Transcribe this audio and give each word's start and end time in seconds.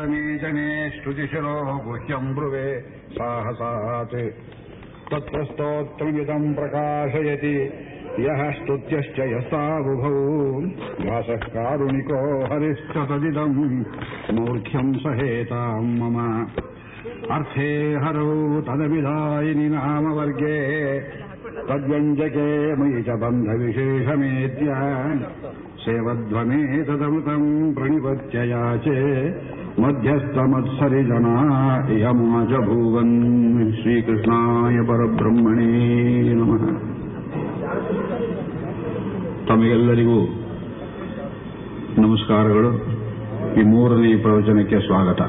मे 0.00 0.90
श्रुतिशिरो 0.90 1.80
गुह्यम् 1.84 2.34
ब्रुवे 2.34 2.84
साहसात् 3.12 4.14
तत्र 5.12 5.44
स्तोत्रमिदम् 5.44 6.54
प्रकाशयति। 6.54 7.70
यः 8.20 8.50
स्तुत्यश्च 8.50 9.18
यस्ताबुभौ 9.18 10.10
व्यासः 11.04 11.36
कारुणिको 11.36 12.44
हरिश्च 12.44 13.08
तदिदम् 13.08 13.84
मूर्ख्यम् 14.34 14.94
सहेताम् 14.94 15.98
मम। 15.98 16.46
अर्थे 17.30 17.94
हरौ 17.94 18.60
तदविधायिनि 18.60 19.68
नामवर्गे। 19.68 21.00
तद्व्यञ्जके 21.68 22.76
मयि 22.76 23.02
च 23.02 23.08
बन्धविशेषमेत्य। 23.08 24.66
सेवध्वमेतदमृतम् 25.78 27.74
प्रणिपत्य 27.74 28.38
याचे 28.38 29.30
मध्यस्थमत्सरिजना 29.81 31.35
यमाच 31.97 32.51
भूवन् 32.65 33.13
ಶ್ರೀಕೃಷ್ಣಾಯ 33.79 34.77
ಪರಬ್ರಹ್ಮಣೇ 34.87 35.67
ನಮಃ 36.33 36.63
ತಮಗೆಲ್ಲರಿಗೂ 39.47 40.17
ನಮಸ್ಕಾರಗಳು 41.97 42.71
ಈ 43.57 43.63
ಮೂರನೇ 43.65 44.11
ಪ್ರವಚನಕ್ಕೆ 44.15 44.79
ಸ್ವಾಗತ 44.79 45.21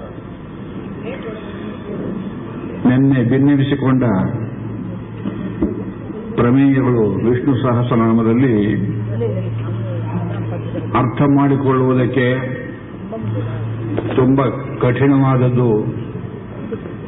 ನಿನ್ನೆ 2.87 3.23
ಭಿನ್ನವಿಸಿಕೊಂಡ 3.25 4.05
ಪ್ರಮೇಯಗಳು 6.35 7.05
ವಿಷ್ಣು 7.27 7.55
ಸಹಸ್ರನಾಮದಲ್ಲಿ 7.63 8.55
ಅರ್ಥ 10.95 11.23
ಮಾಡಿಕೊಳ್ಳುವುದಕ್ಕೆ 11.37 12.27
ತುಂಬಾ 14.18 14.46
ಕಠಿಣವಾದದ್ದು 14.82 15.70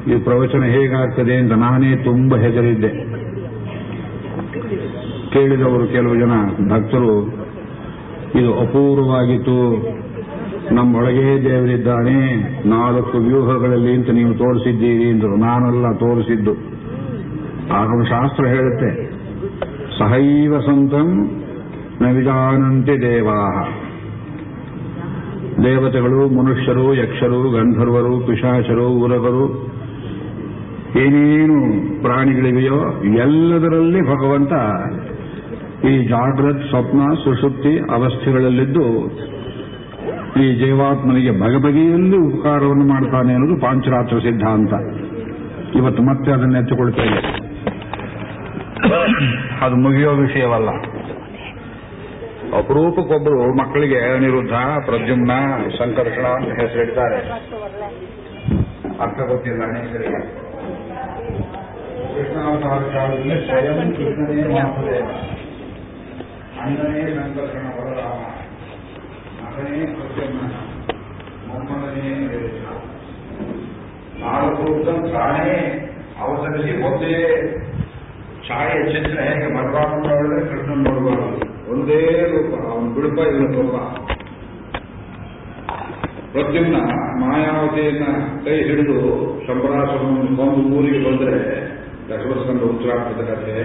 ಈ 0.09 0.17
ಪ್ರವಚನ 0.23 0.63
ಹೇಗಾಗ್ತದೆ 0.63 1.35
ಅಂತ 1.35 1.51
ನಾನೇ 1.51 1.91
ತುಂಬಾ 1.95 2.37
ಹೆದರಿದ್ದೆ. 2.37 2.91
ಕೇಳಿದವರು 5.29 5.85
ಕೆಲವು 5.87 6.15
ಜನ 6.15 6.33
ಭಕ್ತರು, 6.73 7.13
ಇದು 8.39 8.51
ಅಪೂರ್ವವಾಗಿತ್ತು, 8.59 9.57
ನಮ್ಮೊಳಗೇ 10.71 11.29
ದೇವರಿದ್ದಾನೆ, 11.43 12.17
ನಾಲ್ಕು 12.69 13.17
ವ್ಯೂಹಗಳಲ್ಲಿ 13.17 13.93
ಅಂತ 13.93 14.09
ನೀವು 14.09 14.33
ತೋರಿಸಿದ್ದೀರಿ 14.33 15.05
ಎಂದು 15.09 15.29
ನಾನೆಲ್ಲ 15.35 15.91
ತೋರಿಸಿದ್ದು. 15.93 16.53
ಆಗಮಶಾಸ್ತ್ರ 17.73 18.45
ಹೇಳುತ್ತೆ, 18.45 18.91
ಸಹೈವ 19.99 20.59
ಸಂತಂ 20.59 21.09
ನ 22.01 22.05
ದೇವಾ 23.01 23.39
ದೇವತೆಗಳು, 25.63 26.43
ಮನುಷ್ಯರು, 26.43 26.93
ಯಕ್ಷರು, 26.93 27.39
ಗಂಧರ್ವರು, 27.49 28.19
ಪಿಶಾಚರು, 28.27 28.87
ಉರಗರು, 28.89 29.45
ಏನೇನು 30.99 31.57
ಪ್ರಾಣಿಗಳಿವೆಯೋ 32.01 32.77
ಎಲ್ಲದರಲ್ಲಿ 33.17 34.01
ಭಗವಂತ 34.01 34.53
ಈ 35.85 35.93
ಜಾಗ್ರತ್, 36.07 36.63
ಸ್ವಪ್ನ 36.69 37.01
ಸುಶುಪ್ತಿ 37.23 37.73
ಅವಸ್ಥೆಗಳಲ್ಲಿದ್ದು 37.91 38.85
ಈ 40.41 40.45
ಜೀವಾತ್ಮನಿಗೆ 40.55 41.31
ಬಗೆಬಗೆಯಲ್ಲಿ 41.31 42.17
ಉಪಕಾರವನ್ನು 42.17 42.85
ಮಾಡ್ತಾನೆ 42.85 43.33
ಅನ್ನೋದು 43.33 43.61
ಪಾಂಚರಾತ್ರ 43.61 44.17
ಸಿದ್ಧಾಂತ. 44.17 44.73
ಇವತ್ತು 45.75 46.03
ಮತ್ತೆ 46.03 46.31
ಅದನ್ನು 46.31 46.57
ಎತ್ತಿಕೊಳ್ತೇವೆ 46.59 47.19
ಅದು 49.61 49.75
ಮುಗಿಯೋ 49.75 50.11
ವಿಷಯವಲ್ಲ. 50.11 50.69
ಅಪರೂಪಕ್ಕೊಬ್ಬರು 52.57 53.41
ಮಕ್ಕಳಿಗೆ 53.59 53.99
ಅನಿರುದ್ಧ 54.13 54.55
ಪ್ರದ್ಯುಮ್ನ, 54.85 55.33
ಸಂಕರ್ಷಣ 55.77 56.25
ಅಂತ 56.37 56.51
ಹೆಸರಿಡ್ತಾರೆ 56.59 57.19
ಅರ್ಥ 59.03 59.19
ಗೊತ್ತಿಲ್ಲ, 59.31 59.61
ಅನೇಕರಿಗೆ. 59.71 60.21
ಕೃಷ್ಣಾವತಾರ 62.13 62.79
ಕಾಲದಲ್ಲಿ 62.93 63.35
ಸ್ವಯಂ 63.45 63.91
ಕೃಷ್ಣನೇ 63.97 64.45
ವಾಸುದೇವ 64.55 65.09
ಅಣ್ಣನೇ 66.63 67.03
ಸಂಕರ್ಷಣ 67.19 67.65
ಬಲರಾಮ 67.75 68.21
ಮಗನೇ 69.41 69.79
ಪ್ರದ್ಯುಮ್ನ, 69.97 70.41
ಮೊಮ್ಮಗನೇ 71.47 72.09
ನಾಲ್ಕು 74.23 74.65
ತಾನೇ 75.13 75.55
ಅವಸರಿಸಿ 76.23 76.71
ಒಂದೇ 76.87 77.15
ಛಾಯೆ 78.47 78.79
ಚಿತ್ರ 78.91 79.19
ಹೇಗೆ 79.27 79.47
ನೋಡಿದ್ರೆ 79.53 80.41
ಕೃಷ್ಣನ್ 80.49 80.83
ನೋಡಬಾರದು. 80.87 81.47
ಒಂದೇ 81.71 82.27
ರೂಪ, 82.31 82.71
ಅವನು 82.71 82.95
ಬಿಡುಪ 82.95 83.19
ಇಲ್ಲ, 83.19 83.51
ಸ್ವಲ್ಪ. 83.51 83.75
ಪ್ರದ್ಯುಮ್ನ 86.31 86.75
ಮಾಯಾವತಿಯನ್ನ 87.21 88.05
ಕೈ 88.45 88.55
ಹಿಡಿದು 88.63 88.97
ಶಂಬರಾಸುರನನ್ನು 89.47 90.35
ಬಂದು 90.35 90.75
ಊರಿಗೆ 90.75 90.99
ಬಂದರೆ 91.05 91.37
ದಶವಸ್ಕಂದ 92.09 92.61
ಉಚ್ಚಾಗ್ತದೆ 92.61 93.25
ಕಥೆ. 93.25 93.55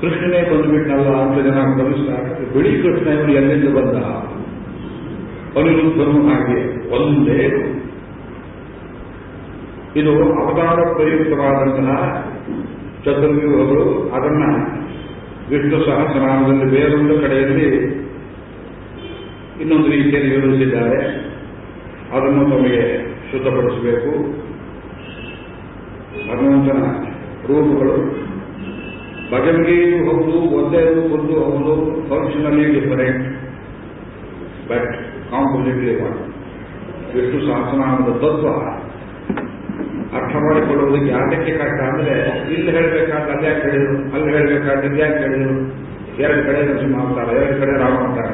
ಕೃಷ್ಣನೇ 0.00 0.50
ಬಂದುಬಿಟ್ನಲ್ಲ 0.50 1.08
ಅಂತ 1.16 1.38
ಜನ 1.46 1.54
ಗಮನಿಸ್ತಾರೆ 1.54 2.52
ಬಿಳಿ 2.52 2.82
ಕೃಷ್ಣ 2.82 3.06
ಇವನು 3.08 3.32
ಎಲ್ಲಿಂದ 3.32 3.76
ಬಂದ? 3.76 3.96
ಅನಿರುದ್ಧನು 5.56 6.28
ಹಾಗೆ 6.28 6.58
ಒಂದೇ 6.94 7.40
ಇದು 9.96 10.12
ಅವತಾರ 10.40 10.92
ಪ್ರಯುಕ್ತವಾದಂತಹ 10.92 11.96
ಚತುರ್ವ್ಯೂಹಗಳು 13.04 14.10
ಅದನ್ನ 14.10 14.44
ವಿಷ್ಣು 15.50 15.84
ಸಹಸ್ರನಾಮದಲ್ಲಿ 15.84 16.64
ಬೇರೊಂದು 16.64 17.20
ಕಡೆಯಲ್ಲಿ 17.20 18.00
ಇನ್ನೊಂದು 19.60 19.88
ರೀತಿಯಲ್ಲಿ 19.90 20.36
ವಿವರಿಸಿದ್ದಾರೆ 20.36 21.06
ಅದನ್ನು 22.12 22.44
ತಮಗೆ 22.44 23.10
ಶುದ್ಧಪಡಿಸಬೇಕು. 23.30 24.10
ಭಗವಂತನ 26.30 26.82
ರೂಪಗಳು. 27.46 27.96
ಬಗೆಬಗೆಯೂ 29.30 29.96
ಹೌದು 29.96 30.38
ಒಂದೇ 30.38 30.80
ರೂಪದ್ದು 30.80 31.44
ಹೌದು 31.44 31.74
functionally 32.08 32.80
different. 32.80 33.28
But 34.70 34.92
compositely 35.30 36.02
one 36.02 36.18
Vishnu 37.14 37.40
ಸಹಸ್ರನಾಮದ 37.40 38.12
ತತ್ವ. 38.12 38.89
ಅರ್ಥ 40.16 40.34
ಮಾಡಿಕೊಳ್ಳುವುದಕ್ಕೆ 40.36 41.10
ಯಾತಕ್ಕೆ 41.10 41.52
ಕಷ್ಟ 41.58 41.80
ಅಂದ್ರೆ, 41.88 42.14
ಇಲ್ಲಿ 42.52 42.70
ಹೇಳಬೇಕಾದ್ರೆ 42.70 43.32
ಅಲ್ಲಿ 43.32 43.46
ಯಾಕೆ 43.46 43.62
ಹೇಳಿದ್ರು 43.66 43.96
ಅಲ್ಲಿ 44.14 44.30
ಹೇಳಬೇಕಾದ್ರೆ 44.32 44.86
ಇಲ್ಲಿ 44.86 45.00
ಯಾಕೆ 45.00 45.20
ಹೇಳಿದ್ರು 45.24 45.54
ಎರಡು 46.18 46.40
ಕಡೆ 46.46 46.60
ನರಸಿಂಹಾವತಾರ 46.64 47.28
ಎರಡು 47.38 47.56
ಕಡೆ 47.60 47.74
ರಾಮಾವತಾರ 47.82 48.30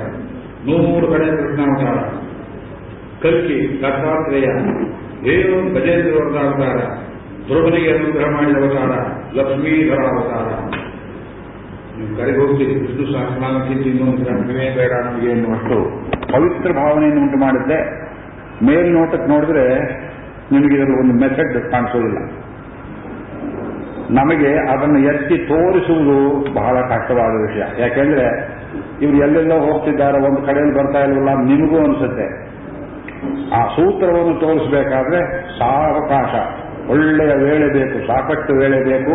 ನೂರು 0.68 1.06
ಕಡೆ 1.12 1.26
ಕೃಷ್ಣಾವತಾರ 1.36 1.98
ಕಲ್ಕಿ 3.22 3.58
ದತ್ತಾತ್ರೇಯ 3.82 4.48
ಏನು 5.32 5.56
ಗಜೇಂದ್ರವರದ 5.74 6.38
ಅವತಾರ 6.44 6.78
ಧ್ರುವನಿಗೆ 7.46 7.90
ಅನುಗ್ರಹ 7.92 8.28
ಮಾಡಿದ 8.30 8.56
ಅವತಾರ 8.62 8.92
ಲಕ್ಷ್ಮೀಧರ 9.36 10.00
ಅವತಾರ. 10.10 10.48
ನೀವು 11.96 12.10
ಕರೆಗೆ 12.16 12.38
ಹೋಗ್ತೀರಿ, 12.38 12.74
ವಿಷ್ಣು 12.80 13.04
ಸಹಸ್ರನಾಮಕ್ಕಿಂತ 13.12 13.86
ಇನ್ನೊಂದು 13.86 14.24
ಗ್ರಂಥವೇ 14.24 14.66
ಬೇಡ 14.76 14.92
ನಮಗೆ 15.04 15.28
ಅನ್ನುವಷ್ಟು 15.32 15.76
ಪವಿತ್ರ 16.32 16.70
ಭಾವನೆಯನ್ನು 16.72 17.20
ಉಂಟು 17.22 17.36
ಮಾಡಿದ್ದೆ 17.36 17.78
ಮೇಲ್ನೋಟಕ್ಕೆ 18.66 19.28
ನೋಡಿದ್ರೆ 19.32 19.64
ನಿಮಗೆ 20.52 20.74
ಇದರಲ್ಲಿ 20.76 20.98
ಒಂದು 21.00 21.14
ಮೆಥಡ್ 21.22 21.70
ಕಾಣಿಸೋದಿಲ್ಲ. 21.70 22.18
ನಮಗೆ 24.10 24.50
ಅದನ್ನು 24.72 24.98
ಎತ್ತಿ 24.98 25.36
ತೋರಿಸುವುದು 25.48 26.18
ಬಹಳ 26.54 26.76
ಕಷ್ಟವಾದ 26.80 27.32
ವಿಷಯ. 27.46 27.64
ಯಾಕೆಂದ್ರೆ 27.82 28.26
ಇವರು 29.02 29.16
ಎಲ್ಲೆಲ್ಲೋ 29.16 29.56
ಹೋಗ್ತಿದ್ದಾರೆ, 29.60 30.18
ಒಂದು 30.28 30.42
ಕಡೆಯಲ್ಲಿ 30.42 30.74
ಬರ್ತಾ 30.74 31.00
ಇಲ್ವಲ್ಲ, 31.00 31.30
ನಿಮಗೂ 31.42 31.78
ಅನಿಸುತ್ತೆ. 31.84 32.26
ಆ 33.54 33.60
ಸೂತ್ರವನ್ನು 33.66 34.34
ತೋರಿಸಬೇಕಾದ್ರೆ 34.40 35.20
ಸಾವಕಾಶ. 35.58 36.34
ಒಳ್ಳೆಯ 36.90 37.32
ವೇಳೆ 37.34 37.66
ಬೇಕು, 37.72 38.06
ಸಾಕಷ್ಟು 38.06 38.54
ವೇಳೆ 38.54 38.78
ಬೇಕು. 38.84 39.14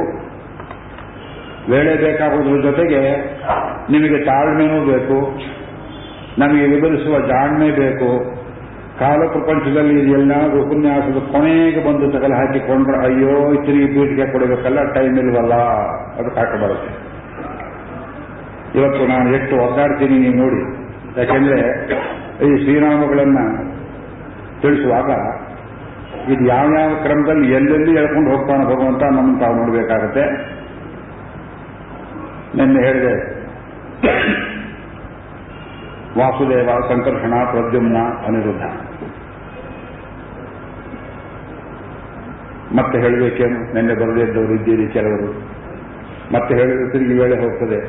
ವೇಳೆ 1.72 1.94
ಬೇಕಾಗುವುದ್ರ 1.98 2.62
ಜೊತೆಗೆ 2.70 3.02
ನಿಮಗೆ 3.92 4.20
ತಾಳ್ಮೆನೂ 4.26 4.80
ಬೇಕು, 4.92 5.18
ನಮಗೆ 6.40 6.66
ವಿವರಿಸುವ 6.68 7.16
ಜಾಣ್ಮೆ 7.28 7.70
ಬೇಕು. 7.72 8.41
ಕಾಲ 9.02 9.20
ಪ್ರಪಂಚದಲ್ಲಿ 9.34 9.94
ಇದೆಲ್ಲಾದ್ರೂ 10.02 10.58
ಉಪನ್ಯಾಸದ 10.64 11.20
ಕೊನೆಗೆ 11.34 11.82
ಬಂದು 11.86 12.08
ತಗಲು 12.16 12.36
ಹಾಕಿಕೊಂಡ್ರೆ 12.40 12.98
ಅಯ್ಯೋ 13.08 13.34
ತಿರುಗಿ 13.66 13.88
ಬೀಟಿಗೆ 13.94 14.26
ಕೊಡಬೇಕಲ್ಲ 14.34 14.80
ಟೈಮ್ 14.98 15.16
ಇಲ್ವಲ್ಲ, 15.22 15.56
ಅದು 16.20 16.30
ಕಾಟ 16.38 16.52
ಇವತ್ತು 18.78 19.04
ನಾನು 19.14 19.30
ಎಷ್ಟು 19.38 19.54
ಒದ್ದಾಡ್ತೀನಿ 19.64 20.18
ನೀವು 20.24 20.36
ನೋಡಿ. 20.42 20.62
ಯಾಕೆಂದ್ರೆ 21.20 21.58
ಈ 22.46 22.50
ಶ್ರೀರಾಮಗಳನ್ನ 22.64 23.40
ತಿಳಿಸುವಾಗ 24.62 25.10
ಇದು 26.32 26.44
ಯಾವ 26.52 26.68
ಯಾವ 26.80 26.92
ಕ್ರಮದಲ್ಲಿ 27.04 27.48
ಎಲ್ಲೆಲ್ಲಿ 27.58 27.92
ಹೇಳ್ಕೊಂಡು 27.98 28.30
ಹೋಗ್ತಾನೆ 28.34 28.64
ಭಗವಂತ 28.72 29.04
ನಮ್ಮನ್ನು 29.16 29.40
ತಾವು 29.44 29.56
ನೋಡಬೇಕಾಗತ್ತೆ. 29.62 30.24
ನಿನ್ನೆ 32.58 32.80
ಹೇಳಿದೆ, 32.86 33.14
ವಾಸುದೇವ 36.20 36.70
ಸಂಕರ್ಷಣ 36.94 37.34
ಪ್ರದ್ಯುಮ್ನ 37.52 37.98
ಅನಿರುದ್ಧ. 38.28 38.64
ಮತ್ತೆ 42.76 43.00
ಹೇಳಬೇಕೇನು? 43.00 43.74
ನಿನ್ನೆ 43.74 43.94
ಬರದೇ 43.94 44.22
ಇದ್ದವರು 44.22 44.54
ಇದ್ದೀರಿ 44.54 44.88
ಕೆಲವರು. 44.88 45.34
ಮತ್ತೆ 46.34 46.56
ಹೇಳಿದ್ರೆ 46.56 46.92
ತಿರುಗಿ 46.92 47.14
ವೇಳೆ 47.20 47.36
ಹೋಗ್ತದೆ. 47.42 47.80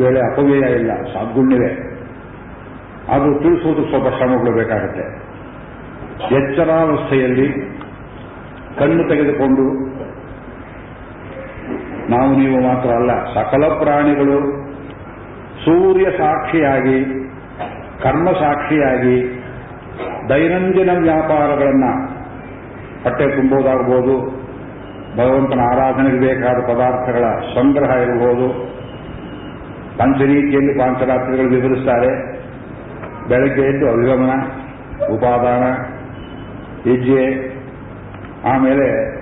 ವೇಳೆ 0.00 0.20
ಅಪವ್ಯಯ 0.20 0.74
ಇಲ್ಲ 0.74 0.94
ಸಾಗುಣ್ಯವೇ 0.94 1.84
ಅದು 3.08 3.38
ತಿಳಿಸುವುದು 3.38 3.88
ಸ್ವಲ್ಪ 3.88 4.16
ಶ್ರಮಗಳು 4.16 4.52
ಬೇಕಾಗುತ್ತೆ. 4.52 5.28
ಎಚ್ಚರಾವಸ್ಥೆಯಲ್ಲಿ 6.36 7.52
ಕಣ್ಣು 8.78 9.08
ತೆಗೆದುಕೊಂಡು, 9.08 9.64
ನಾವು 12.10 12.36
ನೀವು 12.36 12.62
ಮಾತ್ರ 12.62 12.90
ಅಲ್ಲ, 12.90 13.24
ಸಕಲ 13.34 13.64
ಪ್ರಾಣಿಗಳು 13.66 14.68
ಸೂರ್ಯ 15.64 16.04
ಸಾಕ್ಷಿಯಾಗಿ, 16.04 17.04
ಕರ್ಮ 18.02 18.30
ಸಾಕ್ಷಿಯಾಗಿ, 18.30 19.42
ದೈನಂದಿನ 20.28 20.90
ವ್ಯಾಪಾರಗಳನ್ನು 20.98 22.17
ಹೊಟ್ಟೆ 23.04 23.36
ತುಂಬುವುದಾಗಬಹುದು 23.36 24.38
ಭಗವಂತನ 25.16 25.60
ಆರಾಧನೆಗೆ 25.60 26.20
ಬೇಕಾದ 26.20 26.56
ಪದಾರ್ಥಗಳ 26.64 27.24
ಸಂಗ್ರಹ 27.54 27.96
ಇರಬಹುದು 27.96 28.78
ಪಂಚರೀತಿಯಲ್ಲಿ 29.98 30.78
ಪಾಂಚರಾತ್ರಿಗಳು 30.78 31.48
ವಿವರಿಸ್ತಾರೆ 31.48 32.38
ಬೆಳಗ್ಗೆ 33.28 33.60
ಎದ್ದು 33.60 33.88
ಅಭಿಗಮನ, 33.90 34.32
ಉಪಾದಾನ 35.06 35.62
ಹೆಜ್ಜೆ 36.90 37.48
ಆಮೇಲೆ 38.44 39.18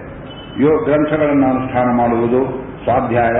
ಯೋಗ 0.61 0.85
ಗ್ರಂಥಗಳನ್ನು 0.85 1.47
ಅನುಷ್ಠಾನ 1.47 1.87
ಮಾಡುವುದು, 1.97 2.67
ಸ್ವಾಧ್ಯಾಯ. 2.85 3.37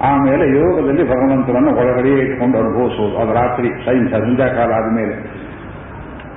ಆಮೇಲೆ 0.00 0.56
ಯೋಗದಲ್ಲಿ 0.56 1.04
ಭಗವಂತನನ್ನು 1.08 1.76
ಒಳಗಡೆಯೇ 1.76 2.18
ಇಟ್ಟುಕೊಂಡು 2.18 2.58
ಅನುಭವಿಸುವುದು. 2.58 3.18
ಅದು 3.18 3.32
ರಾತ್ರಿ 3.32 3.68
ಸೈನ್ಸ್ 3.68 4.12
ಸಂಧ್ಯಾಕಾಲ 4.12 4.72
ಆದಮೇಲೆ. 4.72 5.35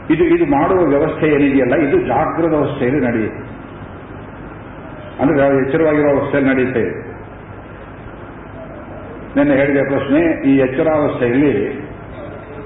ಇದು 0.09 0.23
ಇದು 0.23 0.45
ಮಾಡುವ 0.45 0.85
ವ್ಯವಸ್ಥೆ 0.85 1.27
ಏನಿದೆಯಲ್ಲ, 1.27 1.75
ಇದು 1.75 2.07
ಜಾಗೃತ 2.07 2.53
ಅವಸ್ಥೆಯಲ್ಲಿ 2.53 3.01
ನಡೆಯುತ್ತೆ. 3.01 3.59
ಅಂದ್ರೆ 5.21 5.65
ಎಚ್ಚರವಾಗಿರೋ 5.65 6.09
ಅವಸ್ಥೆಯಲ್ಲಿ 6.09 6.51
ನಡೆಯುತ್ತೆ. 6.51 7.09
ನಿನ್ನೆ 9.35 9.55
ಹೇಳಿದ 9.55 9.77
ಪ್ರಶ್ನೆ, 9.87 10.49
ಈ 10.49 10.57
ಎಚ್ಚರಾವಸ್ಥೆಯಲ್ಲಿ 10.57 11.81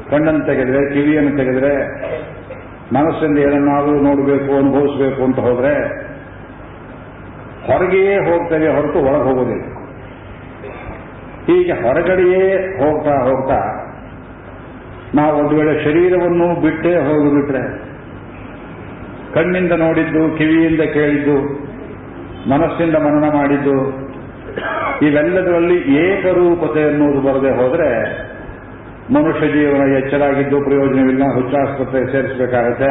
ಕಣ್ಣನ್ನು 0.10 0.46
ತೆಗೆದ್ರೆ, 0.46 0.94
ಕಿವಿಯನ್ನು 0.94 1.38
ತೆಗೆದ್ರೆ, 1.38 2.04
ಮನಸ್ಸಿಂದ 2.94 3.38
ಏನನ್ನಾದರೂ 3.38 4.00
ನೋಡಬೇಕು, 4.00 4.58
ಅನುಭವಿಸಬೇಕು 4.58 5.24
ಅಂತ 5.24 5.40
ಹೋದ್ರೆ, 5.40 6.04
ಹೊರಗೆಯೇ 7.68 8.18
ಹೋಗ್ತೇವೆ 8.18 8.68
ಹೊರತು 8.68 9.00
ಒಳಗೆ 9.00 9.24
ಹೋಗೋದಿಲ್ಲ. 9.24 9.64
ಹೀಗೆ 11.46 11.72
ಹೊರಗಡೆಯೇ 11.72 12.58
ಹೋಗ್ತಾ 12.58 13.12
ಹೋಗ್ತಾ 13.12 13.83
ನಾವು 15.16 15.40
ಒಂದು 15.40 15.56
ವೇಳೆ 15.56 15.84
ಶರೀರವನ್ನು 15.84 16.62
ಬಿಟ್ಟೇ 16.62 16.94
ಹೋಗಿಬಿಟ್ರೆ, 16.96 17.64
ಕಣ್ಣಿಂದ 19.34 19.72
ನೋಡಿದ್ದು, 19.72 20.38
ಕಿವಿಯಿಂದ 20.38 20.82
ಕೇಳಿದ್ದು, 20.94 21.38
ಮನಸ್ಸಿಂದ 22.50 22.96
ಮನನ 22.96 23.28
ಮಾಡಿದ್ದು, 23.38 23.78
ಇವೆಲ್ಲದರಲ್ಲಿ 25.02 25.78
ಏಕರೂಪತೆ 26.06 26.82
ಅನ್ನುವುದು 26.84 27.22
ಬರದೆ 27.22 27.52
ಹೋದರೆ 27.52 27.90
ಮನುಷ್ಯ 29.14 29.48
ಜೀವನ 29.48 29.98
ಎಚ್ಚರಾಗಿದ್ದು 29.98 30.58
ಪ್ರಯೋಜನವಿಲ್ಲ 30.64 31.24
ಹುಚ್ಚಾಸ್ಪತ್ರೆ 31.34 32.02
ಸೇರಿಸಬೇಕಾಗತ್ತೆ. 32.12 32.90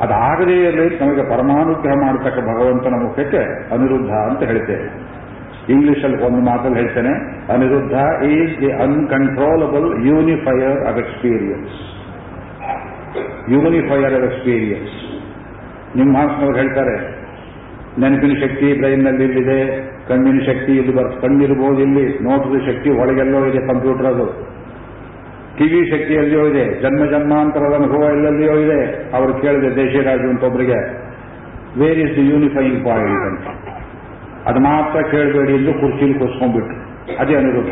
ಅದಾಗದೇ 0.00 0.56
ಇರಲಿ, 0.62 0.98
ನಮಗೆ 1.00 1.22
ಪರಮಾನುಗ್ರಹ 1.30 1.92
ಮಾಡತಕ್ಕ 1.92 2.38
ಭಗವಂತನ 2.38 2.94
ಮುಖಕ್ಕೆ 3.04 3.42
ಅನಿರುದ್ಧ 3.74 4.10
ಅಂತ 4.10 4.42
ಹೇಳ್ತೇವೆ 4.42 4.86
ಇಂಗ್ಲಿಷಲ್ಲಿ 5.72 6.18
ಒಂದು 6.26 6.40
ಮಾತಲ್ಲಿ 6.48 6.76
ಹೇಳ್ತೇನೆ, 6.80 7.12
Aniruddha 7.52 7.96
is 8.34 8.54
the 8.62 8.70
uncontrollable 8.86 9.86
unifier 10.08 10.80
of 10.90 10.98
experience. 11.02 11.76
Unifier 13.52 14.14
of 14.18 14.26
experience. 14.30 14.94
ನಿಮ್ಮ 15.98 16.10
ಮಾಸ್ನವ್ರು 16.18 16.56
ಹೇಳ್ತಾರೆ, 16.60 16.96
ನೆನಪಿನ 18.02 18.34
ಶಕ್ತಿ 18.44 18.68
ಬ್ರೈನ್ನಲ್ಲಿ 18.80 19.24
ಇಲ್ಲಿದೆ, 19.28 19.60
ಕಣ್ಣಿನ 20.08 20.38
ಶಕ್ತಿ 20.48 20.72
ಇಲ್ಲಿ 20.80 20.94
ಬರ್, 20.96 21.10
ಕಣ್ಣಿರ್ಬೋದು 21.22 21.80
ಇಲ್ಲಿ, 21.86 22.04
ನೋಟದ 22.26 22.56
ಶಕ್ತಿ 22.68 22.90
ಒಳಗೆಲ್ಲೋ 23.02 23.40
ಇದೆ 23.50 23.60
ಕಂಪ್ಯೂಟರ್ 23.70 24.08
ಅದು. 24.12 24.26
ಕಿವಿ 25.58 25.80
ಶಕ್ತಿ 25.92 26.14
ಎಲ್ಲಿಯೋ 26.22 26.44
ಇದೆ, 26.52 26.64
ಜನ್ಮ 26.82 27.02
ಜನ್ಮಾಂತರದ 27.12 27.74
ಅನುಭವ 27.80 28.02
ಎಲ್ಲೆಲ್ಲಿಯೋ 28.14 28.54
ಇದೆ, 28.64 28.80
ಅವರು 29.16 29.32
ಕೇಳಿದೆ 29.44 29.70
ದೇಶರಾಜು 29.76 30.26
ಅಂತ 30.32 30.44
ಒಬ್ಬರಿಗೆ 30.50 30.80
where 31.82 32.00
is 32.06 32.14
the 32.16 32.24
unifying 32.32 32.80
point 32.88 33.24
ಅಂತ. 33.30 33.46
ಅದು 34.46 34.60
ಮಾತ್ರ 34.60 35.00
ಕೇಳಬೇಡಿ 35.10 35.52
ಎಂದು 35.52 35.72
ಕುರ್ಚಿಲಿ 35.80 36.14
ಕೂಸ್ಕೊಂಡ್ಬಿಟ್ರು 36.18 36.76
ಅದೇ 37.16 37.34
ಅನುರೂಪ 37.34 37.70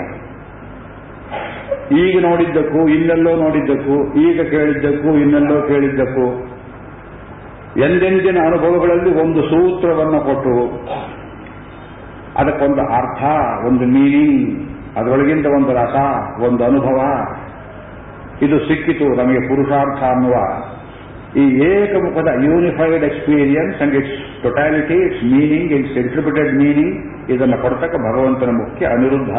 ಈಗ 1.93 2.23
ನೋಡಿದ್ದಕ್ಕೂ, 2.23 2.89
ಇನ್ನೆಲ್ಲೋ 2.89 3.37
ನೋಡಿದ್ದಕ್ಕೂ, 3.37 3.97
ಈಗ 4.21 4.43
ಕೇಳಿದ್ದಕ್ಕೂ, 4.51 5.11
ಇನ್ನೆಲ್ಲೋ 5.19 5.57
ಕೇಳಿದ್ದಕ್ಕೂ, 5.69 6.27
ಎಂದೆಂದಿನ 7.81 8.39
ಅನುಭವಗಳಲ್ಲಿ 8.47 9.21
ಒಂದು 9.21 9.43
ಸೂತ್ರವನ್ನು 9.43 10.21
ಕೊಟ್ಟು 10.21 10.55
ಅದಕ್ಕೊಂದು 12.37 12.83
ಅರ್ಥ, 12.83 13.23
ಒಂದು 13.67 13.85
ಮೀನಿಂಗ್ 13.87 14.41
ಅದರೊಳಗಿಂದ 14.97 15.47
ಒಂದು 15.47 15.73
ರಸ, 15.73 15.97
ಒಂದು 16.43 16.65
ಅನುಭವ. 16.65 16.99
ಇದು 18.43 18.59
ಸಿಕ್ಕಿತು 18.59 19.07
ನಮಗೆ 19.17 19.49
ಪುರುಷಾರ್ಥ 19.49 20.03
ಅನ್ನುವ 20.03 20.35
ಈ 21.37 21.61
ಏಕಮುಖದ 21.63 22.29
unified 22.45 23.05
experience 23.05 23.83
and 23.83 23.95
its 23.95 24.43
totality 24.43 24.95
its 24.95 25.25
meaning 25.25 25.73
its 25.73 25.93
interpreted 25.93 26.57
meaning 26.57 27.31
ಇದನ್ನು 27.31 27.59
ಕೊಡ್ತಕ್ಕ 27.59 27.95
ಭಗವಂತನ 27.97 28.51
ಮುಖ್ಯ 28.51 28.87
ಅನಿರುದ್ಧ. 28.87 29.31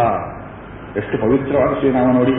ಎಷ್ಟು 0.97 1.17
ಪವಿತ್ರವಾದ 1.17 1.79
ಶ್ರೀನಾಮ 1.79 2.11
ನೋಡಿ. 2.11 2.31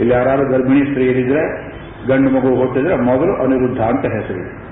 ಇಲ್ಲಿ 0.00 0.14
ಯಾರಾದ್ರೂ 0.14 0.48
ಗರ್ಭಿಣಿ 0.48 0.84
ಸ್ತ್ರೀಯರಿದ್ರೆ, 0.86 1.72
ಗಂಡು 2.08 2.30
ಮಗು 2.30 2.54
ಹೋಗ್ತಿದ್ರೆ 2.54 2.96
ಮೊದಲು 2.96 3.34
ಅನಿರುದ್ಧ 3.34 3.80
ಅಂತ 3.80 4.06
ಹೆಸರಿದೆ. 4.06 4.70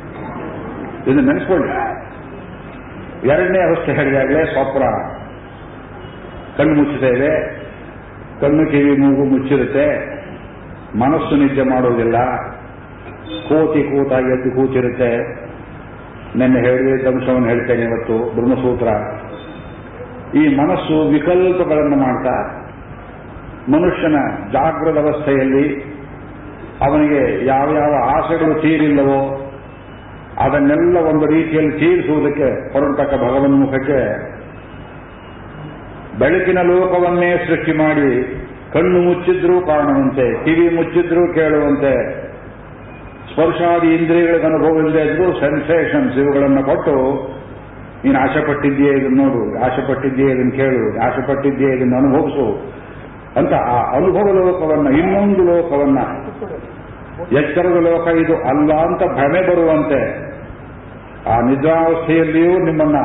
ಇದನ್ನು 1.07 1.33
ನೆನೆಸ್ಕೊಳ್ಳಿ. 1.33 1.69
ಎರಡನೇ 3.29 3.59
ಅವಸ್ಥೆ 3.59 3.93
ಹೇಳಿದಾಗಲೇ 3.93 4.45
ಸ್ವಪ್ನ 4.45 4.85
ಕಣ್ಣು 6.57 6.75
ಮುಚ್ಚುತ್ತೇವೆ 6.75 7.61
ಕಣ್ಣು 8.41 8.71
ಕಿವಿ 8.71 8.97
ಮೂಗು 8.97 9.25
ಮುಚ್ಚಿರುತ್ತೆ. 9.25 10.19
ಮನಸ್ಸು 10.99 11.37
ನಿದ್ದೆ 11.37 11.63
ಮಾಡುವುದಿಲ್ಲ. 11.63 12.17
ಕೋತಿ 13.49 13.83
ಕೂತಾಗಿ 13.83 14.27
ಎದ್ದು 14.27 14.51
ಕೂತಿರುತ್ತೆ. 14.57 15.11
ನೆನ್ನೆ 16.39 16.61
ಹೇಳಿದ 16.61 17.07
ಅಂಶವನ್ನು 17.07 17.49
ಹೇಳ್ತೇನೆ 17.49 17.83
ಇವತ್ತು, 17.83 18.17
ಬ್ರಹ್ಮಸೂತ್ರ. 18.35 18.89
ಈ 20.39 20.57
ಮನಸ್ಸು 20.57 21.09
ವಿಕಲ್ಪಗಳನ್ನು 21.09 21.97
ಮಾಡ್ತಾ, 21.97 22.35
ಮನುಷ್ಯನ 23.69 24.17
ಜಾಗೃತ 24.53 24.99
ಅವಸ್ಥೆಯಲ್ಲಿ 24.99 25.85
ಅವನಿಗೆ 26.81 27.47
ಯಾವ 27.47 27.75
ಯಾವ 27.75 27.95
ಆಸೆಗಳು 28.17 28.55
ತೀರಿಲ್ಲವೋ, 28.61 29.21
ಅದನ್ನೆಲ್ಲ 30.45 30.97
ಒಂದು 30.97 31.27
ರೀತಿಯಲ್ಲಿ 31.27 31.79
ತೀರಿಸುವುದಕ್ಕೆ 31.79 32.73
ಹೊರಟಕ್ಕ 32.73 33.15
ಭಗವನ್ 33.15 33.61
ಮುಖಕ್ಕೆ 33.61 34.01
ಬೆಳಕಿನ 36.19 36.59
ಲೋಕವನ್ನೇ 36.63 37.31
ಸೃಷ್ಟಿ 37.49 37.73
ಮಾಡಿ, 37.73 38.11
ಕಣ್ಣು 38.73 38.99
ಮುಚ್ಚಿದ್ರೂ 39.01 39.61
ಕಾಣುವಂತೆ, 39.61 40.45
ಕಿವಿ 40.45 40.77
ಮುಚ್ಚಿದ್ರೂ 40.77 41.35
ಕೇಳುವಂತೆ 41.35 42.28
ಸ್ಪರ್ಶಾದಿ 43.39 43.95
ಇಂದ್ರಿಯಗಳಿಗೆ 43.95 44.47
ಅನುಭವ 44.47 44.79
ಇಲ್ಲದೆ 44.79 45.03
ಇದ್ರೂ 45.03 45.41
ಸೆನ್ಸೇಷನ್ಸ್ 45.41 46.19
ಇವುಗಳನ್ನು 46.19 46.63
ಕೊಟ್ಟು, 46.65 46.95
ನೀನು 48.05 48.19
ಆಶೆಪಟ್ಟಿದ್ದೀಯ 48.19 48.91
ಇದನ್ನು 48.91 49.25
ನೋಡು, 49.25 49.65
ಆಶೆಪಟ್ಟಿದ್ದೀಯ 49.65 50.27
ಇದನ್ನು 50.27 50.53
ಕೇಳು, 50.53 51.01
ಆಶೆಪಟ್ಟಿದ್ದೀಯ 51.07 51.69
ಇದನ್ನು 51.77 51.97
ಅನುಭವಿಸು 51.97 52.47
ಅಂತ 53.37 53.53
ಆ 53.53 53.93
ಅನುಭವ 53.93 54.33
ಲೋಕವನ್ನ, 54.33 54.89
ಇನ್ನೊಂದು 54.99 55.43
ಲೋಕವನ್ನ. 55.45 55.99
ಎಚ್ಚರದ 57.33 57.79
ಲೋಕ 57.81 58.07
ಇದು? 58.09 58.35
ಅಲ್ಲ 58.49 58.73
ಅಂತ 58.75 59.03
ಭ್ರಮೆ 59.03 59.43
ಬರುವಂತೆ 59.49 60.01
ಆ 61.27 61.41
ನಿದ್ರಾವಸ್ಥೆಯಲ್ಲಿಯೂ 61.41 62.59
ನಿಮ್ಮನ್ನ 62.59 62.97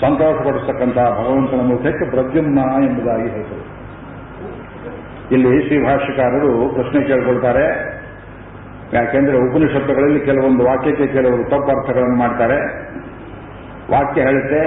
ಸಂತೋಷಪಡಿಸತಕ್ಕಂತಹ 0.00 1.10
ಭಗವಂತನ 1.10 1.60
ಮುಖಕ್ಕೆ 1.60 2.10
ಪ್ರದ್ಯುಮ್ನ 2.10 2.58
ಎಂಬುದಾಗಿ 2.58 3.28
ಹೇಳ್ತದೆ 3.28 3.64
ಇಲ್ಲಿ 5.30 5.68
ಶ್ರೀ 5.68 5.84
ಭಾಷ್ಯಕಾರರು 5.84 6.74
ಪ್ರಶ್ನೆ 6.74 7.00
ಕೇಳ್ಕೊಳ್ತಾರೆ. 7.02 7.97
ಯಾಕೆಂದ್ರೆ 8.92 9.36
ಉಪನಿಷತ್ತುಗಳಲ್ಲಿ 9.38 10.20
ಕೆಲವೊಂದು 10.20 10.62
ವಾಕ್ಯಕ್ಕೆ 10.64 11.06
ಕೆಲವರು 11.06 11.42
ತಪ್ಪು 11.44 11.70
ಅರ್ಥಗಳನ್ನು 11.74 12.18
ಮಾಡ್ತಾರೆ. 12.18 12.58
ವಾಕ್ಯ 13.92 14.20
ಹೇಳುತ್ತೆ, 14.22 14.62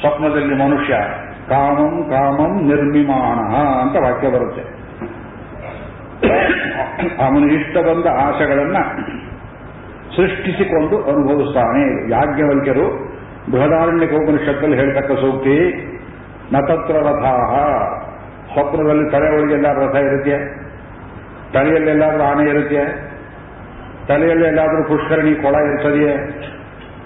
ಸ್ವಪ್ನದಲ್ಲಿ 0.00 0.54
ಮನುಷ್ಯ 0.54 0.94
ಕಾಮಂ 1.48 1.94
ಕಾಮಂ 2.10 2.52
ನಿರ್ಮಿಮಾಣ 2.68 3.38
ಅಂತ 3.82 3.96
ವಾಕ್ಯ 4.06 4.28
ಬರುತ್ತೆ. 4.28 4.62
ಅವನು 7.24 7.46
ಇಷ್ಟ 7.58 7.76
ಬಂದ 7.88 8.06
ಆಶೆಗಳನ್ನ 8.26 8.78
ಸೃಷ್ಟಿಸಿಕೊಂಡು 10.16 10.96
ಅನುಭವಿಸ್ತಾನೆ. 11.12 11.82
ಯಾಜ್ಞವಲ್ಕ್ಯರು 12.10 12.86
ಬೃಹದಾರಣ್ಯಕ 13.52 14.12
ಉಪನಿಷತ್ತಲ್ಲಿ 14.12 14.76
ಹೇಳ್ತಕ್ಕ 14.76 15.12
ಸೂಕ್ತಿ 15.20 15.56
ನತತ್ರ 16.52 16.96
ರಥಾಹ 17.08 17.50
ಸ್ವಪ್ನದಲ್ಲಿ 18.52 19.06
ತಲೆ 19.10 19.28
ಒಳಗೆಲ್ಲ 19.36 19.68
ರಥ 19.72 19.96
ಇರುತ್ತೆ 20.08 20.36
ತಲೆಯಲ್ಲೆಲ್ಲಾದ್ರೂ 21.52 22.22
ಆನೆ 22.22 22.50
ಇರುತ್ತೆ. 22.50 23.08
ತಲೆಯಲ್ಲಿ 24.08 24.46
ಎಲ್ಲಾದರೂ 24.46 24.88
ಪುಷ್ಕರಣಿ 24.88 25.34
ಕೊಳ 25.34 25.54
ಇರ್ತದೆಯೇ? 25.54 26.16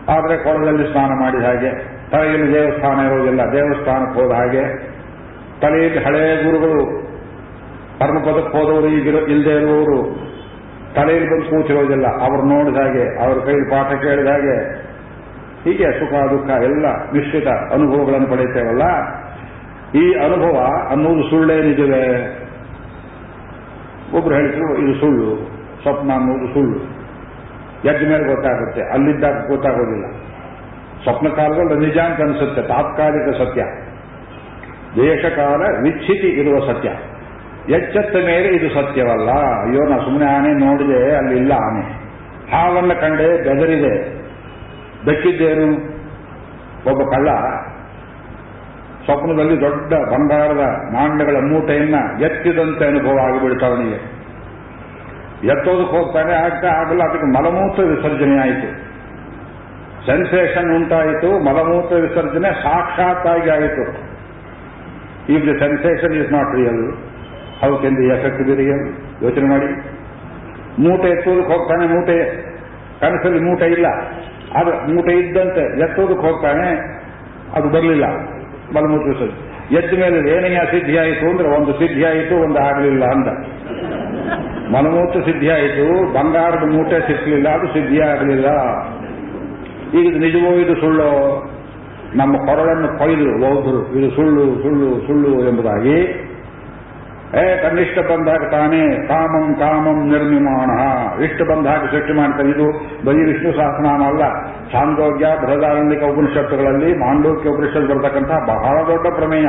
ಆದರೆ 0.08 0.36
ಕೊಳದಲ್ಲಿ 0.36 0.92
ಸ್ನಾನ 0.92 1.10
ಮಾಡಿದ 1.10 1.44
ಹಾಗೆ. 1.44 1.92
ತಲೆಯಲ್ಲಿ 2.10 2.54
ದೇವಸ್ಥಾನ 2.54 3.06
ಇರೋದಿಲ್ಲ. 3.06 3.40
ದೇವಸ್ಥಾನಕ್ಕೆ 3.52 4.20
ಹೋದ 4.20 4.32
ಹಾಗೆ. 4.32 4.92
ತಲೆಯಲ್ಲಿ 5.60 6.04
ಹಳೆಯ 6.04 6.42
ಗುರುಗಳು 6.42 7.02
ಪರಮಪದಕ್ಕೆ 7.98 8.58
ಹೋದವರು 8.58 8.88
ಈಗ 8.88 9.06
ಇಲ್ಲದೆ 9.06 9.50
ಇರುವವರು, 9.50 10.16
ತಲೆಯಲ್ಲಿ 10.94 11.30
ಬಂದು 11.30 11.50
ಕೂತಿರೋದಿಲ್ಲ. 11.50 12.06
ಅವರು 12.06 12.42
ನೋಡಿದ 12.42 12.76
ಹಾಗೆ, 12.76 13.24
ಅವ್ರ 13.24 13.38
ಕೈ 13.38 13.52
ಪಾಠ 13.52 14.02
ಕೇಳಿದ 14.02 14.26
ಹಾಗೆ. 14.26 14.82
ಹೀಗೆ 15.64 15.84
ಸುಖ, 15.84 16.30
ದುಃಖ, 16.30 16.50
ಎಲ್ಲ 16.50 16.86
ಮಿಶ್ರಿತ 16.86 17.48
ಅನುಭವಗಳನ್ನು 17.48 18.26
ಪಡೆಯುತ್ತೇವಲ್ಲ? 18.26 18.82
ಈ 19.98 20.14
ಅನುಭವ 20.24 20.66
ಅನ್ನೋದು 20.90 21.30
ಸುಳ್ಳೇ 21.30 21.58
ಒಬ್ರು 24.16 24.34
ಹೇಳಿದ್ರು, 24.34 24.78
ಇದು 24.78 25.00
ಸುಳ್ಳು, 25.00 25.36
ಸ್ವಪ್ನ 25.82 26.12
ಅನ್ನೋದು 26.12 26.54
ಸುಳ್ಳು. 26.54 26.78
ಎದ್ದ 27.88 28.08
ಮೇಲೆ 28.08 28.34
ಗೊತ್ತಾಗುತ್ತೆ, 28.34 28.92
ಅಲ್ಲಿದ್ದಾಗ 28.92 29.46
ಗೊತ್ತಾಗೋದಿಲ್ಲ. 29.48 30.06
ಸ್ವಪ್ನ 31.02 31.28
ಕಾಲದಲ್ಲಿ 31.28 31.86
ನಿಜ 31.86 31.98
ಅಂತ 31.98 32.20
ಅನಿಸುತ್ತೆ, 32.20 32.62
ತಾತ್ಕಾಲಿಕ 32.62 33.36
ಸತ್ಯ. 33.36 33.62
ದೇಶಕಾಲ 35.02 35.60
ವಿಚ್ಛಿತಿ 35.82 36.28
ಇರುವ 36.28 36.72
ಸತ್ಯ. 36.72 36.88
ಎಚ್ಚೆತ್ತ 37.72 38.16
ಮೇಲೆ 38.16 38.48
ಇದು 38.48 38.68
ಸತ್ಯವಲ್ಲ. 38.74 39.30
ಅಯ್ಯೋ, 39.30 39.88
ನಾ 39.88 39.98
ಸುಮ್ಮನೆ 39.98 40.26
ಆನೆ 40.26 40.52
ನೋಡಿದೆ, 40.52 41.16
ಅಲ್ಲಿ 41.16 41.36
ಇಲ್ಲ 41.36 41.52
ಆನೆ. 41.52 42.02
ಹಾವನ್ನು 42.52 43.00
ಕಂಡೆ 43.00 43.44
ಬೆದರಿದೆ. 43.44 44.22
ಬೆಕ್ಕಿದ್ದೇನು? 45.04 45.92
ಒಬ್ಬ 46.90 47.14
ಕಳ್ಳ 47.14 47.28
ಸ್ವಪ್ನದಲ್ಲಿ 49.04 49.56
ದೊಡ್ಡ 49.60 49.92
ಬಂಗಾರದ 50.12 50.64
ನಾಣ್ಯಗಳ 50.94 51.38
ಮೂಟೆಯನ್ನ 51.50 51.96
ಎತ್ತಿದಂತೆ 52.22 52.84
ಅನುಭವ 52.86 53.16
ಆಗಿಬಿಡ್ತು 53.18 53.64
ಅವನಿಗೆ 53.66 53.98
ಎತ್ತೋದಕ್ಕೆ 55.52 55.94
ಹೋಗ್ತಾನೆ, 55.96 56.32
ಆಗ್ತಾ 56.44 56.68
ಆಗಲ್ಲ, 56.80 57.02
ಅದಕ್ಕೆ 57.08 57.28
ಮಲಮೂತ್ರ 57.36 57.84
ವಿಸರ್ಜನೆ 57.84 58.36
ಆಯಿತು. 58.38 58.68
ಸೆನ್ಸೇಷನ್ 60.06 60.70
ಉಂಟಾಯಿತು, 60.76 61.30
ಮಲಮೂತ್ರ 61.38 61.96
ವಿಸರ್ಜನೆ 61.96 62.50
ಸಾಕ್ಷಾತ್ತಾಗಿ 62.62 63.50
ಆಯಿತು. 63.50 63.84
ಈಗ 65.32 65.40
the 65.48 65.54
sensation 65.58 66.14
is 66.20 66.30
not 66.32 66.52
real. 66.54 66.84
How 67.62 67.70
can 67.82 67.96
the 67.96 68.06
effect 68.14 68.42
be 68.48 68.54
real 68.62 68.84
ಯೋಚನೆ 69.22 69.48
ಮಾಡಿ. 69.48 69.68
ಮೂಟೆ 70.84 71.08
ಎತ್ತೋದಕ್ಕೆ 71.08 71.52
ಹೋಗ್ತಾನೆ, 71.54 71.84
ಮೂಟೆ, 71.94 72.16
ಕನಸಲ್ಲಿ 73.00 73.40
ಮೂಟೆ 73.40 73.66
ಇಲ್ಲ. 73.66 73.88
ಅದು 74.60 74.72
ಮೂಟೆ 74.92 75.12
ಇದ್ದಂತೆ 75.12 75.64
ಎತ್ತೋದಕ್ಕೆ 75.84 76.24
ಹೋಗ್ತಾನೆ, 76.28 76.68
ಅದು 77.54 77.68
ಬರಲಿಲ್ಲ. 77.68 78.06
ವಿಸರ್ಜನೆ 78.70 79.52
ಎದ್ದ 79.78 80.00
ಮೇಲೆ 80.00 80.36
ಏನೆಯ 80.36 80.58
ಸಿದ್ಧಿ 80.70 80.96
ಆಯಿತು 80.96 81.30
ಅಂದ್ರೆ 81.30 81.48
ಒಂದು 81.48 81.72
ಸಿದ್ಧಿ 81.72 82.04
ಆಯಿತು, 82.04 82.34
ಒಂದು 82.36 82.58
ಆಗಲಿಲ್ಲ 82.58 83.04
ಅಂತ 83.04 83.28
ಮಲಮೂತ್ರ 84.72 85.20
ಸಿದ್ಧಿ 85.20 85.48
ಆಯಿತು, 85.48 86.12
ಬಂಗಾರದ 86.12 86.64
ಮೂಟೆ 86.76 87.00
ಸಿಕ್ಕಲಿಲ್ಲ 87.06 87.48
ಅದು 87.48 87.66
ಸಿದ್ಧಿ 87.66 88.00
ಆಗಲಿಲ್ಲ. 88.00 88.46
ಈಗ 90.00 90.16
ನಿಜವೂ 90.16 90.20
ನಿಜವೋ 90.20 90.52
ಇದು 90.52 90.80
ಸುಳ್ಳು? 90.80 91.10
ನಮ್ಮ 92.16 92.36
ಕೊರಳನ್ನು 92.36 92.98
ಕೊಯ್ದು 92.98 93.24
ಬೌದ್ಧರು 93.24 93.98
ಇದು 93.98 94.10
ಸುಳ್ಳು 94.10 94.62
ಸುಳ್ಳು 94.62 95.06
ಸುಳ್ಳು 95.06 95.48
ಎಂಬುದಾಗಿ 95.48 95.96
ಏ 97.40 97.42
ತನ್ನಿಷ್ಟ 97.62 97.98
ಬಂದಾಗ 98.08 98.42
ತಾನೇ 98.54 98.80
ಕಾಮಂ 99.10 99.44
ಕಾಮಂ 99.60 99.98
ನಿರ್ಮಿಮಾಣ 100.12 100.70
ಇಷ್ಟ 101.26 101.40
ಬಂದಾಗ 101.50 101.82
ಸೃಷ್ಟಿ 101.92 102.12
ಮಾಡ್ತಾರೆ. 102.12 102.48
ಇದು 102.54 102.66
ಬರೀ 103.06 103.22
ವಿಷ್ಣು 103.28 103.50
ಸಹಸ್ರನಾಮ 103.58 104.02
ಅಲ್ಲ. 104.10 104.24
ಛಾಂದೋಗ್ಯ 104.72 105.26
ಬೃಹದಾರಂಭಿಕ 105.42 106.02
ಉಪನಿಷತ್ತುಗಳಲ್ಲಿ, 106.12 106.90
ಮಾಂಡೋಕ್ಯ 107.04 107.54
ಉಪನಿಷತ್ 107.54 107.88
ಬರ್ತಕ್ಕಂತಹ 107.92 108.40
ಬಹಳ 108.52 108.76
ದೊಡ್ಡ 108.90 109.06
ಪ್ರಮೇಯ. 109.18 109.46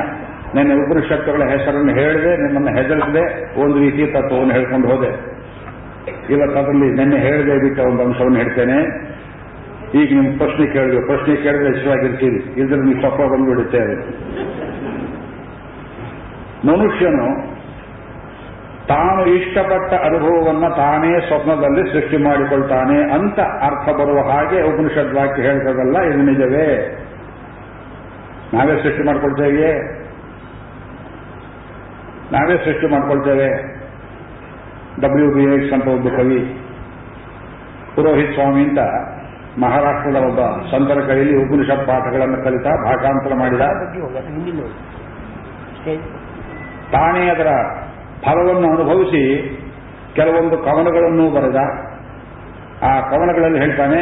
ನಿನ್ನೆ 0.56 0.74
ಉಪನಿಷತ್ತುಗಳ 0.84 1.44
ಹೆಸರನ್ನು 1.54 1.94
ಹೇಳಿದೆ, 2.00 2.32
ನಿಮ್ಮನ್ನು 2.44 2.72
ಹೆದರಿಸದೆ, 2.78 3.24
ಒಂದು 3.63 3.78
ರೀತಿ 3.80 4.04
ತತ್ವವನ್ನು 4.16 4.54
ಹೇಳ್ಕೊಂಡು 4.54 4.88
ಹೋದೆ. 4.88 5.12
ಇವತ್ತು 6.34 6.58
ಅದರಲ್ಲಿ 6.60 6.90
ನಿನ್ನೆ 7.00 7.18
ಹೇಳದೆ 7.18 7.56
ಬಿಟ್ಟ 7.66 7.80
ಒಂದು 7.92 8.02
ಅಂಶವನ್ನು 8.08 8.38
ಹೇಳ್ತೇನೆ. 8.38 8.78
ಈಗ 10.00 10.10
ನಿಮ್ಮ 10.18 10.30
ಪ್ರಶ್ನೆ 10.38 10.66
ಕೇಳಿದ್ರು 10.74 11.02
ಪ್ರಶ್ನೆ 11.08 11.34
ಕೇಳಿದ್ರೆ 11.36 11.70
ಹೆಸರಾಗಿರ್ತೀರಿ 11.74 12.40
ಇದ್ರಲ್ಲಿ 12.62 12.86
ನೀವು 12.90 13.02
ಸ್ವಪ್ನ 13.02 13.25
ಬಂದ್ಬಿಡುತ್ತೇವೆ 13.34 13.96
ಮನುಷ್ಯನು 16.70 17.28
ತಾನು 18.88 19.25
ಇಷ್ಟಪಟ್ಟ 19.25 19.94
ಅನುಭವವನ್ನ 19.94 20.68
ತಾನೇ 20.68 21.28
ಸ್ವಪ್ನದಲ್ಲಿ 21.28 21.92
ಸೃಷ್ಟಿ 21.92 22.18
ಮಾಡಿಕೊಳ್ತಾನೆ 22.18 23.12
ಅಂತ 23.12 23.40
ಅರ್ಥ 23.40 23.90
ಬರುವ 23.90 24.32
ಹಾಗೆ 24.32 24.62
ಉಪನಿಷತ್ 24.62 25.13
ವಾಕ್ಯ 25.13 25.42
ಹೇಳ್ತದಲ್ಲ 25.42 26.02
ಇದು 26.02 26.18
ನಿಜವೇ? 26.18 26.68
ನಾವೇ 28.54 28.84
ಸೃಷ್ಟಿ 28.84 29.04
ಮಾಡ್ಕೊಳ್ತೇವೆಯೇ? 29.04 29.72
ನಾವೇ 32.32 32.58
ಸೃಷ್ಟಿ 32.58 32.92
ಮಾಡ್ಕೊಳ್ತೇವೆ? 32.92 33.50
ಡಬ್ಲ್ಯೂ 35.02 35.34
ಬಿ 35.34 35.56
ಎಕ್ಸ್ 35.56 35.74
ಅಂತ 35.74 35.88
ಒಬ್ಬ 35.88 36.10
ಕವಿ 36.10 36.42
ಪುರೋಹಿತ್ 37.96 38.34
ಸ್ವಾಮಿ 38.34 38.62
ಅಂತ 38.62 38.80
ಮಹಾರಾಷ್ಟ್ರದ 39.60 40.16
ಒಬ್ಬ 40.16 40.40
ಸಂತರ 40.72 41.08
ಕೈಯಲ್ಲಿ 41.08 41.36
ಉಪನಿಷತ್ 41.46 41.88
ಪಾಠಗಳನ್ನು 41.88 42.44
ಕಲಿತ 42.44 42.63
ಭಾಷಾಂತರ 42.63 43.34
ಮಾಡಿದ. 43.34 43.62
ತಾನೇ 46.92 47.30
ಅದರ 47.30 47.48
ಫಲವನ್ನು 48.25 48.68
ಅನುಭವಿಸಿ 48.75 49.24
ಕೆಲವೊಂದು 50.18 50.56
ಕವನಗಳನ್ನು 50.68 51.25
ಬರೆದ. 51.36 51.60
ಆ 52.89 52.92
ಕವನಗಳಲ್ಲಿ 53.12 53.60
ಹೇಳ್ತಾನೆ, 53.63 54.01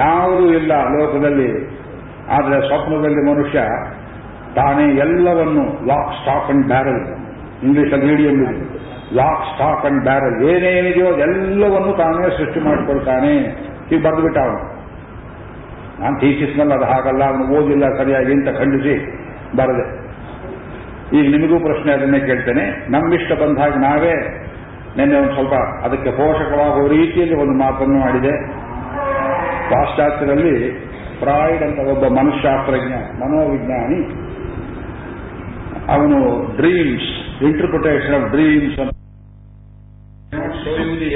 ಯಾವುದೂ 0.00 0.44
ಇಲ್ಲ 0.58 0.72
ಲೋಕದಲ್ಲಿ, 0.96 1.50
ಆದರೆ 2.34 2.58
ಸ್ವಪ್ನದಲ್ಲಿ 2.68 3.22
ಮನುಷ್ಯ 3.30 3.60
ತಾನೇ 4.58 4.84
ಎಲ್ಲವನ್ನು 5.04 5.64
ಲಾಕ್ 5.90 6.12
ಸ್ಟಾಕ್ 6.20 6.48
ಅಂಡ್ 6.52 6.66
ಬ್ಯಾರಲ್ 6.72 7.02
ಇಂಗ್ಲಿಷಲ್ಲಿ 7.66 8.06
medium 8.10 8.38
lock 9.18 9.44
stock 9.52 9.84
and 9.88 10.02
barrel 10.08 10.36
ಏನೇನಿದೆಯೋ 10.50 11.08
ಎಲ್ಲವನ್ನು 11.26 11.92
ತಾನೇ 12.00 12.28
ಸೃಷ್ಟಿ 12.38 12.60
ಮಾಡಿಕೊಳ್ತಾನೆ 12.68 13.32
ಈಗ 13.92 14.00
ಬರೆದುಬಿಟ್ಟ 14.06 14.38
ಅವನು 14.46 14.60
ನಾನು 16.00 16.16
ಥೀಸಿಸ್ನಲ್ಲಿ 16.22 16.74
ಅದು 16.78 16.86
ಹಾಗಲ್ಲ, 16.92 17.22
ಅವನು 17.30 17.44
ಓದಿಲ್ಲ 17.56 17.84
ಸರಿಯಾಗಿ 17.98 18.32
ಅಂತ 18.36 18.50
ಖಂಡಿಸಿ 18.60 18.94
ಬರದೆ. 19.58 19.84
ಈಗ 21.18 21.24
ನಿಮಗೂ 21.34 21.56
ಪ್ರಶ್ನೆ 21.66 21.90
ಅದನ್ನೇ 21.96 22.20
ಕೇಳ್ತೇನೆ. 22.28 22.64
ನಮ್ಮಿಷ್ಟ 22.92 23.32
ಬಂದ 23.42 23.58
ಹಾಗೆ 23.62 23.78
ನಾವೇ 23.86 24.14
ನಿನ್ನೆ 24.98 25.16
ಒಂದು 25.20 25.32
ಸ್ವಲ್ಪ 25.36 25.54
ಅದಕ್ಕೆ 25.86 26.10
ಪೋಷಕವಾಗುವ 26.20 26.84
ರೀತಿಯಲ್ಲಿ 26.96 27.36
ಒಂದು 27.42 27.54
ಮಾತನ್ನು 27.64 27.98
ಮಾಡಿದೆ. 28.04 28.34
ಪಾಶ್ಚಾತ್ಯದಲ್ಲಿ 29.70 30.54
ಫ್ರಾಯ್ಡ್ 31.20 31.62
ಅಂತ 31.66 31.78
ಒಬ್ಬ 31.92 32.04
ಮನಃಶಾಸ್ತ್ರಜ್ಞ 32.18 32.94
ಮನೋವಿಜ್ಞಾನಿ, 33.20 34.00
ಅವನು 35.94 36.18
dreams 36.58 37.10
interpretation 37.48 38.16
of 38.18 38.26
dreams 38.34 38.76
show 40.64 40.72
you 40.82 40.92
the 41.00 41.10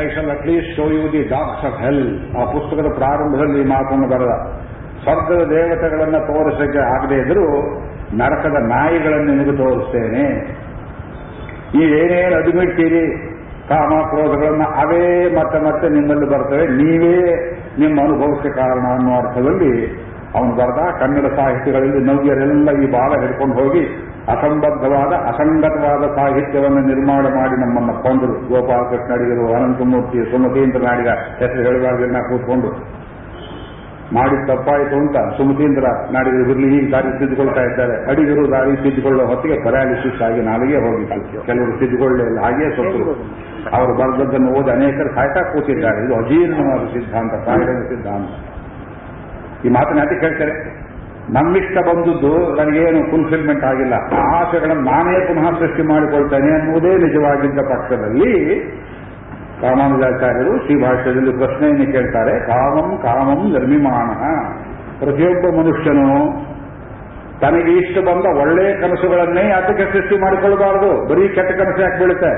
I 0.00 0.02
shall 0.14 0.30
at 0.34 0.44
least 0.48 0.72
show 0.76 0.84
you 0.96 1.04
the 1.14 1.22
docks 1.36 1.64
of 1.68 1.78
hell 1.84 2.04
ಆ 2.40 2.44
ಪುಸ್ತಕದ 2.54 2.88
ಪ್ರಾರಂಭದಲ್ಲಿ 2.98 3.62
ಮಾತನ್ನು 3.74 4.08
ಬರೆದ. 4.14 4.34
ಸ್ವರ್ಗದ 5.02 5.42
ದೇವತೆಗಳನ್ನು 5.50 6.26
ತೋರಿಸಕ್ಕೆ 6.26 6.78
ಆಗದೆ 6.78 7.14
ಇದ್ರೂ 7.14 7.46
ನರಕದ 8.14 8.56
ನಾಯಿಗಳನ್ನು 8.62 9.32
ನಿಮಗೆ 9.32 9.56
ತೋರಿಸ್ತೇನೆ. 9.56 10.24
ನೀವೇನೇನು 11.74 12.36
ಅದುಮಿಟ್ಟಿರಿ 12.36 13.04
ಕಾಮ 13.68 13.92
ಕ್ರೋಧಗಳನ್ನು 14.02 14.66
ಅವೇ 14.82 15.34
ಮತ್ತೆ 15.34 15.58
ಮತ್ತೆ 15.58 15.88
ನಿಮ್ಮಲ್ಲಿ 15.88 16.26
ಬರ್ತವೆ. 16.26 16.66
ನೀವೇ 16.66 17.16
ನಿಮ್ಮ 17.78 18.00
ಅನುಭವಕ್ಕೆ 18.00 18.48
ಕಾರಣ 18.48 18.86
ಅನ್ನೋ 18.92 19.12
ಅರ್ಥದಲ್ಲಿ 19.16 19.72
ಅವನು 20.34 20.52
ಬರೆದ 20.54 20.80
ಕನ್ನಡ 21.00 21.26
ಸಾಹಿತ್ಯಗಳಲ್ಲಿ 21.36 22.04
ನವ್ಯರೆಲ್ಲ 22.04 22.70
ಈ 22.70 22.90
ಬಾಲ 22.90 23.20
ಹಿಡ್ಕೊಂಡು 23.20 23.54
ಹೋಗಿ 23.54 23.82
ಅಸಂಬದ್ಧವಾದ, 24.28 25.12
ಅಸಂಗತವಾದ 25.12 26.16
ಸಾಹಿತ್ಯವನ್ನು 26.16 26.80
ನಿರ್ಮಾಣ 26.80 27.22
ಮಾಡಿ 27.34 27.60
ನಮ್ಮನ್ನು 27.60 28.02
ಕೊಂದರು. 28.02 28.48
ಗೋಪಾಲಕೃಷ್ಣ 28.48 29.12
ಅಡಿಗರು, 29.14 29.54
ಅನಂತಮೂರ್ತಿ, 29.54 30.30
ಸುಮತೀಂದ್ರ 30.30 30.82
ನಾಡಿಗ 30.82 31.08
ಹೆಸರು 31.38 32.28
ಕೂತ್ಕೊಂಡು. 32.28 33.00
ಮಾಡಿದ 34.14 34.42
ತಪ್ಪಾಯಿತು 34.50 34.96
ಅಂತ 34.96 35.16
ಸುಮತೀಂದ್ರ 35.36 35.86
ನಾಡಿಗೆ 36.12 36.42
ಬಿರ್ಲಿ 36.48 36.68
ಈಗ 36.76 36.86
ದಾರಿ 36.92 37.10
ತಿದ್ದುಕೊಳ್ತಾ 37.18 37.62
ಇದ್ದಾರೆ. 37.62 37.96
ಅಡಿಗರು 38.10 38.44
ದಾರಿ 38.50 38.72
ತಿದ್ದುಕೊಳ್ಳುವ 38.76 39.26
ಹೊತ್ತಿಗೆ 39.26 39.56
ಪರಾಲಿಸಿಸ್ 39.64 40.22
ಆಗಿ 40.22 40.40
ನಾಲಿಗೆ 40.40 40.78
ಹೋಗಿತ್ತು. 40.86 41.46
ಕೆಲವರು 41.46 41.78
ತಿದ್ದುಕೊಳ್ಳೇ 41.78 42.24
ಹಾಗೆ 42.44 42.68
ಸೊತ್ತು 42.76 43.04
ಅವರು 43.76 43.92
ಬರೆದದ್ದನ್ನು 44.00 44.50
ಓದಿ 44.58 44.70
ಅನೇಕರು 44.70 45.14
ಕಾಯ್ತಾ 45.14 45.42
ಕೂತಿದ್ದಾರೆ. 45.52 46.00
ಇದು 46.04 46.14
ಅಜೀರ್ಣವಾದ 46.14 46.82
ಸಿದ್ಧಾಂತ, 46.94 47.32
ಕಾಯಿಲೆಯ 47.46 47.82
ಸಿದ್ಧಾಂತ. 47.92 48.30
ಈ 49.66 49.68
ಮಾತನ್ನ 49.68 49.98
ಯಾಕೆ 49.98 50.18
ಕೇಳ್ತಾರೆ 50.20 50.54
ನಮ್ಮಿಷ್ಟ 51.32 51.78
ಬಂದದ್ದು 51.88 52.30
ನನಗೇನು 52.58 53.00
ಫುಲ್ಫಿಲ್ಮೆಂಟ್ 53.10 53.64
ಆಗಿಲ್ಲ. 53.64 53.94
ಆಸೆಗಳನ್ನು 54.36 54.84
ನಾನೇ 54.90 55.18
ಪುನಃ 55.26 55.46
ಸೃಷ್ಟಿ 55.58 55.82
ಮಾಡಿಕೊಳ್ತೇನೆ 55.82 56.50
ಅನ್ನುವುದೇ 56.58 56.92
ನಿಜವಾಗಿದ್ದ 57.06 57.60
ಪಕ್ಷದಲ್ಲಿ 57.74 58.30
ರಾಮಾನುಜಾಚಾರ್ಯರು 59.64 60.52
ಶ್ರೀಭಾಷ್ಯದಲ್ಲಿ 60.64 61.32
ಪ್ರಶ್ನೆಯನ್ನು 61.40 61.86
ಕೇಳ್ತಾರೆ, 61.94 62.34
ಕಾಮಂ 62.50 62.88
ಕಾಮಂ 63.02 63.40
ನಿರ್ಮಿಮಾಣ. 63.54 64.08
ಪ್ರತಿಯೊಬ್ಬ 65.00 65.44
ಮನುಷ್ಯನು 65.58 66.08
ತನಗೆ 67.42 67.72
ಇಷ್ಟ 67.80 67.98
ಬಂದ 68.08 68.24
ಒಳ್ಳೆಯ 68.40 68.70
ಕನಸುಗಳನ್ನೇ 68.80 69.44
ಯಾತಕ್ಕೆ 69.48 69.84
ಸೃಷ್ಟಿ 69.92 70.16
ಮಾಡಿಕೊಳ್ಳಬಾರದು. 70.20 70.90
ಬರೀ 71.10 71.22
ಕೆಟ್ಟ 71.36 71.50
ಕನಸು 71.60 71.80
ಯಾಕೆ 71.84 71.98
ಬೀಳುತ್ತೆ 72.00 72.32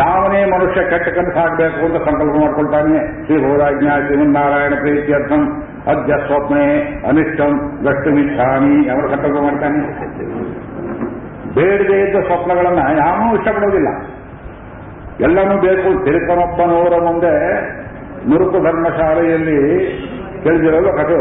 ಯಾವನೇ 0.00 0.40
ಮನುಷ್ಯ 0.52 0.80
ಕೆಟ್ಟ 0.90 1.08
ಕನಸು 1.16 1.38
ಆಗಬೇಕು 1.44 1.80
ಅಂತ 1.86 1.98
ಸಂಕಲ್ಪ 2.08 2.34
ಮಾಡ್ಕೊಳ್ತಾನೆ. 2.42 3.00
ಶ್ರೀ 3.24 3.36
ಭೋರಾಜ್ಞಾ 3.44 3.94
ಶ್ರೀಮನ್ನಾರಾಯಣ 4.06 4.74
ಪ್ರೀತ್ಯರ್ಥಂ 4.84 5.42
ಅದ್ಯ 5.92 6.12
ಸ್ವಪ್ನೆ 6.26 6.64
ಅನಿಷ್ಟಂ 7.08 7.52
ಗಷ್ಟುಮಿಚ್ಛಾಮಿ 7.86 8.76
ಅವರು 8.92 9.06
ಸಂಕಲ್ಪ 9.14 9.36
ಮಾಡ್ತಾನೆ. 9.46 9.80
ಬೇಡದೇ 11.56 11.98
ಇದ್ದ 12.06 12.18
ಸ್ವಪ್ನಗಳನ್ನು 12.28 12.82
ಯಾವನೂ 13.02 13.30
ಇಷ್ಟಪಡೋದಿಲ್ಲ. 13.38 13.90
ಎಲ್ಲನೂ 15.20 15.60
ಬೇಕು. 15.60 16.04
ತಿರುಕನೊಬ್ಬನವರ 16.04 17.10
ಮುಂದೆ 17.10 17.60
ನುರುಕು 18.30 18.64
ಧರ್ಮಶಾಲೆಯಲ್ಲಿ 18.64 19.58
ತಿಳಿದಿರೋದು 20.42 20.92
ಕಥೆ 20.92 21.14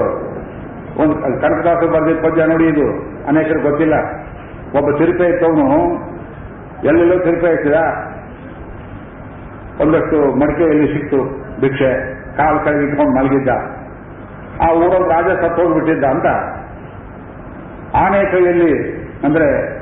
ಒಂದು 1.03 1.41
ಕನಕದಾಸ 1.41 1.83
ಬರ್ದಿದ್ದ 1.83 2.25
ಪದ್ಯ 2.25 2.45
ನೋಡಿ 2.45 2.65
ಇದು. 2.65 2.87
ಅನೇಕರಿಗೆ 3.27 3.69
ಗೊತ್ತಿಲ್ಲ. 3.69 3.93
ಒಬ್ಬ 4.77 4.97
ತಿರುಪೆ 4.97 5.29
ಇತ್ತವನು 5.29 5.93
ಎಲ್ಲೆಲ್ಲೋ 6.83 7.19
ತಿರುಪೆ 7.19 7.51
ಇಟ್ಟಿದ. 7.51 7.73
ಒಂದಷ್ಟು 9.81 10.39
ಮಡಿಕೆಯಲ್ಲಿ 10.39 10.87
ಸಿಕ್ತು 10.87 11.17
ಭಿಕ್ಷೆ. 11.61 12.19
ಕಾಲು 12.37 12.59
ಕೆಳಗೆ 12.59 12.83
ಇಟ್ಕೊಂಡು 12.83 13.19
ಮಲಗಿದ್ದ. 13.19 13.49
ಆ 14.61 14.73
ಊರಲ್ಲಿ 14.73 15.09
ರಾಜ 15.09 15.45
ಸತ್ತೋಗ್ಬಿಟ್ಟಿದ್ದ 15.45 16.03
ಅಂತ. 16.03 16.25
ಆನೆ 17.95 18.31
ಕೈಯಲ್ಲಿ 18.31 18.93
ಅಂದ್ರೆ 19.23 19.77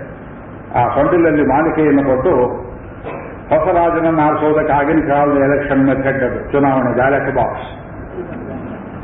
ಆ 0.75 0.88
ಸೊಂಡಿಲಲ್ಲಿ 0.88 1.43
ಮಾಲಿಕೆಯನ್ನು 1.43 2.03
ಕೊಟ್ಟು 2.03 2.66
ಹೊಸ 3.50 3.66
ರಾಜನನ್ನು 3.75 4.22
ಆರಿಸೋದಕ್ಕೆ 4.27 4.74
ಆಗಿನ 4.74 5.01
ಕಾಲದ 5.10 5.38
ಎಲೆಕ್ಷನ್ 5.48 5.84
ಮೆಥಡ್ 5.89 6.24
ಅದು. 6.27 6.39
ಚುನಾವಣೆ 6.51 6.92
ಬ್ಯಾಲೆಟ್ 6.96 7.30
ಬಾಕ್ಸ್ 7.36 7.68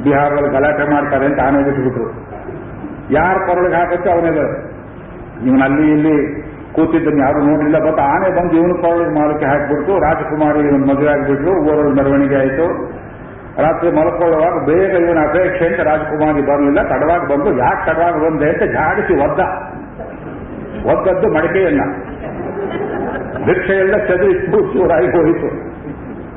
ಬಿಹಾರದಲ್ಲಿ 0.04 0.50
ಗಲಾಟೆ 0.56 0.86
ಮಾಡ್ತಾರೆ 0.94 1.26
ಅಂತ 1.26 1.40
ಆನೆ 1.48 1.60
ಬಿಟ್ಟುಬಿಟ್ರು 1.64 2.08
ಯಾರು 3.12 3.40
ಕೊರಳಿಗೆ 3.48 3.76
ಹಾಕುತ್ತೆ 3.76 4.10
ಅವನೇ 4.12 4.32
ಇವನು 5.48 5.64
ಅಲ್ಲಿ 5.68 5.86
ಇಲ್ಲಿ 5.92 6.16
ಕೂತಿದ್ದನ್ನು 6.76 7.22
ಯಾರು 7.26 7.40
ನೋಡಲಿಲ್ಲ. 7.48 7.78
ಬಟ್ 7.88 8.00
ಆನೆ 8.00 8.28
ಬಂದು 8.38 8.54
ಇವನು 8.60 8.76
ಕೊರಳಿಗೆ 8.84 9.14
ಮಾಲಕ್ಕೆ 9.20 9.46
ಹಾಕಿಬಿಡ್ತು. 9.46 9.94
ರಾಜಕುಮಾರಿ 10.00 10.60
ಇವನು 10.60 10.86
ಮದುವೆ 10.86 11.10
ಆಗಿಬಿಟ್ರು. 11.14 11.52
ಊರಲ್ಲಿ 11.68 11.94
ಮೆರವಣಿಗೆ 12.00 12.36
ಆಯಿತು. 12.36 12.68
ರಾತ್ರಿ 13.64 13.90
ಮಲ್ಕೊಳ್ಳುವಾಗ 13.92 14.56
ಬೇಗ 14.70 14.92
ಇವನ 15.04 15.20
ಅಪೇಕ್ಷೆ 15.30 15.66
ಅಂತ 15.68 15.82
ರಾಜಕುಮಾರಿ 15.90 16.42
ಬರಲಿಲ್ಲ. 16.42 16.80
ತಡವಾಗಿ 16.84 17.26
ಬಂದು, 17.34 17.50
ಯಾಕೆ 17.58 17.82
ತಡವಾಗಿ 17.90 18.20
ಬಂದೆ 18.26 18.48
ಅಂತ 18.54 18.64
ಜಾಡಿಸಿ 18.78 19.14
ಒದ್ದ. 19.26 19.40
ಒದ್ದದ್ದು 20.92 21.28
ಮಡಿಕೆಯನ್ನ 21.34 21.84
ಭಿಕ್ಷೆ 23.46 23.74
ಎಲ್ಲ 23.74 23.96
ಚದುರಿ 23.98 24.34
ಚೂರು 24.46 24.74
ಚೂರಾಗಿ 24.74 25.08
ಹೋಯಿತು. 25.08 25.48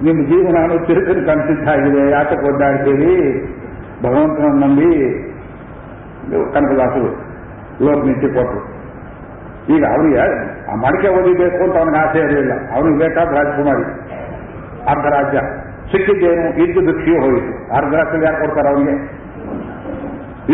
ನಿಮ್ಮ 0.05 0.21
ಜೀವನ 0.27 0.57
ತಿರುಕನ್ 0.87 1.27
ಕನಸಿದ್ದಾಗಿದೆ 1.27 2.11
ಯಾತಕ್ಕೆ 2.11 2.49
ಒದ್ದಾಡ್ತೀರಿ? 2.49 3.15
ಭಗವಂತನ 4.03 4.49
ನಂಬಿ 4.65 4.91
ಕನಕದಾಸರು 6.55 7.11
ಲೋಕನೀತಿ 7.87 8.29
ಕೊಟ್ಟರು. 8.35 8.63
ಈಗ 9.77 9.85
ಅವನಿಗೆ 9.85 10.19
ಆ 10.71 10.75
ಮಡಿಕೆ 10.75 11.09
ಓದಿಬೇಕು 11.09 11.65
ಅಂತ 11.65 11.77
ಅವನಿಗೆ 11.77 11.99
ಆಸೆ 11.99 12.19
ಇರಲಿಲ್ಲ. 12.19 12.53
ಅವನಿಗೆ 12.53 12.99
ಬೇಕಾದ 12.99 13.29
ರಾಜಕುಮಾರಿ. 13.29 13.87
ಅರ್ಧ 14.91 15.07
ರಾಜ್ಯ 15.15 15.39
ಸಿಕ್ಕಿದ್ದೇನು 15.93 16.49
ಇದ್ದು 16.65 16.81
ಭಿಕ್ಷೆಯೂ 16.81 17.21
ಹೋಯಿತು. 17.23 17.53
ಅರ್ಧ 17.77 17.95
ರಾಜ್ಯ 17.95 18.25
ಯಾರು 18.25 18.39
ಕೊಡ್ತಾರೆ 18.39 18.69
ಅವನಿಗೆ? 18.69 18.95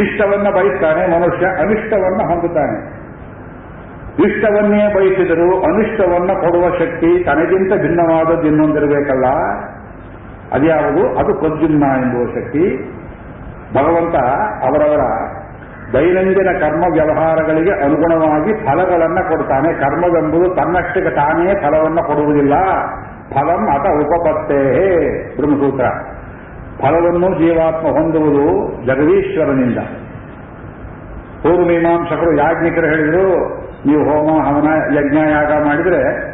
ಇಷ್ಟವನ್ನ 0.03 0.49
ಬಯಸ್ತಾನೆ 0.57 1.03
ಮನುಷ್ಯ, 1.21 1.47
ಅನಿಷ್ಟವನ್ನ 1.47 2.23
ಹೊಂದುತ್ತಾನೆ. 2.31 3.02
ಇಷ್ಟವನ್ನೇ 4.19 4.95
ಬಯಸಿದರೂ 4.95 5.63
ಅನಿಷ್ಟವನ್ನ 5.63 6.33
ಕೊಡುವ 6.33 6.69
ಶಕ್ತಿ 6.79 7.25
ತನಗಿಂತ 7.25 7.73
ಭಿನ್ನವಾದದ್ದು 7.75 8.47
ಇನ್ನೊಂದಿರಬೇಕಲ್ಲ? 8.47 9.27
ಅದ್ಯಾವುದು? 10.53 11.19
ಅದು 11.19 11.35
ಪ್ರದ್ಯುಮ್ನ 11.35 11.83
ಎಂಬುವ 11.83 12.25
ಶಕ್ತಿ. 12.35 12.93
ಭಗವಂತ 13.75 14.17
ಅವರವರ 14.65 15.01
ದೈನಂದಿನ 15.93 16.59
ಕರ್ಮ 16.59 16.85
ವ್ಯವಹಾರಗಳಿಗೆ 16.93 17.85
ಅನುಗುಣವಾಗಿ 17.85 18.55
ಫಲಗಳನ್ನ 18.55 19.19
ಕೊಡ್ತಾನೆ. 19.29 19.73
ಕರ್ಮವೆಂಬುದು 19.73 20.55
ತನ್ನಷ್ಟಕ್ಕೆ 20.55 21.11
ತಾನೇ 21.11 21.55
ಫಲವನ್ನು 21.55 22.03
ಕೊಡುವುದಿಲ್ಲ. 22.03 22.55
ಫಲಂ 23.31 23.71
ಅಥ 23.71 24.07
ಉಪಪತ್ತೇ 24.07 24.63
ಬ್ರಹ್ಮಸೂತ್ರ. 25.37 25.85
ಫಲವನ್ನು 26.81 27.39
ಜೀವಾತ್ಮ 27.39 27.89
ಹೊಂದುವುದು 27.89 28.73
ಜಗದೀಶ್ವರನಿಂದ. 28.87 29.79
ಪೂರ್ವಮೀಮಾಂಸಕರು 31.43 32.37
ಯಾಜ್ಞಿಕರು 32.37 32.87
ಹೇಳಿದ್ರು 32.87 33.63
ನೀವು 33.87 34.03
ಹೋಮ, 34.05 34.29
ಹವನ, 34.43 34.69
ಯಜ್ಞ 34.99 35.17
ಯಾಗ 35.31 35.67
ಮಾಡಿದ್ರೆ 35.67 36.33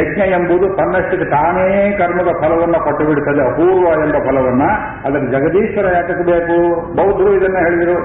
ಯಜ್ಞ 0.00 0.20
ಎಂಬುದು 0.20 0.76
ತನ್ನಷ್ಟಕ್ಕೆ 0.76 1.24
ತಾನೇ 1.24 1.94
ಕರ್ಮದ 1.98 2.30
ಫಲವನ್ನು 2.40 2.84
ಕೊಟ್ಟು 2.84 3.04
ಬಿಡುತ್ತದೆ 3.04 3.42
ಅಪೂರ್ವ 3.50 4.04
ಎಂಬ 4.04 4.18
ಫಲವನ್ನ. 4.28 4.62
ಅದಕ್ಕೆ 5.04 5.28
ಜಗದೀಶ್ವರ 5.32 5.86
ಯಾತಕ್ಕೆ 5.94 6.24
ಬೇಕು? 6.24 6.56
ಬೌದ್ಧರು 6.96 7.34
ಇದನ್ನ 7.34 7.56
ಹೇಳಿದರು, 7.56 7.96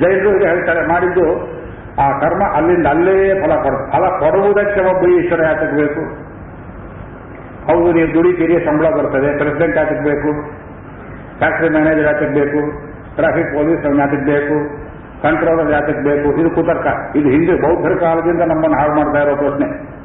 ಜೈನರು 0.00 0.30
ಇದು 0.36 0.46
ಹೇಳ್ತಾರೆ, 0.46 0.88
ಮಾಡಿದ್ದು 0.88 1.26
ಆ 2.00 2.18
ಕರ್ಮ 2.18 2.42
ಅಲ್ಲಿಂದ 2.54 2.86
ಅಲ್ಲೇ 2.86 3.40
ಫಲ 3.40 3.54
ಕೊಡ, 3.54 3.74
ಫಲ 3.92 4.04
ಕೊಡುವುದಕ್ಕೆ 4.18 4.80
ಒಬ್ಬ 4.80 5.08
ಈಶ್ವರ 5.08 5.42
ಯಾತಕ್ಕೆ 5.42 5.76
ಬೇಕು? 5.76 6.02
ಹೌದು, 7.66 7.92
ನೀವು 7.92 8.14
ದುಡಿತೀರಿ, 8.14 8.64
ಸಂಬಳ 8.64 8.86
ಬರ್ತದೆ, 8.88 9.38
ಪ್ರೆಸಿಡೆಂಟ್ 9.38 9.76
ಯಾತಕ್ಕೆ 9.76 10.04
ಬೇಕು? 10.04 10.32
ಫ್ಯಾಕ್ಟರಿ 11.38 11.68
ಮ್ಯಾನೇಜರ್ 11.68 12.04
ಯಾತಕ್ಕೆ 12.04 12.34
ಬೇಕು? 12.40 12.60
ಟ್ರಾಫಿಕ್ 13.16 13.54
ಪೊಲೀಸ್ 13.54 14.24
ಬೇಕು? 14.24 14.86
ಕಂಟ್ರೋಲರ್ 15.22 15.72
ಯಾತಕ್ಕೆ 15.72 16.02
ಬೇಕು? 16.02 16.40
ಇದು 16.40 16.50
ಕುತರ್ಕ. 16.50 17.16
ಇದು 17.16 17.28
ಹಿಂದೆ 17.28 17.52
ಬೌದ್ಧರ 17.52 17.98
ಕಾಲದಿಂದ 18.00 18.40
ನಮ್ಮನ್ನು 18.40 18.78
ಹಾಳು 18.78 18.94
ಮಾಡ್ತಾ 18.94 19.22
ಇರೋ 19.22 19.36
ಪ್ರಶ್ನೆ. 19.36 19.96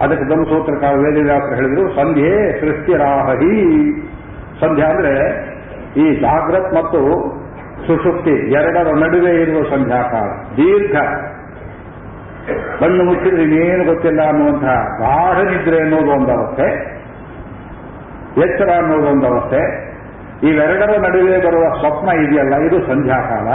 ಅದಕ್ಕೆ 0.00 0.24
ಬ್ರಹ್ಮಸೂತ್ರ 0.24 0.74
ಕಾಲ 0.74 0.94
ವೇದವ್ಯಾಸರು 0.94 1.54
ಹೇಳಿದ್ರು, 1.54 1.94
ಸಂಧ್ಯೆ 1.94 2.60
ಸೃಷ್ಟಿರಾಹಿ. 2.60 3.54
ಸಂಧ್ಯಾ 4.60 4.88
ಅಂದ್ರೆ 4.88 5.14
ಈ 5.96 6.20
ಜಾಗ್ರತ್ 6.20 6.74
ಮತ್ತು 6.74 7.00
ಸುಶುಕ್ತಿ 7.86 8.30
ಎರಡರ 8.30 8.86
ನಡುವೆ 8.94 9.42
ಇರುವ 9.42 9.62
ಸಂಧ್ಯಾಕಾಲ 9.62 10.54
ದೀರ್ಘ. 10.56 10.96
ಬಣ್ಣು 12.82 13.04
ಮುಚ್ಚಿದ್ರೆ 13.04 13.42
ಇನ್ನೇನು 13.42 13.84
ಗೊತ್ತಿಲ್ಲ 13.84 14.22
ಅನ್ನುವಂತಹ 14.22 14.74
ಗಾಢ 14.98 15.44
ನಿದ್ರೆ 15.44 15.80
ಅನ್ನೋದು 15.80 16.10
ಒಂದು 16.10 16.32
ಅವಸ್ಥೆ. 16.32 16.66
ಎಚ್ಚರ 18.40 18.68
ಅನ್ನೋದು 18.76 19.06
ಒಂದು 19.06 19.26
ಅವಸ್ಥೆ. 19.26 19.90
ಇವೆರಡರ 20.42 20.90
ನಡುವೆ 21.08 21.46
ಬರುವ 21.46 21.64
ಸ್ವಪ್ನ 21.80 22.08
ಇದೆಯಲ್ಲ, 22.08 22.54
ಇದು 22.54 22.86
ಸಂಧ್ಯಾಕಾಲ 22.86 23.48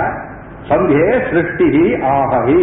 ಸಂಧ್ಯೆ 0.69 1.31
ಸೃಷ್ಟಿ 1.31 1.69
ಆಹಿ 2.01 2.61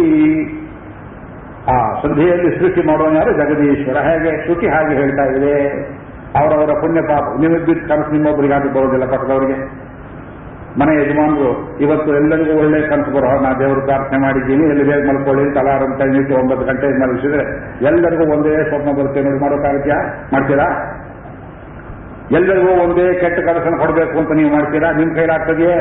ಆ 1.71 1.75
ಸಂಧ್ಯೆಯಲ್ಲಿ 2.01 2.49
ಸೃಷ್ಟಿ 2.59 2.81
ಮಾಡೋನು 2.87 3.15
ಯಾರು? 3.15 3.31
ಜಗದೀಶ್ವರ. 3.31 3.97
ಹೇಗೆ? 3.97 4.45
ಶ್ರುತಿ 4.45 4.67
ಹಾಗೆ 4.67 4.95
ಹೇಳ್ತಾ 4.95 5.23
ಇದೆ. 5.23 5.53
ಅವರವರ 6.39 6.71
ಪುಣ್ಯ 6.81 7.01
ಪಾಪ 7.01 7.41
ನಿಮಗೆ 7.41 7.65
ಬಿದ್ದು 7.65 7.87
ಕನಸು 7.87 8.11
ನಿಮ್ಮೊಬ್ಬರಿಗಾದ್ರೂ 8.11 8.69
ಬರೋದಿಲ್ಲ 8.69 9.05
ಪಕ್ಕದವರಿಗೆ. 9.05 9.57
ಮನೆ 10.79 10.93
ಯಜಮಾನರು, 11.01 11.77
ಇವತ್ತು 11.79 12.15
ಎಲ್ಲರಿಗೂ 12.15 12.59
ಒಳ್ಳೆ 12.59 12.87
ಕನಸು 12.87 13.11
ಬರೋ 13.11 13.41
ನಾ 13.41 13.53
ದೇವರು 13.59 13.81
ಪ್ರಾರ್ಥನೆ 13.81 14.19
ಮಾಡಿದ್ದೀನಿ. 14.21 14.63
ಎಲ್ಲಿ 14.69 14.83
ಬೇಗ 14.83 15.07
ಮಲ್ಕೊಳ್ಳಿ 15.09 15.43
ಅಂತ 15.87 16.01
ಇನ್ನಿಟ್ಟು 16.01 16.35
ಒಂಬತ್ತು 16.35 16.65
ಗಂಟೆ 16.65 16.87
ಮಲಗಿಸಿದ್ರೆ 16.99 17.43
ಎಲ್ಲರಿಗೂ 17.85 18.33
ಒಂದೇ 18.33 18.69
ಸ್ವಪ್ನ 18.69 18.91
ಬರುತ್ತೆ 18.99 19.21
ನೋಡಿ 19.21 19.39
ಮಾಡೋಕ್ಕಾಗತ್ಯಾ 19.39 19.97
ಮಾಡ್ತೀರಾ? 20.33 20.67
ಎಲ್ಲರಿಗೂ 22.31 22.71
ಒಂದೇ 22.83 23.13
ಕೆಟ್ಟ 23.13 23.39
ಕನಸನ್ನು 23.39 23.79
ಕೊಡಬೇಕು 23.79 24.19
ಅಂತ 24.19 24.31
ನೀವು 24.31 24.49
ಮಾಡ್ತೀರಾ? 24.49 24.91
ನಿಮ್ಮ 24.91 25.13
ಕೈಲಾಗ್ತದೆಯೇ? 25.13 25.77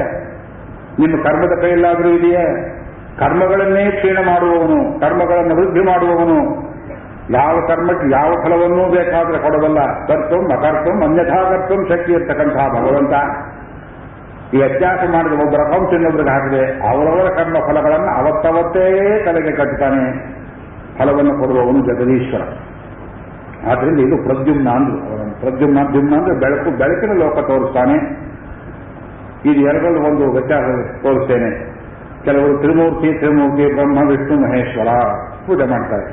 ನಿಮ್ಮ 0.99 1.23
ಕರ್ಮದ 1.23 1.61
ಕೈಯಲ್ಲಾದರೂ 1.61 2.09
ಇದೆಯೇ? 2.09 2.79
ಕರ್ಮಗಳನ್ನೇ 3.19 3.91
ಕ್ಷೀಣ 3.91 4.19
ಮಾಡುವವನು, 4.27 5.01
ಕರ್ಮಗಳನ್ನು 5.01 5.57
ವೃದ್ಧಿ 5.57 5.81
ಮಾಡುವವನು. 5.81 6.63
ಯಾವ 7.31 7.67
ಕರ್ಮಕ್ಕೆ 7.69 8.11
ಯಾವ 8.13 8.33
ಫಲವನ್ನೂ 8.45 8.91
ಬೇಕಾದ್ರೆ 8.91 9.39
ಕೊಡಬಲ್ಲ. 9.39 10.07
ಕರ್ತಂ 10.07 10.53
ಅಕರ್ತಂ 10.53 11.03
ಅನ್ಯಥಾ 11.03 11.51
ಕರ್ತಂ 11.51 11.87
ಶಕ್ತಿ 11.89 12.13
ಇರ್ತಕ್ಕಂತಹ 12.13 12.69
ಭಗವಂತ. 12.69 13.13
ಈ 14.55 14.57
ವ್ಯತ್ಯಾಸ 14.57 14.99
ಮಾಡಿದ 15.13 15.33
ಒಬ್ಬರ 15.33 15.61
ಅಕೌಂಟ್ 15.61 15.95
ಇನ್ನೊಬ್ಬರಿಗೆ 15.95 16.31
ಹಾಕಿದೆ. 16.31 16.89
ಅವರವರ 16.89 17.29
ಕರ್ಮ 17.31 17.53
ಫಲಗಳನ್ನು 17.53 18.17
ಅವತ್ತವತ್ತೇ 18.17 19.23
ತಲೆಗೆ 19.25 19.57
ಕಟ್ಟುತ್ತಾನೆ 19.57 20.33
ಫಲವನ್ನು 20.99 21.39
ಕೊಡುವವನು 21.39 21.87
ಜಗದೀಶ್ವರ. 21.87 22.41
ಆದ್ರಿಂದ 23.71 24.01
ಇದು 24.01 24.25
ಪ್ರದ್ಯುಮ್ನ 24.25 24.69
ಅಂದ್ರು. 24.69 25.13
ಪ್ರದ್ಯುಮ್ನ, 25.41 25.79
ದ್ಯುಮ್ನ 25.93 26.15
ಅಂದ್ರೆ 26.15 26.39
ಬೆಳಕು, 26.39 26.71
ಬೆಳಕಿನ 26.71 27.13
ಲೋಕ 27.13 27.39
ತೋರಿಸ್ತಾನೆ. 27.39 28.32
ಇದು 29.45 29.61
ಎರಡರಲ್ಲೂ 29.61 30.01
ಒಂದು 30.01 30.33
ವ್ಯತ್ಯಾಸ 30.33 30.67
ತೋರಿಸ್ತೇನೆ. 31.03 31.51
ಕೆಲವರು 32.25 32.59
ತ್ರಿಮೂರ್ತಿ 32.59 33.19
ತ್ರಿಮೂರ್ತಿ, 33.19 33.75
ಬ್ರಹ್ಮ, 33.75 34.09
ವಿಷ್ಣು, 34.09 34.41
ಮಹೇಶ್ವರ 34.41 34.91
ಪೂಜೆ 35.47 35.71
ಮಾಡ್ತಾರೆ. 35.71 36.07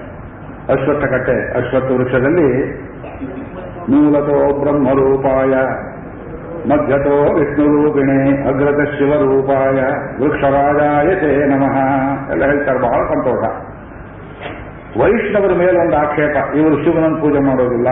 ಅಶ್ವತ್ಥ 0.73 1.05
ಕಟ್ಟೆ 1.05 1.35
ಅಶ್ವತ್ಥ 1.57 1.91
ವೃಕ್ಷದಲ್ಲಿ 1.91 2.49
ಮೂಲತೋ 3.89 4.59
ಬ್ರಹ್ಮರೂಪಾಯ, 4.59 5.53
ಮಧ್ಯತೋ 6.69 7.15
ವಿಷ್ಣುರೂಪಿಣೆ 7.33 8.47
ಅಗ್ರತ 8.47 8.89
ಶಿವರೂಪಾಯ 8.89 9.77
ವೃಕ್ಷರಾಜಾಯ 10.23 11.15
ತೇ 11.15 11.45
ನಮಃ. 11.45 11.77
ಎಲ್ಲ 12.31 12.45
ಹೇಳ್ತಾರೆ, 12.45 12.79
ಬಹಳ 12.79 13.01
ಸಂತೋಷ. 13.13 13.43
ವೈಷ್ಣವರ 14.97 15.53
ಮೇಲೆ 15.53 15.77
ಒಂದು 15.79 15.95
ಆಕ್ಷೇಪ, 15.97 16.35
ಇವರು 16.59 16.75
ಶಿವನನ್ನು 16.83 17.17
ಪೂಜೆ 17.21 17.39
ಮಾಡೋದಿಲ್ಲ, 17.39 17.89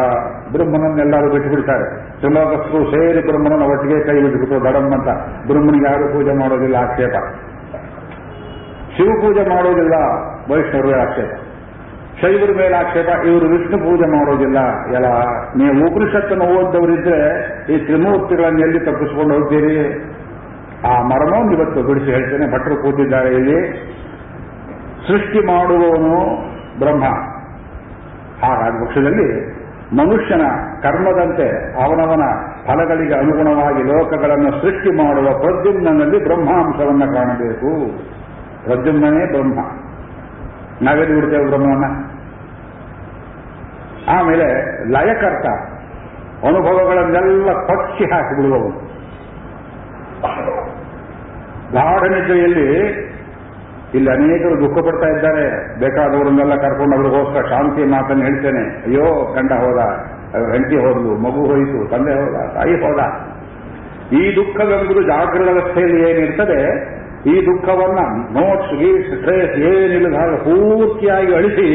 ಬ್ರಹ್ಮನನ್ನೆಲ್ಲರೂ 0.53 1.27
ಬಿಟ್ಟು 1.33 1.49
ಬಿಡ್ತಾರೆ. 1.49 1.85
ತ್ರಿಲೋಕಸ್ಥರು 2.21 2.79
ಸೇರಿ 2.91 3.21
ಬ್ರಹ್ಮನನ್ನು 3.27 3.65
ಒಟ್ಟಿಗೆ 3.73 3.99
ಕೈ 4.07 4.15
ಬಿಟ್ಟು 4.21 4.59
ಬಡಮ್ಮ 4.59 4.93
ಅಂತ 4.93 5.09
ಬ್ರಹ್ಮನಿಗೆ 5.49 5.85
ಯಾರು 5.85 6.07
ಪೂಜೆ 6.13 6.33
ಮಾಡೋದಿಲ್ಲ 6.39 6.75
ಆಕ್ಷೇಪ. 6.75 7.15
ಶಿವ 8.97 9.09
ಪೂಜೆ 9.21 9.43
ಮಾಡೋದಿಲ್ಲ, 9.49 9.95
ವೈಷ್ಣವರ 10.51 11.01
ಆಕ್ಷೇಪ. 11.01 11.33
ಶೈವರ 12.21 12.51
ಮೇಲೆ 12.57 12.75
ಆಕ್ಷೇಪ, 12.75 13.09
ಇವರು 13.25 13.45
ವಿಷ್ಣು 13.45 13.77
ಪೂಜೆ 13.77 14.07
ಮಾಡೋದಿಲ್ಲ. 14.17 14.59
ಎಲ್ಲ, 14.97 15.09
ನೀವು 15.55 15.73
ಉಪನಿಷತ್ತನ್ನು 15.87 16.45
ಓದ್ದವರಿದ್ರೆ 16.45 17.19
ಈ 17.73 17.77
ತ್ರಿಮೂರ್ತಿಗಳನ್ನು 17.77 18.59
ಎಲ್ಲಿ 18.59 18.79
ತಪ್ಪಿಸ್ಕೊಂಡು 18.79 19.33
ಹೋಗ್ತೀರಿ? 19.35 19.77
ಆ 20.89 21.01
ಮರಮವನ್ನು 21.01 21.51
ಇವತ್ತು 21.51 21.83
ಬಿಡಿಸಿ 21.83 22.11
ಹೇಳ್ತೇನೆ, 22.11 22.47
ಭಟ್ರು 22.51 22.75
ಕೂತಿದ್ದಾರೆ 22.75 23.29
ಇಲ್ಲಿ. 23.29 23.59
ಸೃಷ್ಟಿ 25.07 25.39
ಮಾಡುವವನು 25.45 26.17
ಬ್ರಹ್ಮ. 26.79 27.03
ಹಾಗಾದ 28.45 28.83
ಪಕ್ಷದಲ್ಲಿ 28.83 29.57
ಮನುಷ್ಯನ 29.95 30.41
ಕರ್ಮದಂತೆ 30.81 31.73
ಅವನವನ 31.83 32.21
ಫಲಗಳಿಗೆ 32.65 33.13
ಅನುಗುಣವಾಗಿ 33.13 33.83
ಲೋಕಗಳನ್ನು 33.83 34.51
ಸೃಷ್ಟಿ 34.51 34.97
ಮಾಡುವ 34.97 35.39
ಪ್ರದ್ಯುಮ್ನಲ್ಲಿ 35.39 36.23
ಬ್ರಹ್ಮಾಂಶವನ್ನು 36.23 37.13
ಕಾಣಬೇಕು. 37.13 37.91
ಪ್ರದ್ಯುಮ್ನೇ 38.63 39.31
ಬ್ರಹ್ಮ. 39.31 39.59
ನಾವೆಲ್ಲಿ 40.81 41.15
ಬಿಡ್ತೇವೆ 41.15 41.47
ಬ್ರಹ್ಮವನ್ನ? 41.47 42.05
ಆಮೇಲೆ 44.09 44.47
ಲಯಕರ್ತ 44.91 45.45
ಅನುಭವಗಳನ್ನೆಲ್ಲ 46.45 47.53
ಕೊಚ್ಚಿ 47.53 48.05
ಹಾಕಿಬಿಡುವವನು. 48.13 48.87
ಗಾಢ 51.71 52.09
ನಿದ್ರೆಯಲ್ಲಿ 52.09 53.07
ಇಲ್ಲಿ 53.93 54.09
ಅನೇಕರು 54.09 54.61
ದುಃಖ 54.61 54.85
ಪಡ್ತಾ 54.85 55.07
ಇದ್ದಾರೆ. 55.07 55.75
ಬೇಕಾದವರನ್ನೆಲ್ಲ 55.79 56.55
ಕರ್ಕೊಂಡು 56.55 56.95
ಅವ್ರಿಗೋಸ್ಕರ 56.95 57.49
ಶಾಂತಿ 57.49 57.83
ಮಾತನ್ನು 57.83 58.23
ಹೇಳ್ತೇನೆ. 58.23 58.63
ಅಯ್ಯೋ, 58.85 59.33
ಗಂಡ 59.35 59.51
ಹೋದ, 59.51 59.77
ಹೆಂಡತಿ 60.53 60.75
ಹೋದ್ಲು, 60.75 61.15
ಮಗು 61.15 61.47
ಹೋಯಿತು, 61.47 61.89
ತಂದೆ 61.89 62.13
ಹೋದ, 62.13 62.53
ತಾಯಿ 62.53 62.75
ಹೋದ. 62.81 62.99
ಈ 64.13 64.35
ದುಃಖವೆಂಬುದು 64.35 65.01
ಜಾಗೃತ 65.01 65.41
ವ್ಯವಸ್ಥೆಯಲ್ಲಿ 65.41 66.11
ಏನಿರ್ತದೆ, 66.11 66.59
ಈ 67.25 67.45
ದುಃಖವನ್ನ 67.45 67.99
ನೋಟ್ಸ್ 68.39 68.73
ಗೀಟ್ಸ್ 68.73 69.23
ಟ್ರೇಸ್ 69.23 69.55
ಏನಿಲ್ಲದ 69.59 70.35
ಪೂರ್ತಿಯಾಗಿ 70.35 71.33
ಅಳಿಸಿ, 71.33 71.69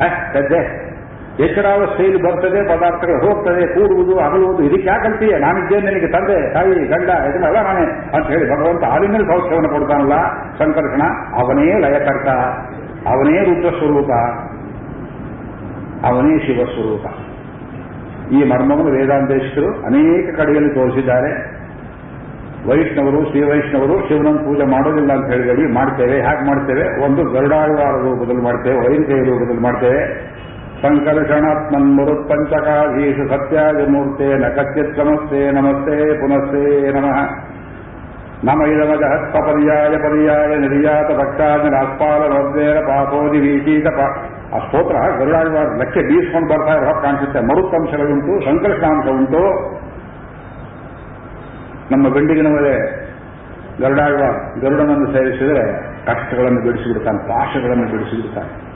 ಅಷ್ಟೇ. 0.00 0.83
ಎಚ್ಚರಾವಸ್ಥೆಯಲ್ಲಿ 1.38 2.22
ಬರ್ತದೆ, 2.22 2.76
ಪದಾರ್ಥಗಳು 2.76 3.26
ಹೋಗ್ತದೆ, 3.26 3.74
ಕೂಡುವುದು, 3.74 4.18
ಅಗಲುವುದು, 4.18 4.62
ಇದಕ್ಕೆ 4.62 4.88
ಯಾಕಂತೀಯ? 4.88 5.38
ನಾನಿದ್ದೇನೆ 5.38 5.86
ನಿನಗೆ 5.86 6.12
ತಂದೆ, 6.12 6.52
ತಾಯಿ, 6.52 6.74
ಗಂಡ 6.88 7.08
ಇದನ್ನೆಲ್ಲ 7.08 7.62
ನಾನೇ 7.62 8.16
ಅಂತ 8.16 8.26
ಹೇಳಿ 8.26 8.50
ಭಗವಂತ 8.50 8.84
ಹಾಲಿನಲ್ಲಿ 8.84 9.26
ಸೌಖ್ಯವನ್ನು 9.26 9.68
ಕೊಡ್ತಾನಲ್ಲ 9.68 10.12
ಸಂಕರ್ಷಣ 10.58 11.02
ಅವನೇ 11.42 11.80
ಲಯಕರ್ತ, 11.80 12.28
ಅವನೇ 13.06 13.60
ಸ್ವರೂಪ 13.60 14.10
ಅವನೇ 16.06 16.38
ಶಿವ 16.46 16.64
ಸ್ವರೂಪ 16.64 17.06
ಈ 18.32 18.44
ಮರ್ಮವನ್ನು 18.44 18.92
ವೇದಾಂತೇಶರು 18.92 19.84
ಅನೇಕ 19.84 20.40
ಕಡೆಯಲ್ಲಿ 20.40 20.74
ತೋರಿಸಿದ್ದಾರೆ. 20.74 21.30
ವೈಷ್ಣವರು 22.68 23.30
ಶ್ರೀ 23.30 23.42
ವೈಷ್ಣವರು 23.42 24.08
ಶಿವನನ್ನು 24.08 24.38
ಪೂಜೆ 24.38 24.64
ಮಾಡೋದಿಲ್ಲ 24.64 25.12
ಅಂತ 25.12 25.26
ಹೇಳಿದಡಿ 25.26 25.74
ಮಾಡ್ತೇವೆ 25.74 26.20
ಹ್ಯಾಕ್ 26.20 26.46
ಮಾಡ್ತೇವೆ? 26.46 27.04
ಒಂದು 27.04 27.24
ಗರುಡಾಳ್ವಾರ 27.24 27.94
ರೂಪದಲ್ಲಿ 28.02 28.42
ಮಾಡ್ತೇವೆ 28.42 28.76
ವೈರಿಕೆಯ 28.76 29.16
ರೂಪದಲ್ಲಿ 29.16 29.60
ಮಾಡ್ತೇವೆ. 29.60 30.34
ನಮಸ್ತೆ 35.52 36.20
ಪುನಸ್ತೆ 36.20 36.90
ನಮಃ. 36.92 37.18
ನಮ 38.44 38.62
ಇದಮ 38.62 38.94
ಜಹತ್ಪ 38.94 39.36
ಪರ್ಯಾಯ 39.36 39.96
ಪರ್ಯಾಯ 39.96 40.56
ನಿರ್ಯಾತ 40.56 41.08
ಭಕ್ತಾದ 41.12 41.60
ನಾಸ್ಪಾಲ 41.60 42.20
ನೋದ್ದೇರ 42.32 42.78
ಪಾಪೋದಿ 42.80 43.38
ವೀಚೀತ 43.38 43.86
ಪಾ 43.86 44.06
ಆ 44.54 44.58
ಸ್ತೋತ್ರ 44.58 44.96
ಗರುಡಾಳ್ವಾರ 45.18 45.64
ಲೆಕ್ಕೆ 45.64 46.00
ಬೀಸ್ಕೊಂಡು 46.00 46.48
ಬರ್ತಾ 46.48 46.72
ಇರೋ 46.72 47.02
ಕಾಣಿಸುತ್ತೆ. 47.02 47.40
ಮರುತ್ತಂಶಗಳುಂಟು 47.40 48.44
ಸಂಕರ್ಷಣಾಂಶ 48.44 49.06
ಉಂಟು 49.08 49.42
ನಮ್ಮ 51.92 52.14
ಗಂಡಿಗಿನ 52.14 52.46
ಮೇಲೆ 52.46 52.74
ಗರುಡಾಳ್ವಾರ್ 53.80 54.60
ಗರುಡನನ್ನು 54.60 55.12
ಸೇರಿಸಿದರೆ 55.12 55.64
ಕಷ್ಟಗಳನ್ನು 56.06 56.60
ಬಿಡಿಸಿಬಿಡ್ತಾನೆ, 56.60 57.28
ಪಾಶಗಳನ್ನು 57.28 57.90
ಬಿಡಿಸಿಬಿಡ್ತಾನೆ. 57.90 58.73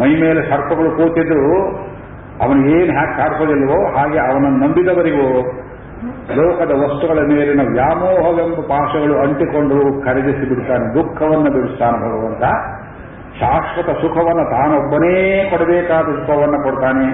ಮೈ 0.00 0.08
ಮೇಲೆ 0.20 0.50
ಸರ್ಪಗಳು 0.50 0.90
ಕೂತಿದ್ರು, 0.90 1.76
ಅವನು 2.42 2.66
ಏನು 2.66 2.92
ಹ್ಯಾಕ್ 2.92 3.20
ಹಾಕೋದಿಲ್ವೋ 3.20 3.92
ಹಾಗೆ 3.96 4.18
ಅವನನ್ನು 4.18 4.58
ನಂಬಿದವರಿಗೂ 4.58 5.26
ಲೋಕದ 6.34 6.70
ವಸ್ತುಗಳ 6.70 7.18
ಮೇಲಿನ 7.18 7.60
ವ್ಯಾಮೋಹವೆಂಬ 7.60 8.54
ಪಾಶಗಳು 8.54 9.18
ಅಂಟಿಕೊಂಡು 9.18 10.04
ಖರೀದಿಸಿ 10.04 10.48
ಬಿಡ್ತಾನೆ, 10.48 10.94
ದುಃಖವನ್ನು 10.94 11.50
ಬಿಡಿಸ್ತಾನೆ 11.52 11.98
ಭಗವಂತ. 11.98 12.42
ಶಾಶ್ವತ 13.40 13.90
ಸುಖವನ್ನು 13.96 14.50
ತಾನೊಬ್ಬನೇ 14.50 15.46
ಕೊಡಬೇಕಾದ 15.50 16.04
ಸುಖವನ್ನು 16.04 16.62
ಕೊಡ್ತಾನೆ. 16.62 17.06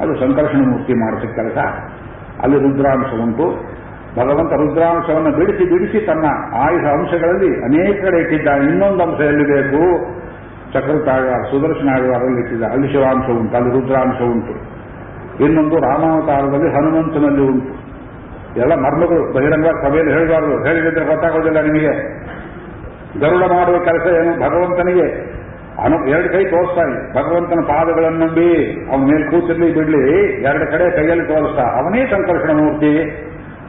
ಅದು 0.00 0.14
ಸಂಕರ್ಷಣ 0.14 0.58
ಮೂರ್ತಿ 0.58 0.94
ಮಾಡಿಸಿದ 0.94 1.30
ಕೆಲಸ. 1.30 1.58
ಅಲ್ಲಿ 2.42 2.58
ರುದ್ರಾಂಶ 2.58 3.06
ಉಂಟು. 3.22 3.76
ಭಗವಂತ 4.18 4.52
ರುದ್ರಾಂಶವನ್ನು 4.52 5.36
ಬಿಡಿಸಿ 5.36 5.64
ಬಿಡಿಸಿ 5.70 6.06
ತನ್ನ 6.06 6.24
ಆಯುಧ 6.54 6.84
ಅಂಶಗಳಲ್ಲಿ 6.84 7.50
ಅನೇಕ 7.64 8.04
ಕಡೆ 8.04 8.20
ಇಟ್ಟಿದ್ದಾನೆ. 8.20 8.64
ಇನ್ನೊಂದು 8.64 9.02
ಅಂಶ 9.02 9.20
ಎಲ್ಲಿ 9.20 9.44
ಬೇಕು? 9.44 9.82
ಚಕ್ರತಾಳ್ವಾರ 10.72 11.42
ಸುದರ್ಶನ 11.42 11.88
ಇಟ್ಟಿದ್ದ. 12.38 12.62
ಅಲ್ಲಿ 12.62 12.92
ಶಿವಾಂಶ 12.92 13.30
ಉಂಟು, 13.30 13.56
ಅಲ್ಲಿ 13.56 13.70
ರುದ್ರಾಂಶ 13.70 14.22
ಉಂಟು. 14.22 14.76
ಇನ್ನೊಂದು 15.44 15.76
ರಾಮಾವತಾರದಲ್ಲಿ 15.76 16.74
ಹನುಮಂತನಲ್ಲಿ 16.74 17.42
ಉಂಟು. 17.42 17.86
ಎಲ್ಲ 18.60 18.74
ಮರ್ಮಗಳು, 18.74 19.32
ಬಹಿರಂಗ 19.32 19.64
ಸಭೆಯಲ್ಲಿ 19.64 20.12
ಹೇಳಬಾರದು. 20.12 20.64
ಹೇಳಿದ್ರೆ 20.64 21.04
ಗೊತ್ತಾಗೋದಿಲ್ಲ 21.04 21.60
ನಿಮಗೆ. 21.60 22.16
ಗರುಡ 23.20 23.42
ಮಾಡುವ 23.42 23.78
ಕೆಲಸ 23.78 24.06
ಏನು? 24.06 24.36
ಭಗವಂತನಿಗೆ. 24.36 25.36
ಅನು, 25.84 26.08
ಎರಡು 26.08 26.28
ಕೈ 26.28 26.44
ತೋರಿಸ್ತಾನೆ. 26.44 27.12
ಭಗವಂತನ 27.12 27.60
ಪಾದಗಳನ್ನು 27.60 28.26
ನಂಬಿ, 28.26 28.80
ಅವನ 28.92 29.00
ಮೇಲೆ 29.00 29.30
ಕೂತಿರ್ಲಿ, 29.30 29.74
ಬಿಡ್ಲಿ. 29.74 30.32
ಎರಡು 30.42 30.72
ಕಡೆ 30.72 30.96
ಕೈಯಲ್ಲಿ 30.96 31.26
ತೋರಿಸ್ತಾ. 31.26 31.62
ಅವನೇ 31.62 32.06
ಸಂಕರ್ಷಣ 32.06 32.50
ಮೂರ್ತಿ. 32.52 33.22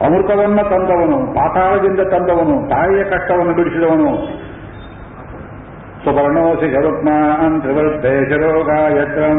ಅಮೃತವನ್ನ 0.06 0.60
ತಂದವನು, 0.62 1.34
ಪಾತಾಳದಿಂದ 1.34 2.00
ತಂದವನು, 2.00 2.68
ತಾಯಿಯ 2.68 3.04
ಕಷ್ಟವನ್ನು 3.04 3.54
ಬಿಡಿಸಿದವನು. 3.54 4.38
ಸುಪರ್ಣೋಸಿ 6.04 6.68
ಗರುತ್ಮಾನ್ 6.68 7.60
ತ್ರಿವೃದ್ಧೆ 7.60 8.30
ಶರೋಗ 8.30 8.68
ಯತ್ರಂ 8.98 9.38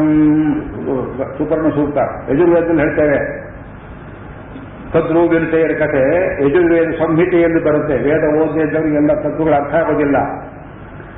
ಸುಪರ್ಣ 1.38 1.68
ಸೂಕ್ತ 1.68 1.98
ಯಜುರ್ವೇದದಲ್ಲಿ 2.30 2.82
ಹೇಳ್ತೇವೆ. 2.82 3.50
ತದ್ರೂಪಿಂತೆಯರ 4.92 5.72
ಕಥೆ 5.78 6.02
ಯಜುರ್ವೇದ 6.46 6.90
ಸಂಹಿತೆಯಲ್ಲಿ 6.90 7.64
ಬರುತ್ತೆ. 7.64 7.94
ವೇದ 7.94 8.42
ಓದಿದ್ದವರಿಗೆಲ್ಲ 8.42 9.12
ತತ್ವಗಳು 9.14 9.54
ಅರ್ಥ 9.54 9.74
ಆಗೋದಿಲ್ಲ. 9.74 10.16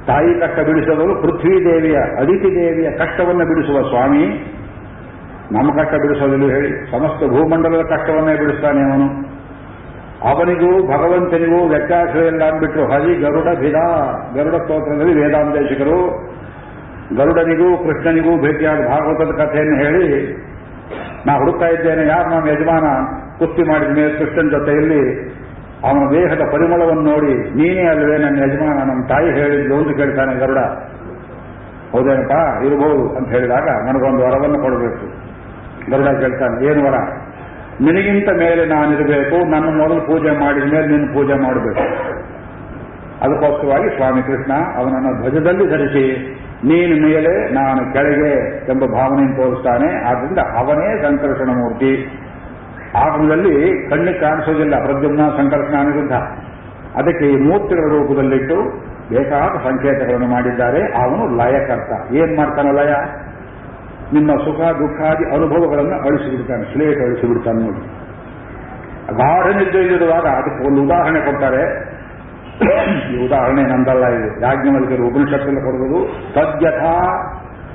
ತಾಯಿ 0.07 0.41
ಕಷ್ಟ 0.41 0.61
ಬಿಡಿಸೋದವರು 0.61 1.23
ಪೃಥ್ವಿ 1.23 1.65
ದೇವಿಯ 1.65 1.97
ಅದಿತಿ 1.97 2.55
ದೇವಿಯ 2.55 2.91
ಕಷ್ಟವನ್ನು 2.91 3.45
ಬಿಡಿಸುವ 3.47 3.89
ಸ್ವಾಮಿ. 3.89 4.25
ನಮ್ಮ 5.53 5.83
ಕಷ್ಟ 5.83 5.91
ಬಿಡಿಸೋದಿಲ್ಲ 5.91 6.53
ಹೇಳಿ. 6.53 6.91
ಸಮಸ್ತ 6.91 7.25
ಭೂಮಂಡಲದ 7.25 7.85
ಕಷ್ಟವನ್ನೇ 7.85 8.37
ಬಿಡಿಸ್ತಾನೆ 8.37 8.93
ಅವನು. 8.93 9.32
ಅವನಿಗೂ 10.31 10.71
ಭಗವಂತನಿಗೂ 10.87 11.61
ವ್ಯತ್ಯಾಸವಿಲ್ಲ 11.69 12.43
ಅಂದ್ಬಿಟ್ಟು 12.51 12.83
ಹರಿ 12.93 13.13
ಗರುಡ 13.15 13.49
ಭಿದ. 13.59 13.79
ಗರುಡ 14.35 14.55
ಸ್ತೋತ್ರದಲ್ಲಿ 14.63 15.15
ವೇದಾಂತೇಶಿಕರು 15.21 15.99
ಗರುಡನಿಗೂ 17.19 17.69
ಕೃಷ್ಣನಿಗೂ 17.77 18.33
ಭೇಟಿಯಾದ 18.43 18.81
ಭಾಗವತದ 18.89 19.33
ಕಥೆಯನ್ನು 19.41 19.77
ಹೇಳಿ, 19.77 20.07
ನಾ 21.27 21.33
ಹುಡುಕ್ತಾ 21.39 21.67
ಇದ್ದೇನೆ. 21.67 22.05
ಯಾರು 22.07 22.29
ನಮ್ಮ 22.31 22.47
ಯಜಮಾನ? 22.49 22.87
ಕುಸ್ತಿ 23.39 23.63
ಮಾಡಿದ 23.71 23.89
ಮೇಲೆ 23.89 24.13
ಕೃಷ್ಣನ 24.19 24.49
ಜೊತೆಯಲ್ಲಿ 24.49 25.03
ಅವನ 25.85 26.03
ದೇಹದ 26.13 26.43
ಪರಿಮಳವನ್ನು 26.53 27.05
ನೋಡಿ, 27.11 27.35
ನೀನೇ 27.59 27.85
ಅಲ್ವೇ 27.87 28.17
ನನ್ನ 28.19 28.39
ಯಜಮಾನ, 28.39 28.79
ನಮ್ಮ 28.91 29.03
ತಾಯಿ 29.09 29.29
ಹೇಳಿದ್ಲು 29.31 29.77
ಅಂತ 29.77 29.97
ಕೇಳ್ತಾನೆ 29.97 30.35
ಗರುಡ. 30.35 30.61
ಹೌದೇನಪ್ಪ? 31.93 32.37
ಇರಬಹುದು 32.67 33.17
ಅಂತ 33.17 33.29
ಹೇಳಿದಾಗ, 33.29 33.69
ನನಗೊಂದು 33.89 34.23
ವರವನ್ನು 34.27 34.61
ಕೊಡಬೇಕು. 34.63 35.07
ಗರುಡ 35.91 36.09
ಕೇಳ್ತಾನೆ, 36.21 36.57
ಏನು 36.71 36.83
ವರ? 36.87 36.99
ನಿನಗಿಂತ 37.85 38.29
ಮೇಲೆ 38.29 38.67
ನಾನಿರಬೇಕು, 38.67 39.51
ನನ್ನ 39.51 39.65
ಮೊದಲು 39.65 40.01
ಪೂಜೆ 40.07 40.41
ಮಾಡಿದ 40.41 40.65
ಮೇಲೆ 40.73 40.87
ನಿನ್ನ 40.87 41.15
ಪೂಜೆ 41.15 41.35
ಮಾಡಬೇಕು. 41.35 41.85
ಅದಕ್ಕೋಸ್ಕರವಾಗಿ 43.23 43.97
ಸ್ವಾಮಿ 43.97 44.23
ಕೃಷ್ಣ 44.23 44.53
ಅವನನ್ನು 44.77 45.21
ಧ್ವಜದಲ್ಲಿ 45.21 45.71
ಧರಿಸಿ, 45.71 46.07
ನೀನು 46.65 47.09
ಮೇಲೆ 47.09 47.55
ನಾನು 47.55 47.93
ಕೆಳಗೆ 47.93 48.33
ಎಂಬ 48.71 48.85
ಭಾವನೆಯನ್ನು 48.85 49.37
ತೋರಿಸ್ತಾನೆ. 49.37 49.89
ಆದ್ದರಿಂದ 50.11 50.39
ಅವನೇ 50.39 51.03
ಸಂಕರ್ಷಣ 51.03 51.51
ಮೂರ್ತಿ. 51.51 52.19
ಆಗಮದಲ್ಲಿ 52.97 53.89
ಕಣ್ಣಿಗೆ 53.91 54.19
ಕಾಣಿಸೋದಿಲ್ಲ 54.19 54.85
ಪ್ರದ್ಯುಮ್ನ 54.85 55.21
ಸಂಕರ್ಷಣ 55.37 55.77
ಅನಿರುದ್ಧ. 55.81 56.13
ಅದಕ್ಕೆ 56.97 57.25
ಈ 57.25 57.37
ಮೂರ್ತಿಗಳ 57.37 57.85
ರೂಪದಲ್ಲಿಟ್ಟು 57.89 58.57
ಬೇಕಾದ 59.11 59.53
ಸಂಕೇತಗಳನ್ನು 59.65 60.27
ಮಾಡಿದ್ದಾರೆ. 60.27 60.81
ಅವನು 61.03 61.37
ಲಯಕರ್ತ. 61.37 62.15
ಏನ್ 62.15 62.37
ಮಾಡ್ತಾನೆ 62.37 62.73
ಲಯ? 62.73 62.93
ನಿಮ್ಮ 64.13 64.31
ಸುಖ 64.37 64.61
ದುಃಖಾದಿ 64.61 65.35
ಅನುಭವಗಳನ್ನು 65.35 65.97
ಅಳಿಸಿಬಿಡ್ತಾನೆ 65.99 66.73
ಸ್ಲೇಟ್ 66.73 67.01
ಅಳಿಸಿಬಿಡ್ತಾನೆ 67.01 67.61
ನೋಡಿ. 67.63 67.83
ಗಾಢ 69.17 69.57
ನಿದ್ದೆಯಲ್ಲಿರುವಾಗ 69.57 70.25
ಅದಕ್ಕೆ 70.25 70.67
ಒಂದು 70.67 70.83
ಉದಾಹರಣೆ 70.83 71.21
ಕೊಡ್ತಾರೆ. 71.21 71.93
ಈ 73.13 73.27
ಉದಾಹರಣೆ 73.27 73.63
ನಂದಲ್ಲ 73.63 74.07
ಇದು. 74.07 74.41
ಯಾಜ್ಞವಲ್ಕರು 74.41 75.07
ಉಪನಿಷತ್ತಲ್ಲಿ 75.09 75.61
ಕೊಡುವುದು, 75.61 76.01
ತದ್ಯಥಾ 76.35 76.95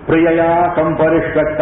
ಪ್ರಿಯಯ 0.06 0.42
ಸಂಪರಿಷ್ವಕ್ತ 0.76 1.62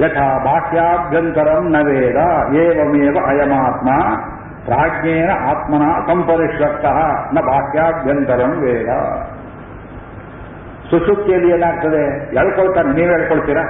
ಯಥಾ 0.00 0.44
ಬಾಹ್ಯಾಭ್ಯಂತರಂ 0.44 1.70
ನ 1.70 1.76
ವೇದ, 1.82 2.16
ಏವಮೇವ 2.54 3.16
ಅಯಮಾತ್ಮ, 3.26 3.88
ಪ್ರಾಜ್ಞೇನ 4.64 5.30
ಆತ್ಮನ 5.30 5.82
ಸಂಪರಿಷ್ವಕ್ತ 6.06 6.84
ನ 7.34 7.40
ಬಾಹ್ಯಾಭ್ಯಂತರಂ 7.46 8.50
ವೇದ. 8.50 8.88
ಸುಶುಕ್ತಿಯಲ್ಲಿ 10.94 11.48
ಏನಾಗ್ತದೆ? 11.50 12.02
ಎಳ್ಕೊಳ್ತಾನೆ 12.40 12.90
ನೀವೇ 12.94 13.12
ಹೇಳ್ಕೊಳ್ತೀರಾ? 13.12 13.64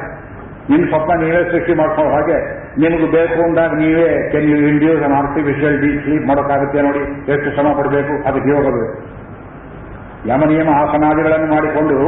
ನಿಮ್ಮ 0.71 0.85
ಸ್ವಪ್ನ 0.89 1.15
ನೀವೇ 1.23 1.41
ಸೃಷ್ಟಿ 1.51 1.73
ಮಾಡ್ಕೊಳ್ಳೋ 1.75 2.13
ಹಾಗೆ 2.13 2.37
ನಿಮಗೆ 2.79 3.07
ಬೇಕು 3.17 3.43
ಅಂದಾಗ 3.43 3.73
ನೀವೇ 3.73 4.07
can 4.33 4.47
you 4.51 4.57
induce 4.57 5.03
an 5.03 5.13
artificial 5.13 5.77
deep 5.81 6.05
sleep 6.05 6.27
ಮಾಡೋಕ್ಕಾಗುತ್ತೆ 6.27 6.83
ನೋಡಿ. 6.83 7.03
ಎಷ್ಟು 7.33 7.49
ಶ್ರಮ 7.55 7.69
ಪಡಬೇಕು? 7.79 8.15
ಅದಕ್ಕೆ 8.29 8.51
ಯೋಗ 8.51 8.67
ಯಮ 8.67 10.43
ಯಮನಿಯಮ 10.43 10.69
ಆಸನಾದಿಗಳನ್ನು 10.77 11.49
ಮಾಡಿಕೊಂಡು 11.55 11.99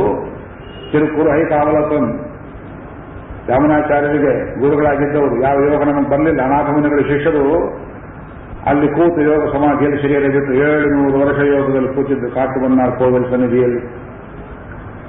ತಿರುಕುರು 0.92 1.30
ಹೈ 1.30 1.42
ಕಾವಲತನ್ 1.44 2.08
ಯಮನಾಚಾರ್ಯರಿಗೆ 3.50 4.60
ಗುರುಗಳಾಗಿದ್ದವರು. 4.60 5.42
ಯಾವ 5.42 5.56
ಯೋಗ 5.60 5.82
ನಮಗೆ 5.82 6.10
ಬರಲಿಲ್ಲ 6.10 6.42
ಅನಾಥಮನಿಗಳ 6.42 7.02
ಶಿಷ್ಯರು 7.12 7.44
ಅಲ್ಲಿ 8.66 8.88
ಕೂತು 8.88 9.20
ಯೋಗ 9.20 9.42
ಸಮಾಧಿಯಲ್ಲಿ 9.52 9.98
ಶರೀರ 10.02 10.32
ಬಿಟ್ಟು 10.32 10.52
ಏಳು 10.52 10.86
ನೂರು 10.94 11.26
ವರ್ಷ 11.26 11.38
ಯೋಗದಲ್ಲಿ 11.38 11.88
ಕೂತಿದ್ದು. 11.88 12.34
ಕಾಟು 12.34 12.60
ಬನ್ನಾರ್ 12.62 12.92
ಕೋವಿಲ್ 12.92 13.30
ಸನ್ನಿಧಿಯಲ್ಲಿ. 13.30 13.82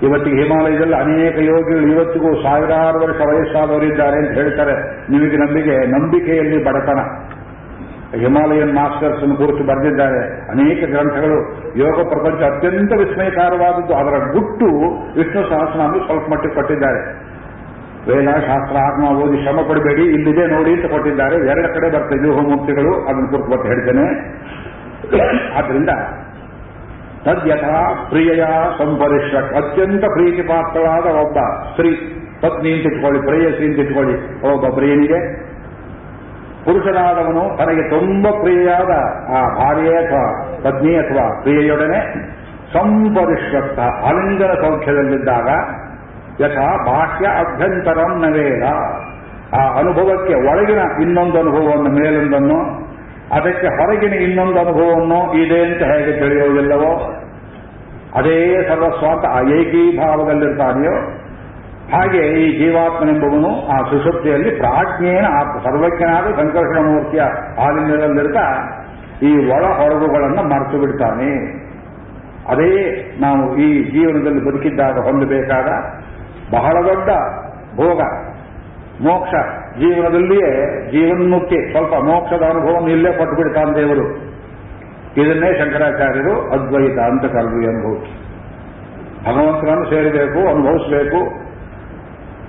ಇವತ್ತಿಗೆ 0.02 0.42
ಹಿಮಾಲಯದಲ್ಲಿ 0.42 0.96
ಅನೇಕ 0.96 1.36
ಯೋಗಿಗಳು 1.40 1.88
ಇವತ್ತಿಗೂ 1.88 2.44
ಸಾವಿರಾರು 2.44 3.00
ವರ್ಷ 3.00 3.22
ವಯಸ್ಸಾದವರಿದ್ದಾರೆ 3.28 4.18
ಅಂತ 4.18 4.38
ಹೇಳ್ತಾರೆ. 4.38 5.06
ನಿಮಗೆ 5.12 5.38
ನಂಬಿಕೆ, 5.38 5.88
ನಂಬಿಕೆಯಲ್ಲಿ 5.88 6.66
ಬಡತನ. 6.66 7.00
ಹಿಮಾಲಯನ್ 8.18 8.74
ಮಾಸ್ಟರ್ಸ್ 8.74 9.22
ಅನ್ನು 9.22 9.36
ಕುರಿತು 9.36 9.64
ಬರೆದಿದ್ದಾರೆ. 9.64 10.50
ಅನೇಕ 10.50 10.90
ಗ್ರಂಥಗಳು, 10.90 11.38
ಯೋಗ 11.78 12.08
ಪ್ರಪಂಚ 12.08 12.44
ಅತ್ಯಂತ 12.44 12.92
ವಿಸ್ಮಯಕಾರವಾದದ್ದು. 12.94 13.94
ಅದರ 13.96 14.18
ಗುಟ್ಟು 14.18 14.66
ವಿಷ್ಣು 15.18 15.50
ಸಹಸ್ರನಾಮಿ 15.50 16.06
ಸ್ವಲ್ಪ 16.06 16.30
ಮಟ್ಟಿಗೆ 16.30 16.56
ಕೊಟ್ಟಿದ್ದಾರೆ. 16.56 17.28
ವೇದ 18.08 18.30
ಶಾಸ್ತ್ರ 18.30 18.78
ಆತ್ಮ, 18.78 19.18
ಓದಿ 19.18 19.44
ಶ್ರಮ 19.44 19.60
ಪಡಬೇಡಿ. 19.70 20.04
ಇಲ್ಲಿದೆ 20.04 20.48
ನೋಡಿ 20.48 20.72
ಅಂತ 20.72 20.86
ಕೊಟ್ಟಿದ್ದಾರೆ. 20.86 21.36
ಎರಡು 21.36 21.74
ಕಡೆ 21.74 21.92
ಬರ್ತದೆ. 21.92 22.20
ವ್ಯೂಹಮೂರ್ತಿಗಳು 22.20 23.06
ಅದನ್ನು 23.06 23.30
ಕುರಿತು 23.30 23.50
ಬರ್ತಾ 23.50 23.68
ಹೇಳ್ತೇನೆ. 23.68 24.06
ಆದ್ರಿಂದ 25.54 25.90
ತದ್ಯಥಾ 27.24 28.06
ಪ್ರಿಯಯ 28.10 28.44
ಸಂಪರಿಷ 28.78 29.36
ಅತ್ಯಂತ 29.36 30.06
ಪ್ರೀತಿ 30.06 30.42
ಪಾತ್ರವಾದ 30.42 31.06
ಒಬ್ಬ 31.06 31.38
ಸ್ತ್ರೀ. 31.72 31.96
ಪತ್ನಿ 32.42 32.72
ಅಂತ 32.72 32.94
ಇಟ್ಕೊಳ್ಳಿ, 32.94 33.22
ಪ್ರೇಯಸಿ 33.22 33.66
ಅಂತ 33.66 33.80
ಇಟ್ಕೊಳ್ಳಿ. 33.80 34.16
ಒಬ್ಬ 34.54 34.76
ಪ್ರಿಯನಿಗೆ. 34.76 35.48
ಪುರುಷನಾದವನು 36.66 37.58
ತನಗೆ 37.58 37.90
ತುಂಬ 37.90 38.28
ಪ್ರಿಯಾದ 38.42 38.90
ಆ 39.32 39.64
ಭಾರ್ಯೆ 39.64 39.96
ಅಥವಾ 39.96 40.56
ಪತ್ನಿ 40.64 40.96
ಅಥವಾ 40.96 41.42
ಪ್ರಿಯೆಯೊಡನೆ 41.42 42.00
ಸಂಪರಿಶ್ವತ್ತ 42.74 43.80
ಅಲಿಂಗನ 43.80 44.54
ಸೌಖ್ಯದಲ್ಲಿದ್ದಾಗ 44.54 45.48
ಯಥಾ 46.42 46.86
ಬಾಹ್ಯ 46.86 47.26
ಅಭ್ಯಂತರಂ 47.26 48.22
ನವೇದ 48.22 48.64
ಆ 49.54 49.80
ಅನುಭವಕ್ಕೆ 49.80 50.34
ಒಳಗಿನ 50.34 50.80
ಇನ್ನೊಂದು 51.02 51.40
ಅನುಭವವನ್ನು 51.40 51.92
ಮೇಲೊಂದನ್ನು 51.92 52.87
ಅದಕ್ಕೆ 53.32 53.68
ಹೊರಗಿನ 53.68 54.14
ಇನ್ನೊಂದು 54.14 54.60
ಅನುಭವವನ್ನು 54.60 55.46
ಇದೆ 55.46 55.60
ಅಂತ 55.62 55.84
ಹೇಗೆ 55.84 56.20
ತಿಳಿಯುವುದಿಲ್ಲವೋ, 56.20 56.92
ಅದೇ 58.16 58.64
ಸರ್ವಸ್ವಾತ 58.70 59.26
ಆ 59.26 59.42
ಏಕೀಭಾವದಲ್ಲಿರ್ತಾನೆಯೋ 59.42 60.94
ಹಾಗೆ 61.92 62.22
ಈ 62.28 62.60
ಜೀವಾತ್ಮನೆಂಬುವನು 62.60 63.68
ಆ 63.68 63.78
ಸುಷುಪ್ತಿಯಲ್ಲಿ 63.90 64.52
ಪ್ರಾಜ್ಞೇನ 64.52 65.26
ಆತ್ಮ, 65.26 65.64
ಸರ್ವಜ್ಞನಾದ 65.64 66.26
ಸಂಕರ್ಷಣ 66.36 66.86
ಮೂರ್ತಿಯ 66.88 67.22
ಆಲಿಂಗದಲ್ಲಿರ್ತಾ 67.68 68.46
ಈ 69.22 69.50
ಒಳ 69.50 69.66
ಹೊರಗುಗಳನ್ನು 69.66 70.44
ಮರೆತು 70.44 70.78
ಬಿಡ್ತಾನೆ. 70.80 71.30
ಅದೇ 72.48 72.72
ನಾವು 73.22 73.58
ಈ 73.58 73.84
ಜೀವನದಲ್ಲಿ 73.92 74.46
ಬದುಕಿದ್ದಾಗ 74.46 75.00
ಹೊಂದಬೇಕಾದ 75.00 75.70
ಬಹಳ 76.52 76.76
ದೊಡ್ಡ 76.88 77.10
ಭೋಗ. 77.76 78.02
ಮೋಕ್ಷ 79.02 79.34
ಜೀವನದಲ್ಲಿಯೇ 79.80 80.52
ಜೀವನ್ಮುಕ್ತಿ, 80.92 81.72
ಸ್ವಲ್ಪ 81.72 81.94
ಮೋಕ್ಷದ 81.94 82.42
ಅನುಭವವನ್ನು 82.42 82.90
ಇಲ್ಲೇ 82.90 83.14
ಕೊಟ್ಟು 83.14 83.36
ಬಿಡ್ತಾನೆ 83.36 83.76
ದೇವರು. 83.76 84.28
ಇದನ್ನೇ 85.18 85.60
ಶಂಕರಾಚಾರ್ಯರು 85.60 86.50
ಅದ್ವೈತ 86.50 87.00
ಅಂತ 87.00 87.22
ಕರೆದು 87.22 87.68
ಅನುಭವ 87.68 88.02
ಭಗವಂತನನ್ನು 89.26 89.86
ಸೇರಬೇಕು, 89.86 90.48
ಅನುಭವಿಸಬೇಕು. 90.48 91.48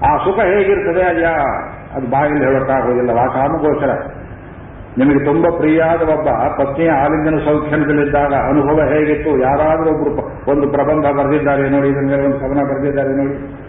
ಆ 0.06 0.16
ಸುಖ 0.16 0.38
ಹೇಗಿರ್ತದೆ 0.38 1.02
ಅಯ್ಯ? 1.02 1.26
ಅದು 1.94 2.10
ಬಾಯಲ್ಲಿ 2.10 2.44
ಹೇಳೋಕ್ಕಾಗೋದಿಲ್ಲ 2.44 3.10
ವಾಚಾನುಗೋಚರ 3.10 3.90
ನಿಮಗೆ 4.98 5.24
ತುಂಬಾ 5.24 5.56
ಪ್ರಿಯಾದ 5.56 6.02
ಒಬ್ಬ 6.02 6.28
ಪತ್ನಿಯ 6.62 6.90
ಆಲಿಂಗನ 6.90 7.38
ಸೌಖ್ಯದಲ್ಲಿದ್ದಾಗ 7.38 8.34
ಅನುಭವ 8.34 8.80
ಹೇಗಿತ್ತು? 8.88 9.38
ಯಾರಾದರೂ 9.38 9.90
ಒಬ್ರು 9.94 10.50
ಒಂದು 10.50 10.68
ಪ್ರಬಂಧ 10.68 11.06
ಬರೆದಿದ್ದಾರೆ 11.06 11.68
ನೋಡಿ 11.68 11.88
ಇದನ್ನ 11.88 12.24
ಒಂದು 12.24 12.40
ಕವನ 12.40 12.62
ಬರೆದಿದ್ದಾರೆ 12.64 13.08
ನೋಡಿ. 13.08 13.67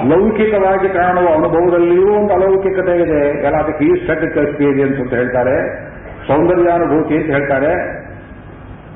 ಲೌಕಿಕವಾಗಿ 0.00 0.88
ಕಾಣುವ 0.88 1.24
ಅನುಭವದಲ್ಲಿಯೂ 1.34 2.08
ಒಂದು 2.08 2.34
ಅಲೌಕಿಕತೆ 2.34 3.02
ಇದೆ. 3.02 3.44
ಎಲ್ಲ 3.44 3.56
ಅದಕ್ಕೆ 3.56 3.84
ಈ 3.84 3.94
ಸ್ಟೆಟಿಕ್ 3.94 4.38
ಎಕ್ಸ್ಪೀರಿಯನ್ಸ್ 4.38 5.00
ಅಂತ 5.00 5.14
ಹೇಳ್ತಾರೆ. 5.14 5.86
ಸೌಂದರ್ಯಾನುಭೂತಿ 6.26 7.14
ಅಂತ 7.16 7.26
ಹೇಳ್ತಾರೆ. 7.26 8.02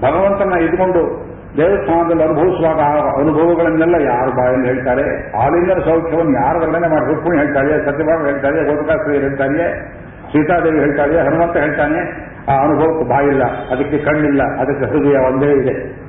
ಭಗವಂತನ 0.02 0.58
ಇದ್ಕೊಂಡು 0.58 1.26
ದೇವಸ್ಥಾನದಲ್ಲಿ 1.56 2.22
ಅನುಭವಿಸುವಾಗ 2.22 2.80
ಅನುಭವಗಳನ್ನೆಲ್ಲ 3.20 3.94
ಯಾರು 3.94 4.30
ಬಾಯಲ್ಲಿ 4.30 4.66
ಹೇಳ್ತಾರೆ? 4.66 5.36
ಆಲಿಂಗನ 5.36 5.78
ಸೌಖ್ಯವನ್ನು 5.78 6.46
ಯಾರು 6.46 6.60
ವರ್ಣನೆ 6.60 6.88
ಮಾಡಿ? 6.88 7.14
ರುಕ್ಮಿಣಿ 7.14 7.42
ಹೇಳ್ತಾರೆ 7.42 7.84
ಸತ್ಯಭಾಮ 7.84 8.26
ಹೇಳ್ತಾರೆ 8.26 8.64
ಗೋಪಕಾಶ್ರೀ 8.64 9.18
ಹೇಳ್ತಾರೆ 9.18 9.90
ಸೀತಾದೇವಿ 10.32 10.78
ಹೇಳ್ತಾರೆ 10.78 11.20
ಹನುಮಂತ 11.20 11.56
ಹೇಳ್ತಾನೆ. 11.56 12.26
ಆ 12.52 12.64
ಅನುಭವಕ್ಕೆ 12.64 13.08
ಬಾಯಿಲ್ಲ. 13.08 13.44
ಅದಕ್ಕೆ 13.44 13.98
ಕಣ್ಣಿಲ್ಲ. 13.98 14.42
ಅದಕ್ಕೆ 14.42 14.90
ಹೃದಯ 14.90 15.16
ಒಂದೇ 15.16 15.46
ಇದೆ. 15.46 16.06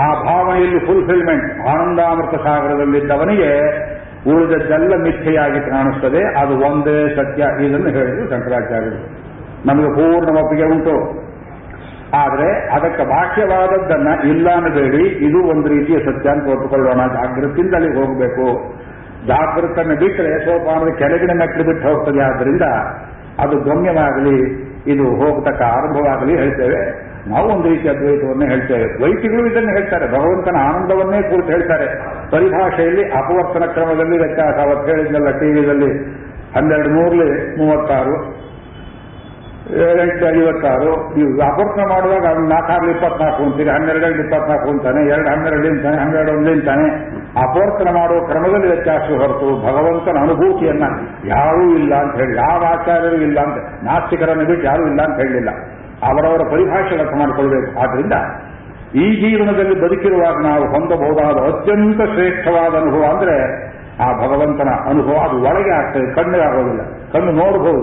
ಆ 0.00 0.22
ಭಾವನೆಯಲ್ಲಿ 0.22 0.78
ಫುಲ್ಫಿಲ್ಮೆಂಟ್ 0.78 1.60
ಆನಂದಾಮೃತ 1.60 2.34
ಸಾಗರದಲ್ಲಿದ್ದವನಿಗೆ 2.34 3.88
ಉಳಿದದ್ದೆಲ್ಲ 4.26 4.96
ಮಿಥ್ಯೆಯಾಗಿ 4.96 5.60
ಕಾಣಿಸ್ತದೆ 5.60 6.24
ಅದು 6.24 6.58
ಒಂದೇ 6.58 7.16
ಸತ್ಯ. 7.16 7.42
ಇದನ್ನು 7.42 7.88
ಹೇಳಿದ್ರು 7.88 8.30
ಶಂಕರಾಚಾರ್ಯರು. 8.30 9.28
ನಮಗೆ 9.66 9.94
ಪೂರ್ಣ 9.94 10.38
ಒಪ್ಪಿಗೆ 10.38 10.64
ಉಂಟು. 10.64 11.28
ಆದರೆ 12.14 12.52
ಅದಕ್ಕೆ 12.52 13.04
ಬಾಹ್ಯವಾದದ್ದನ್ನ 13.04 14.08
ಇಲ್ಲ 14.28 14.50
ಅನ್ನಬೇಡಿ. 14.54 15.06
ಇದು 15.06 15.50
ಒಂದು 15.50 15.68
ರೀತಿಯ 15.68 15.98
ಸತ್ಯ 15.98 16.30
ಅಂತ 16.30 16.46
ಒಪ್ಪಿಕೊಳ್ಳೋಣ. 16.46 16.96
ಜಾಗೃತಿಯಿಂದ 16.96 17.74
ಹೋಗಬೇಕು. 17.74 18.74
ಜಾಗೃತನ್ನು 19.26 19.96
ಬಿಟ್ಟರೆ 19.96 20.44
ಸೋಪಾನದ 20.44 20.88
ಕೆಳಗಿನ 20.98 21.30
ಮೆಟ್ಟಲು 21.38 21.64
ಬಿಟ್ಟು 21.64 21.88
ಹೋಗ್ತದೆ. 21.88 22.20
ಆದ್ದರಿಂದ 22.20 22.62
ಅದು 23.38 23.60
ಗಮ್ಯವಾಗಲಿ. 23.60 24.68
ಇದು 24.86 25.04
ಹೋಗತಕ್ಕ 25.04 25.62
ಆರಂಭವಾಗಲಿ 25.62 26.36
ಹೇಳ್ತೇವೆ. 26.36 27.07
ನಾವು 27.32 27.46
ಒಂದು 27.54 27.68
ರೀತಿಯ 27.68 27.90
ಅದ್ವೈತವನ್ನೇ 27.90 28.46
ಹೇಳ್ತೇವೆ 28.52 28.86
ದ್ವೈತಿಗಳು 28.98 29.42
ಇದನ್ನು 29.50 29.72
ಹೇಳ್ತಾರೆ. 29.76 30.06
ಭಗವಂತನ 30.16 30.56
ಆನಂದವನ್ನೇ 30.68 31.20
ಕುರಿತು 31.30 31.50
ಹೇಳ್ತಾರೆ. 31.56 31.86
ಪರಿಭಾಷೆಯಲ್ಲಿ 32.30 33.04
ಅಪವರ್ತನ 33.20 33.64
ಕ್ರಮದಲ್ಲಿ 33.76 34.18
ವ್ಯತ್ಯಾಸ. 34.24 34.56
ಅವತ್ತು 34.66 34.88
ಹೇಳಿದ್ನಲ್ಲ 34.92 35.30
ಟಿವಿದಲ್ಲಿ 35.40 35.90
ಹನ್ನೆರಡು 36.56 36.90
ಮೂರ್ಲಿ 36.90 37.30
ಮೂವತ್ತಾರು 37.58 38.14
ಎಂಟು 40.02 40.24
ಐವತ್ತಾರು. 40.26 40.92
ನೀವು 41.16 41.30
ಅಪವರ್ತನ 41.46 41.84
ಮಾಡುವಾಗ 41.92 42.24
ಅವ್ನು 42.32 42.44
ನಾಲ್ಕಾರ್ಲಿ 42.48 42.90
ಇಪ್ಪತ್ನಾಲ್ಕು 42.90 43.40
ಅಂತೀರಿ. 43.46 43.70
ಹನ್ನೆರಡರಲ್ಲಿ 43.70 44.20
ಇಪ್ಪತ್ನಾಲ್ಕು 44.24 44.68
ಅಂತಾನೆ, 44.70 45.00
ಎರಡು 45.12 45.28
ಹನ್ನೆರಡು 45.28 45.68
ಅಂತಾನೆ 45.68 45.96
ಹನ್ನೆರಡು 45.96 46.30
ಒಂದು 46.32 46.50
ಅಂತಾನೆ. 46.50 46.86
ಅಪವರ್ತನ 47.44 47.88
ಮಾಡುವ 47.96 48.20
ಕ್ರಮದಲ್ಲಿ 48.26 48.66
ವ್ಯತ್ಯಾಸ 48.66 49.06
ಹೊರತು 49.22 49.48
ಭಗವಂತನ 49.66 50.16
ಅನುಭೂತಿಯನ್ನ 50.22 50.86
ಯಾರೂ 51.24 51.64
ಇಲ್ಲ 51.80 51.94
ಅಂತ 51.94 52.14
ಹೇಳಿ, 52.20 52.36
ಯಾವ 52.36 52.60
ಆಚಾರ್ಯರು 52.74 53.18
ಇಲ್ಲ 53.28 53.38
ಅಂತ, 53.40 53.58
ನಾಸ್ತಿಕರನ್ನು 53.82 54.46
ಬಿಟ್ಟು 54.46 54.66
ಯಾರೂ 54.66 54.84
ಇಲ್ಲ 54.86 55.02
ಅಂತ 55.02 55.18
ಹೇಳಲಿಲ್ಲ 55.24 55.52
ಅವರವರ 56.02 56.42
ಪರಿಭಾಷೆ 56.50 56.98
ಅರ್ಥ 56.98 57.14
ಮಾಡಿಕೊಳ್ಬೇಕು 57.18 57.80
ಆದ್ರಿಂದ 57.80 58.12
ಈ 58.94 59.06
ಜೀವನದಲ್ಲಿ 59.20 59.80
ಬದುಕಿರುವಾಗ 59.80 60.36
ನಾವು 60.42 60.64
ಹೊಂದಬಹುದಾದ 60.64 61.38
ಅತ್ಯಂತ 61.48 62.00
ಶ್ರೇಷ್ಠವಾದ 62.14 62.74
ಅನುಭವ 62.74 63.02
ಅಂದ್ರೆ 63.16 63.34
ಆ 64.04 64.12
ಭಗವಂತನ 64.12 64.68
ಅನುಭವ 64.68 65.16
ಅದು 65.18 65.36
ಒಳಗೆ 65.44 65.70
ಆಗ್ತದೆ, 65.70 66.14
ಕಣ್ಣು 66.14 66.38
ಆಗೋದಿಲ್ಲ, 66.40 66.82
ಕಣ್ಣು 67.12 67.32
ನೋಡಬಹುದು. 67.32 67.82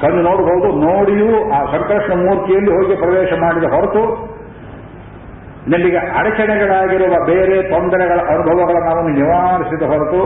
ಕಣ್ಣು 0.00 0.22
ನೋಡಬಹುದು, 0.22 0.68
ನೋಡಿಯೂ 0.80 1.50
ಆ 1.50 1.64
ಸಂಕಷ್ಟ 1.64 2.10
ಮೂರ್ತಿಯಲ್ಲಿ 2.10 2.70
ಹೋಗಿ 2.70 2.96
ಪ್ರವೇಶ 2.96 3.32
ಮಾಡಿದ 3.42 3.64
ಹೊರತು 3.64 4.02
ನಿಮಗೆ 5.68 5.96
ಅಡಚಣೆಗಳಾಗಿರುವ 5.96 7.24
ಬೇರೆ 7.24 7.62
ತೊಂದರೆಗಳ 7.62 8.20
ಅನುಭವಗಳನ್ನು 8.28 9.08
ನಿವಾರಿಸಿದ 9.08 9.82
ಹೊರತು 9.82 10.20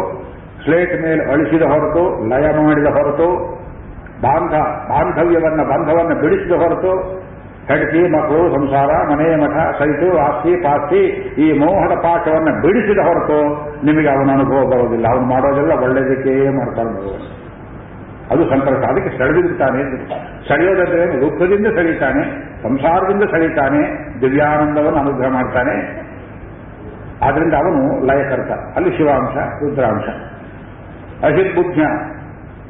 ಸ್ಲೇಟ್ 0.65 1.03
ಮೇಲೆ 1.03 1.33
ಅಳಿಸಿದ 1.33 1.63
ಹೊರತು, 1.63 2.29
ಲಯ 2.29 2.63
ಮಾಡಿದ 2.63 2.87
ಹೊರತು 2.87 3.60
ಬಾಂಧ, 4.23 4.53
ಬಾಂಧವ್ಯವನ್ನ, 4.91 5.63
ಬಂಧವನ್ನ 5.63 6.21
ಬಿಡಿಸಿದ 6.21 6.53
ಹೊರತು 6.53 7.21
ಹೆಂಡತಿ 7.69 8.11
ಮಕ್ಕಳು, 8.13 8.55
ಸಂಸಾರ, 8.55 9.15
ಮನೆ, 9.15 9.37
ಮಠ 9.37 9.57
ಸೈಟು 9.79 10.19
ಆಸ್ತಿ, 10.19 10.57
ಪಾಸ್ತಿ, 10.57 11.01
ಈ 11.39 11.59
ಮೋಹದ 11.59 11.95
ಪಾಠವನ್ನು 11.95 12.63
ಬಿಡಿಸಿದ 12.63 12.99
ಹೊರತು 12.99 13.39
ನಿಮಗೆ 13.87 14.09
ಅವನ 14.09 14.31
ಅನುಭವ 14.31 14.71
ಬರೋದಿಲ್ಲ. 14.71 15.07
ಅವನು 15.09 15.27
ಮಾಡೋದೆಲ್ಲ 15.27 15.73
ಒಳ್ಳೆಯದಕ್ಕೆ 15.73 16.57
ಮಾಡ್ತಾನೆ 16.57 17.41
ಅದು 18.31 18.51
ಸಂಕಲ್ಪ. 18.51 18.85
ಅದಕ್ಕೆ 18.85 19.19
ಸೆಳೆದಿರ್ತಾನೆ 19.19 20.09
ಸೆಳೆಯೋದಂದ್ರೆ 20.49 21.21
ದುಃಖದಿಂದ 21.21 21.67
ಸೆಳೀತಾನೆ 21.67 22.23
ಸಂಸಾರದಿಂದ 22.63 23.23
ಸೆಳೀತಾನೆ 23.23 23.81
ದಿವ್ಯಾನಂದವನ್ನು 24.21 24.99
ಅನುಗ್ರಹ 24.99 25.29
ಮಾಡ್ತಾನೆ. 25.29 25.75
ಆದ್ರಿಂದ 27.23 27.55
ಅವನು 27.55 28.07
ಲಯಕರ್ತ. 28.07 28.51
ಅಲ್ಲಿ 28.77 28.97
ಶಿವಾಂಶ, 28.97 29.37
ರುದ್ರಾಂಶ. 29.37 30.05
ಅಹಿರ್ಬುದ್ಧ 31.25 31.79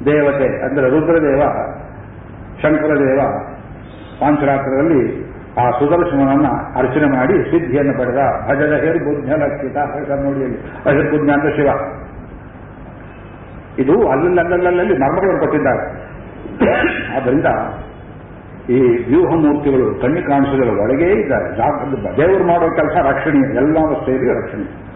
ದೇವತೆ, 0.04 0.62
ಅಂದರೆ 0.62 0.90
ರುದ್ರದೇವ, 0.90 1.42
ಶಂಕರದೇವ, 2.62 3.20
ಪಾಂಚರಾತ್ರದಲ್ಲಿ 4.20 5.30
ಆ 5.58 5.70
ಸುದರ್ಶನವನ್ನು 5.70 6.78
ಅರ್ಚನೆ 6.78 7.06
ಮಾಡಿ 7.06 7.32
ಸಿದ್ಧಿಯನ್ನು 7.32 7.92
ಪಡೆದ 7.92 8.18
ಭಜದ 8.48 8.72
ಹಿರ್ಬುದ್ಧ 8.84 9.32
ಲಕ್ಷಿತ 9.32 9.76
ಹೇಳ್ತಾರೆ 9.76 10.22
ನೋಡಿ 10.22 10.44
ಅಲ್ಲಿ. 10.44 10.58
ಅಹಿರ್ಬುದ್ಧ 10.86 11.30
ಅಂದ್ರೆ 11.30 11.56
ಶಿವ. 11.56 11.68
ಇದು 13.78 14.08
ಅಲ್ಲಲ್ಲಲ್ಲಲ್ಲಿ 14.08 14.98
ಮರ್ಮಗಳನ್ನು 14.98 15.40
ಕೊಟ್ಟಿದ್ದಾರೆ. 15.40 16.10
ಆದ್ದರಿಂದ 17.16 17.44
ಈ 18.70 18.80
ವ್ಯೂಹ 19.08 19.30
ಮೂರ್ತಿಗಳು 19.30 20.00
ಕಣ್ಣು 20.00 20.26
ಕಾಣಿಸೋದ್ರ 20.26 20.80
ಒಳಗೇ 20.80 21.20
ಇದ್ದಾರೆ. 21.20 21.56
ದೇವರು 22.16 22.44
ಮಾಡೋ 22.44 22.76
ಕೆಲಸ 22.76 22.96
ರಕ್ಷಣೆ 23.02 23.56
ಎಲ್ಲ 23.56 23.74
ಸೇರಿ 23.92 24.42
ರಕ್ಷಣೆ. 24.42 24.90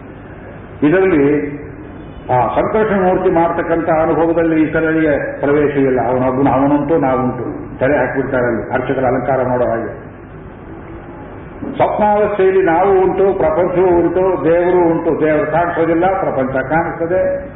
ಇದರಲ್ಲಿ 0.87 1.55
ಆ 2.33 2.47
ಸಂಕರ್ಷಮೂರ್ತಿ 2.47 3.29
ಮಾಡ್ತಕ್ಕಂಥ 3.29 3.89
ಅನುಭವದಲ್ಲಿ 3.89 4.61
ಇತರರಿಗೆ 4.61 5.39
ಪ್ರವೇಶವಿಲ್ಲ 5.39 6.07
ಅವನೊಬ್ಬನು 6.07 6.51
ಅವನುಂಟು 6.51 6.97
ನಾವುಂಟು. 6.97 7.79
ತಲೆ 7.79 7.97
ಹಾಕಿಬಿಡ್ತಾರೆ 7.97 8.45
ಅಲ್ಲಿ. 8.47 8.73
ಅರ್ಚಕರ 8.73 9.05
ಅಲಂಕಾರ 9.05 9.47
ಮಾಡೋ 9.47 9.69
ಹಾಗೆ. 9.69 10.15
ಸ್ವಪ್ನಾವಸ್ಥೆಯಲ್ಲಿ 11.75 12.61
ನಾವು 12.61 13.01
ಉಂಟು, 13.01 13.37
ಪ್ರಪಂಚವೂ 13.37 13.87
ಉಂಟು, 13.87 14.45
ದೇವರು 14.45 14.91
ಉಂಟು. 14.91 15.25
ದೇವರು 15.25 15.51
ಕಾಣಿಸೋದಿಲ್ಲ, 15.51 16.05
ಪ್ರಪಂಚ 16.19 16.51
ಕಾಣಿಸ್ತದೆ. 16.51 17.49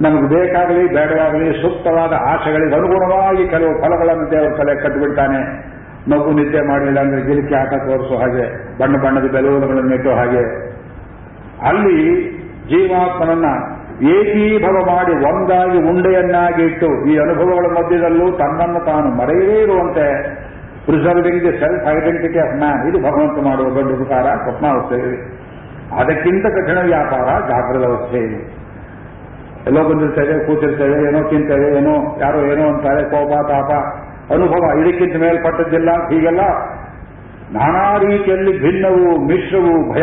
ನಮಗೆ 0.00 0.28
ಬೇಕಾಗಲಿ, 0.28 0.88
ಬೇಡವಾಗಲಿ, 0.88 1.62
ಸೂಕ್ತವಾದ 1.62 2.12
ಆಶೆಗಳಿಗೆ 2.12 2.74
ಅನುಗುಣವಾಗಿ 2.74 3.48
ಕೆಲವು 3.48 3.82
ಫಲಗಳನ್ನು 3.82 4.30
ದೇವರ 4.30 4.56
ತಲೆ 4.56 4.82
ಕಟ್ಟಿಬಿಡ್ತಾನೆ. 4.82 5.74
ನಗು 6.08 6.30
ನಿದ್ದೆ 6.30 6.68
ಮಾಡಿಲ್ಲ 6.68 7.00
ಅಂದ್ರೆ 7.00 7.22
ಗಿರಿಕೆ 7.22 7.54
ಆಟ 7.54 7.68
ತೋರಿಸೋ 7.68 8.20
ಹಾಗೆ, 8.20 8.78
ಬಣ್ಣ 8.78 8.96
ಬಣ್ಣದ 8.96 9.30
ಬೆಲೂನುಗಳನ್ನು 9.30 9.90
ನೆಟ್ಟೋ 9.90 10.10
ಹಾಗೆ. 10.10 10.74
ಅಲ್ಲಿ 11.68 12.30
ಜೀವಾತ್ಮನನ್ನ 12.68 13.73
ಏಕೀಭವ 14.02 14.76
ಮಾಡಿ 14.94 15.12
ಒಂದಾಗಿ 15.12 15.78
ಉಂಡೆಯನ್ನಾಗಿ 15.88 16.62
ಇಟ್ಟು 16.62 17.06
ಈ 17.06 17.18
ಅನುಭವಗಳ 17.18 17.66
ಮಧ್ಯದಲ್ಲೂ 17.66 18.30
ತನ್ನನ್ನು 18.30 18.84
ತಾನು 18.84 19.08
ಮರೆಯದೇ 19.08 19.62
ಇರುವಂತೆ 19.62 20.06
preserving 20.86 21.42
the 21.44 21.58
self 21.58 21.84
identity 21.88 22.38
of 22.38 22.56
man. 22.58 22.88
ಇದು 22.88 22.98
ಭಗವಂತ 22.98 23.44
ಮಾಡುವ 23.44 23.74
ದೊಡ್ಡ 23.74 24.00
ಉಪಕಾರ 24.00 24.22
ಸ್ವಪ್ನಾವಸ್ಥೆಯಲ್ಲಿ. 24.22 25.16
ಅದಕ್ಕಿಂತ 26.00 26.46
ಕಠಿಣ 26.46 26.78
ವ್ಯಾಪಾರ 26.78 27.28
ಜಾಗೃತ 27.48 27.84
ಅವಸ್ಥೆಯಲ್ಲಿ. 27.84 28.40
ಎಲ್ಲೋ 29.66 29.88
ಬಂದಿರ್ತೇವೆ 29.88 30.46
ಕೂತಿರ್ತೇವೆ 30.46 31.08
ಏನೋ 31.08 31.28
ತಿಂತೇವೆ 31.28 31.76
ಏನೋ 31.76 32.16
ಯಾರೋ 32.20 32.38
ಏನೋ 32.38 32.68
ಅಂತಾರೆ, 32.68 33.02
ಕೋಪ, 33.02 33.46
ತಾಪ, 33.46 33.72
ಅನುಭವ. 34.32 34.80
ಇದಕ್ಕಿಂತ 34.80 35.16
ಮೇಲ್ಪಟ್ಟದ್ದಿಲ್ಲ, 35.16 35.90
ಹೀಗೆಲ್ಲ 35.90 36.40
ನಾನಾ 37.52 37.96
ರೀತಿಯಲ್ಲಿ 37.96 38.60
ಭಿನ್ನವು, 38.60 39.26
ಮಿಶ್ರವೂ 39.26 39.94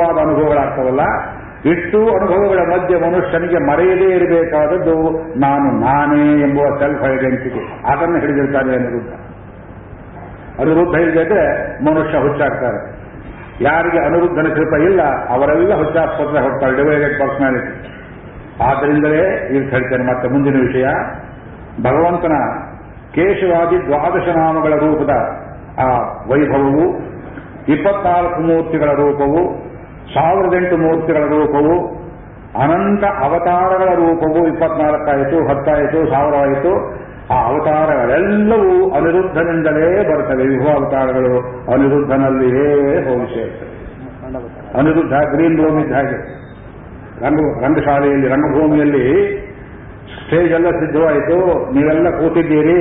ಆದ 0.00 0.18
ಅನುಭವಗಳಾಗ್ತವಲ್ಲ 0.18 1.00
ಇಷ್ಟು 1.64 1.98
ಅನುಭವಗಳ 2.16 2.60
ಮಧ್ಯೆ 2.72 2.96
ಮನುಷ್ಯನಿಗೆ 3.00 3.58
ಮರೆಯದೇ 3.70 4.08
ಇರಬೇಕಾದದ್ದು 4.16 4.94
ನಾನು 5.36 5.66
ನಾನೇ 5.80 6.22
ಎಂಬುವ 6.46 6.66
ಸೆಲ್ಫ್ 6.78 7.02
ಐಡೆಂಟಿಟಿ 7.10 7.60
ಅದನ್ನು 7.92 8.18
ಹಿಡಿದಿರ್ತಾನೆ 8.18 8.72
ಅನಿರುದ್ಧ 8.76 9.12
ಅನಿರುದ್ಧ 10.60 10.94
ಇಲ್ಲದೆ 10.94 11.42
ಮನುಷ್ಯ 11.84 12.18
ಹುಚ್ಚಾಗ್ತಾರೆ. 12.18 12.80
ಯಾರಿಗೆ 13.60 13.98
ಅನಿರುದ್ಧನ 13.98 14.48
ಕೃಪ 14.54 14.74
ಇಲ್ಲ, 14.88 15.02
ಅವರೆಲ್ಲ 15.28 15.72
ಹುಚ್ಚಾಸ್ಪತ್ರೆ 15.74 16.40
ಹೋಗ್ತಾರೆ 16.40 16.76
ಡಿವೈಡೆಡ್ 16.76 17.16
ಪರ್ಸನಾಲಿಟಿ 17.20 17.72
ಆದ್ದರಿಂದಲೇ 18.68 19.22
ಈಗ 19.54 19.62
ಹೇಳ್ತೇನೆ 19.74 20.04
ಮತ್ತೆ 20.12 20.28
ಮುಂದಿನ 20.28 20.56
ವಿಷಯ. 20.66 20.86
ಭಗವಂತನ 21.82 22.36
ಕೇಶವಾದಿ 23.14 23.78
ದ್ವಾದಶ 23.86 24.28
ನಾಮಗಳ 24.36 24.74
ರೂಪದ 24.74 25.12
ಆ 25.78 25.88
ವೈಭವವು, 26.30 26.84
ಇಪ್ಪತ್ನಾಲ್ಕು 27.68 28.40
ಮೂರ್ತಿಗಳ 28.40 28.90
ರೂಪವು 28.92 29.69
ಸಾವಿರದ 30.14 30.54
ಎಂಟು 30.54 30.76
ಮೂರ್ತಿಗಳ 30.76 31.20
ರೂಪವು, 31.20 32.00
ಅನಂತ 32.62 33.04
ಅವತಾರಗಳ 33.04 33.94
ರೂಪವು, 33.94 34.46
ಇಪ್ಪತ್ನಾಲ್ಕಾಯಿತು, 34.46 35.46
ಹತ್ತಾಯಿತು 35.48 36.10
ಸಾವಿರವಾಯಿತು 36.10 37.00
ಆ 37.30 37.46
ಅವತಾರಗಳೆಲ್ಲವೂ 37.46 38.90
ಅನಿರುದ್ಧನಿಂದಲೇ 38.90 40.08
ಬರ್ತವೆ 40.10 40.46
ವಿಭು 40.46 40.68
ಅವತಾರಗಳು 40.68 41.34
ಅನಿರುದ್ಧನಲ್ಲಿಯೇ 41.72 43.04
ಹೋಗಿ 43.04 43.34
ಸೇರ್ತವೆ 43.34 43.70
ಅನಿರುದ್ಧ 44.78 45.12
ಗ್ರೀನ್ 45.34 45.58
ರೂಮ್ 45.58 45.80
ಇದ್ದ 45.80 45.92
ಹಾಗೆ. 45.92 46.40
ರಂಗ, 47.24 47.64
ರಂಗಶಾಲೆಯಲ್ಲಿ, 47.64 48.28
ರಂಗಭೂಮಿಯಲ್ಲಿ 48.28 49.06
ಸ್ಟೇಜ್ 50.16 50.52
ಎಲ್ಲ 50.52 50.70
ಸಿದ್ಧವಾಯಿತು. 50.70 51.36
ನೀವೆಲ್ಲ 51.74 52.10
ಕೂತಿದ್ದೀರಿ. 52.10 52.80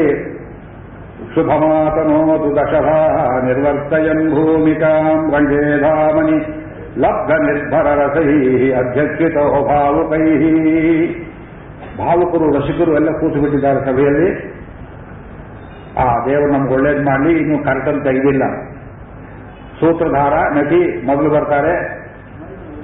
ಶುಭಮಾತನೋದು 1.36 2.56
ದಶಭಾ 2.56 3.00
ನಿರ್ವರ್ತಯಂ 3.46 4.30
ಭೂಮಿಕಾಂ 4.30 5.32
ರಂಗೇ 5.32 5.82
ಧಾಮನಿ. 5.82 6.69
ಲಬ್ಧ 7.00 7.32
ನಿರ್ಭರ 7.32 7.88
ರಸೈ 7.96 8.72
ಅಧ್ಯಕ್ಷಿತೋ 8.72 9.68
ಭಾವುಕೈ 9.68 10.26
ಭಾವುಕರು, 11.98 12.52
ರಸಿಕರು 12.52 12.96
ಎಲ್ಲ 12.96 13.12
ಕೂತು 13.12 13.42
ಬಿಟ್ಟಿದ್ದಾರೆ 13.42 13.80
ಸಭೆಯಲ್ಲಿ. 13.80 14.60
ಆ, 16.00 16.26
ದೇವರು 16.26 16.52
ನಮ್ಗೆ 16.52 16.74
ಒಳ್ಳೇದು 16.74 17.04
ಮಾಡಲಿ, 17.04 17.38
ಇನ್ನು 17.38 17.64
ಕರೆಟನ್ 17.64 18.04
ತೆಗೆದಿಲ್ಲ 18.04 18.44
ಸೂತ್ರಧಾರ, 19.80 20.34
ನಟಿ 20.34 21.06
ಮೊದಲು 21.06 21.30
ಬರ್ತಾರೆ. 21.30 22.00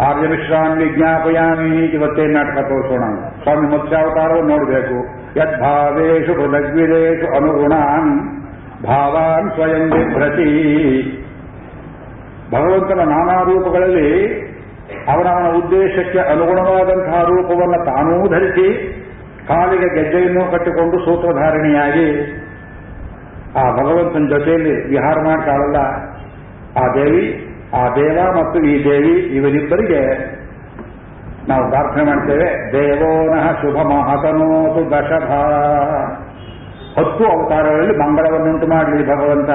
ಆರ್ಯ 0.03 0.27
ವಿಶ್ರಾನ್ 0.27 0.77
ವಿಜ್ಞಾಪಯಾಮಿ 0.77 1.85
ಇವತ್ತೇನು 1.85 2.33
ನಾಟಕ 2.33 2.59
ತೋರಿಸೋಣ 2.59 3.15
ಸ್ವಾಮಿ 3.43 3.77
ಮತ್ಸ್ಯಾವತಾರವನ್ನು 3.77 4.57
ನೋಡಬೇಕು. 4.57 5.25
ಯದ್ಭಾವೇಶು 5.39 6.33
ಪೃಥಗ್ವಿದೇಶು 6.33 7.35
ಅನುಗುಣಾನ್, 7.35 8.19
ಭಾವಾನ್ 8.83 9.51
ಸ್ವಯಂ 9.51 9.89
ಬಿಭ್ರತಿ 9.89 10.51
ಭಗವಂತನ 12.51 12.99
ನಾನಾ 13.09 13.41
ರೂಪಗಳಲ್ಲಿ 13.41 14.09
ಅವನವನ 15.07 15.57
ಉದ್ದೇಶಕ್ಕೆ 15.57 16.19
ಅನುಗುಣವಾದಂತಹ 16.19 17.21
ರೂಪವನ್ನು 17.21 17.85
ತಾನೂ 17.85 18.27
ಧರಿಸಿ 18.27 18.67
ಕಾಲಿಗೆ 19.47 19.89
ಗೆಜ್ಜೆಯನ್ನು 19.95 20.51
ಕಟ್ಟಿಕೊಂಡು 20.51 20.97
ಸೂತ್ರಧಾರಿಣಿಯಾಗಿ 21.05 22.07
ಆ 23.57 23.71
ಭಗವಂತನ 23.71 24.25
ಜೊತೆಯಲ್ಲಿ 24.37 24.89
ವಿಹಾರ 24.89 25.17
ಮಾಡ್ತಾಳಲ್ಲ. 25.25 25.77
ಆ 26.81 26.93
ದೇವಿ, 26.93 27.25
ಆ 27.73 27.95
ದೇವ 27.95 28.17
ಮತ್ತು 28.39 28.59
ಈ 28.59 28.83
ದೇವಿ 28.83 29.13
ಇವರಿಬ್ಬರಿಗೆ 29.37 30.01
ನಾವು 31.49 31.69
ಪ್ರಾರ್ಥನೆ 31.69 32.03
ಮಾಡ್ತೇವೆ. 32.03 32.71
ದೇವೋನಃ 32.71 33.61
ಶುಭ 33.61 33.77
ಮಹತನೋತು 33.77 34.91
ದಶಭ 34.91 35.31
ಹತ್ತು 36.99 37.23
ಅವತಾರಗಳಲ್ಲಿ 37.25 37.97
ಮಂಗಳವನ್ನುಂಟು 37.97 38.67
ಮಾಡಲಿ 38.67 39.03
ಭಗವಂತ. 39.07 39.49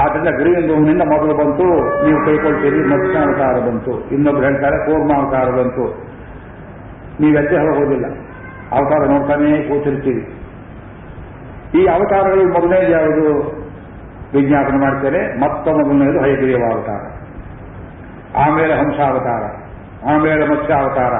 ಆದ್ರಿಂದ 0.00 0.28
ರೂಮ್ನಿಂದ 0.70 1.02
ಮೊದಲು 1.02 1.34
ಬಂತು, 1.34 1.66
ನೀವು 2.06 2.18
ಕೈಕೊಳ್ತೀರಿ 2.26 2.80
ಮತ್ಸ್ಯಾವತಾರ 2.88 3.56
ಬಂತು, 3.68 3.92
ಇನ್ನೊಬ್ರು 4.10 4.42
ಹೇಳ್ತಾರೆ, 4.42 4.76
ಕೂರ್ಮ 4.86 5.10
ಅವತಾರ 5.18 5.48
ಬಂತು. 5.50 5.84
ನೀವೆದ್ದೆ 7.20 7.56
ಹೋಗೋದಿಲ್ಲ. 7.56 8.06
ಅವತಾರ 8.72 9.02
ನೋಡ್ತಾನೆ 9.10 9.68
ಕೂತಿರ್ತೀರಿ. 9.68 10.22
ಈ 11.78 11.86
ಅವತಾರಗಳು 11.86 12.44
ಮೊದಲನೇದು 12.48 12.90
ಯಾವುದು? 12.92 13.24
ವಿಜ್ಞಾಪನೆ 14.34 14.78
ಮಾಡ್ತಾರೆ 14.80 15.20
ಮತ್ತ 15.40 15.68
ಮೊದಲನೇದು 15.68 16.20
ಹೈಗ್ರೀವ 16.20 16.62
ಅವತಾರ. 16.72 17.02
ಆಮೇಲೆ 18.36 18.74
ಹಂಸಾವತಾರ, 18.74 19.44
ಆಮೇಲೆ 20.10 20.44
ಮತ್ಸ್ಯಾವತಾರ. 20.48 21.14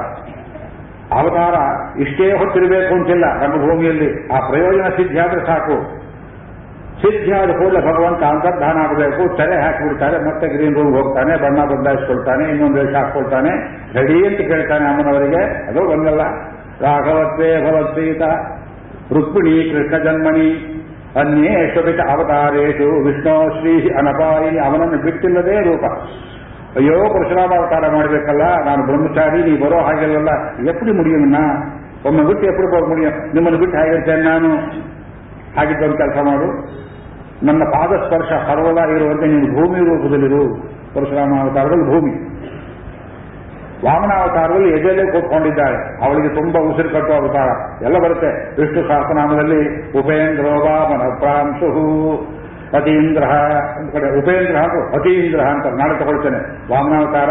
ಅವತಾರ 1.11 1.55
ಅವತಾರ 1.55 1.55
ಇಷ್ಟೇ 1.99 2.25
ಹೊತ್ತಿರಬೇಕು 2.37 2.93
ಅಂತಿಲ್ಲ 2.95 3.25
ರಂಗಭೂಮಿಯಲ್ಲಿ 3.43 4.09
ಆ 4.27 4.39
ಪ್ರಯೋಜನ 4.49 4.89
ಸಿದ್ಧಿಯಾದ್ರೆ 4.89 5.41
ಸಾಕು. 5.45 5.98
ಸಿದ್ಧಿಯಾದ 7.01 7.51
ಕೂಡಲೇ 7.59 7.81
ಭಗವಂತ 7.89 8.21
ಅಂತರ್ಧಾನ 8.23 8.77
ಆಗಬೇಕು. 8.85 9.21
ತಲೆ 9.37 9.57
ಹಾಕಿಬಿಡ್ತಾರೆ 9.63 10.17
ಮತ್ತೆ 10.25 10.45
ಗ್ರೀನ್ 10.47 10.75
ರೂಮ್ 10.75 10.93
ಹೋಗ್ತಾನೆ, 10.97 11.33
ಬಣ್ಣ 11.43 11.59
ಬದಲಾಯಿಸ್ಕೊಳ್ತಾನೆ, 11.71 12.45
ಇನ್ನೊಂದು 12.51 12.77
ದೇಶ 12.81 12.93
ಹಾಕ್ಕೊಳ್ತಾನೆ, 12.95 13.51
ರೆಡಿ 13.97 14.17
ಅಂತ 14.27 14.39
ಕೇಳ್ತಾನೆ 14.51 14.85
ಅಮ್ಮನವರಿಗೆ. 14.89 15.41
ಅದು 15.69 15.81
ಬಂದಲ್ಲ 15.91 16.23
ರಾಘವತ್ವೇ 16.81 17.51
ಭವತ್ಸೀತ 17.65 18.21
ರುಕ್ಮಿಣಿ 19.15 19.55
ಕೃಷ್ಣ 19.71 19.97
ಜನ್ಮಣಿ, 19.97 20.49
ಅನ್ಯೇ 21.21 21.53
ಬಿಟ್ಟ 21.85 22.01
ಅವತಾರೇಶು 22.15 22.89
ವಿಷ್ಣು 23.05 23.35
ಶ್ರೀ 23.59 23.73
ಅನಪಾಯಿ, 24.01 24.51
ಅವನನ್ನು 24.59 24.97
ಬಿಟ್ಟಿಲ್ಲದೇ 24.97 25.55
ರೂಪ. 25.69 25.85
ಅಯ್ಯೋ, 26.75 26.97
ಪರಶುರಾಮ 27.13 27.51
ಅವತಾರ 27.59 27.85
ಮಾಡಬೇಕಲ್ಲ, 27.95 28.43
ನಾನು 28.65 28.81
ಬ್ರಹ್ಮಚಾರಿ, 28.83 29.39
ನೀ 29.43 29.53
ಬರೋ 29.63 29.79
ಹಾಗೆಲ್ಲ 29.87 30.31
ಎಪ್ಪಡಿ 30.69 30.91
ಮುಡಿಯನ್ನ 30.91 31.37
ಒಮ್ಮೆ 32.07 32.23
ಬಿಟ್ಟು 32.23 32.45
ಎಪ್ಪಡಿ 32.47 32.67
ಬರೋ 32.73 32.85
ಮುಡಿಯ 32.87 33.07
ನಿಮ್ಮನ್ನು 33.33 33.59
ಬಿಟ್ಟು 33.59 33.77
ಹೇಗಿರ್ತೇನೆ 33.77 34.23
ನಾನು. 34.23 34.51
ಹಾಗಿದ್ದೊಂದು 35.57 35.97
ಕೆಲಸ 35.97 36.17
ಮಾಡು. 36.25 36.47
ನನ್ನ 37.43 37.63
ಪಾದ 37.63 37.89
ಸ್ಪರ್ಶ 37.89 38.29
ಸರ್ವದಾ 38.29 38.85
ಇರುವಂತೆ 38.95 39.27
ನೀನು 39.27 39.53
ಭೂಮಿ 39.53 39.79
ರೂಪದಲ್ಲಿರು. 39.79 40.57
ಪರಶುರಾಮ 40.95 41.39
ಅವತಾರದಲ್ಲಿ 41.39 41.85
ಭೂಮಿ. 41.85 42.11
ವಾಮನಾವತಾರದಲ್ಲಿ 43.85 44.79
ಎದೆಯಲ್ಲೇ 44.79 45.11
ಕೂತ್ಕೊಂಡಿದ್ದಾಳೆ. 45.11 46.05
ಅವಳಿಗೆ 46.05 46.35
ತುಂಬಾ 46.35 46.59
ಉಸಿರು 46.59 46.89
ಕಟ್ಟುವ 46.89 47.15
ಅವತಾರ. 47.15 47.49
ಎಲ್ಲ 47.83 47.97
ಬರುತ್ತೆ. 47.99 48.61
ವಿಷ್ಣು 48.61 48.87
ಸಹಸ್ರನಾಮದಲ್ಲಿ 48.87 49.91
ಉಪೇಂದ್ರ 49.99 50.45
ವಾಮನ 50.45 51.19
ಪ್ರಾಂಶು 51.19 51.69
ಅತೀಂದ್ರ 52.77 53.23
ಕಡೆ 53.93 54.19
ಉಪೇಂದ್ರ 54.19 54.57
ಹಾಗೂ 54.57 54.99
ಅತೀಂದ್ರ 54.99 55.39
ಅಂತ 55.39 55.65
ನಾಳೆ 55.65 55.99
ತಗೊಳ್ತೇನೆ. 55.99 56.39
ವಾಮನಾವತಾರ 56.71 57.29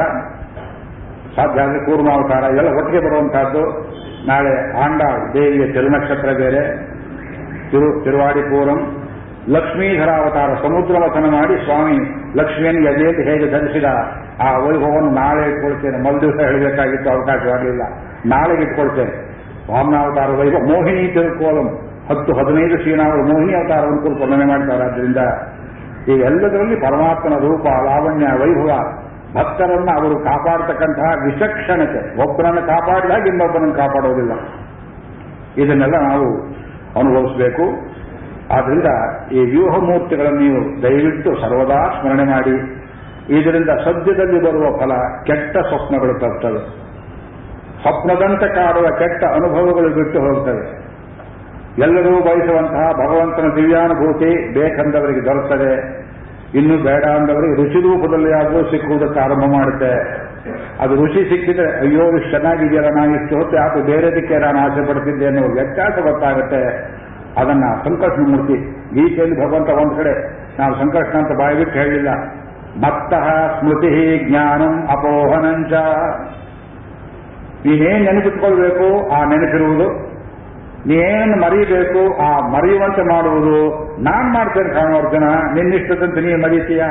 ಸಾಧ್ಯ 1.36 1.62
ಆದರೆ 1.62 1.84
ಕೂರ್ಮಾವತಾರ 1.84 2.42
ಎಲ್ಲ 2.42 2.68
ಒಟ್ಟಿಗೆ 2.68 3.04
ಬರುವಂತಹದ್ದು 3.04 3.62
ನಾಳೆ 4.26 4.82
ಆಂಡ, 4.82 5.02
ದೇವಿಯ 5.34 5.72
ತಿರುನಕ್ಷತ್ರ 5.72 6.28
ಬೇರೆ. 6.32 6.76
ತಿರು, 7.70 8.04
ತಿರುವಾಡಿಪೂರಂ 8.04 9.07
ಅವತಾರ 9.54 10.54
ಸಮುದ್ರ 10.62 10.98
ಮಥನ 10.98 11.24
ಮಾಡಿ 11.24 11.64
ಸ್ವಾಮಿ 11.64 11.98
ಲಕ್ಷ್ಮಿಯನ್ನು 12.36 12.90
ಎದೆಯಲ್ಲಿ 12.90 13.30
ಹೇಗೆ 13.30 13.50
ಧರಿಸಿದ 13.50 13.84
ಆ 14.42 14.58
ವೈಭವವನ್ನು 14.58 15.10
ನಾಳೆ 15.10 15.50
ಇಟ್ಕೊಳ್ತೇನೆ. 15.50 15.98
ಮಲ್ 15.98 16.20
ದಿವಸ 16.20 16.40
ಹೇಳಬೇಕಾಗಿತ್ತು, 16.40 17.10
ಅವಕಾಶವಾಗಲಿಲ್ಲ. 17.10 17.82
ನಾಳೆಗೆ 18.26 18.62
ಇಟ್ಕೊಳ್ತೇನೆ. 18.62 19.28
ವಾಮನಾವತಾರ 19.72 20.30
ವೈಭವ. 20.30 20.58
ಮೋಹಿನಿ 20.58 21.12
ತಿರುಕೋಲಂ 21.12 21.66
ಹತ್ತು 22.10 22.32
ಹದಿನೈದು 22.32 22.78
ಶ್ರೀನಾಮರು 22.78 23.22
ಮೋಹಿನಿ 23.22 23.54
ಅವತಾರವನ್ನು 23.54 24.02
ಕುರಿತು 24.02 24.20
ವರ್ಣನೆ 24.20 24.44
ಮಾಡ್ತಾರೆ 24.44 24.84
ಆದ್ದರಿಂದ 24.84 25.16
ಎಲ್ಲದರಲ್ಲಿ 26.08 26.76
ಪರಮಾತ್ಮನ 26.76 27.38
ರೂಪ, 27.38 27.66
ಲಾವಣ್ಯ, 27.66 28.26
ವೈಭವ, 28.26 28.78
ಭಕ್ತರನ್ನು 29.38 30.00
ಅವರು 30.00 30.24
ಕಾಪಾಡತಕ್ಕಂತಹ 30.24 31.22
ವಿಚಕ್ಷಣತೆ. 31.24 32.22
ಒಬ್ಬರನ್ನು 32.22 32.60
ಕಾಪಾಡಿದಾಗ 32.60 33.26
ಇನ್ನೊಬ್ಬರನ್ನು 33.26 33.74
ಕಾಪಾಡೋದಿಲ್ಲ. 33.74 34.32
ಇದನ್ನೆಲ್ಲ 35.58 35.94
ನಾವು 35.98 36.42
ಅನುಭವಿಸಬೇಕು. 37.00 37.97
ಆದ್ರಿಂದ 38.50 38.86
ಈ 39.32 39.50
ವ್ಯೂಹ 39.50 39.74
ಮೂರ್ತಿಗಳನ್ನು 39.76 40.38
ನೀವು 40.38 40.82
ದಯವಿಟ್ಟು 40.82 41.40
ಸರ್ವದಾ 41.40 42.00
ಸ್ಮರಣೆ 42.00 42.24
ಮಾಡಿ. 42.24 42.78
ಇದರಿಂದ 43.38 43.68
ಸದ್ಯದಲ್ಲಿ 43.68 44.42
ಬರುವ 44.42 44.78
ಫಲ 44.78 44.92
ಕೆಟ್ಟ 45.26 45.56
ಸ್ವಪ್ನಗಳು 45.56 46.14
ತರ್ತವೆ. 46.14 46.88
ಸ್ವಪ್ನದಂತೆ 47.82 48.54
ಕಾಡುವ 48.54 48.86
ಕೆಟ್ಟ 48.98 49.24
ಅನುಭವಗಳು 49.24 49.94
ಬಿಟ್ಟು 49.94 50.20
ಹೋಗ್ತವೆ. 50.20 50.88
ಎಲ್ಲರೂ 51.78 52.10
ಬಯಸುವಂತಹ 52.10 52.90
ಭಗವಂತನ 52.92 53.56
ದಿವ್ಯಾನುಭೂತಿ 53.56 54.58
ಬೇಕಂದವರಿಗೆ 54.58 55.24
ದೊರೆತದೆ 55.24 55.98
ಇನ್ನು 56.54 56.84
ಬೇಡ 56.84 57.04
ಅಂದವರಿಗೆ 57.04 57.56
ರುಚಿ 57.62 57.80
ರೂಪದಲ್ಲಿ 57.80 58.32
ಆದರೂ 58.32 58.70
ಸಿಕ್ಕುವುದಕ್ಕೆ 58.70 59.20
ಆರಂಭ 59.20 59.52
ಮಾಡುತ್ತೆ. 59.52 59.92
ಅದು 60.80 60.94
ರುಚಿ 60.94 61.30
ಸಿಕ್ಕಿದ್ರೆ, 61.30 61.80
ಅಯ್ಯೋ 61.80 62.16
ಇಷ್ಟು 62.16 62.30
ಚೆನ್ನಾಗಿದೆಯಲ್ಲ 62.30 62.88
ನಾನು 62.88 63.22
ಇಷ್ಟು 63.22 63.36
ಹೊತ್ತು 63.36 63.56
ಯಾಕೆ 63.56 63.86
ಬೇರೆದಕ್ಕೆ 63.86 64.38
ನಾನು 64.38 64.58
ಆಸೆ 64.58 64.86
ಪಡ್ತಿದ್ದೆ 64.86 65.26
ಅನ್ನೋ 65.26 65.42
ಅದನ್ನ 67.38 67.64
ಸಂಕಷ್ಟ 67.84 68.18
ಮೂರ್ತಿ. 68.28 68.56
ಗೀತೆಯಲ್ಲಿ 68.94 69.36
ಭಗವಂತ 69.40 69.68
ಒಂದು 69.82 69.94
ಕಡೆ, 69.96 70.12
ನಾವು 70.58 70.74
ಸಂಕಷ್ಟ 70.74 71.14
ಅಂತ 71.16 71.32
ಬಾಯ್ಬಿಟ್ಟು 71.38 71.74
ಹೇಳಲಿಲ್ಲ 71.78 72.10
ಮತ್ತಃ 72.84 73.26
ಸ್ಮೃತಿ 73.58 73.90
ಜ್ಞಾನಂ 74.28 74.74
ಅಪೋಹನಂಚ. 74.86 75.72
ನೀನೇನು 77.64 78.04
ನೆನಪಿಟ್ಕೊಳ್ಬೇಕು, 78.04 78.88
ಆ 79.08 79.24
ನೆನಪಿರುವುದು? 79.24 79.86
ನೀನೇನು 80.86 81.36
ಮರೀಬೇಕು 81.36 82.02
ಆ 82.22 82.48
ಮರೆಯುವಂತೆ 82.48 83.02
ಮಾಡುವುದು? 83.02 83.56
ನಾನ್ 84.02 84.28
ಮಾಡ್ತೇನೆ 84.34 84.70
ಕಾಣೋರ್ಜನ 84.74 85.28
ನಿನ್ನಿಷ್ಟದಂತೆ 85.54 86.20
ನೀ 86.20 86.34
ಮರೀತೀಯ 86.34 86.82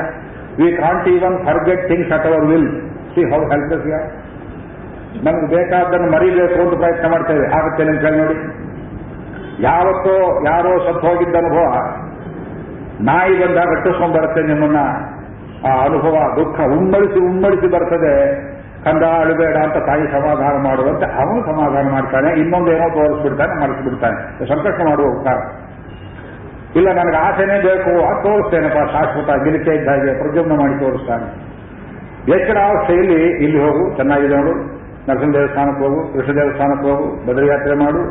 we 0.59 0.67
can't 0.71 1.07
even 1.07 1.37
forget 1.45 1.87
things 1.87 2.11
at 2.11 2.25
our 2.25 2.45
will 2.45 2.69
see 3.13 3.23
how 3.31 3.39
helpless 3.53 3.87
ಯಾ 3.91 3.99
ನಮ್ಗೆ 5.25 5.47
ಬೇಕಾದ್ದನ್ನು 5.55 6.09
ಮರಿಬೇಕು 6.11 6.57
ಅಂತ 6.63 6.73
ಪ್ರಯತ್ನ 6.79 7.07
ಮಾಡ್ತೇವೆ. 7.11 7.45
ಆಗುತ್ತೆ 7.57 7.83
ನಿಮ್ಮ 7.83 8.17
ನೋಡಿ. 8.17 8.35
ಯಾವತ್ತೋ 9.59 10.15
ಯಾರೋ 10.45 10.71
ಸತ್ತು 10.77 11.07
ಹೋಗಿದ್ದ 11.07 11.35
ಅನುಭವ 11.35 11.67
ನಾಯಿ 13.01 13.33
ಬಂದ 13.41 13.57
ಕಟ್ಟಿಸ್ಕೊಂಡ್ 13.57 14.15
ಬರುತ್ತೆ 14.17 14.41
ನಿಮ್ಮನ್ನ. 14.41 14.79
ಆ 15.67 15.71
ಅನುಭವ, 15.83 16.15
ದುಃಖ 16.35 16.57
ಉಮ್ಮಳಿಸಿ 16.61 17.19
ಉಮ್ಮಳಿಸಿ 17.29 17.67
ಬರ್ತದೆ. 17.71 18.13
ಕಂದ 18.83 19.03
ಅಳುಬೇಡ 19.03 19.55
ಅಂತ 19.57 19.77
ತಾಯಿ 19.85 20.05
ಸಮಾಧಾನ 20.07 20.55
ಮಾಡುವಂತೆ 20.67 21.05
ಅವನು 21.21 21.39
ಸಮಾಧಾನ 21.45 21.85
ಮಾಡ್ತಾನೆ. 21.91 22.29
ಇನ್ನೊಂದೇನೋ 22.41 22.89
ತೋರಿಸ್ಬಿಡ್ತಾನೆ, 22.89 23.53
ಮರೆಸ್ಬಿಡ್ತಾನೆ. 23.61 24.47
ಸಂಕಷ್ಟ 24.47 24.81
ಮಾಡುವ 24.89 25.07
ಉಪಕಾರ 25.13 25.39
ಇಲ್ಲ, 26.75 26.89
ನನಗೆ 26.91 27.17
ಆಸೆನೇ 27.17 27.57
ಬೇಕು, 27.61 27.91
ಅದು 28.07 28.23
ತೋರಿಸ್ತೇನಪ್ಪ, 28.23 28.79
ಶಾಶ್ವತ 28.91 29.29
ಗಿಲಿಕೆ 29.43 29.71
ಇದ್ದ 29.75 29.87
ಹಾಗೆ 29.87 30.55
ಮಾಡಿ 30.57 30.79
ತೋರಿಸ್ತಾನೆ. 30.79 31.27
ಎಚ್ಚರಾವಸ್ಥೆಯಲ್ಲಿ 32.35 33.19
ಇಲ್ಲಿ 33.43 33.59
ಹೋಗು, 33.65 33.95
ಚೆನ್ನಾಗಿದೆ 33.95 34.35
ನೋಡು. 34.35 34.53
ನರಸಿಂಹ 35.09 35.33
ದೇವಸ್ಥಾನಕ್ಕೆ 35.33 35.83
ಹೋಗು, 35.83 35.99
ಕೃಷ್ಣ 36.13 36.33
ದೇವಸ್ಥಾನಕ್ಕೆ 36.33 36.87
ಹೋಗು 36.89 37.05
ಬದರಿಯಾತ್ರೆ 37.27 37.75
ಮಾಡು. 37.75 38.01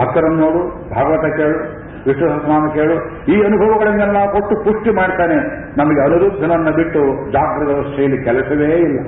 ಭಕ್ತರನ್ನು 0.00 0.38
ನೋಡು, 0.38 0.60
ಭಾಗವತ 0.94 1.36
ಕೇಳು 1.36 1.58
ವಿಷ್ಣು 2.06 2.28
ಸಹಸ್ರನಾಮ 2.28 2.66
ಕೇಳು, 2.66 2.96
ಈ 3.32 3.42
ಅನುಭವಗಳನ್ನೆಲ್ಲ 3.42 4.32
ಕೊಟ್ಟು 4.32 4.64
ಪುಷ್ಟಿ 4.64 4.90
ಮಾಡ್ತಾನೆ. 4.90 5.38
ನಮಗೆ 5.76 6.00
ಅನಿರುದ್ಧನನ್ನು 6.00 6.72
ಬಿಟ್ಟು 6.72 7.30
ಜಾಗೃತ 7.30 7.68
ವ್ಯವಸ್ಥೆಯಲ್ಲಿ 7.68 8.24
ಕೆಲಸವೇ 8.24 8.74
ಇಲ್ಲ. 8.76 8.98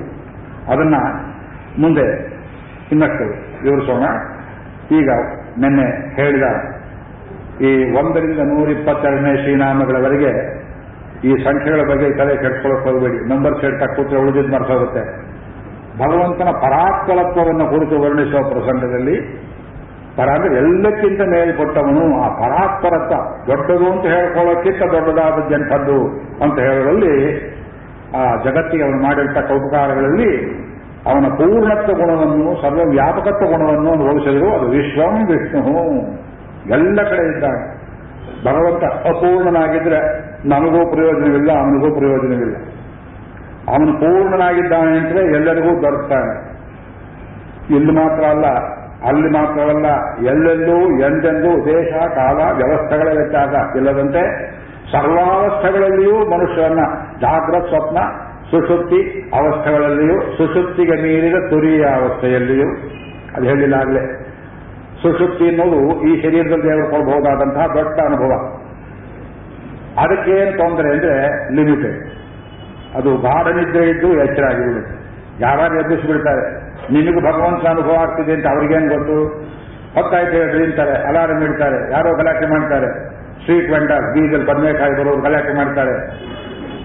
ಅದನ್ನ 0.67 0.95
ಮುಂದೆ 1.81 2.05
ಇನ್ನಷ್ಟು 2.91 3.25
ವಿವರಿಸೋಣ. 3.63 4.03
ಈಗ 4.91 5.09
ನಿನ್ನೆ 5.57 6.15
ಹೇಳಿದ 6.15 6.45
ಈ 7.61 7.71
ಒಂದರಿಂದ 7.97 8.39
ನೂರ 8.39 8.69
ಇಪ್ಪತ್ತೆರಡನೇ 8.69 9.37
ಶ್ರೀನಾಮಗಳವರೆಗೆ 9.37 10.31
ಈ 11.23 11.43
ಸಂಖ್ಯೆಗಳ 11.43 11.81
ಬಗ್ಗೆ 11.91 12.17
ತಲೆ 12.17 12.35
ಕೆಟ್ಕೊಳ್ಳೋಕೆ 12.35 12.89
ಹೋಗಬೇಡಿ. 12.89 13.29
ನಂಬರ್ 13.29 13.61
ಹೇಳ್ತಾ 13.61 13.85
ಕೂತ್ರೆ 13.85 14.19
ಉಳಿದಿದ್ದು 14.19 14.51
ಮರ್ತೋಗುತ್ತೆ. 14.53 15.03
ಭಗವಂತನ 15.99 16.51
ಪರಾತ್ಪರತ್ವವನ್ನು 16.51 17.65
ಕುರಿತು 17.69 18.01
ವರ್ಣಿಸುವ 18.01 18.41
ಪ್ರಸಂಗದಲ್ಲಿ 18.49 19.15
ಪರ 20.19 20.29
ಅಂದ್ರೆ 20.29 20.55
ಎಲ್ಲಕ್ಕಿಂತ 20.55 21.21
ಮೇಲ್ಪಟ್ಟವನು 21.21 22.21
ಆ 22.21 22.27
ಪರಾತ್ಪರತ್ವ. 22.39 23.15
ದೊಡ್ಡದು 23.47 23.91
ಅಂತ 23.91 24.05
ಹೇಳ್ಕೊಳ್ಳೋಕ್ಕಿಂತ 24.05 24.83
ದೊಡ್ಡದಾದದ್ದೆಂಥದ್ದು 24.91 25.97
ಅಂತ 26.43 26.59
ಹೇಳುವಲ್ಲಿ 26.59 27.15
ಆ 28.17 28.35
ಜಗತ್ತಿಗೆ 28.43 28.83
ಅವನು 28.83 29.01
ಮಾಡಿರ್ತಕ್ಕ 29.03 29.51
ಉಪಕಾರಗಳಲ್ಲಿ 29.51 30.31
ಅವನ 31.05 31.25
ಪೂರ್ಣತ್ವ 31.27 31.93
ಗುಣವನ್ನು, 31.93 32.61
ಸರ್ವವ್ಯಾಪಕತ್ವ 32.61 33.45
ಗುಣವನ್ನು 33.45 33.91
ಅನುಭವಿಸಿದ್ರು 33.91 34.53
ಅದು 34.53 34.65
ವಿಶ್ವಂ 34.69 35.27
ವಿಷ್ಣು. 35.27 35.75
ಎಲ್ಲ 36.69 37.03
ಕಡೆ 37.09 37.35
ಇದ್ದಾನೆ. 37.35 37.61
ಭಗವಂತ 38.45 38.83
ಅಪೂರ್ಣನಾಗಿದ್ರೆ 38.83 39.99
ನಮಗೂ 40.47 40.91
ಪ್ರಯೋಜನವಿಲ್ಲ, 40.91 41.51
ಅವನಿಗೂ 41.51 41.95
ಪ್ರಯೋಜನವಿಲ್ಲ. 41.95 42.55
ಅವನು 43.69 43.93
ಪೂರ್ಣನಾಗಿದ್ದಾನೆ 43.93 44.97
ಅಂತಲೇ 44.97 45.23
ಎಲ್ಲರಿಗೂ 45.35 45.81
ದೊರಕ್ತಾನೆ. 45.81 46.35
ಇಲ್ಲಿ 47.75 47.91
ಮಾತ್ರ 47.91 48.23
ಅಲ್ಲ 48.23 48.45
ಅಲ್ಲಿ 49.07 49.29
ಮಾತ್ರವಲ್ಲ, 49.29 49.85
ಎಲ್ಲೆಲ್ಲೂ, 50.27 50.77
ಎಂದೆಂದೂ 50.99 51.65
ದೇಶ, 51.65 51.93
ಕಾಲ, 51.93 52.37
ವ್ಯವಸ್ಥೆಗಳ 52.37 53.07
ವ್ಯತ್ಯಾಸ. 53.17 53.75
ಇಲ್ಲದಂತೆ 53.75 54.21
ಸರ್ವಾವಸ್ಥೆಗಳಲ್ಲಿಯೂ 54.91 56.17
ಮನುಷ್ಯರನ್ನ, 56.29 56.79
ಜಾಗ್ರತ್ 57.21 57.67
ಸ್ವಪ್ನ 57.67 57.97
ಸುಶುಪ್ತಿ 58.51 59.31
ಅವಸ್ಥೆಗಳಲ್ಲಿಯೂ 59.35 60.21
ಸುಶುಪ್ತಿಗೆ 60.21 60.91
ಮೀರಿದ 60.91 61.49
ತುರಿಯ 61.49 61.85
ಅವಸ್ಥೆಯಲ್ಲಿಯೂ, 61.85 62.67
ಅದು 63.35 63.45
ಹೇಳಿಲ್ಲಾಗಲೇ 63.45 64.25
ಸುಶುಪ್ತಿ 65.01 65.49
ಅನ್ನೋದು 65.49 66.01
ಈ 66.01 66.21
ಶರೀರದಲ್ಲಿ 66.21 66.63
ದೇವರು 66.63 66.91
ಕೊಡಬಹುದಾದಂತಹ 66.91 67.65
ದೊಡ್ಡ 67.67 67.99
ಅನುಭವ. 67.99 68.31
ಅದಕ್ಕೇನು 70.03 70.57
ತೊಂದರೆ 70.57 70.91
ಅಂದ್ರೆ 70.91 71.45
ಲಿಮಿಟೆಡ್. 71.55 72.09
ಅದು 72.95 73.17
ಗಾಢ 73.17 73.55
ನಿದ್ರೆ 73.55 73.89
ಇದ್ದು 73.89 74.13
ಎಚ್ಚರ 74.13 74.43
ಆಗಿಬಿಡುತ್ತೆ 74.43 74.99
ಯಾರು 75.41 75.79
ಎಬ್ಬಿಸಿಬಿಡ್ತಾರೆ 75.79 76.68
ನಿನಗೂ 76.91 77.19
ಭಗವಂತ 77.19 77.67
ಅನುಭವ 77.67 77.95
ಆಗ್ತಿದೆ 77.99 78.33
ಅಂತ 78.33 78.47
ಅವ್ರಿಗೇನು 78.47 78.97
ಗೊತ್ತು? 78.97 79.17
ಹೊತ್ತಾಯ್ತು 79.93 80.31
ಹೇಳ್ರಿ 80.31 80.63
ಅಂತಾರೆ, 80.63 80.91
ಅಲಾರಂ 80.91 81.43
ಇಡ್ತಾರೆ, 81.43 81.91
ಯಾರೋ 81.91 82.17
ಗಲಾಟೆ 82.17 82.45
ಮಾಡ್ತಾರೆ. 82.45 82.89
ಸ್ಟ್ರೀಟ್ 83.39 83.71
ವೆಂಡರ್ 83.71 84.13
ಬೀಜಲ್ 84.13 84.47
ಬದನೆಕಾಯಿ 84.47 84.91
ಬರೋರು 84.91 85.21
ಗಲಾಟೆ 85.21 85.53
ಮಾಡ್ತಾರೆ. 85.53 85.95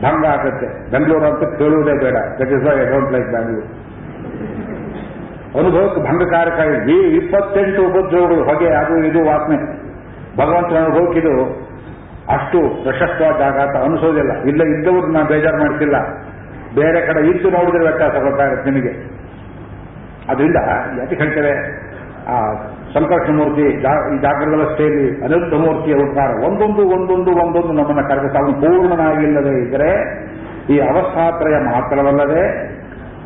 ಭಂಗ 0.03 0.27
ಆಗುತ್ತೆ. 0.27 0.91
ಬೆಂಗಳೂರು 0.91 1.25
ಅಂತ 1.25 1.59
ಕೇಳುವುದೇ 1.59 1.93
ಬೇಡ. 1.93 2.17
That 2.41 2.53
is 2.53 2.81
I 2.81 2.85
don't 2.91 3.13
like 3.13 3.31
Bangalore 3.31 3.67
ಅನುಭವಕ್ಕೆ 5.59 6.01
ಭಂಗಕಾರಕ 6.01 6.89
ಈ 6.89 6.97
ಇಪ್ಪತ್ತೆಂಟು 7.17 7.83
ಉಪದ್ರವಗಳು, 7.83 8.45
ಹೊಗೆ, 8.45 8.69
ಅದು 8.69 9.05
ಇದು, 9.05 9.25
ವಾಸನೆ. 9.25 9.85
ಭಗವಂತನ 10.37 10.77
ಅನುಭವಕ್ಕಿದು 10.77 11.65
ಅಷ್ಟು 12.29 12.83
ಪ್ರಶಸ್ತವಾದ 12.83 13.43
ಆಘಾತ 13.43 13.77
ಅನಿಸೋದಿಲ್ಲ. 13.77 14.43
ಇಲ್ಲ 14.43 14.63
ಇದ್ದವ್ರು 14.63 15.07
ನಾನು 15.07 15.27
ಬೇಜಾರು 15.27 15.59
ಮಾಡ್ತಿಲ್ಲ. 15.59 15.97
ಬೇರೆ 16.75 17.07
ಕಡೆ 17.07 17.31
ಇದ್ದು 17.31 17.51
ನೋಡಿದ್ರೆ 17.51 17.83
ವ್ಯತ್ಯಾಸ 17.83 18.13
ಗೊತ್ತಾಗುತ್ತೆ 18.13 18.71
ನಿಮಗೆ. 18.71 18.93
ಅದರಿಂದ 20.29 20.57
ಯಾಕೆ 20.99 21.15
ಹೇಳ್ತೇವೆ 21.15 21.55
ಆ 22.29 22.37
ಸಂಕರ್ಷ 22.95 23.31
ಮೂರ್ತಿ 23.31 23.61
ಈ 23.61 24.19
ಜಾಗೃತ 24.19 24.55
ವ್ಯವಸ್ಥೆಯಲ್ಲಿ 24.55 25.25
ಅನಂತ 25.25 25.55
ಮೂರ್ತಿಯ 25.55 25.95
ಉಪಕಾರ 25.95 26.31
ಒಂದೊಂದು 26.45 26.83
ಒಂದೊಂದು 26.89 27.31
ಒಂದೊಂದು 27.31 27.73
ನಮ್ಮನ್ನು 27.73 28.09
ಕರೆದ 28.09 28.37
ಅವನು 28.37 28.55
ಪೂರ್ಣನಾಗಿಲ್ಲದೆ 28.61 29.65
ಇದ್ದರೆ 29.65 29.91
ಈ 30.69 30.79
ಅವಸ್ಥಾತ್ರಯ 30.81 31.57
ಮಾತ್ರವಲ್ಲದೆ 31.59 32.45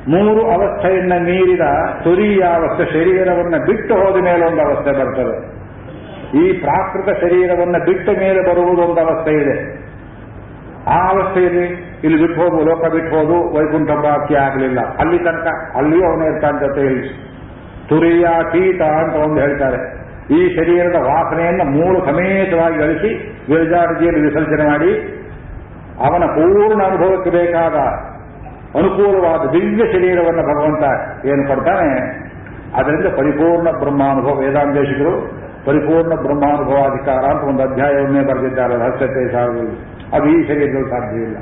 ಮೂರು 0.09 0.43
ಅವಸ್ಥೆಯನ್ನ 0.51 1.13
ಮೀರಿದ 1.23 1.61
ತುರಿಯ 2.05 2.43
ಅವಸ್ಥೆ 2.43 2.85
ಶರೀರವನ್ನು 2.93 3.67
ಬಿಟ್ಟು 3.67 3.95
ಹೋದ 3.95 4.25
ಮೇಲೆ 4.25 4.45
ಒಂದು 4.47 4.63
ಅವಸ್ಥೆ 4.63 4.93
ಬರ್ತದೆ. 4.93 5.37
ಈ 6.39 6.53
ಪ್ರಾಕೃತ 6.53 7.09
ಶರೀರವನ್ನು 7.21 7.85
ಬಿಟ್ಟ 7.85 8.09
ಮೇಲೆ 8.09 8.41
ಬರುವುದೊಂದು 8.51 9.01
ಅವಸ್ಥೆ 9.07 9.33
ಇದೆ. 9.33 9.57
ಆ 10.89 11.09
ಅವಸ್ಥೆಯಲ್ಲಿ 11.09 11.67
ಇಲ್ಲಿ 12.05 12.27
ಬಿಟ್ಟು 12.27 12.65
ಲೋಕ 12.65 12.93
ಬಿಟ್ಟು 12.93 13.17
ಹೋದು 13.17 13.59
ವೈಕುಂಠ 13.59 13.91
ಪ್ರಾಪ್ತಿ 13.91 14.35
ಆಗಲಿಲ್ಲ. 14.35 14.81
ಅಲ್ಲಿ 14.81 15.19
ತನಕ, 15.19 15.47
ಅಲ್ಲಿಯೂ 15.77 16.05
ಅವನೇ 16.05 16.33
ಇರ್ತಾನೆ 16.33 16.59
ಜೊತೆಯಲ್ಲಿ. 16.59 17.09
ಕೀಟ 18.53 18.83
ಅಂತ 18.83 19.15
ಒಂದು 19.15 19.41
ಹೇಳ್ತಾರೆ. 19.41 19.99
ಈ 20.35 20.57
ಶರೀರದ 20.57 20.97
ವಾಸನೆಯನ್ನು 20.97 21.65
ಮೂರು 21.65 22.07
ಸಮೇತವಾಗಿ 22.07 22.79
ಗಳಿಸಿ 22.79 23.11
ವಿರಜಾರದಿಯಲ್ಲಿ 23.49 24.21
ವಿಸರ್ಜನೆ 24.21 24.69
ಮಾಡಿ, 24.69 24.93
ಅವನ 26.07 26.25
ಪೂರ್ಣ 26.25 26.83
ಅನುಭವಕ್ಕೆ 26.83 27.31
ಬೇಕಾದ 27.31 27.75
ಅನುಕೂಲವಾದ 28.79 29.51
ದಿವ್ಯ 29.51 29.93
ಶರೀರವನ್ನು 29.93 30.43
ಭಗವಂತ 30.43 30.85
ಏನು 31.27 31.49
ಕೊಡ್ತಾನೆ? 31.49 31.89
ಅದರಿಂದ 32.75 33.07
ಪರಿಪೂರ್ಣ 33.07 33.71
ಬ್ರಹ್ಮಾನುಭವ 33.71 34.35
ವೇದಾಂತೇಶಿಕರು 34.35 35.15
ಪರಿಪೂರ್ಣ 35.69 36.15
ಬ್ರಹ್ಮಾನುಭವಾಧಿಕಾರ 36.15 37.25
ಅಂತ 37.25 37.43
ಒಂದು 37.43 37.63
ಅಧ್ಯಾಯವನ್ನೇ 37.63 38.21
ಬರೆದಿದ್ದಾರೆ, 38.21 38.75
ರಹಸ್ಯತೆ 38.75 39.33
ಸಾರದಲ್ಲಿ 39.33 39.77
ಅದು 40.13 40.27
ಈ 40.29 40.49
ಶರೀರದಲ್ಲಿ 40.49 40.91
ಸಾಧ್ಯ 40.91 41.23
ಇಲ್ಲ. 41.23 41.37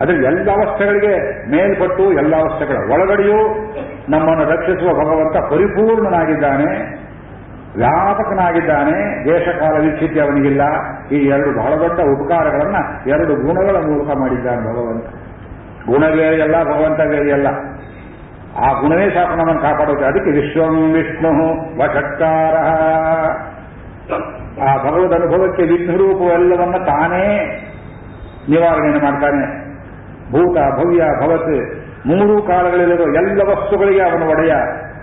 ಅದ್ರ 0.00 0.14
ಎಲ್ಲ 0.14 0.50
ಅವಸ್ಥೆಗಳಿಗೆ 0.50 1.12
ಮೇಲ್ಪಟ್ಟು 1.50 2.12
ಎಲ್ಲ 2.12 2.36
ಅವಸ್ಥೆಗಳ 2.36 2.76
ಒಳಗಡೆಯೂ 2.92 3.38
ನಮ್ಮನ್ನು 4.08 4.44
ರಕ್ಷಿಸುವ 4.44 4.90
ಭಗವಂತ 4.92 5.36
ಪರಿಪೂರ್ಣನಾಗಿದ್ದಾನೆ, 5.50 6.70
ವ್ಯಾಪಕನಾಗಿದ್ದಾನೆ, 7.76 8.96
ದೇಶಕಾಲ 9.24 9.74
ವಿಚ್ಛಿತಿ 9.84 10.20
ಅವನಿಗಿಲ್ಲ. 10.20 10.62
ಈ 11.12 11.16
ಎರಡು 11.26 11.58
ಬಹಳ 11.58 11.72
ದೊಡ್ಡ 11.74 12.00
ಉಪಕಾರಗಳನ್ನ 12.00 12.76
ಎರಡು 13.06 13.34
ಗುಣಗಳ 13.34 13.76
ಮೂಲಕ 13.76 14.16
ಮಾಡಿದ್ದಾನೆ 14.16 14.60
ಭಗವಂತ. 14.60 15.04
ಗುಣವೇರಿಯಲ್ಲ 15.86 16.64
ಭಗವಂತ 16.64 17.00
ಬೇರೆಯಲ್ಲ 17.08 17.48
ಆ 18.58 18.72
ಗುಣವೇ 18.80 19.10
ಸಾಕು 19.10 19.36
ನಮ್ಮನ್ನು 19.36 19.62
ಕಾಪಾಡುತ್ತೆ 19.62 20.04
ಅದಕ್ಕೆ 20.06 20.30
ವಿಶ್ವಂ 20.30 20.92
ವಿಷ್ಣು 20.92 21.32
ವಷಟ್ಕಾರ 21.78 22.54
ಆ 24.68 24.76
ಭಗವದ್ 24.76 25.12
ಅನುಭವಕ್ಕೆ 25.12 25.62
ವಿಘ್ನರೂಪವೆಲ್ಲವನ್ನ 25.62 26.84
ತಾನೇ 26.84 27.26
ನಿವಾರಣೆಯನ್ನು 28.48 29.10
ಮಾಡ್ತಾನೆ. 29.10 29.64
ಭೂತ, 30.30 30.56
ಭವ್ಯ, 30.56 30.98
ಭವತ್, 30.98 31.82
ಮೂರು 32.06 32.42
ಕಾಲಗಳಲ್ಲಿರುವ 32.42 33.14
ಎಲ್ಲ 33.14 33.42
ವಸ್ತುಗಳಿಗೆ 33.42 34.02
ಅವನ 34.02 34.22
ಒಡೆಯ. 34.22 34.52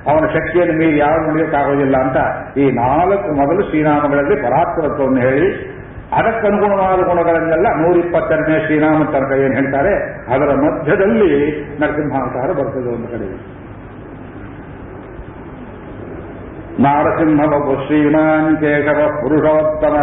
ಅವನ 0.08 0.26
ಶಕ್ತಿಯನ್ನು 0.26 0.78
ಮೀರಿ 0.78 0.98
ಯಾರು 0.98 1.32
ನಡೆಯೋಕ್ಕಾಗೋದಿಲ್ಲ 1.32 1.98
ಅಂತ 1.98 2.18
ಈ 2.58 2.72
ನಾಲ್ಕು 2.72 3.48
ಮೊದಲು 3.48 3.62
ಶ್ರೀನಾಮಗಳಲ್ಲಿ 3.62 4.36
ಪರಾತ್ಪರತ್ವವನ್ನು 4.36 5.22
ಹೇಳಿ 5.22 5.71
ಅದಕ್ಕನುಗುಣವಾದ 6.14 7.00
ಗುಣಗಳನ್ನೆಲ್ಲ 7.00 7.68
ನೂರಿಪ್ಪತ್ತೆರಡನೇ 7.76 8.60
ಶ್ರೀರಾಮ 8.60 9.04
ತನಕ 9.04 9.32
ಏನು 9.32 9.54
ಹೇಳ್ತಾರೆ? 9.54 9.96
ಅದರ 10.34 10.54
ಮಧ್ಯದಲ್ಲಿ 10.54 11.62
ನರಸಿಂಹಾವತಾರ 11.82 12.52
ಬರ್ತದೆ 12.52 12.96
ಒಂದು 12.96 13.08
ಕಡೆ. 13.08 13.62
ನಾರಸಿಂಹ 16.80 17.42
ನಾರಸಿಂಹವಪು 17.42 17.86
ಶ್ರೀಮಾನ್ 17.86 18.58
ಕೇಶವ 18.58 19.20
ಪುರುಷೋತ್ತಮ. 19.22 19.96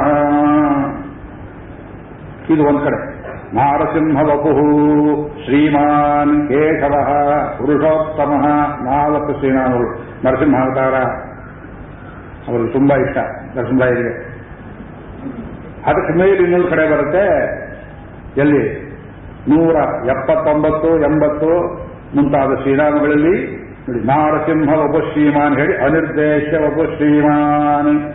ಇದು 2.52 2.64
ಒಂದು 2.64 2.78
ಕಡೆ. 2.78 3.18
ನಾರಸಿಂಹವಪು 3.56 4.50
ಶ್ರೀಮಾನ್ 5.44 6.48
ಕೇಶವ 6.48 6.94
ಪುರುಷೋತ್ತಮ. 7.59 8.30
ನಾಲ್ಕು 8.84 9.32
ಶ್ರೀನಾಮಗಳು. 9.38 9.98
ನರಸಿಂಹಾವತಾರ. 10.24 10.94
ಅವರಿಗೆ 12.48 12.72
ತುಂಬಾ 12.72 12.96
ಇಷ್ಟ. 12.96 13.18
ನರಸಿಂಹರಾಯರಿಗೆ 13.56 14.27
ಅದಕ್ಕೆ 15.89 16.18
ಮೇಲೆ 16.18 16.43
ಇನ್ನೊಂದು 16.43 16.68
ಕಡೆ 16.68 16.91
ಬರುತ್ತೆ. 16.91 17.26
ಎಲ್ಲಿ? 18.41 18.89
ನೂರ 19.49 19.76
ಎಪ್ಪತ್ತೊಂಬತ್ತು, 20.07 21.01
ಎಂಬತ್ತು 21.01 21.78
ಮುಂತಾದ 22.16 22.62
ಶ್ರೀರಾಮಗಳಲ್ಲಿ. 22.62 23.59
ನೋಡಿ, 23.89 24.07
ನಾರಸಿಂಹ 24.07 24.72
ಒಬ್ಬ 24.74 24.97
ಹೇಳಿ, 25.59 25.76
ಅನಿರ್ದೇಶ 25.76 26.55
ಒಬ್ಬ 26.55 26.95
ಶ್ರೀಮಾನ್. 26.97 28.12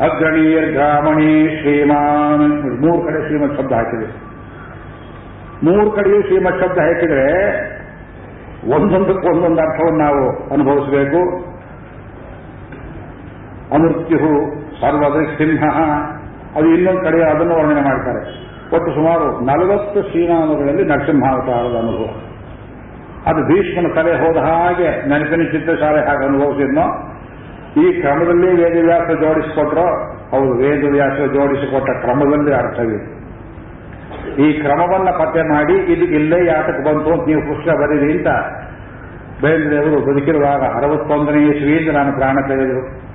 ಅಗ್ರಣೀಯರ್ 0.00 0.72
ಗ್ರಾಮಣಿ 0.72 1.60
ಶ್ರೀಮಾನ್. 1.60 2.80
ಮೂರು 2.86 3.06
ಕಡೆ 3.06 3.26
ಶ್ರೀಮತ್ 3.26 3.60
ಶಬ್ದ 3.60 3.72
ಹಾಕಿದೆ. 3.72 4.34
ಮೂರು 5.64 5.90
ಕಡೆಯೂ 5.90 6.22
ಶ್ರೀಮತ್ 6.22 6.60
ಶಬ್ದ 6.60 6.78
ಹಾಕಿದ್ರೆ 6.78 7.54
ಒಂದೊಂದಕ್ಕೂ 8.74 9.36
ಒಂದೊಂದು 9.36 9.60
ಅರ್ಥವನ್ನು 9.60 9.98
ನಾವು 9.98 10.50
ಅನುಭವಿಸಬೇಕು. 10.50 11.54
ಅಮೃತ್ಯು 13.74 14.18
ಸರ್ವದೃಸಿಂಹ 14.80 15.62
ಅದು 16.56 16.66
ಇನ್ನೊಂದು 16.68 17.00
ಕಡೆ 17.00 17.22
ಅದನ್ನು 17.22 17.54
ವರ್ಣನೆ 17.54 17.80
ಮಾಡ್ತಾರೆ. 17.80 18.20
ಒಟ್ಟು 18.76 18.94
ಸುಮಾರು 18.94 19.40
ನಲವತ್ತು 19.40 20.02
ಶ್ರೀನಾಮಗಳಲ್ಲಿ 20.02 20.84
ನರಸಿಂಹಾವತಾರದ 20.84 21.76
ಅನುಭವ. 21.78 22.30
ಅದು 23.26 23.46
ಭೀಷ್ಮನ 23.46 23.92
ತಲೆ 23.94 24.12
ಹೋದ 24.16 24.36
ಹಾಗೆ 24.36 25.08
ನೆನಪಿನ 25.08 25.42
ಚಿತ್ರಶಾಲೆ 25.42 26.06
ಹಾಗೆ 26.06 26.24
ಅನುಭವಿಸಿದ್ನೋ? 26.24 26.86
ಈ 27.82 28.00
ಕ್ರಮದಲ್ಲಿ 28.00 28.48
ವೇದವ್ಯಾಸ 28.62 29.10
ಜೋಡಿಸಿಕೊಟ್ರೋ? 29.10 29.86
ಅವರು 30.32 30.58
ವೇದವ್ಯಾಸ 30.58 31.12
ಜೋಡಿಸಿಕೊಟ್ಟ 31.12 31.90
ಕ್ರಮದಲ್ಲಿ 31.90 32.54
ಅರ್ಥವಿದೆ. 32.54 33.24
ಈ 34.42 34.60
ಕ್ರಮವನ್ನ 34.60 35.10
ಪತ್ತೆ 35.10 35.42
ಮಾಡಿ, 35.42 35.72
ಇದು 35.72 36.04
ಇಲ್ಲೇ 36.04 36.46
ಯಾತಕ್ಕೆ 36.46 36.84
ಬಂತು 36.84 37.12
ಅಂತ 37.12 37.28
ನೀವು 37.28 37.42
ಕೃಷ್ಣ 37.42 37.70
ಬರೀರಿ 37.72 38.12
ಅಂತ 38.12 38.26
ಬೇಂದ್ರೆಯವರು 39.42 40.00
ಬದುಕಿರುವಾಗ 40.00 40.62
ಅರವತ್ತೊಂದನೇ 40.62 41.42
ಇಸ್ವಿಯಿಂದ 41.42 41.96
ನಾನು 41.96 42.12
ಪ್ರಾಣ 42.12 42.36
ತೆಗೆದರು. 42.48 43.13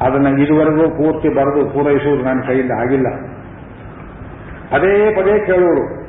ಅದನ್ನ 0.00 0.42
ಇದುವರೆಗೂ 0.42 0.90
ಪೂರ್ತಿ 0.90 1.28
ಬರೆದು 1.28 1.70
ಪೂರೈಸುವುದು 1.70 2.22
ನನ್ನ 2.22 2.40
ಕೈಯಿಂದ 2.40 2.70
ಆಗಿಲ್ಲ. 2.70 3.06
ಅದೇ 4.72 5.14
ಪದೇ 5.14 5.38
ಕೇಳುವರು 5.38 6.00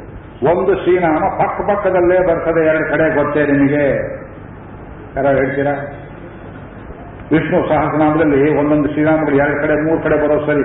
ಒಂದು 0.51 0.75
ಶ್ರೀನಾಮ 0.75 1.23
ಪಕ್ಕ 1.39 1.61
ಪಕ್ಕದಲ್ಲೇ 1.61 2.19
ಬರ್ತದೆ, 2.27 2.65
ಎರಡು 2.65 2.91
ಕಡೆ 2.91 3.15
ಗೊತ್ತೇ 3.15 3.45
ನಿಮಗೆ? 3.45 3.85
ಯಾರು 5.15 5.37
ಹೇಳ್ತೀರಾ? 5.37 5.73
ವಿಷ್ಣು 7.31 7.69
ಸಹಸ್ರನಾಮದಲ್ಲಿ 7.69 8.59
ಒಂದೊಂದು 8.59 8.89
ಶ್ರೀನಾಮಗಳು 8.89 9.35
ಎರಡು 9.35 9.61
ಕಡೆ, 9.61 9.83
ಮೂರು 9.83 10.01
ಕಡೆ 10.03 10.15
ಬರೋ 10.15 10.45
ಸರಿ. 10.45 10.63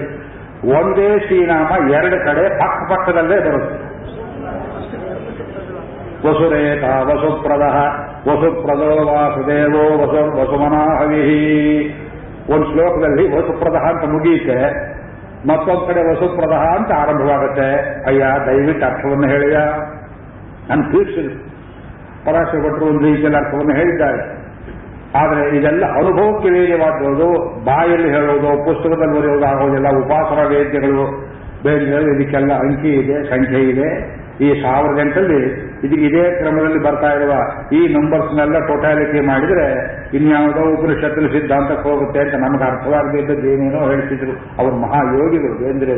ಒಂದೇ 0.77 1.19
ಶ್ರೀನಾಮ 1.19 1.91
ಎರಡು 1.91 2.17
ಕಡೆ 2.27 2.59
ಪಕ್ಕ 2.59 2.93
ಪಕ್ಕದಲ್ಲೇ 2.93 3.41
ಬರುತ್ತೆ. 3.41 3.87
ವಸುರೇತ 6.29 6.85
ವಸುಪ್ರದ, 6.85 7.63
ವಸುಪ್ರದೋ 8.29 9.07
ವಾಸುದೇವೋ 9.07 9.85
ವಸು 9.99 10.41
ವಸುಮನಾಹವಿ 10.41 11.23
ಒಂದು 12.51 12.65
ಶ್ಲೋಕದಲ್ಲಿ 12.65 13.37
ವಸುಪ್ರದಹ 13.37 13.85
ಅಂತ 13.91 14.05
ಮುಗಿಯುತ್ತೆ 14.11 14.59
ಮತ್ತೊಂದು 15.49 15.87
ಕಡೆ 15.87 16.11
ವಸುಪ್ರದಹ 16.11 16.63
ಅಂತ 16.79 16.93
ಆರಂಭವಾಗುತ್ತೆ. 16.93 17.69
ಅಯ್ಯ, 18.07 18.25
ದಯವಿಟ್ಟು 18.47 18.87
ಅರ್ಥವನ್ನು 18.87 19.29
ಹೇಳಿಯ. 19.29 19.57
ನಾನು 20.69 20.83
ತೀರ್ಸಿದ್ರು 20.91 21.57
ಪರಾಶರ 22.27 22.59
ಭಟ್ರು 22.59 22.87
ಒಂದು 22.87 23.01
ರೀತಿಯಲ್ಲಿ 23.01 23.37
ಅರ್ಥವನ್ನು 23.37 23.75
ಹೇಳಿದ್ದಾರೆ. 23.75 24.37
ಆದರೆ 25.17 25.57
ಇದೆಲ್ಲ 25.57 25.85
ಅನುಭವಕ್ಕೆ 25.87 26.51
ವೇದ್ಯವಾದದ್ದು 26.51 27.29
ಬಾಯಲ್ಲಿ 27.65 28.09
ಹೇಳೋದು 28.11 28.65
ಪುಸ್ತಕದಲ್ಲಿ 28.65 29.19
ಬರೆಯುವುದು, 29.19 29.47
ಆಗೋದಿಲ್ಲ 29.47 29.89
ಉಪಾಸನ 29.97 30.47
ವೇದ್ಯಗಳು 30.49 31.05
ಬೇರೆ 31.67 31.85
ಇದಕ್ಕೆಲ್ಲ 32.15 32.53
ಅಂಕಿ 32.65 32.91
ಇದೆ, 33.03 33.17
ಸಂಖ್ಯೆ 33.33 33.61
ಇದೆ, 33.73 33.89
ಈ 34.45 34.49
ಸಾವಿರ 34.63 34.91
ಗಂಟಲ್ಲಿ 35.01 35.39
ಇದಕ್ಕೆ 35.85 36.05
ಇದೇ 36.09 36.25
ಕ್ರಮದಲ್ಲಿ 36.39 36.81
ಬರ್ತಾ 36.87 37.11
ಇರುವ 37.19 37.33
ಈ 37.79 37.81
ನಂಬರ್ಸ್ನೆಲ್ಲ 37.97 38.57
ಟೋಟಾಲಿಟಿ 38.69 39.21
ಮಾಡಿದ್ರೆ 39.31 39.67
ಇನ್ಯಾವುದೋ 40.19 40.65
ಉಪನಿಷತ್ತಿನ 40.75 41.29
ಸಿದ್ಧಾಂತಕ್ಕೆ 41.37 41.87
ಹೋಗುತ್ತೆ 41.89 42.21
ಅಂತ 42.25 42.35
ನಮಗೆ 42.45 42.65
ಅರ್ಥವಾಗದಿದ್ದದ್ದು 42.71 43.47
ಏನೇನೋ 43.53 43.81
ಹೇಳ್ತಿದ್ರು. 43.93 44.35
ಅವರು 44.59 44.77
ಮಹಾಯೋಗಿಗಳು 44.85 45.57
ಬೇಂದ್ರೆ 45.63 45.97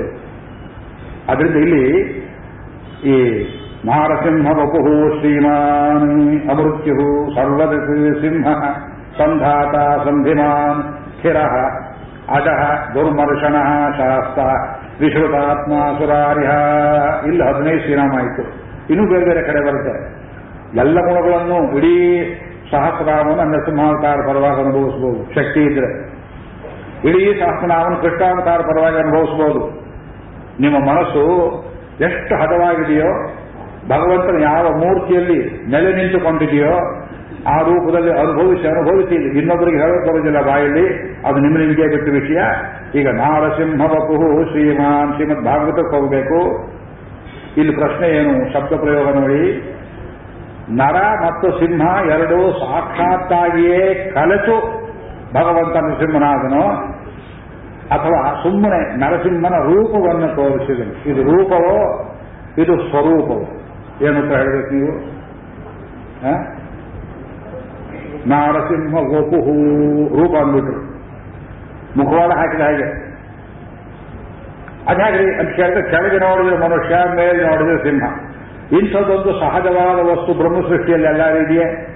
ಅದರಿಂದ 1.33 1.59
ಇಲ್ಲಿ 1.67 1.85
ಈ 3.13 3.17
ನಾರಸಿಂಹ 3.89 4.53
ವಪುಹು 4.61 4.95
ಶ್ರೀಮಾನ್ 5.17 6.09
ಅಮೃತ್ಯು 6.53 7.11
ಸರ್ವದ 7.37 7.75
ಸಿಂಹ 8.23 8.47
ಸಂಧಾತ 9.19 9.75
ಸಂಧಿಮಾನ್ 10.07 10.81
ಸ್ಥಿರ 11.13 11.39
ಅಜಃ 12.37 12.61
ದುರ್ಮರ್ಷಣ 12.95 13.57
ಶಾಸ್ತ 13.99 14.39
ವಿಶ್ರುತಾತ್ಮ 15.01 15.73
ಸುರಾರಿಹ 15.99 16.51
ಇಲ್ಲಿ 17.29 17.43
ಹದಿನೈದು 17.45 17.81
ಶ್ರೀರಾಮ 17.81 18.13
ಆಯಿತು. 18.17 18.43
ಇನ್ನೂ 18.91 19.09
ಬೇರೆ 19.09 19.25
ಬೇರೆ 19.25 19.43
ಕಡೆ 19.43 19.61
ಬರುತ್ತೆ. 19.67 20.19
ಎಲ್ಲ 20.81 21.01
ಗುಣಗಳನ್ನು 21.01 21.77
ಇಡೀ 21.77 21.97
ಸಹಸ್ರನಾಮವನ್ನು 22.71 23.53
ನರಸಿಂಹಾವತಾರ 23.53 24.17
ಪರವಾಗಿ 24.17 24.61
ಅನುಭವಿಸಬಹುದು 24.61 25.35
ಶಕ್ತಿ 25.35 25.61
ಇದ್ರೆ. 25.61 25.89
ಇಡೀ 27.09 27.41
ಸಹಸ್ರನಾಮವನ್ನು 27.41 27.99
ಕೃಷ್ಣಾವತಾರ 27.99 28.61
ಪರವಾಗಿ 28.61 28.97
ಅನುಭವಿಸಬಹುದು 28.97 29.63
ನಿಮ್ಮ 30.61 30.79
ಮನಸ್ಸು 30.79 31.25
ಎಷ್ಟು 32.01 32.35
ಹದವಾಗಿದೆಯೋ, 32.35 33.11
ಭಗವಂತನ 33.89 34.43
ಯಾವ 34.43 34.65
ಮೂರ್ತಿಯಲ್ಲಿ 34.73 35.71
ನೆಲೆ 35.71 35.93
ನಿಂತುಕೊಂಡಿದೆಯೋ 35.93 36.75
ಆ 37.47 37.61
ರೂಪದಲ್ಲಿ 37.61 38.11
ಅನುಭವಿಸಿ 38.11 38.69
ಅನುಭವಿಸಿ, 38.69 39.39
ಇನ್ನೊಬ್ಬರಿಗೆ 39.39 39.79
ಹೇಳೋಕೆ 39.79 40.13
ಬರೋದಿಲ್ಲ 40.13 40.43
ಬಾಯಲ್ಲಿ. 40.43 41.13
ಅದು 41.27 41.39
ನಿಮ್ಮ 41.39 41.59
ನಿಮಗೆ 41.59 41.83
ಬಿಟ್ಟ 41.83 42.09
ವಿಷಯ. 42.09 42.41
ಈಗ 42.99 43.09
ನಾರಸಿಂಹ 43.09 43.87
ಬಪುಹು 43.87 44.51
ಶ್ರೀಮಾನ್ 44.51 45.15
ಶ್ರೀಮದ್ 45.15 45.45
ಭಾಗವತಕ್ಕೆ 45.45 45.97
ಹೋಗಬೇಕು 45.97 46.69
ಇಲ್ಲಿ 47.57 47.75
ಪ್ರಶ್ನೆ 47.75 48.09
ಏನು? 48.09 48.53
ಶಬ್ದ 48.53 48.81
ಪ್ರಯೋಗ 48.81 49.09
ನೋಡಿ. 49.15 49.75
ನರ 50.71 50.97
ಮತ್ತು 51.27 51.51
ಸಿಂಹ 51.51 52.11
ಎರಡೂ 52.11 52.53
ಸಾಕ್ಷಾತ್ತಾಗಿಯೇ 52.53 54.11
ಕಲೆತು 54.11 54.61
ಭಗವಂತ 55.35 55.77
ನರಸಿಂಹನಾದನು. 55.77 56.71
ಅಥವಾ 57.89 58.43
ಸುಮ್ಮನೆ 58.43 58.97
ನರಸಿಂಹನ 58.97 59.55
ರೂಪವನ್ನು 59.55 60.29
ತೋರಿಸಿದನು. 60.37 61.09
ಇದು 61.09 61.23
ರೂಪವೋ? 61.23 62.09
ಇದು 62.59 62.77
ಸ್ವರೂಪವೋ? 62.91 63.61
ಏನು 64.07 64.17
ಅಂತ 64.17 64.33
ಹೇಳಬೇಕು 64.33 64.75
ನೀವು? 64.75 65.19
ನಾರಸಿಂಹ 68.27 68.91
ಗೋಪುಹು 68.91 69.53
ರೂಪ 70.19 70.37
ಅಂದ್ಬಿಟ್ರು. 70.37 70.99
ಮುಖವಾಡ 71.97 72.33
ಹಾಕಿದ 72.37 72.61
ಹಾಗೆ. 72.61 73.09
ಅದ್ಹಾಗ್ರಿ 74.89 75.35
ಅಂತ 75.35 75.57
ಕೇಳಿದ್ರೆ 75.57 75.91
ಕೆಳಗೆ 75.91 76.19
ನೋಡಿದ್ರೆ 76.19 76.69
ಮನುಷ್ಯ, 76.69 76.95
ಮೇಲೆ 77.17 77.45
ನೋಡಿದ್ರೆ 77.45 77.79
ಸಿಂಹ. 77.79 78.05
ಇಂಥದ್ದೊಂದು 78.79 79.41
ಸಹಜವಾದ 79.41 79.99
ವಸ್ತು 79.99 80.35
ಬ್ರಹ್ಮ 80.35 80.69
ಸೃಷ್ಟಿಯಲ್ಲಿ 80.69 81.07
ಎಲ್ಲರೂ 81.07 81.37
ಇದೆಯೇ? 81.37 81.95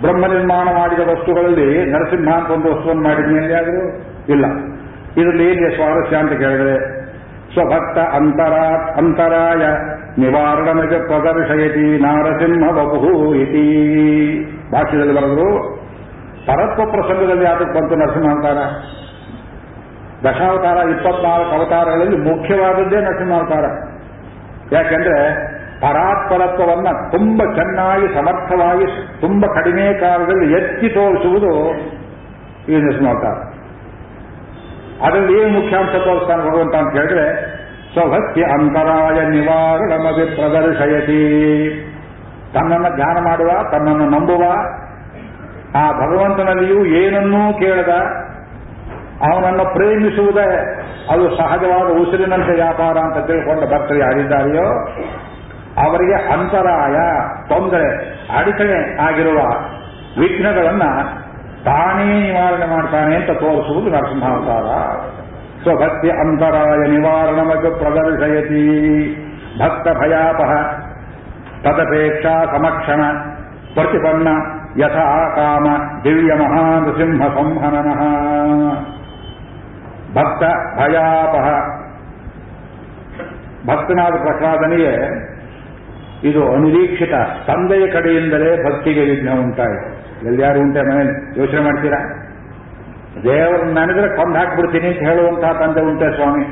ಬ್ರಹ್ಮ 0.00 0.26
ನಿರ್ಮಾಣ 0.26 0.68
ಮಾಡಿದ 0.68 1.00
ವಸ್ತುಗಳಲ್ಲಿ 1.00 1.90
ನರಸಿಂಹ 1.90 2.34
ಅಂತ 2.34 2.50
ಒಂದು 2.50 2.74
ವಸ್ತುವನ್ನು 2.74 3.02
ಮಾಡಿದ್ಮೇಲೆ 3.02 3.54
ಆದರೂ 3.54 4.02
ಇಲ್ಲ. 4.28 4.44
ಇದರಲ್ಲಿ 5.16 5.44
ಏನಿದೆ 5.44 5.76
ಸ್ವಾರಸ್ಯ 5.76 6.16
ಅಂತ 6.16 6.30
ಕೇಳಿದ್ರೆ 6.30 7.03
ಸ್ವಭಕ್ತ 7.54 7.98
ಅಂತರ 7.98 8.52
ಅಂತರಾಯ 8.96 9.66
ನಿವಾರಣಮಜ 10.18 10.94
ಪ್ರದರ್ಶಯತಿ 10.94 12.02
ನಾರಸಿಂಹ 12.02 12.70
ಬಹು 12.70 13.34
ಇತಿ 13.34 13.64
ಭಾಷ್ಯದಲ್ಲಿ 14.72 15.14
ಬರೆದರು, 15.14 15.78
ಪರತ್ವ 16.46 16.90
ಪ್ರಸಂಗದಲ್ಲಿ 16.90 17.44
ಯಾವುದಕ್ಕೆ 17.44 17.80
ಬಂತು 17.80 17.96
ನರಸಿಂಹಾವತಾರ? 17.96 18.58
ದಶಾವತಾರ 20.24 20.88
ಇಪ್ಪತ್ನಾಲ್ಕು 20.88 21.50
ಅವತಾರಗಳಲ್ಲಿ 21.50 22.16
ಮುಖ್ಯವಾದದ್ದೇ 22.16 22.96
ನರಸಿಂಹಾವತಾರ. 22.96 23.64
ಯಾಕೆಂದ್ರೆ 24.72 25.34
ಪರಾತ್ಪರತ್ವವನ್ನು 25.80 27.10
ತುಂಬ 27.10 27.42
ಚೆನ್ನಾಗಿ, 27.54 28.14
ಸಮರ್ಥವಾಗಿ, 28.14 28.86
ತುಂಬ 29.20 29.46
ಕಡಿಮೆ 29.46 30.00
ಕಾಲದಲ್ಲಿ 30.00 30.52
ಎತ್ತಿ 30.52 30.88
ತೋರಿಸುವುದು 30.88 31.70
ಈ 32.68 32.76
ನರಸಿಂಹಾವತಾರ. 32.76 33.53
ಅದರಲ್ಲಿ 35.02 35.40
ಏನು 35.40 35.60
ಮುಖ್ಯಾಂಶ 35.60 35.88
ತೋರಿಸ್ತಾನೆ 35.88 36.42
ಭಗವಂತ 36.42 36.74
ಅಂತ 36.74 36.92
ಹೇಳಿದ್ರೆ 36.92 37.54
ಸ್ವಭಕ್ತಿ 37.92 38.44
ಅಂತರಾಯ 38.44 39.26
ನಿವಾರಣಮಿ 39.26 40.36
ಪ್ರದರ್ಶಯತಿ. 40.36 41.20
ತನ್ನನ್ನು 42.54 42.96
ಧ್ಯಾನ 42.96 43.24
ಮಾಡುವ, 43.24 43.70
ತನ್ನನ್ನು 43.70 44.08
ನಂಬುವ, 44.10 44.42
ಆ 45.74 45.92
ಭಗವಂತನಲ್ಲಿಯೂ 45.92 46.84
ಏನನ್ನೂ 46.84 47.58
ಕೇಳದ, 47.58 47.88
ಅವನನ್ನು 49.32 49.72
ಪ್ರೇಮಿಸುವುದೇ 49.72 50.80
ಅದು 51.10 51.36
ಸಹಜವಾದ 51.36 51.98
ಉಸಿರಿನಂತೆ 51.98 52.54
ವ್ಯಾಪಾರ 52.54 52.98
ಅಂತ 52.98 53.26
ತಿಳ್ಕೊಂಡು 53.26 53.66
ಭಕ್ತರು 53.66 53.98
ಯಾರಿದ್ದಾರೆಯೋ, 53.98 54.88
ಅವರಿಗೆ 55.86 56.14
ಅಂತರಾಯ, 56.14 56.96
ತೊಂದರೆ, 57.48 58.10
ಅಡಚಣೆ 58.38 59.02
ಆಗಿರುವ 59.02 59.38
ವಿಘ್ನಗಳನ್ನ 60.20 60.82
ತಾನೇ 61.64 62.20
ನಿವಾರಣೆ 62.20 62.66
ಮಾಡ್ತಾನೆ 62.66 63.16
ಅಂತ 63.16 63.30
ತೋರಿಸುವುದು 63.30 63.90
ನರಸಿಂಹಾವತಾರ. 63.90 64.86
ಸ್ವಭಕ್ತಿ 65.62 66.10
ಅಂತರಾಯ 66.10 66.88
ನಿವಾರಣಮದು 66.88 67.70
ಪ್ರದರ್ಶಯತಿ. 67.70 68.84
ಭಕ್ತ 69.58 69.88
ಭಯಾಪಹ. 69.88 70.72
ತದಪೇಕ್ಷಾ 71.62 72.44
ಸಮಕ್ಷಣ. 72.44 73.02
ಪ್ರತಿಪನ್ನ 73.74 74.28
ಯಥಾ 74.82 75.34
ಕಾಮ. 75.36 75.64
ದಿವ್ಯ 76.04 76.34
ಮಹಾನೃಸಿಂಹ 76.34 77.26
ಸಂಹನನಃ. 77.26 78.00
ಭಕ್ತ 80.14 80.42
ಭಯಾಪಹ. 80.78 81.50
ಭಕ್ತನಾದ 83.66 84.12
ಪ್ರಹ್ಲಾದನಿಗೆ 84.12 85.24
ಇದು 86.24 86.52
ಅನಿರೀಕ್ಷಿತ. 86.52 87.14
ತಂದೆಯ 87.46 87.86
ಕಡೆಯಿಂದಲೇ 87.86 88.64
ಭಕ್ತಿಗೆ 88.64 89.00
ವಿಘ್ನ 89.00 89.30
ಉಂಟಾಯಿತು. 89.38 90.03
ಎಲ್ಲಿಯಾರು 90.28 90.58
ಉಂಟೆ 90.60 90.82
ಮನೇಲಿ? 90.88 91.14
ಯೋಚನೆ 91.40 91.60
ಮಾಡ್ತೀರಾ? 91.60 92.00
ದೇವರನ್ನ 93.24 93.72
ನನಗ್ರೆ 93.78 94.08
ಕೊಂದು 94.16 94.36
ಹಾಕ್ಬಿಡ್ತೀನಿ 94.38 94.86
ಅಂತ 94.86 95.02
ಹೇಳುವಂತಹ 95.08 95.52
ತಂದೆ 95.60 95.80
ಉಂಟೆ 95.80 96.08
ಸ್ವಾಮಿ. 96.16 96.44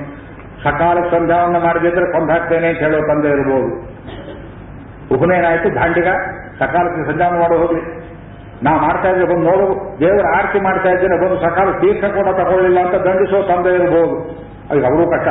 ಸಕಾಲಕ್ಕೆ 0.65 1.11
ಸಂಧ್ಯಾವನ್ನ 1.17 1.59
ಮಾಡಿದ್ರೆ 1.65 2.07
ಕೊಂದು 2.13 2.31
ಹಾಕ್ತೇನೆ 2.33 2.67
ಅಂತ 2.69 2.79
ಹೇಳೋ 2.79 2.99
ತಂದೆ 3.07 3.29
ಇರಬಹುದು 3.29 3.71
ಉಪನಯನ 5.15 5.47
ಆಯ್ತು, 5.49 5.69
ದಾಂಡಿಗ, 5.75 6.11
ಸಕಾಲಕ್ಕೆ 6.61 7.03
ಸಂಧ್ಯಾನ 7.11 7.33
ಮಾಡೋ 7.41 7.57
ಹೋಗ್ಲಿ. 7.63 7.83
ನಾ 8.67 8.73
ಮಾಡ್ತಾ 8.77 9.09
ಇದ್ರೆ 9.09 9.27
ಬಂದು 9.31 9.45
ನೋಡು, 9.51 9.67
ದೇವರ 10.01 10.27
ಆರತಿ 10.37 10.59
ಮಾಡ್ತಾ 10.61 10.89
ಇದ್ದೇನೆ, 10.89 11.17
ಬಂದು 11.23 11.37
ಸಕಾಲ 11.41 11.69
ತೀರ್ಥ 11.81 12.05
ಕೂಡ 12.17 12.29
ತಗೊಳ್ಳಿಲ್ಲ 12.41 12.79
ಅಂತ 12.81 12.97
ದಂಡಿಸೋ 13.07 13.39
ತಂದೆ 13.43 13.71
ಇರಬಹುದು 13.79 14.17
ಅದು 14.71 14.81
ಅವರು 14.91 15.05
ಕಷ್ಟ. 15.11 15.29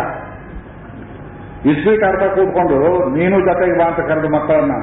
ಇಸ್ಪೀಟ್ 1.71 2.03
ಅರ್ಥ 2.03 2.23
ಕೂತ್ಕೊಂಡು, 2.37 2.79
ನೀನು 3.17 3.35
ಜೊತೆಗೆ 3.39 3.77
ಬಾ 3.79 3.85
ಅಂತ 3.85 4.01
ಕರೆದು 4.09 4.29
ಮಕ್ಕಳನ್ನ 4.37 4.75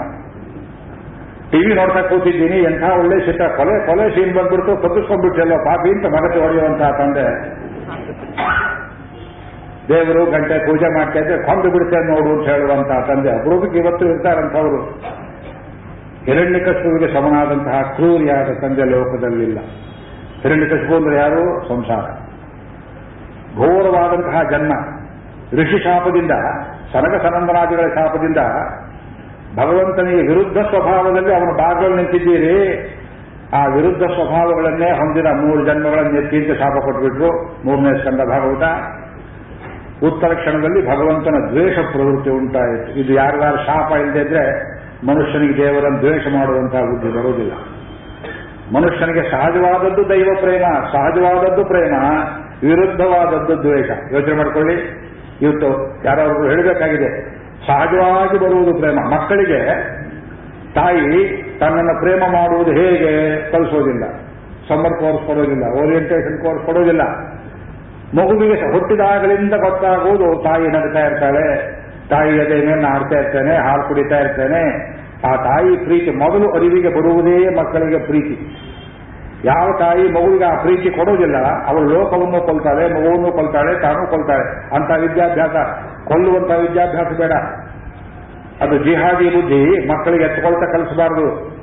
ಟಿವಿ 1.50 1.74
ನೋಡ್ತಾ 1.74 2.02
ಕೂತಿದ್ದೀನಿ, 2.02 2.56
ಎಂಥ 2.56 2.82
ಒಳ್ಳೆ 2.82 3.26
ಚಿತ್ರ. 3.26 3.46
ಕೊಲೆ 3.48 3.86
ಕೊಲೆ 3.86 4.10
ಸೀನ್ 4.10 4.36
ಬಂದ್ಬಿಡ್ತು 4.36 4.76
ಕದ್ದಿಸ್ಕೊಂಡ್ಬಿಟ್ಟೆಲ್ಲ 4.76 5.54
ಪಾಪಿ 5.54 5.90
ಅಂತ 5.90 6.06
ಮಗತೆ 6.06 6.40
ಹೊಡೆಯುವಂತಹ 6.40 6.90
ತಂದೆ. 6.90 7.58
ದೇವರು 9.88 10.30
ಗಂಟೆ 10.30 10.66
ಪೂಜೆ 10.66 10.94
ಮಾಡ್ತಾ 10.94 11.18
ಇದ್ರೆ, 11.18 11.42
ಕೊಂದು 11.42 11.70
ಬಿಡ್ತೇನೆ 11.70 12.20
ನೋಡು 12.20 12.40
ಅಂತ 12.40 12.48
ಹೇಳುವಂತಹ 12.48 13.06
ತಂದೆ. 13.06 13.30
ಅಪರೂಪಕ್ಕೆ 13.30 13.78
ಇವತ್ತು 13.78 14.06
ಇರ್ತಾರಂಥವ್ರು. 14.06 14.82
ಹಿರಣ್ಯಕಶುವಿಗೆ 16.24 17.14
ಸಮನಾದಂತಹ 17.14 17.82
ಕ್ರೂರಿಯಾದ 17.82 18.48
ತಂದೆ 18.60 18.84
ಲೋಕದಲ್ಲಿಲ್ಲ. 18.84 19.58
ಹಿರಣ್ಯಕಶು 20.42 20.96
ಅಂದ್ರೆ 20.96 21.16
ಯಾರು? 21.16 21.68
ಸಂಸಾರ. 21.68 22.28
ಘೋರವಾದಂತಹ 23.56 24.50
ಜನ್ಮ. 24.50 24.72
ಋಷಿ 25.52 25.84
ಶಾಪದಿಂದ 25.84 26.30
ಸನಕ 26.92 27.22
ಸನಂದನಾದಿಗಳ 27.22 27.88
ಶಾಪದಿಂದ 27.94 28.36
ಭಗವಂತನಿಗೆ 29.58 30.28
ವಿರುದ್ಧ 30.28 30.58
ಸ್ವಭಾವದಲ್ಲಿ 30.58 31.34
ಅವನ 31.34 31.56
ಭಾಗದಲ್ಲಿ 31.56 31.96
ನಿಂತಿದ್ದೀರಿ. 31.96 32.88
ಆ 33.54 33.66
ವಿರುದ್ಧ 33.66 34.02
ಸ್ವಭಾವಗಳನ್ನೇ 34.02 34.90
ಹೊಂದಿದ 34.90 35.26
ಮೂರು 35.26 35.66
ಜನ್ಮಗಳನ್ನು 35.66 36.22
ಎತ್ತಿಂತ 36.22 36.58
ಶಾಪ 36.58 36.72
ಕೊಟ್ಬಿಟ್ರು. 36.72 37.42
ಮೂರನೇ 37.66 37.98
ಸ್ಕಂದ 37.98 38.20
ಭಾಗವತ. 38.20 38.62
ಉತ್ತರ 40.04 40.34
ಕ್ಷಣದಲ್ಲಿ 40.34 40.86
ಭಗವಂತನ 40.86 41.50
ದ್ವೇಷ 41.50 41.78
ಪ್ರವೃತ್ತಿ 41.78 42.30
ಉಂಟಾಯಿತು. 42.30 43.00
ಇದು 43.00 43.12
ಯಾರಿಗಾರು 43.12 43.56
ಶಾಪ 43.56 43.92
ಇಲ್ಲದೆ 43.92 44.20
ಇದ್ರೆ 44.20 44.78
ಮನುಷ್ಯನಿಗೆ 45.06 45.56
ದೇವರನ್ನು 45.56 45.98
ದ್ವೇಷ 45.98 46.26
ಮಾಡುವಂತಹ 46.26 46.80
ಬುದ್ಧಿ 46.80 47.08
ಬರುವುದಿಲ್ಲ. 47.08 47.52
ಮನುಷ್ಯನಿಗೆ 48.76 49.30
ಸಹಜವಾದದ್ದು 49.30 50.08
ದೈವ 50.08 50.28
ಪ್ರೇಮ, 50.40 50.62
ಸಹಜವಾದದ್ದು 50.92 51.64
ಪ್ರೇಮ, 51.64 51.94
ವಿರುದ್ಧವಾದದ್ದು 52.62 53.62
ದ್ವೇಷ. 53.62 53.90
ಯೋಚನೆ 54.12 54.34
ಮಾಡಿಕೊಳ್ಳಿ. 54.34 55.08
ಇವತ್ತು 55.42 55.68
ಯಾರಾದ್ರೂ 56.04 56.50
ಹೇಳಬೇಕಾಗಿದೆ 56.50 57.37
ಸಹಜವಾಗಿ 57.68 58.38
ಬರುವುದು 58.38 58.72
ಪ್ರೇಮ. 58.80 58.98
ಮಕ್ಕಳಿಗೆ 59.14 59.60
ತಾಯಿ 60.74 61.08
ತನ್ನನ್ನು 61.58 61.94
ಪ್ರೇಮ 62.00 62.22
ಮಾಡುವುದು 62.32 62.70
ಹೇಗೆ 62.70 63.12
ಕಲಿಸೋದಿಲ್ಲ. 63.52 64.04
ಸಮ್ಮರ್ 64.68 64.96
ಕೋರ್ಸ್ 65.00 65.22
ಕೊಡೋದಿಲ್ಲ 65.26 65.64
ಓರಿಯೆಂಟೇಷನ್ 65.82 66.38
ಕೋರ್ಸ್ 66.42 66.64
ಕೊಡೋದಿಲ್ಲ. 66.66 67.04
ಮಗುವಿಗೆ 68.18 68.66
ಹುಟ್ಟಿದಾಗಲಿಂದ 68.72 69.54
ಗೊತ್ತಾಗುವುದು 69.54 70.42
ತಾಯಿ 70.42 70.68
ನಗ್ತಾ 70.68 71.00
ಇರ್ತಾಳೆ, 71.06 71.46
ತಾಯಿ 72.10 72.34
ಅದೇ 72.40 72.58
ಆಡ್ತಾ 72.86 73.16
ಇರ್ತೇನೆ, 73.18 73.54
ಹಾಲು 73.56 73.82
ಕುಡಿತಾ 73.88 74.18
ಇರ್ತೇನೆ. 74.18 74.62
ಆ 75.28 75.32
ತಾಯಿ 75.36 75.72
ಪ್ರೀತಿ, 75.84 76.10
ಮೊದಲು 76.10 76.46
ಅರಿವಿಗೆ 76.50 76.88
ಬರುವುದೇ 76.88 77.38
ಮಕ್ಕಳಿಗೆ 77.54 77.98
ಪ್ರೀತಿ. 78.06 78.36
ಯಾವ 79.44 79.78
ತಾಯಿ 79.78 80.08
ಮಗುವಿಗೆ 80.12 80.44
ಆ 80.44 80.62
ಪ್ರೀತಿ 80.62 80.90
ಕೊಡೋದಿಲ್ಲ, 80.90 81.36
ಅವಳು 81.66 81.88
ಲೋಕವನ್ನು 81.88 82.46
ಕೊಲ್ತಾಳೆ, 82.46 82.88
ಮಗುವನ್ನು 82.88 83.32
ಕೊಲ್ತಾಳೆ, 83.32 83.80
ತಾನು 83.80 84.10
ಕೊಲ್ತಾಳೆ. 84.10 84.74
ಅಂತ 84.74 84.90
ವಿದ್ಯಾಭ್ಯಾಸ 84.90 85.56
ಕೊಲ್ಲುವಂತ 86.08 86.50
ವಿದ್ಯಾಭ್ಯಾಸ 86.50 87.18
ಬೇಡ. 87.18 87.32
ಅದು 88.62 88.84
ಜಿಹಾದಿ 88.84 89.36
ಬುದ್ಧಿ, 89.36 89.88
ಮಕ್ಕಳಿಗೆ 89.88 90.24
ಎತ್ತುಕೊಳ್ತಾ 90.24 90.72
ಕಲಿಸಬಾರದು. 90.72 91.58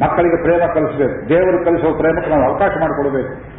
ಮಕ್ಕಳಿಗೆ 0.00 0.42
ಪ್ರೇಮ 0.42 0.72
ಕಲಿಸಬೇಕು. 0.72 1.28
ದೇವರು 1.28 1.64
ಕಲಿಸುವ 1.64 1.96
ಪ್ರೇಮಕ್ಕೆ 1.96 2.30
ನಾವು 2.30 2.52
ಅವಕಾಶ 2.52 2.70
ಮಾಡಿಕೊಡಬೇಕು. 2.80 3.58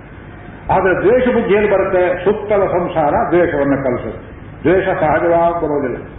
ಆದರೆ 0.73 0.93
ದ್ವೇಷ 1.01 1.27
ಬುದ್ಧಿ 1.35 1.53
ಏನು 1.53 1.73
ಬರುತ್ತೆ, 1.73 2.25
ಸುತ್ತಲ 2.25 2.65
ಸಂಸಾರ 2.65 3.13
ದ್ವೇಷವನ್ನು 3.29 3.83
ಕಲಿಸುತ್ತೆ 3.83 4.39
ದ್ವೇಷ 4.63 4.85
ಸಹಜವಾಗಿ 4.85 6.18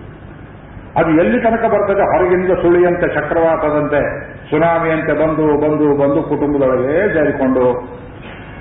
ಅದು 0.98 1.10
ಎಲ್ಲಿ 1.22 1.38
ತನಕ 1.42 1.64
ಬರ್ತದೆ? 1.72 2.04
ಹೊರಗಿಂದ 2.12 2.52
ಸುಳಿಯಂತೆ, 2.62 3.06
ಚಕ್ರವಾತದಂತೆ, 3.14 4.00
ಸುನಾಮಿಯಂತೆ 4.50 5.12
ಬಂದು 5.20 5.44
ಬಂದು 5.64 5.86
ಬಂದು 6.00 6.20
ಕುಟುಂಬದೊಳಗೆ 6.22 6.94
ಸೇರಿಕೊಂಡು 7.14 7.64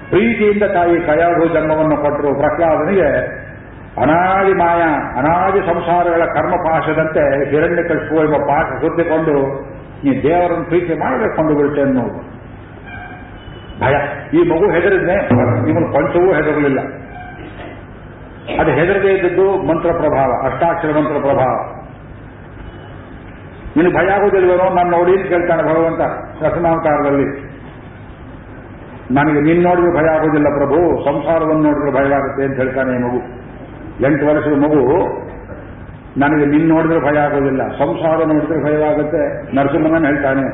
ಪ್ರೀತಿಯಿಂದ 0.10 0.66
ತಾಯಿ 0.74 0.98
ಕಯಾಗು 1.00 1.46
ಜನ್ಮವನ್ನು 1.54 1.98
ಕೊಟ್ಟರು. 1.98 2.30
ಪ್ರಹ್ಲಾದನಿಗೆ 2.34 3.10
ಅನಾದಿ 4.02 4.54
ಮಾಯ, 4.54 4.84
ಅನಾದಿ 5.20 5.62
ಸಂಸಾರಗಳ 5.68 6.24
ಕರ್ಮಪಾಶದಂತೆ 6.36 7.24
ಹಿರಣ್ಯ 7.50 7.84
ಕಳಿಸುವ 7.90 8.24
ಎಂಬ 8.24 8.38
ಪಾಠ 8.52 8.68
ಸುತ್ತಿಕೊಂಡು 8.82 9.36
ಈ 10.04 10.12
ದೇವರನ್ನು 10.24 10.66
ಪ್ರೀತಿ 10.66 10.94
ಮಾಡಬೇಕು 10.94 11.36
ಕೊಂಡು 11.36 11.56
ಬಿಡುತ್ತೆ 11.56 11.84
ನೋಡು 11.94 12.20
ಭಯ. 13.82 13.96
ಈ 14.38 14.40
ಮಗು 14.50 14.66
ಹೆದರಿದ್ನೆ, 14.72 15.18
ಇವನು 15.70 15.88
ಪಂಚವೂ 15.94 16.30
ಹೆದರಲಿಲ್ಲ. 16.34 16.80
ಅದು 18.62 18.72
ಹೆದರದೇ 18.72 19.12
ಇದ್ದದ್ದು 19.14 19.46
ಮಂತ್ರ 19.70 19.92
ಪ್ರಭಾವ 19.92 20.32
ಅಷ್ಟಾಕ್ಷರ 20.48 20.92
ಮಂತ್ರ 20.98 21.18
ಪ್ರಭಾವ 21.28 21.52
ನಿನಗೆ 23.80 23.94
ಭಯ 23.98 24.08
ಆಗೋದಿಲ್ವೇನೋ 24.16 24.66
ನಾನು 24.76 24.92
ನೋಡಿ 24.98 25.12
ಅಂತ 25.18 25.28
ಕೇಳ್ತಾನೆ 25.34 25.64
ಭಗವಂತ 25.72 26.02
ರಸನಾವತಾರದಲ್ಲಿ 26.46 27.28
ನನಗೆ 29.18 29.40
ನಿನ್ನ 29.42 29.62
ನೋಡಿದ್ರೆ 29.68 29.92
ಭಯ 29.98 30.08
ಆಗೋದಿಲ್ಲ 30.16 30.50
ಪ್ರಭು, 30.58 30.80
ಸಂಸಾರವನ್ನು 31.06 31.64
ನೋಡಿದ್ರೆ 31.68 31.92
ಭಯ 31.98 32.08
ಆಗುತ್ತೆ 32.18 32.42
ಅಂತ 32.48 32.58
ಹೇಳ್ತಾನೆ 32.62 32.92
ಈ 32.98 33.00
ಮಗು. 33.06 33.20
ಎಂಟು 34.08 34.24
ವರ್ಷದ 34.28 34.58
ಮಗು, 34.66 34.82
ನನಗೆ 36.18 36.46
ನಿನ್ನ 36.46 36.68
ನೋಡಿದ್ರೆ 36.74 37.00
ಭಯ 37.08 37.18
ಆಗೋದಿಲ್ಲ, 37.20 37.62
ಸಂಸಾರ 37.78 38.20
ನೋಡಿದ್ರೆ 38.32 38.60
ಭಯವಾಗುತ್ತೆ 38.66 39.24
ನರಸಿಂಹನ 39.56 40.06
ಹೇಳ್ತಾನೆ. 40.06 40.46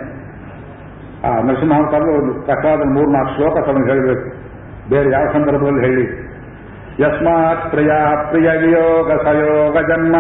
ಆ 1.28 1.30
ನರಸಿಂಹಾವತಾರದ 1.42 2.10
ಒಂದು 2.16 2.32
ಮೂರು 2.56 2.94
ಮೂರ್ನಾಲ್ಕು 2.96 3.34
ಶ್ಲೋಕ 3.36 3.66
ತಮಗೆ 3.68 3.88
ಹೇಳಬೇಕು. 3.92 4.26
ಬೇರೆ 4.90 5.10
ಯಾವ 5.12 5.26
ಸಂದರ್ಭದಲ್ಲಿ 5.34 5.84
ಹೇಳಿ? 5.88 6.06
ಯಸ್ಮಾತ್ 7.04 7.64
ಪ್ರಿಯ 7.72 7.92
ಪ್ರಿಯ 8.32 8.50
ವಿಯೋಗ 8.64 9.12
ಸಯೋಗ 9.24 9.78
ಜನ್ಮ. 9.88 10.16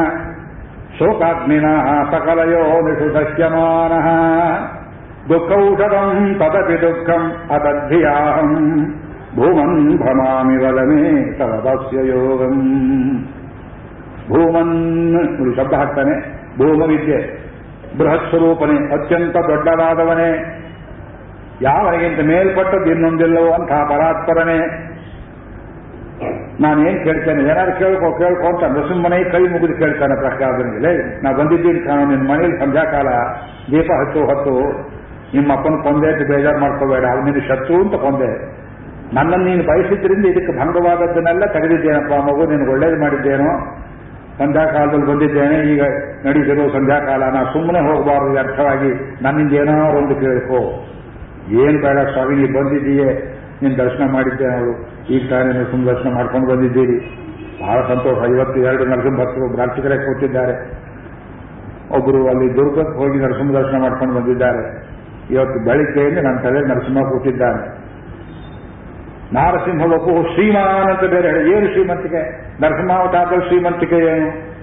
ಸಕಲಯೋ 2.11 2.81
ನಿಷು 2.81 3.13
ದಶ್ಯಮಾನ 3.13 3.91
ದುಃಖೌಷಧಂ 5.29 6.35
ತದಪಿ 6.39 6.81
ದುಃಖಂ 6.81 7.31
ಅದಧ್ಯಾಹಂ 7.51 8.85
ಭೂಮನ್ 9.35 9.97
ಭ್ರಮಾಮಿ 9.97 10.57
ವದಮೇ 10.57 11.37
ತವದಸ್ಯ 11.37 11.97
ಯೋಗಂ. 12.07 12.59
ಭೂಮನ್ 14.29 15.55
ಶಬ್ದ 15.57 15.73
ಹಾಕ್ತಾನೆ. 15.73 16.31
ಭೂಮವಿದ್ಯೆ. 16.57 17.45
ಬೃಹತ್ 17.97 18.29
ಸ್ವರೂಪನೇ 18.29 18.93
ಅತ್ಯಂತ 18.93 19.35
ದೊಡ್ಡದಾದವನೇ. 19.35 20.61
ಯಾವನಿಗಿಂತ 21.61 22.19
ಮೇಲ್ಪಟ್ಟದ್ದು 22.19 22.91
ಇನ್ನೊಂದಿಲ್ಲವೋ 22.91 23.53
ಅಂತಹ 23.53 23.83
ಪರಾತ್ಪರನೇ. 23.83 24.94
ನಾನೇನ್ 26.63 26.97
ಕೇಳ್ತೇನೆ? 27.05 27.41
ಏನಾದ್ರು 27.51 27.73
ಕೇಳ್ಕೊ 27.79 28.07
ಕೇಳ್ಕೊ 28.19 28.45
ಅಂತ 28.51 28.63
ನರಸಿಂಹನೇ 28.73 29.17
ಕೈ 29.33 29.41
ಮುಗಿದು 29.53 29.75
ಕೇಳ್ತಾನೆ 29.81 30.15
ಪ್ರಕಾರದ 30.23 30.61
ಮೇಲೆ 30.73 30.91
ನಾ 31.23 31.29
ಬಂದಿದ್ದೀನಿ 31.39 31.81
ಕಾಣೋ 31.87 32.03
ನಿನ್ನ 32.11 32.25
ಮನೇಲಿ 32.31 32.55
ಸಂಧ್ಯಾಕಾಲ 32.63 33.09
ದೀಪ 33.71 33.89
ಹತ್ತು 34.01 34.21
ಹತ್ತು, 34.29 34.53
ನಿಮ್ಮ 35.35 35.49
ಅಪ್ಪನ 35.57 35.75
ಕೊಂದೆ 35.85 36.07
ಅಂತ 36.13 36.23
ಬೇಜಾರು 36.31 36.59
ಮಾಡ್ಕೋಬೇಡ 36.63 37.05
ಅವ್ನು 37.13 37.41
ಶತ್ರು 37.49 37.77
ಅಂತ 37.85 37.95
ಕೊಂದೆ. 38.05 38.29
ನನ್ನನ್ನು 39.17 39.45
ನೀನು 39.49 39.63
ಬಯಸಿದ್ರಿಂದ 39.71 40.25
ಇದಕ್ಕೆ 40.33 40.53
ಭಂಗವಾದದ್ದನ್ನೆಲ್ಲ 40.59 41.45
ತೆಗೆದಿದ್ದೇನಪ್ಪ 41.55 42.13
ಮಗು 42.27 42.45
ನಿನಗೆ 42.51 42.71
ಒಳ್ಳೇದು 42.75 42.97
ಮಾಡಿದ್ದೇನೋ? 43.03 43.49
ಸಂಧ್ಯಾಕಾಲದಲ್ಲಿ 44.39 45.07
ಬಂದಿದ್ದೇನೆ, 45.11 45.57
ಈಗ 45.73 45.83
ನಡೀತಿರೋ 46.25 46.63
ಸಂಧ್ಯಾಕಾಲ 46.77 47.23
ನಾ 47.35 47.41
ಸುಮ್ಮನೆ 47.53 47.81
ಹೋಗಬಾರದು 47.87 48.37
ಅರ್ಥವಾಗಿ 48.43 48.91
ನನ್ನಿಂದ 49.25 49.53
ಏನಾದ್ರು 49.61 49.97
ಒಂದು 50.01 50.15
ಕೇಳಿಕೋ. 50.23 50.61
ಏನ್ 51.63 51.77
ಬೇಡ 51.83 51.97
ಸ್ವಾಮಿ 52.13 52.35
ನೀವು 52.39 52.53
ಬಂದಿದ್ದೀಯೇ? 52.59 53.09
ನೀನು 53.63 53.77
ದರ್ಶನ 53.77 54.11
ಮಾಡಿದ್ದೆ 54.13 54.47
ನಾವು 54.47 54.71
ಈಗ 55.09 55.29
ತಾನೇ 55.29 55.53
ನೀವು 55.53 55.85
ದರ್ಶನ 55.85 56.13
ಮಾಡ್ಕೊಂಡು 56.13 56.47
ಬಂದಿದ್ದೀರಿ. 56.47 56.97
ಬಹಳ 57.61 57.81
ಸಂತೋಷ. 57.87 58.29
ಐವತ್ತು 58.29 58.59
ಎರಡು 58.59 58.85
ನರಸಿಂಹ 58.85 59.19
ಭಕ್ತರು 59.19 60.05
ಕೂತಿದ್ದಾರೆ. 60.05 60.85
ಒಬ್ಬರು 61.97 62.27
ಅಲ್ಲಿ 62.27 62.55
ದುರ್ಗಕ್ಕೆ 62.55 62.97
ಹೋಗಿ 62.97 63.19
ನರಸಿಂಹ 63.19 63.51
ದರ್ಶನ 63.51 63.81
ಮಾಡ್ಕೊಂಡು 63.81 64.13
ಬಂದಿದ್ದಾರೆ. 64.15 64.85
ಇವತ್ತು 65.31 65.65
ಬೆಳಿಗ್ಗೆಯಿಂದ 65.65 66.17
ನನ್ನ 66.17 66.39
ತಲೆ 66.39 66.61
ನರಸಿಂಹ 66.61 67.09
ಕೂತಿದ್ದಾನೆ. 67.09 67.85
ನಾರಸಿಂಹ 69.33 69.93
ಒಪ್ಪು 69.93 70.33
ಶ್ರೀಮಾನ್ 70.33 70.89
ಅಂತ 70.89 71.11
ಬೇರೆ 71.11 71.27
ಹೇಳಿ. 71.27 71.57
ಏನು 71.57 71.67
ಶ್ರೀಮಂತಿಕೆ? 71.67 72.51
ನರಸಿಂಹಾವತಾರದಲ್ಲಿ 72.61 73.47
ಶ್ರೀಮಂತಿಕೆ 73.47 73.95
ಏನು? 73.95 74.55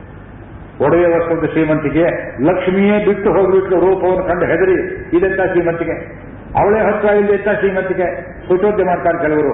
ಒಡೆಯ 0.85 1.07
ವಸ್ತ್ರದ 1.07 1.47
ಶ್ರೀಮಂತಿಕೆ. 1.47 2.37
ಲಕ್ಷ್ಮಿಯೇ 2.43 3.05
ಬಿಟ್ಟು 3.05 3.33
ಹೋಗ್ಬಿಟ್ಟು 3.33 3.75
ರೂಪವನ್ನು 3.81 4.29
ಕಂಡು 4.29 4.45
ಹೆದರಿ. 4.47 5.07
ಇದೆಂತ 5.17 5.41
ಶ್ರೀಮಂತಿಕೆ? 5.51 6.23
ಅವಳೇ 6.61 6.81
ಹತ್ರ 6.87 7.09
ಇಲ್ಲದಂತ 7.19 7.51
ಶ್ರೀಮತಿಗೆ 7.61 8.07
ಕುಟೋದ್ಯ 8.49 8.85
ಮಾಡ್ತಾರೆ 8.85 9.19
ಕೆಲವರು. 9.19 9.53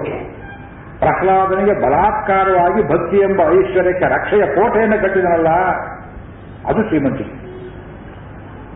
ಪ್ರಹ್ಲಾದನಿಗೆ 0.99 1.73
ಬಲಾತ್ಕಾರವಾಗಿ 1.83 2.81
ಭಕ್ತಿ 2.93 3.17
ಎಂಬ 3.17 3.41
ಐಶ್ವರ್ಯಕ್ಕೆ 3.57 4.07
ರಕ್ಷೆಯ 4.15 4.43
ಕೋಟೆಯನ್ನು 4.55 4.97
ಕಟ್ಟಿದನಲ್ಲ, 5.01 5.51
ಅದು 6.67 6.81
ಶ್ರೀಮಂತಿ. 6.87 7.25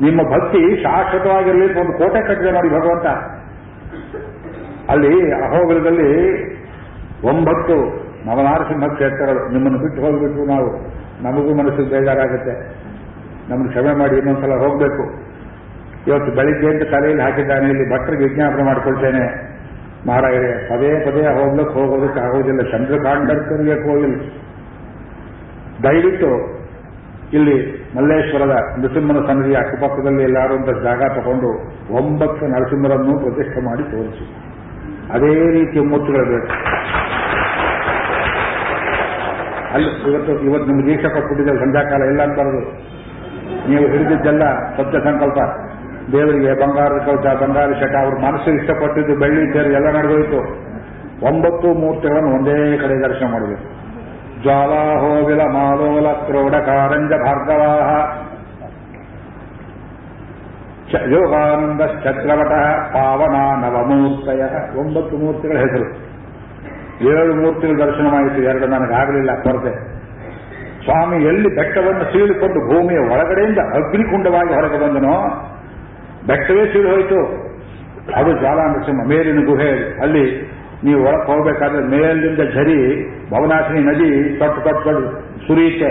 ನಿಮ್ಮ 0.01 0.21
ಭಕ್ತಿ 0.29 0.61
ಶಾಶ್ವತವಾಗಿರಲಿ 0.83 1.67
ಒಂದು 1.79 1.93
ಕೋಟೆ 1.97 2.21
ಕಟ್ಟಿದೆ 2.27 2.51
ನೋಡಿ 2.51 2.69
ಭಗವಂತ. 2.69 3.07
ಅಲ್ಲಿ 4.89 5.11
ಅಹೋಗಲದಲ್ಲಿ 5.31 6.09
ಒಂಬತ್ತು 7.23 7.75
ನವನಾರಸಿಂಹ 8.25 8.87
ಕ್ಷೇತ್ರಗಳು 8.93 9.41
ನಿಮ್ಮನ್ನು 9.53 9.79
ಬಿಟ್ಟು 9.79 10.01
ಹೋಗ್ಬಿಟ್ಟು 10.01 10.45
ನಾವು. 10.45 10.69
ನಮಗೂ 11.23 11.51
ಮನಸ್ಸು 11.55 11.83
ಬೇಜಾರಾಗುತ್ತೆ. 11.85 12.53
ನಮ್ಮನ್ನು 13.49 13.69
ಕ್ಷಮೆ 13.69 13.93
ಮಾಡಿ 13.99 14.15
ಇನ್ನೊಂದ್ಸಲ 14.17 14.55
ಹೋಗಬೇಕು. 14.55 15.03
ಇವತ್ತು 16.07 16.31
ಬೆಳಿಗ್ಗೆ 16.35 16.67
ಅಂತ 16.67 16.83
ತಲೆಯಲ್ಲಿ 16.83 17.23
ಹಾಕಿದ್ದಾನೆ 17.23 17.69
ಇಲ್ಲಿ 17.69 17.93
ಭಟ್ರಿಗೆ 17.93 18.23
ವಿಜ್ಞಾಪನೆ 18.23 18.63
ಮಾಡ್ಕೊಳ್ತೇನೆ. 18.63 19.53
ಮಹಾರಾಜರೇ 20.07 20.67
ಪದೇ 20.69 20.99
ಪದೇ 20.99 21.43
ಹೋಗ್ಲಿಕ್ಕೆ 21.43 21.73
ಹೋಗೋದಕ್ಕೆ 21.73 22.19
ಆಗೋದಿಲ್ಲ. 22.19 22.61
ಚಂದ್ರಕಾಂಡರ್ಕರಿಗೆ 22.71 23.75
ಹೋಗಿಲ್ಲ. 23.89 24.17
ದಯವಿಟ್ಟು 25.83 26.63
ಇಲ್ಲಿ 27.33 27.87
ಮಲ್ಲೇಶ್ವರದ 27.95 28.55
ನರಸಿಂಹನ 28.79 29.25
ಸನ್ನಿಧಿಯ 29.27 29.55
ಅಕ್ಕಪಕ್ಕದಲ್ಲಿ 29.55 30.23
ಎಲ್ಲರೂ 30.23 30.55
ಅಂತ 30.55 30.69
ಜಾಗ 30.83 31.01
ತಗೊಂಡು 31.19 31.49
ಒಂಬತ್ತು 31.93 32.47
ನರಸಿಂಹರನ್ನು 32.47 33.19
ಪ್ರತಿಷ್ಠೆ 33.19 33.65
ಮಾಡಿ 33.65 33.83
ತೋರಿಸಿ. 33.83 34.25
ಅದೇ 35.13 35.51
ರೀತಿಯ 35.51 35.81
ಮೂರ್ತಿಗಳು 35.81 36.25
ಬೇಕು. 36.25 36.51
ಅಲ್ಲಿ 39.73 40.11
ಇವತ್ತು 40.11 40.31
ಇವತ್ತು 40.39 40.65
ನಿಮ್ಗೆ 40.65 40.91
ದೀಕ್ಷಕ 40.91 41.09
ಕೊಟ್ಬಿಟ್ಟಿದೆ 41.09 41.59
ಸಂಧ್ಯಾಕಾಲ 41.59 42.01
ಎಲ್ಲ 42.03 42.23
ಅಂತಾರದು 42.23 42.61
ನೀವು 43.69 43.87
ಹಿಡಿದಿದ್ದೆಲ್ಲ 43.91 44.43
ಸತ್ಯ 44.77 44.99
ಸಂಕಲ್ಪ. 44.99 45.39
ದೇವರಿಗೆ 46.11 46.51
ಬಂಗಾರದ 46.61 46.99
ಕವಚ 47.05 47.25
ಬಂಗಾರ 47.41 47.69
ಶಟ, 47.81 47.95
ಅವ್ರ 47.95 48.15
ಮನಸ್ಸು 48.25 48.49
ಇಷ್ಟಪಟ್ಟಿದ್ದು 48.51 49.13
ಬೆಳ್ಳಿ 49.15 49.53
ಸೇರಿ 49.53 49.73
ಎಲ್ಲ 49.73 49.89
ನಡೆದೋಯ್ತು 49.97 50.39
ಒಂಬತ್ತು 51.27 51.67
ಮೂರ್ತಿಗಳನ್ನು 51.73 52.31
ಒಂದೇ 52.37 52.77
ಕಡೆ 52.77 52.95
ದರ್ಶನ 53.07 53.25
ಮಾಡಬೇಕು. 53.31 53.65
ಜ್ವಾಲಾಹೋವಿಲ 54.41 55.41
ಮಾಲೋಲ 55.41 56.07
ಕ್ರೋಢ 56.13 56.55
ಕಾರಂಜ 56.65 57.11
ಭಾರ್ಗವಾಹ 57.27 57.89
ಯೋಗಾನಂದ 61.11 61.81
ಚಕ್ರವಟ 62.03 62.53
ಪಾವನ 62.95 63.35
ನವಮೂರ್ತಯ. 63.61 64.41
ಒಂಬತ್ತು 64.79 65.15
ಮೂರ್ತಿಗಳ 65.17 65.57
ಹೆಸರು. 65.57 65.87
ಏಳು 67.11 67.31
ಮೂರ್ತಿಗಳ 67.35 67.75
ದರ್ಶನವಾಯಿತು 67.85 68.41
ಎರಡು 68.41 68.67
ನನಗಾಗಲಿಲ್ಲ 68.67 69.31
ಕೊರತೆ 69.41 69.71
ಸ್ವಾಮಿ 70.83 71.17
ಎಲ್ಲಿ 71.23 71.49
ಬೆಟ್ಟವನ್ನು 71.55 72.05
ಸೀಳಿಕೊಂಡು 72.13 72.59
ಭೂಮಿಯ 72.69 72.99
ಒಳಗಡೆಯಿಂದ 73.13 73.59
ಅಗ್ನಿಕುಂಡವಾಗಿ 73.73 74.53
ಹೊರಗೆ 74.53 74.79
ಬಂದನೋ 74.83 75.15
ಬೆಟ್ಟವೇ 76.27 76.65
ಸೀಳು 76.73 76.89
ಹೋಯಿತು. 76.89 77.19
ಅದು 78.19 78.31
ಜ್ವಾಲಾನರಸಿಂಹ 78.39 79.03
ಮೇಲಿನ 79.07 79.45
ಗುಹೆ. 79.45 79.71
ಅಲ್ಲಿ 80.01 80.25
ನೀವು 80.83 80.99
ಒಳಗೆ 81.07 81.25
ಹೋಗಬೇಕಾದ್ರೆ 81.31 81.81
ಮೇಲಿಂದ 81.95 82.41
ಝರಿ 82.55 82.79
ಭವನಾಶಿನಿ 83.31 83.81
ನದಿ 83.89 84.09
ತೊಟ್ಟು 84.39 84.61
ತೊಟ್ಟು 84.61 84.83
ತೊಟ್ಟು 84.83 85.11
ಸುರಿಯುತ್ತೆ 85.47 85.89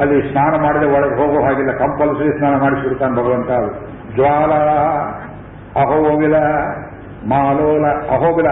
ಅಲ್ಲಿ 0.00 0.16
ಸ್ನಾನ 0.30 0.54
ಮಾಡದೆ 0.62 0.86
ಒಳಗೆ 0.96 1.14
ಹೋಗೋ 1.20 1.38
ಹಾಗಿಲ್ಲ. 1.46 1.72
ಕಂಪಲ್ಸರಿ 1.78 2.38
ಸ್ನಾನ 2.38 2.54
ಮಾಡಿಸಿಬಿಡ್ತಾನೆ 2.62 3.14
ಭಗವಂತ. 3.16 3.50
ಜ್ವಾಲ 4.16 4.52
ಅಹೋಗಿಲ 5.82 6.36
ಮಾಲೋಲ 7.32 7.86
ಅಹೋಗಿಲ 7.86 8.48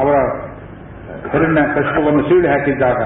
ಅವರ 0.00 0.16
ಹಿರಣ್ಯ 1.32 1.62
ಕಷ್ಟವನ್ನು 1.74 2.22
ಸೀಳಿ 2.28 2.48
ಹಾಕಿದ್ದಾಗ 2.48 3.00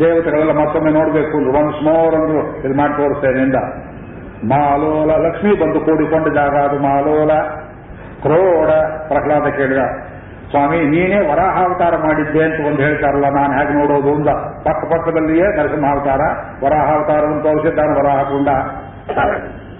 ದೇವತೆಗಳೆಲ್ಲ 0.00 0.52
ಮತ್ತೊಮ್ಮೆ 0.52 0.90
ನೋಡಬೇಕು. 0.90 1.36
ಒಂದು 1.36 1.52
ಮೋರ್ 1.88 2.14
ಅಂದ್ರು 2.20 2.40
ಇದು 2.64 2.74
ಮಾಡಿ 2.80 2.92
ಮಾಲೋಲ 4.52 5.10
ಲಕ್ಷ್ಮಿ 5.24 5.50
ಬಂದು 5.62 5.80
ಕೂಡಿಕೊಂಡಿದ್ದಾಗ 5.86 6.54
ಅದು 6.66 6.76
ಮಾಲೋಲ. 6.86 7.32
ಕ್ರೋಡ 8.24 8.70
ಪ್ರಹ್ಲಾದ 9.10 9.46
ಕೇಳಿದ, 9.58 9.82
ಸ್ವಾಮಿ, 10.50 10.78
ನೀನೇ 10.92 11.18
ವರಾಹಾವತಾರ 11.28 11.94
ಮಾಡಿದ್ದೆ 12.04 12.40
ಅಂತ 12.46 12.58
ಒಂದು 12.68 12.80
ಹೇಳ್ತಾರಲ್ಲ, 12.84 13.26
ನಾನು 13.36 13.52
ಹೇಗೆ 13.58 13.72
ನೋಡೋದು 13.78 14.10
ಅಂದ 14.18 14.30
ಪಕ್ಕ 14.66 14.80
ಪಕ್ಕದಲ್ಲಿಯೇ 14.92 15.46
ನರಸಿಂಹಾವತಾರ, 15.58 16.22
ವರಾಹಾವತಾರವನ್ನು 16.64 17.42
ತೋರಿಸಿದ್ದಾನೆ 17.48 17.92
ವರಾಹ 18.00 18.20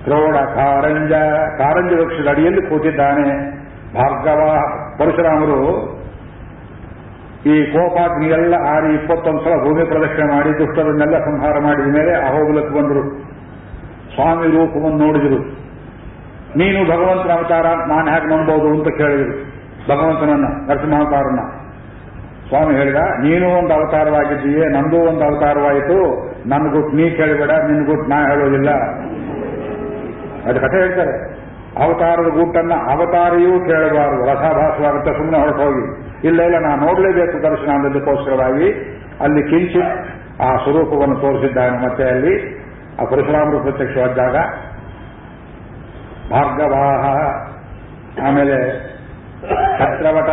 ಕ್ರೋಡ 0.05 0.37
ಕಾರಂಜ 0.59 1.15
ಕಾರಂಜ 1.61 1.91
ವೃಕ್ಷದ 2.01 2.29
ಅಡಿಯಲ್ಲಿ 2.35 2.63
ಕೂತಿದ್ದಾನೆ. 2.69 3.27
ಭಾರ್ಗವ 3.97 4.43
ಪರಶುರಾಮರು, 4.99 5.59
ಈ 7.53 7.55
ಕೋಪಾಗ್ನಿ 7.75 8.29
ಎಲ್ಲ 8.37 8.55
ಆರಿ 8.73 8.89
ಇಪ್ಪತ್ತೊಂದು 8.99 9.41
ಸಲ 9.45 9.55
ಭೂಮಿ 9.65 9.85
ಪ್ರದಕ್ಷಿಣೆ 9.93 10.27
ಮಾಡಿ, 10.33 10.51
ದುಷ್ಟರನ್ನೆಲ್ಲ 10.59 11.19
ಸಂಹಾರ 11.29 11.57
ಮಾಡಿದ 11.67 11.91
ಮೇಲೆ 11.99 12.13
ಅಹೋಬಲಕ್ಕೆ 12.29 12.73
ಬಂದರು. 12.79 13.03
ಸ್ವಾಮಿ 14.21 14.47
ರೂಪವನ್ನು 14.47 15.07
ನೋಡಿದರು. 15.07 15.61
ನೀನು 16.57 16.85
ಭಗವಂತನ 16.85 17.33
ಅವತಾರ, 17.33 17.67
ನಾನು 17.89 18.11
ಹೇಗೆ 18.11 18.27
ನಂಬೋದು 18.27 18.69
ಅಂತ 18.69 18.89
ಕೇಳಿದರು. 18.99 19.51
ಭಗವಂತನನ್ನ 19.91 20.71
ನರಸಿಂಹಾವತಾರನ್ನ 20.71 21.41
ಸ್ವಾಮಿ 22.49 22.75
ಹೇಳಿದ, 22.75 22.97
ನೀನು 22.97 23.59
ಒಂದು 23.59 23.75
ಅವತಾರವಾಗಿದ್ದೀಯೇ, 23.75 24.69
ನಂದು 24.69 24.97
ಒಂದು 24.97 25.25
ಅವತಾರವಾಯಿತು. 25.25 26.31
ನನ್ನ 26.47 26.73
ಗುಟ್ಟು 26.73 26.97
ನೀ 26.97 27.11
ಕೇಳಬೇಡ 27.11 27.51
ನಿನ್ನ 27.51 27.87
ಗುಟ್ 27.87 28.09
ನಾ 28.09 28.17
ಹೇಳೋದಿಲ್ಲ. 28.17 28.71
ಅದು 30.49 30.61
ಕಥೆ 30.61 30.81
ಹೇಳ್ತಾರೆ. 30.81 31.41
ಅವತಾರದ 31.85 32.29
ಗುಟ್ಟನ್ನ 32.29 32.73
ಅವತಾರಿಯೂ 32.75 33.51
ಕೇಳಬಾರದು. 33.51 34.27
ರಸಾಭಾಸವಾಗುತ್ತೆ 34.27 35.13
ಸುಮ್ಮನೆ 35.13 35.39
ಹೊರಟೋಗಿ. 35.39 36.11
ಇಲ್ಲ 36.29 36.43
ಇಲ್ಲ 36.43 36.59
ನಾನು 36.59 36.87
ನೋಡಲೇಬೇಕು 36.87 37.43
ದರ್ಶನ 37.43 37.71
ಅನ್ನೋದಕ್ಕೋಸ್ಕರವಾಗಿ 37.73 38.73
ಅಲ್ಲಿ 39.21 39.43
ಕಿಂಚಿತ್ 39.43 40.21
ಆ 40.43 40.57
ಸ್ವರೂಪವನ್ನು 40.57 41.17
ತೋರಿಸಿದ್ದಾನೆ 41.17 41.87
ಮತ್ತೆ 41.87 42.05
ಅಲ್ಲಿ. 42.05 42.60
ಆ 43.01 43.05
ಪರಶುರಾಮರು 43.11 43.59
ಪ್ರತ್ಯಕ್ಷವಾದಾಗ, 43.61 44.37
ಭಾರ್ಗವಾಹ, 46.33 47.05
ಆಮೇಲೆ 48.27 48.57
ಛತ್ರವಟ 49.79 50.31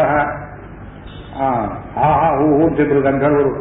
ಆಹಾ 2.06 2.28
ಹೂ 2.38 2.46
ಹೂ 2.58 2.64
ಅಂತಿದ್ರು 2.68 3.02
ಗಂಧರ್ವರು. 3.02 3.52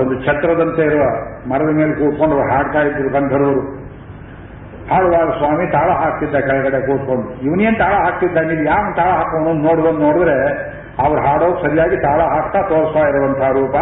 ಒಂದು 0.00 0.14
ಛತ್ರದಂತೆ 0.26 0.82
ಇರುವ 0.82 1.04
ಮರದ 1.50 1.70
ಮೇಲೆ 1.78 1.92
ಕೂತ್ಕೊಂಡು 2.00 2.36
ಹಾಡ್ತಾ 2.50 2.80
ಇದ್ರು 2.88 3.08
ಗಂಧರ್ವರು. 3.16 3.62
ಹಾಡುವಾಗ 4.90 5.28
ಸ್ವಾಮಿ 5.38 5.64
ತಾಳ 5.72 5.88
ಹಾಕ್ತಿದ್ದ 6.02 6.40
ಕೆಳಗಡೆ 6.48 6.80
ಕೂತ್ಕೊಂಡು. 6.86 7.28
ಇವನೇನ್ 7.46 7.76
ತಾಳ 7.78 7.94
ಹಾಕ್ತಿದ್ದ? 8.04 8.36
ನೀವು 8.50 8.64
ಯಾವ 8.64 8.84
ತಾಳ 8.96 9.10
ಹಾಕೊಂಡು 9.18 9.52
ನೋಡ್ಬಂದು 9.68 10.00
ನೋಡಿದ್ರೆ 10.06 10.36
ಅವ್ರು 11.04 11.20
ಹಾಡೋ 11.26 11.48
ಸರಿಯಾಗಿ 11.62 11.96
ತಾಳ 12.02 12.20
ಹಾಕ್ತಾ 12.34 12.60
ತೋರಿಸ್ತಾ 12.68 13.02
ಇರುವಂತಹ 13.08 13.48
ರೂಪ 13.58 13.76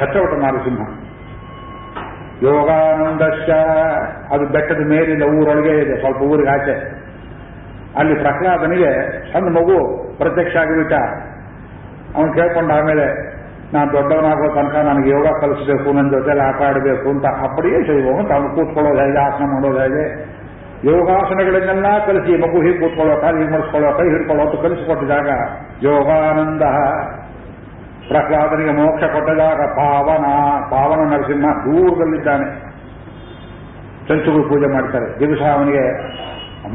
ಛತ್ರವಟ 0.00 0.32
ನರಸಿಂಹ. 0.44 0.80
ಯೋಗಾನಂದಶ್ಚ. 2.42 3.50
ಅದು 4.32 4.46
ಬೆಟ್ಟದ 4.46 4.82
ಮೇಲಿಂದ 4.86 5.22
ಊರೊಳಗೆ 5.22 5.74
ಇದೆ, 5.82 6.00
ಸ್ವಲ್ಪ 6.00 6.22
ಊರಿಗೆ 6.22 6.48
ಆಚೆ. 6.48 6.74
ಅಲ್ಲಿ 7.98 8.14
ಪ್ರಹ್ಲಾದನಿಗೆ 8.14 8.90
ಸಣ್ಣ 9.32 9.48
ಮಗು 9.48 9.76
ಪ್ರತ್ಯಕ್ಷ 10.18 10.56
ಆಗಿಬಿಟ್ಟ 10.56 10.92
ಅವನು 12.16 12.32
ಕೇಳ್ಕೊಂಡ 12.32 12.72
ಆಮೇಲೆ, 12.72 13.36
ನಾನು 13.74 13.92
ದೊಡ್ಡವನಾಗೋ 13.92 14.54
ತನಕ 14.54 14.74
ನನಗೆ 14.74 15.10
ಯೋಗ 15.10 15.26
ಕಲಿಸಬೇಕು 15.40 15.92
ನನ್ನ 15.92 16.10
ಜೊತೆಲಿ 16.10 16.40
ಆಟ 16.40 16.62
ಆಡಬೇಕು 16.62 17.08
ಅಂತ 17.08 17.24
ಅಪ್ಪಡಿಯೇ 17.26 17.86
ಶೈವ 17.86 18.28
ತಾನು 18.28 18.48
ಕೂತ್ಕೊಳ್ಳೋದು 18.48 19.00
ಹೇಗೆ, 19.00 19.18
ಆಸನ 19.18 19.44
ಮಾಡೋದು 19.44 19.78
ಹೇಗೆ? 19.78 20.04
ಯೋಗಾಸನಗಳನ್ನೆಲ್ಲ 20.84 22.06
ಕಲಿಸಿ, 22.06 22.32
ಮಗು 22.40 22.58
ಹೀಗೆ 22.62 22.78
ಕೂತ್ಕೊಳ್ಳೋ 22.78 23.14
ಹೀಗೆ 23.38 23.50
ಮಾಡಿಸ್ಕೊಳ್ಳೋ 23.50 23.92
ಕೈ 23.92 24.08
ಅಂತ 24.08 24.30
ಯೋಗಾನಂದ. 25.82 26.62
ಪ್ರಹ್ಲಾದನಿಗೆ 28.08 28.72
ಮೋಕ್ಷ 28.72 29.04
ಕೊಟ್ಟದಾಗ 29.04 29.60
ಪಾವನ 29.78 30.26
ಪಾವನ 30.70 31.00
ನರಸಿಂಹ 31.12 31.52
ದೂರದಲ್ಲಿದ್ದಾನೆ. 31.66 32.46
ಚಂಚುಗಳು 34.08 34.42
ಪೂಜೆ 34.42 34.72
ಮಾಡ್ತಾರೆ. 34.72 35.18
ದಿವಸ 35.18 35.42
ಅವನಿಗೆ 35.56 35.84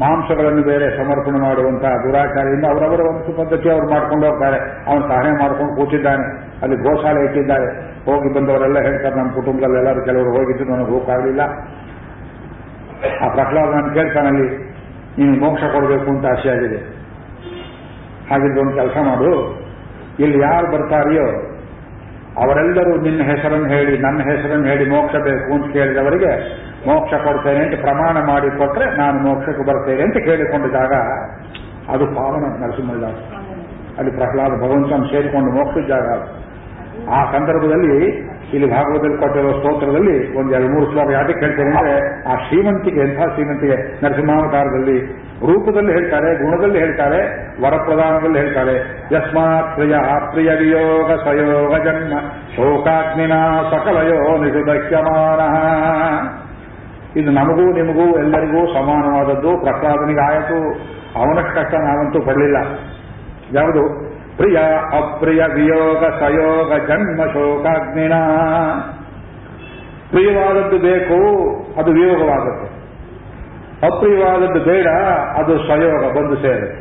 ಮಾಂಸಗಳನ್ನು 0.00 0.62
ಬೇರೆ 0.62 0.96
ಸಮರ್ಪಣೆ 0.96 1.38
ಮಾಡುವಂತಹ 1.38 1.88
ದುರಾಚಾರದಿಂದ 1.88 2.64
ಅವರವರ 2.64 3.00
ಒಂದು 3.00 3.32
ಪದ್ಧತಿ 3.36 3.70
ಅವರು 3.70 3.90
ಮಾಡ್ಕೊಂಡು 3.90 4.26
ಹೋಗ್ತಾರೆ. 4.26 4.58
ಅವನು 4.86 5.02
ಸಹನೆ 5.02 5.32
ಮಾಡ್ಕೊಂಡು 5.42 5.76
ಕೂತಿದ್ದಾನೆ. 5.76 6.26
ಅಲ್ಲಿ 6.62 6.76
ಗೋಶಾಲೆ 6.76 7.24
ಇಟ್ಟಿದ್ದಾರೆ. 7.24 7.68
ಹೋಗಿ 8.04 8.34
ಬಂದವರೆಲ್ಲ 8.34 8.78
ಹೇಳ್ತಾರೆ, 8.80 9.14
ನಮ್ಮ 9.14 9.32
ಕುಟುಂಬದಲ್ಲಿ 9.32 9.78
ಎಲ್ಲರೂ 9.78 10.04
ಕೆಲವರು 10.04 10.30
ಹೋಗಿದ್ದು 10.36 10.64
ನನಗೆ 10.64 10.90
ಹೋಗಕ್ಕಾಗಲಿಲ್ಲ 10.90 11.40
ಆ 13.24 13.28
ಪ್ರಹ್ಲಾದ 13.28 13.68
ನಾನು 13.74 13.94
ಕೇಳ್ತಾನಲ್ಲಿ 13.94 14.46
ನೀನು 15.18 15.44
ಮೋಕ್ಷ 15.44 15.64
ಕೊಡಬೇಕು 15.64 16.10
ಅಂತ 16.10 16.26
ಆಸೆ 16.26 16.48
ಆಗಿದೆ 16.48 16.78
ಹಾಗಿದ್ದು 18.30 18.60
ಒಂದು 18.60 18.74
ಕೆಲಸ 18.74 18.96
ಮಾಡು. 18.96 19.61
ಇಲ್ಲಿ 20.18 20.38
ಯಾರು 20.40 20.66
ಬರ್ತಾರೆಯೋ 20.72 21.26
ಅವರೆಲ್ಲರೂ 22.36 23.00
ನಿನ್ನ 23.00 23.22
ಹೆಸರನ್ನು 23.22 23.68
ಹೇಳಿ, 23.68 23.98
ನನ್ನ 23.98 24.20
ಹೆಸರನ್ನು 24.22 24.66
ಹೇಳಿ 24.66 24.90
ಮೋಕ್ಷ 24.90 25.14
ಬೇಕು 25.22 25.52
ಅಂತ 25.52 25.72
ಕೇಳಿದವರಿಗೆ 25.72 26.30
ಮೋಕ್ಷ 26.86 27.14
ಕೊಡ್ತೇನೆ 27.24 27.60
ಅಂತ 27.64 27.80
ಪ್ರಮಾಣ 27.80 28.24
ಮಾಡಿ 28.24 28.48
ಕೊಟ್ರೆ 28.58 28.96
ನಾನು 28.96 29.18
ಮೋಕ್ಷಕ್ಕೆ 29.18 29.62
ಬರ್ತೇನೆ 29.62 30.02
ಅಂತ 30.02 30.18
ಕೇಳಿಕೊಂಡಿದ್ದಾಗ 30.24 30.92
ಅದು 31.88 32.06
ಪಾವನ 32.16 32.44
ನರಸಿಂಹದಾಸ 32.62 33.18
ಅಲ್ಲಿ 33.98 34.10
ಪ್ರಹ್ಲಾದ 34.10 34.52
ಭಗವಂತನ 34.60 35.04
ಸೇರಿಕೊಂಡು 35.12 35.50
ಮೋಕ್ಷ 35.50 35.78
ಜಾಗ. 35.88 36.08
ಆ 37.10 37.32
ಸಂದರ್ಭದಲ್ಲಿ 37.32 37.96
ಇಲ್ಲಿ 38.52 38.70
ಭಾಗವತದಲ್ಲಿ 38.70 39.18
ಕೊಟ್ಟಿರೋ 39.18 39.52
ಸ್ತೋತ್ರದಲ್ಲಿ 39.58 40.16
ಒಂದು 40.36 40.54
ಎರಡು 40.54 40.68
ಮೂರು 40.68 40.86
ಶ್ಲೋಕ 40.92 41.10
ಯಾಕೆ 41.10 41.32
ಕೇಳ್ತೇನೆ 41.32 41.70
ಅಂದ್ರೆ 41.72 41.94
ಆ 42.26 42.34
ಶ್ರೀಮಂತಿಗೆ 42.46 43.00
ಎಂಥ 43.00 43.20
ಶ್ರೀಮಂತಿಗೆ 43.34 43.76
ನರಸಿಂಹಾವತಾರದಲ್ಲಿ 44.02 44.96
ರೂಪದಲ್ಲಿ 45.46 45.92
ಹೇಳ್ತಾರೆ 45.92 46.44
ಗುಣದಲ್ಲಿ 46.44 46.78
ಹೇಳ್ತಾರೆ 46.78 47.20
ವರಪ್ರಧಾನದಲ್ಲಿ 47.62 48.38
ಹೇಳ್ತಾರೆ 48.38 48.74
ಯಸ್ಮಾತ್ 49.12 49.74
ಪ್ರಿಯ 49.74 49.96
ಪ್ರಿಯ 50.30 50.50
ವಿಯೋಗ 50.50 51.10
ಸಯೋಗ 51.12 51.82
ಜನ್ಮ, 51.82 52.18
ಶೋಕಾಗ್ನಿನ 52.56 53.32
ಸಕಲಯೋ 53.70 54.44
ನಿಷುದಕ್ಯಮಾನ 54.44 55.40
ಇದು 57.18 57.30
ನಮಗೂ 57.30 57.72
ನಿಮಗೂ 57.72 58.18
ಎಲ್ಲರಿಗೂ 58.18 58.66
ಸಮಾನವಾದದ್ದು, 58.74 59.58
ಪ್ರಹ್ಲಾದನಿಗೆ 59.58 60.20
ಆಯಿತು, 60.20 60.58
ಅವನಷ್ಟು 61.18 61.54
ಕಷ್ಟ 61.54 61.74
ನಾವಂತೂ 61.74 62.20
ಪಡಲಿಲ್ಲ. 62.20 62.56
ಯಾವುದು? 63.52 64.12
ಪ್ರಿಯ 64.36 64.56
ಅಪ್ರಿಯ 64.96 65.44
ವಿಯೋಗ 65.54 66.04
ಸಯೋಗ 66.04 66.88
ಜನ್ಮ 66.88 67.24
ಶೋಕಾಗ್ನಿನ. 67.24 68.12
ಪ್ರಿಯವಾದದ್ದು 70.10 70.78
ಬೇಕು, 70.78 71.18
ಅದು 71.80 71.92
ವಿಯೋಗವಾಗುತ್ತೆ 71.92 72.71
ಅಪ್ರಿಯವಾದದ್ದು 73.86 74.60
ಬೇಡ, 74.64 74.88
ಅದು 75.40 75.52
ಸ್ವಯೋಗ, 75.66 76.02
ಬಂದು 76.16 76.36
ಸೇರುತ್ತೆ 76.36 76.80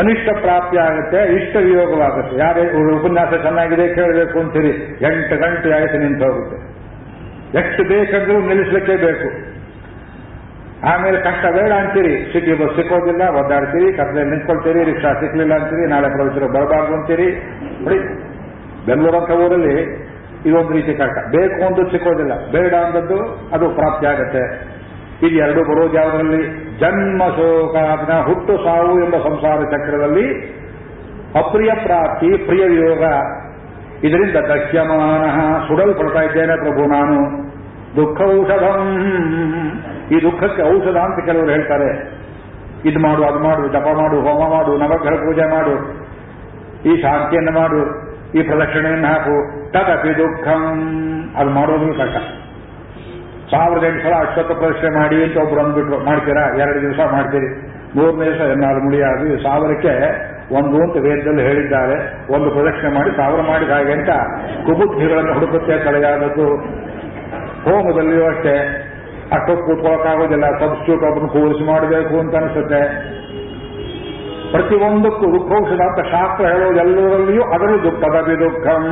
ಅನಿಷ್ಟ 0.00 0.28
ಪ್ರಾಪ್ತಿ 0.40 0.76
ಆಗುತ್ತೆ, 0.78 1.20
ಇಷ್ಟ 1.36 1.56
ವಿಯೋಗವಾಗುತ್ತೆ. 1.56 2.34
ಯಾರೇ 2.38 2.62
ಉಪನ್ಯಾಸ 2.96 3.32
ಚೆನ್ನಾಗಿದೆ 3.42 3.94
ಕೇಳಬೇಕು 3.94 4.40
ಅಂತೀರಿ, 4.40 4.72
ಎಂಟು 5.08 5.36
ಗಂಟೆ 5.42 5.70
ಆಯ್ತು 5.76 5.98
ನಿಂತು 5.98 6.24
ಹೋಗುತ್ತೆ. 6.24 6.56
ಎಷ್ಟು 7.58 7.82
ಬೇಕಂದ್ರೂ 7.84 8.38
ನಿಲ್ಲಿಸ್ಲಿಕ್ಕೆ 8.40 8.96
ಬೇಕು. 8.96 9.28
ಆಮೇಲೆ 10.90 11.18
ಕಷ್ಟ 11.20 11.44
ಬೇಡ 11.52 11.72
ಅಂತೀರಿ. 11.72 12.14
ಸಿಟಿ 12.32 12.52
ಬಸ್ 12.52 12.74
ಸಿಕ್ಕೋದಿಲ್ಲ, 12.76 13.22
ಒದ್ದಾಡ್ತೀರಿ 13.40 13.92
ಕತ್ತಲೆ 13.92 14.24
ನಿಂತ್ಕೊಳ್ತೀರಿ, 14.24 14.84
ರಿಕ್ಷಾ 14.84 15.12
ಸಿಕ್ಲಿಲ್ಲ 15.20 15.54
ಅಂತೀರಿ, 15.54 15.84
ನಾಳೆ 15.86 16.08
ಪ್ರವೇಶರು 16.08 16.48
ಬರಬಾರ್ದು 16.52 16.94
ಅಂತೀರಿ. 16.98 17.28
ನೋಡಿ 17.84 17.98
ಬೆಂಗಳೂರು 18.86 19.18
ಅಂತ 19.20 19.30
ಊರಲ್ಲಿ 19.30 19.76
ಇದೊಂದು 20.48 20.72
ರೀತಿ 20.72 20.94
ಕಷ್ಟ. 20.94 21.18
ಬೇಕು 21.36 21.60
ಅಂತ 21.68 21.92
ಸಿಕ್ಕೋದಿಲ್ಲ. 21.92 22.34
ಬೇಡ 22.52 22.74
ಅಂದದ್ದು 22.74 23.18
ಅದು 23.54 23.68
ಪ್ರಾಪ್ತಿ 23.70 24.06
ಆಗತ್ತೆ. 24.06 24.42
ಇದು 25.22 25.34
ಎರಡು 25.36 25.64
ಬರೋದು 25.64 25.94
ಯಾವುದರಲ್ಲಿ 25.94 26.42
ಜನ್ಮ 26.78 27.22
ಶೋಕಾಗ್ನ 27.24 28.12
ಹುಟ್ಟು 28.12 28.56
ಸಾವು 28.56 29.04
ಎಂಬ 29.04 29.14
ಸಂಸಾರ 29.16 29.60
ಚಕ್ರದಲ್ಲಿ 29.60 30.56
ಅಪ್ರಿಯ 31.38 31.70
ಪ್ರಾಪ್ತಿ, 31.82 32.36
ಪ್ರಿಯ 32.36 32.64
ವಿಯೋಗ. 32.66 33.02
ಇದರಿಂದ 34.04 34.36
ದಕ್ಷ್ಯಮಾನ 34.36 35.58
ಸುಡಲ್ಪಡ್ತಾ 35.68 36.20
ಇದ್ದೇನೆ 36.22 36.56
ಪ್ರಭು 36.56 36.86
ನಾನು. 36.86 37.46
ದುಃಖ 37.96 38.20
ಔಷಧಂ. 38.20 38.98
ಈ 40.10 40.22
ದುಃಖಕ್ಕೆ 40.22 40.62
ಔಷಧ 40.62 40.96
ಅಂತ 40.96 41.24
ಕೆಲವರು 41.24 41.50
ಹೇಳ್ತಾರೆ. 41.50 42.16
ಇದು 42.84 42.98
ಮಾಡು, 42.98 43.24
ಅದು 43.24 43.38
ಮಾಡು, 43.38 43.68
ಜಪ 43.68 43.86
ಮಾಡು, 44.00 44.20
ಹೋಮ 44.20 44.52
ಮಾಡು, 44.52 44.76
ನವಗ್ರಹ 44.76 45.16
ಪೂಜೆ 45.16 45.50
ಮಾಡು, 45.50 46.06
ಈ 46.88 47.00
ಶಾಂತಿಯನ್ನು 47.02 47.52
ಮಾಡು, 47.52 48.06
ಈ 48.38 48.42
ಪ್ರದಕ್ಷಿಣೆಯನ್ನು 48.42 49.08
ಹಾಕು. 49.08 49.62
ತದಪಿ 49.72 50.16
ದುಃಖಂ. 50.16 50.82
ಅದು 51.36 51.50
ಮಾಡೋದು 51.50 51.94
ಕಷ್ಟ. 51.94 52.45
ಸಾವಿರದ 53.50 53.84
ಎಂಟು 53.84 54.02
ಸಲ 54.02 54.14
ಅಶ್ವತ್ಥ 54.14 54.52
ಪ್ರದಕ್ಷಿಣೆ 54.52 54.90
ಮಾಡಿ 54.90 55.24
ಅಂತ 55.24 55.36
ಒಬ್ರು 55.36 55.60
ಅಂದ್ಬಿಟ್ರು, 55.60 56.04
ಮಾಡ್ತೀರಾ? 56.04 56.44
ಎರಡು 56.62 56.80
ದಿವಸ 56.80 56.98
ಮಾಡ್ತೀರಿ. 57.12 57.48
ಮೂರನೇ 57.96 58.24
ದಿವಸ 58.24 58.40
ಎನ್ನಾರು 58.40 58.80
ಮುಡಿಯಾದು 58.84 59.34
ಈ 59.34 59.42
ಸಾವಿರಕ್ಕೆ 59.42 59.92
ಒಂದು 60.54 60.82
ಅಂತ 60.82 60.96
ವೇದದಲ್ಲಿ 60.96 61.42
ಹೇಳಿದ್ದಾರೆ. 61.42 61.96
ಒಂದು 62.34 62.50
ಪ್ರದಕ್ಷಿಣೆ 62.50 62.94
ಮಾಡಿ 62.94 63.10
ಸಾವಿರ 63.16 63.40
ಮಾಡಿದ 63.40 63.68
ಹಾಗೆ 63.68 63.92
ಅಂತ 63.92 64.08
ಕುಬುದ್ಧಿಗಳನ್ನು 64.66 65.32
ಹುಡುಕುತ್ತೆ 65.32 65.84
ತಲೆಯಾದದ್ದು 65.84 66.48
ಹೋಮದಲ್ಲಿಯೂ 67.66 68.24
ಅಷ್ಟೇ. 68.24 68.56
ಅಷ್ಟೊತ್ತು 69.32 69.66
ಕೂತ್ಕೊಳ್ಳೋಕ್ಕಾಗೋದಿಲ್ಲ 69.66 70.46
ಸಬ್ಸ್ಟ್ಯೂಟ್ 70.58 71.02
ಒಬ್ಬನು 71.02 71.28
ಕೂರಿಸಿ 71.28 71.64
ಮಾಡಬೇಕು 71.66 72.18
ಅಂತ 72.18 72.34
ಅನಿಸುತ್ತೆ. 72.34 72.82
ಪ್ರತಿಯೊಂದಕ್ಕೂ 74.52 75.26
ದುಃಖೌಷಧ 75.32 75.80
ಅಂತ 75.80 76.00
ಶಾಸ್ತ್ರ 76.06 76.44
ಹೇಳೋದೆಲ್ಲರಲ್ಲಿಯೂ 76.46 77.42
ಅದರಲ್ಲಿ 77.42 77.82
ದುಃಖದ 77.82 78.40
ದುಃಖಂ 78.44 78.84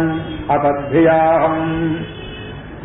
ಅತದ್ಧಿಯಾಹಂ 0.51 1.59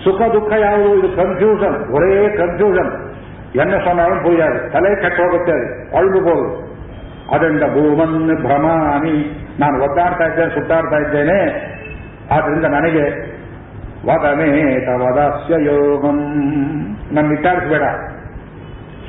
ಸುಖ 0.03 0.21
ದುಃಖ 0.21 0.53
ಯಾವುದು? 0.59 0.95
ಇದು 0.95 1.15
ಕನ್ಫ್ಯೂಷನ್ 1.15 1.93
ಒರೇ 1.95 2.37
ಕನ್ಫ್ಯೂಷನ್ 2.37 3.09
ಎನ್ನ 3.55 3.71
ಸಮಯ 3.85 4.03
ಪೂಜಾರಿ 4.03 4.71
ತಲೆ 4.71 5.01
ಕೆಟ್ಟು 5.01 5.23
ಹೋಗುತ್ತೆ 5.23 5.51
ಅದು 5.51 5.97
ಅಳ್ಬಿಬೋದು 5.97 6.69
ಅದರಿಂದ 7.35 7.63
ಭೂಮನ್ 7.63 8.45
ಭ್ರಮಾನಿ 8.45 9.45
ನಾನು 9.59 9.83
ಒದ್ದಾಡ್ತಾ 9.83 10.23
ಇದ್ದೇನೆ 10.23 10.53
ಸುತ್ತಾಡ್ತಾ 10.53 10.95
ಇದ್ದೇನೆ. 10.95 11.69
ಆದ್ರಿಂದ 12.31 12.65
ನನಗೆ 12.65 13.29
ವದಮೇತ 14.05 14.87
ವದಸ್ಯ 14.89 15.65
ಯೋಗಂ. 15.65 16.19
ನನ್ನ 17.11 17.29
ವಿಚಾರಿಸಬೇಡ. 17.29 17.81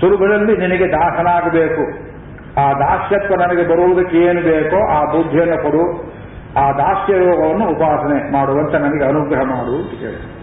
ಸುರುಗಳಲ್ಲಿ 0.01 0.57
ನಿನಗೆ 0.57 0.88
ದಾಸನಾಗಬೇಕು. 0.93 2.11
ಆ 2.61 2.72
ದಾಸ್ಯತ್ವ 2.72 3.34
ನನಗೆ 3.34 3.68
ಬರುವುದಕ್ಕೆ 3.68 4.16
ಏನು 4.16 4.41
ಬೇಕೋ 4.41 4.88
ಆ 4.88 5.05
ಬುದ್ಧಿಯನ್ನು 5.05 5.62
ಕೊಡು. 5.62 6.12
ಆ 6.57 6.72
ದಾಸ್ಯ 6.72 7.16
ಯೋಗವನ್ನು 7.16 7.68
ಉಪಾಸನೆ 7.68 8.32
ಮಾಡುವಂತೆ 8.32 8.78
ನನಗೆ 8.78 9.05
ಅನುಗ್ರಹ 9.05 9.43
ಮಾಡು 9.43 9.74
ಅಂತ 9.76 10.39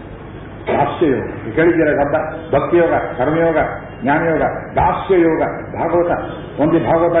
ದಾಸ್ಯ 0.72 1.06
ಯೋಗ 1.06 1.24
ಕೇಳಿದ್ದೀರ 1.54 1.90
ಗಬ್ಬ 1.94 2.16
ಭಕ್ತಿಯೋಗ, 2.56 2.92
ಕರ್ಮಯೋಗ, 2.92 3.56
ಜ್ಞಾನಯೋಗ 4.02 4.42
ದಾಸ್ಯ 4.76 5.20
ಯೋಗ 5.20 5.42
ಭಾಗವತ. 5.74 6.10
ಒಂದು 6.60 6.84
ಭಾಗವತ 6.84 7.16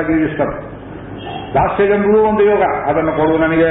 ದಾಸ್ಯ 1.54 1.84
ಎಂಬುದು 1.84 2.22
ಒಂದು 2.22 2.44
ಯೋಗ, 2.44 2.62
ಅದನ್ನು 2.62 3.12
ಕೊಡು 3.12 3.38
ನನಗೆ. 3.38 3.70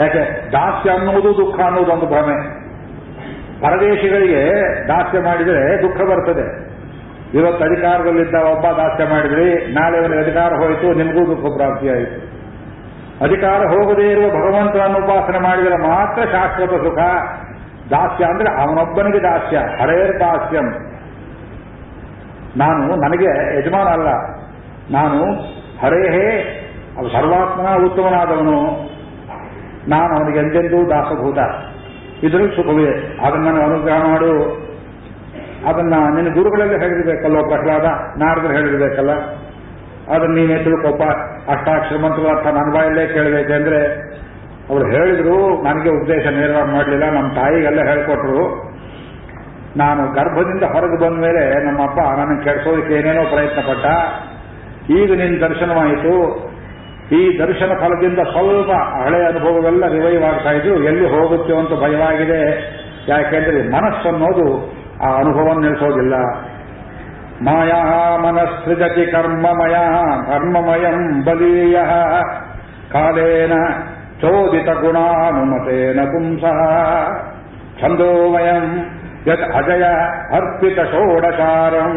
ಯಾಕೆ? 0.00 0.52
ದಾಸ್ಯ 0.52 0.90
ಅನ್ನುವುದು 0.90 1.28
ದುಃಖ 1.36 1.60
ಅನ್ನುವುದು 1.60 1.92
ಒಂದು 1.92 2.06
ಭ್ರಮೆ. 2.06 2.66
ಪರದೇಶಿಗಳಿಗೆ 3.60 4.42
ದಾಸ್ಯ 4.88 5.20
ಮಾಡಿದರೆ 5.20 5.82
ದುಃಖ 5.82 5.96
ಬರ್ತದೆ. 5.96 6.66
ಇವತ್ತು 7.34 7.64
ಅಧಿಕಾರದಲ್ಲಿದ್ದ 7.64 8.34
ಒಬ್ಬ 8.34 8.66
ದಾಸ್ಯ 8.66 9.04
ಮಾಡಿದ್ರಿ 9.04 9.74
ನಾಳೆ 9.74 9.98
ಅವರಿಗೆ 9.98 10.20
ಅಧಿಕಾರ 10.20 10.52
ಹೋಯಿತು, 10.52 10.94
ನಿಮಗೂ 10.94 11.26
ದುಃಖ 11.26 11.56
ಪ್ರಾಪ್ತಿಯಾಯಿತು 11.56 12.36
ಅಧಿಕಾರ 13.24 13.58
ಹೋಗದೇ 13.58 14.10
ಇರುವ 14.10 14.28
ಭಗವಂತನನ್ನು 14.28 14.98
ಉಪಾಸನೆ 14.98 15.38
ಮಾಡಿದರೆ 15.38 15.76
ಮಾತ್ರ 15.76 16.22
ಶಾಶ್ವತ 16.22 16.70
ಸುಖ 16.70 16.98
ದಾಸ್ಯ 17.90 18.24
ಅಂದ್ರೆ 18.24 18.48
ಅವನೊಬ್ಬನಿಗೆ 18.62 19.20
ದಾಸ್ಯ 19.22 19.56
ಹರೇ 19.80 19.98
ದಾಸ್ಯಂ. 20.20 20.66
ನಾನು 22.56 22.84
ನನಗೆ 22.96 23.30
ಯಜಮಾನ 23.58 23.88
ಅಲ್ಲ, 23.88 24.10
ನಾನು 24.90 25.18
ಹರೇಹೇ 25.82 26.26
ಸರ್ವಾತ್ಮನ 27.14 27.70
ಉತ್ತಮನಾದವನು. 27.86 28.58
ನಾನು 29.88 30.12
ಅವನಿಗೆ 30.18 30.38
ಎಂದೆಂದೂ 30.38 30.78
ದಾಸಭೂತ. 30.90 31.40
ಇದರಲ್ಲಿ 32.22 32.52
ಸುಖವೇ, 32.56 32.90
ಅದನ್ನು 33.26 33.46
ನನಗೆ 33.46 33.64
ಅನುಗ್ರಹ 33.64 33.98
ಮಾಡು. 34.06 34.32
ಅದನ್ನ 35.66 35.94
ನಿನ್ನ 36.14 36.28
ಗುರುಗಳಲ್ಲಿ 36.34 36.76
ಹೇಳಿರ್ಬೇಕಲ್ಲ, 36.78 37.38
ಪ್ರಹ್ಲಾದ 37.50 37.86
ನಾರದರು 38.22 38.52
ಹೇಳಿರ್ಬೇಕಲ್ಲ. 38.52 39.12
ಅದನ್ನ 40.14 40.32
ನೀನೇ 40.34 40.56
ತಿಳ್ಕೊಪ್ಪ, 40.64 41.04
ಅಷ್ಟಾಕ್ಷರ 41.50 41.96
ಮಂತ್ರ 41.96 42.24
ಅರ್ಥ 42.32 42.46
ನನ್ನ 42.56 42.68
ಬಾಯಲ್ಲೇ 42.74 43.04
ಕೇಳಬೇಕೆಂದ್ರೆ 43.06 43.80
ಅವ್ರು 44.70 44.86
ಹೇಳಿದ್ರು, 44.86 45.36
ನನಗೆ 45.62 45.90
ಉದ್ದೇಶ 46.00 46.26
ನೇರವಾಗಿ 46.26 46.72
ಮಾಡಲಿಲ್ಲ, 46.72 47.06
ನಮ್ಮ 47.10 47.28
ತಾಯಿಗೆಲ್ಲ 47.34 47.80
ಹೇಳ್ಕೊಟ್ರು. 47.90 48.40
ನಾನು 49.76 50.02
ಗರ್ಭದಿಂದ 50.12 50.64
ಹೊರಗೆ 50.74 50.98
ಬಂದ 51.00 51.16
ಮೇಲೆ 51.24 51.42
ನಮ್ಮಪ್ಪ 51.64 52.00
ನನಗೆ 52.18 52.44
ಕೆಡಿಸೋದಕ್ಕೆ 52.44 52.94
ಏನೇನೋ 52.94 53.24
ಪ್ರಯತ್ನ 53.24 53.60
ಪಟ್ಟ 53.68 53.86
ಈಗ 54.90 55.10
ನಿನ್ನ 55.12 55.36
ದರ್ಶನವಾಯಿತು. 55.46 56.14
ಈ 57.16 57.38
ದರ್ಶನ 57.38 57.72
ಫಲದಿಂದ 57.80 58.20
ಸ್ವಲ್ಪ 58.32 58.70
ಹಳೆಯ 59.02 59.24
ಅನುಭವವೆಲ್ಲ 59.24 59.84
ರಿವೈವ್ 59.88 60.24
ಆಗ್ತಾ 60.24 60.50
ಇದ್ರು 60.50 60.74
ಎಲ್ಲಿ 60.82 61.06
ಹೋಗುತ್ತೆ 61.10 61.52
ಅಂತ 61.58 61.72
ಭಯವಾಗಿದೆ. 61.82 62.40
ಯಾಕೆಂದ್ರೆ 63.08 63.60
ಮನಸ್ಸು 63.70 64.06
ಅನ್ನೋದು 64.08 64.46
ಆ 65.04 65.10
ಅನುಭವ 65.18 65.46
ನಿಲ್ಲಿಸೋದಿಲ್ಲ 65.60 66.14
ಮಾಯಾ 67.44 67.82
ಮನಸ್ಸೃಜತಿ 68.16 69.04
ಕರ್ಮಮಯ, 69.12 69.76
ಕರ್ಮಮಯಂ 70.30 71.24
ಬಲೀಯ. 71.24 71.78
ಕಾಲೇನ 72.92 73.54
ಚೋದಿತ 74.20 74.70
ಗುಣಾನುಮತೇನ 74.80 76.00
ಪುಂಸಃ 76.12 76.58
ಛಂದೋಮಯಂ 77.80 78.66
ಯತ್ 79.26 79.48
ಅಜಯ 79.56 79.84
ಅರ್ಪಿತ 80.32 80.78
ಷೋಡಚಾರಂ 80.92 81.94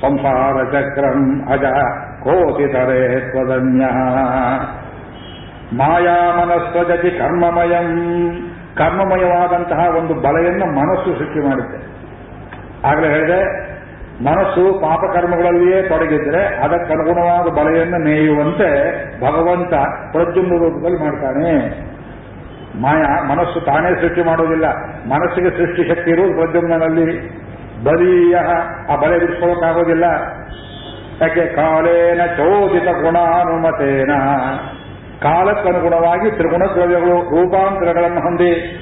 ಸಂಸಾರ 0.00 0.56
ಚಕ್ರಂ 0.72 1.20
ಅಜ 1.48 1.64
ಕೋತಿತರೇ 2.22 3.02
ತ್ವದನ್ಯ 3.26 3.84
ಮಾಯಾ 5.78 6.16
ಮನಸ್ಸಜತಿ 6.38 7.10
ಕರ್ಮಮಯಂ 7.18 7.88
ಕರ್ಮಮಯವಾದಂತಹ 8.74 9.82
ಒಂದು 9.96 10.14
ಬಲೆಯನ್ನು 10.20 10.66
ಮನಸ್ಸು 10.72 11.10
ಸೃಷ್ಟಿ 11.18 11.40
ಮಾಡುತ್ತೆ 11.46 11.78
ಆಗಲೇ 12.88 13.08
ಹೇಳಿದೆ 13.08 13.40
ಮನಸ್ಸು 14.20 14.80
ಪಾಪಕರ್ಮಗಳಲ್ಲಿಯೇ 14.80 15.82
ತೊಡಗಿದ್ರೆ 15.82 16.46
ಅದಕ್ಕನುಗುಣವಾದ 16.46 17.46
ಬಲೆಯನ್ನು 17.48 17.98
ನೇಯುವಂತೆ 17.98 18.92
ಭಗವಂತ 19.20 19.74
ಪ್ರದ್ಯುಮ್ನ 20.12 20.58
ರೂಪದಲ್ಲಿ 20.58 20.98
ಮಾಡ್ತಾನೆ. 20.98 21.52
ಮಾಯ, 22.80 23.02
ಮನಸ್ಸು 23.28 23.60
ತಾನೇ 23.60 24.00
ಸೃಷ್ಟಿ 24.00 24.22
ಮಾಡೋದಿಲ್ಲ 24.22 24.64
ಮನಸ್ಸಿಗೆ 25.08 25.50
ಸೃಷ್ಟಿ 25.50 25.88
ಶಕ್ತಿ 25.88 26.10
ಇರುವುದು 26.10 26.34
ಪ್ರದ್ಯುಮ್ನಲ್ಲಿ 26.34 27.28
ಬಲಿಯ 27.84 28.36
ಆ 28.90 28.96
ಬಲೆ 28.96 29.18
ಬಿಡಿಸ್ಕೊಳ್ಳೋಕ್ಕಾಗೋದಿಲ್ಲ. 29.18 30.04
ಯಾಕೆ? 31.20 31.46
ಕಾಲೇನ 31.46 32.26
ಚೋದಿತ 32.26 32.84
ಗುಣಾನುಮತೇನ. 32.84 34.12
ಕಾಲಕ್ಕನುಗುಣವಾಗಿ 35.22 36.30
ತ್ರಿಗುಣ 36.30 36.62
ದ್ರವ್ಯಗಳು 36.74 37.42
ರೂಪಾಂತರಗಳನ್ನು 37.42 38.20
ಹೊಂದಿ 38.20 38.78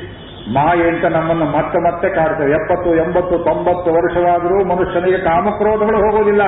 ಮಾಯೆ 0.54 0.84
ಅಂತ 0.90 1.04
ನಮ್ಮನ್ನು 1.16 1.46
ಮತ್ತೆ 1.56 1.78
ಮತ್ತೆ 1.78 2.08
ಕಾಡ್ತವೆ. 2.08 2.50
ಎಪ್ಪತ್ತು, 2.50 2.90
ಎಂಬತ್ತು, 2.94 3.34
ತೊಂಬತ್ತು 3.48 3.88
ವರ್ಷವಾದರೂ 3.98 4.56
ಮನುಷ್ಯನಿಗೆ 4.70 5.18
ಕಾಮಕ್ರೋಧಗಳು 5.24 5.98
ಹೋಗೋದಿಲ್ಲ. 6.04 6.44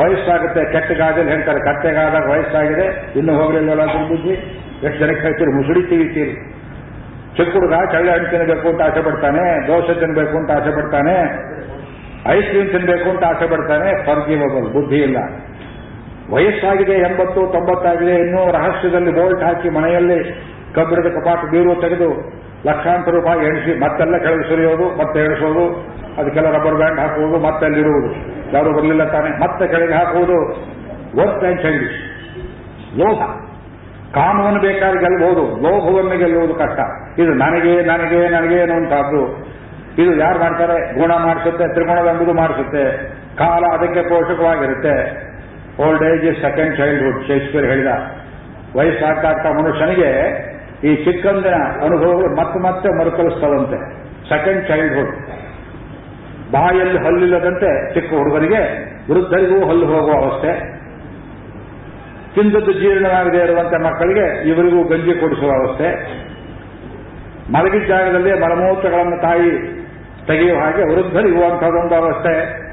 ವಯಸ್ಸಾಗುತ್ತೆ, 0.00 0.62
ಕೆಟ್ಟಗಾಗಲಿ 0.72 1.28
ಹೇಳ್ತಾರೆ 1.28 1.60
ಕಟ್ಟೆಗಾದಾಗ 1.60 2.24
ವಯಸ್ಸಾಗಿದೆ, 2.32 2.86
ಇನ್ನೂ 3.18 3.34
ಹೋಗಲಿಲ್ಲ 3.40 3.84
ಬುದ್ಧಿ 4.10 4.34
ಎಷ್ಟು 4.86 4.98
ಜನಕ್ಕೆ 5.02 5.22
ಹೇಳ್ತೀರಿ? 5.26 5.52
ಮುಸುಡಿ 5.58 5.82
ತಿವಿತೀರಿ 5.82 6.34
ಚಿಕ್ಕ 7.36 7.52
ಹುಡುಗ 7.56 7.76
ಚಳ್ಳೆ 7.92 8.10
ಹಣ್ಣು 8.12 8.28
ತಿನ್ನಬೇಕು 8.30 8.66
ಅಂತ 8.68 8.82
ಆಸೆ 8.82 9.00
ಪಡ್ತಾನೆ, 9.06 9.44
ದೋಸೆ 9.68 9.94
ತಿನ್ನಬೇಕು 10.00 10.34
ಅಂತ 10.40 10.50
ಆಸೆ 10.50 10.70
ಪಡ್ತಾನೆ, 10.76 11.14
ಐಸ್ 12.34 12.48
ಕ್ರೀಮ್ 12.50 12.70
ತಿನ್ನಬೇಕು 12.70 13.08
ಅಂತ 13.10 13.24
ಆಸೆ 13.24 13.46
ಪಡ್ತಾನೆ 13.50 13.88
ಫರ್ಗಿವಬಲ್ 14.06 14.68
ಬುದ್ಧಿ 14.76 14.96
ಇಲ್ಲ. 14.96 15.18
ವಯಸ್ಸಾಗಿದೆ, 16.34 16.94
ಎಂಬತ್ತು, 17.08 17.40
ತೊಂಬತ್ತಾಗಿದೆ, 17.52 18.14
ಇನ್ನೂ 18.24 18.42
ರಹಸ್ಯದಲ್ಲಿ 18.58 19.12
ಬೋಲ್ಟ್ 19.20 19.42
ಹಾಕಿ 19.42 19.68
ಮನೆಯಲ್ಲಿ 19.68 20.18
ಕಬ್ಬಿಣದ 20.76 21.20
ಕಪಾಟ 21.20 21.50
ಬೀರು 21.50 21.80
ತೆಗೆದು 21.80 22.08
ಲಕ್ಷಾಂತರ 22.66 23.10
ರೂಪಾಯಿ 23.10 23.46
ಎಣಿಸಿ 23.46 23.80
ಮತ್ತೆಲ್ಲ 23.80 24.16
ಕೆಳಗೆ 24.16 24.48
ಸುರಿಯೋದು, 24.48 24.98
ಮತ್ತೆ 24.98 25.20
ಎಣಿಸೋದು, 25.20 25.64
ಅದಕ್ಕೆಲ್ಲ 26.18 26.50
ರಬ್ಬರ್ 26.50 26.74
ಬ್ಯಾಂಡ್ 26.74 27.00
ಹಾಕುವುದು, 27.00 27.46
ಮತ್ತೆ 27.46 27.66
ಅಲ್ಲಿರುವುದು. 27.66 28.10
ಯಾರು 28.56 28.72
ಬರಲಿಲ್ಲ 28.72 29.04
ತಾನೆ. 29.04 29.30
ಮತ್ತೆ 29.30 29.68
ಕೆಳಗೆ 29.68 29.94
ಹಾಕುವುದು 29.94 30.36
ವರ್ಕ್ 31.20 31.44
ಆ್ಯಂಡ್ 31.44 31.62
ಚೈಲ್ಡಿಶ್ 31.62 31.92
ಲೋಭ. 32.98 33.18
ಕಾಮವನ್ನು 34.14 34.60
ಬೇಕಾದ್ರೆ 34.60 35.00
ಗೆಲ್ಲಬಹುದು 35.00 35.42
ಲೋಭವನ್ನು 35.42 36.18
ಗೆಲ್ಲುವುದು 36.18 36.54
ಕಷ್ಟ. 36.54 36.80
ಇದು 37.18 37.34
ನನಗೆ 37.34 37.82
ನನಗೆ 37.82 38.28
ನನಗೆ 38.28 38.60
ಅನ್ನುವಂತಹದ್ದು 38.60 39.46
ಇದು 39.98 40.16
ಯಾರು 40.16 40.38
ಮಾಡ್ತಾರೆ? 40.38 41.00
ಗುಣ 41.00 41.12
ಮಾಡಿಸುತ್ತೆ 41.12 41.68
ತ್ರಿಗುಣದ 41.68 42.06
ಎಂಬುದು 42.06 42.32
ಮಾಡಿಸುತ್ತೆ. 42.32 43.08
ಕಾಲ 43.36 43.64
ಅದಕ್ಕೆ 43.72 44.02
ಪೋಷಕವಾಗಿರುತ್ತೆ. 44.02 45.26
Old 45.82 46.02
age 46.02 46.40
second 46.42 46.76
childhood 46.76 47.26
Shakespeare 47.26 47.66
ಹೇಳಿದ. 47.66 47.86
ವಯಸ್ಸಾಗ್ತಾ 48.76 49.50
ಮನುಷ್ಯನಿಗೆ 49.50 50.10
ಈ 50.84 50.94
ಚಿಕ್ಕಂದಿನ 50.96 51.54
ಅನುಭವಗಳು 51.54 52.36
ಮತ್ತೆ 52.36 52.58
ಮತ್ತೆ 52.58 52.98
ಮರುಕಳಿಸ್ತವಂತೆ 52.98 54.06
ಸೆಕೆಂಡ್ 54.28 54.68
ಚೈಲ್ಡ್ಹುಡ್ 54.68 55.16
ಬಾಯಲ್ಲಿ 56.52 56.98
ಹಲ್ಲಿಲ್ಲದಂತೆ 56.98 57.94
ಚಿಕ್ಕ 57.94 58.14
ಹುಡುಗನಿಗೆ 58.14 58.60
ವೃದ್ಧರಿಗೂ 59.12 59.68
ಹಲ್ಲು 59.68 59.86
ಹೋಗುವ 59.86 60.12
ಅವಸ್ಥೆ. 60.12 60.76
ತಿಂದದ್ದು 62.34 62.72
ಜೀರ್ಣವಾಗದೇ 62.72 63.38
ಇರುವಂತೆ 63.38 63.82
ಮಕ್ಕಳಿಗೆ 63.82 64.48
ಇವರಿಗೂ 64.48 64.84
ಗಂಜಿ 64.84 65.20
ಕೊಡಿಸುವ 65.20 65.50
ಅವಸ್ಥೆ. 65.50 66.16
ಮಲಗಿದ 67.52 67.82
ಜಾಗದಲ್ಲಿ 67.82 68.40
ಮಲಮೂತ್ರಗಳನ್ನು 68.40 69.22
ತಾಯಿ 69.22 69.50
ತೆಗೆಯುವ 70.26 70.58
ಹಾಗೆ 70.58 70.82
ವೃದ್ಧರಿಗೂ 70.82 71.44
ಅಂತಹದೊಂದು 71.44 71.94
ಅವಸ್ಥೆ. 71.94 72.66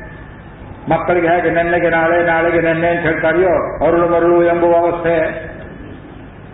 ಮಕ್ಕಳಿಗೆ 0.89 1.27
ಹೇಗೆ 1.27 1.49
ನೆನ್ನೆಗೆ 1.49 1.89
ನಾಳೆ, 1.89 2.23
ನಾಳೆಗೆ 2.23 2.61
ನೆನ್ನೆ 2.61 2.87
ಅಂತ 2.87 2.99
ಹೇಳ್ತಾರೆಯೋ 2.99 3.85
ಅರುಳು 3.85 4.09
ಮರುಳು 4.09 4.43
ಎಂಬುವ 4.43 4.73
ಅವಸ್ಥೆ. 4.73 5.19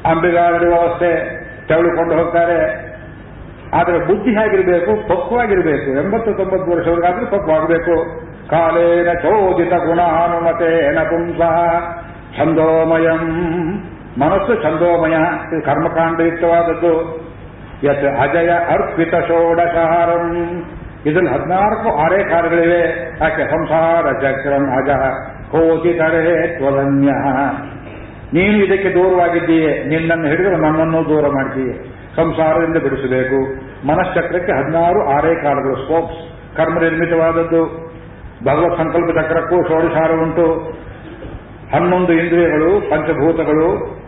ಅಂಬಿಗಾಲಿಡುವ 0.05 0.73
ಅವಸ್ಥೆ. 0.73 1.38
ತೆವಳಿಕೊಂಡು 1.69 2.15
ಹೋಗ್ತಾರೆ. 2.15 2.89
ಆದರೆ 3.73 3.99
ಬುದ್ಧಿ 3.99 4.31
ಹೇಗಿರಬೇಕು? 4.31 5.07
ಪಕ್ವಾಗಿರಬೇಕು 5.07 6.03
ಎಂಬತ್ತು 6.03 6.33
ತೊಂಬತ್ತು 6.33 6.71
ವರ್ಷವರೆಗಾದ್ರೂ 6.71 7.25
ಪಕ್ವಾಗಬೇಕು 7.25 8.29
ಕಾಲೇನ 8.49 9.13
ಚೋದಿತ 9.13 9.73
ಗುಣಾನುಮತೇನ 9.73 10.99
ಪುಂಸಃ 10.99 11.79
ಛಂದೋಮಯಂ. 12.37 13.23
ಮನಸ್ಸು 14.17 14.63
ಛಂದೋಮಯ. 14.63 15.15
ಕರ್ಮಕಾಂಡಯುಕ್ತವಾದದ್ದು 15.61 16.93
ಯತ್ 17.83 18.05
ಅಜಯ 18.05 18.49
ಅರ್ಪಿತ 18.49 19.15
ಷೋಡಶಹಾರಂ 19.15 20.63
ಇದರಲ್ಲಿ 21.05 21.29
ಹದಿನಾಲ್ಕು 21.29 21.97
ಆರೇ 21.97 22.23
ಕಾಲಗಳಿವೆ 22.23 22.79
ಯಾಕೆ? 23.21 23.51
ಸಂಸಾರ 23.51 24.05
ಚಕ್ರಂ 24.11 24.65
ಅಜ. 24.71 24.89
ಕೋಟಿ 25.51 25.93
ತಡೆ 25.93 26.57
ತ್ವದನ್ಯ. 26.57 27.11
ನೀನು 28.33 28.65
ಇದಕ್ಕೆ 28.65 28.89
ದೂರವಾಗಿದ್ದೀಯೆ, 28.93 29.83
ನಿನ್ನನ್ನು 29.83 30.27
ಹಿಡಿದು 30.27 30.51
ನನ್ನನ್ನು 30.51 31.05
ದೂರ 31.05 31.27
ಮಾಡ್ತೀಯೆ 31.27 31.73
ಸಂಸಾರದಿಂದ 32.15 32.77
ಬಿಡಿಸಬೇಕು. 32.77 33.39
ಮನಶ್ಚಕ್ರಕ್ಕೆ 33.87 34.51
ಹದಿನಾರು 34.51 35.09
ಆರೇ 35.09 35.35
ಕಾಲಗಳು 35.35 35.75
ಸ್ಪೋಕ್ಸ್ 35.75 36.17
ಕರ್ಮ 36.57 36.79
ನಿರ್ಮಿತವಾದದ್ದು 36.79 37.89
ಭಗವತ್ 38.43 38.77
ಸಂಕಲ್ಪ 38.77 39.19
ಚಕ್ರಕ್ಕೂ 39.19 39.63
ಷೋಡಶಾರ 39.67 40.11
ಉಂಟು. 40.11 40.79
ಹನ್ನೊಂದು 41.73 42.13
ಇಂದ್ರಿಯಗಳು, 42.13 42.89
ಪಂಚಭೂತಗಳು. 42.89 43.99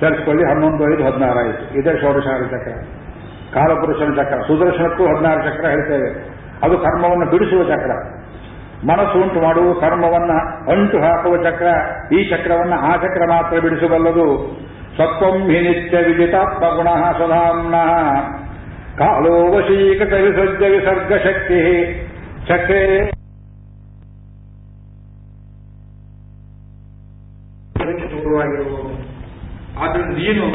ಸೇರಿಸಿಕೊಳ್ಳಿ 0.00 0.44
ಹನ್ನೊಂದು, 0.48 0.94
ಐದು, 0.94 1.04
ಹದಿನಾರು 1.04 1.38
ಆಯಿತು. 1.38 1.78
ಇದೇ 1.78 2.00
ಷೋಡಶಾರ 2.00 2.42
ಚಕ್ರ. 2.42 2.70
ಕಾಲಪುರುಷನ 3.54 4.22
ಚಕ್ರ. 4.22 4.42
ಸುದರ್ಶನಕ್ಕೂ 4.42 5.04
ಹದಿನಾರು 5.04 5.42
ಚಕ್ರ 5.42 5.68
ಹೇಳ್ತೇವೆ. 5.68 6.38
ಅದು 6.62 6.78
ಕರ್ಮವನ್ನು 6.78 7.30
ಬಿಡಿಸುವ 7.30 7.62
ಚಕ್ರ. 7.62 8.21
ಮನಸ್ಸು 8.90 9.16
ಉಂಟು 9.24 9.38
ಮಾಡುವ 9.44 9.68
ಕರ್ಮವನ್ನ 9.80 10.32
ಅಂಟು 10.72 10.96
ಹಾಕುವ 11.04 11.34
ಚಕ್ರ, 11.44 11.68
ಈ 12.16 12.18
ಚಕ್ರವನ್ನ 12.30 12.74
ಆ 12.88 12.92
ಚಕ್ರ 13.02 13.22
ಮಾತ್ರ 13.32 13.60
ಬಿಡಿಸಬಲ್ಲದು 13.64 14.26
ಸತ್ವಂ 14.96 15.36
ಹಿ 15.50 15.58
ನಿತ್ಯ 15.66 15.98
ವಿಜಿತಾತ್ಮ 16.06 16.64
ಗುಣಃ 16.78 17.02
ಸುಧಾಮ್ನ. 17.18 17.76
ಕಾಲೋ 18.98 19.34
ವಶೀಕೃತ 19.54 20.14
ವಿಸರ್ಜ 20.24 20.62
ವಿಸರ್ಗ 20.74 21.12
ಶಕ್ತಿ. 21.26 21.60
ಚಕ್ರೇ 22.48 22.84
ಆದ್ರಿಂದ 29.82 30.12
ನೀನು 30.18 30.46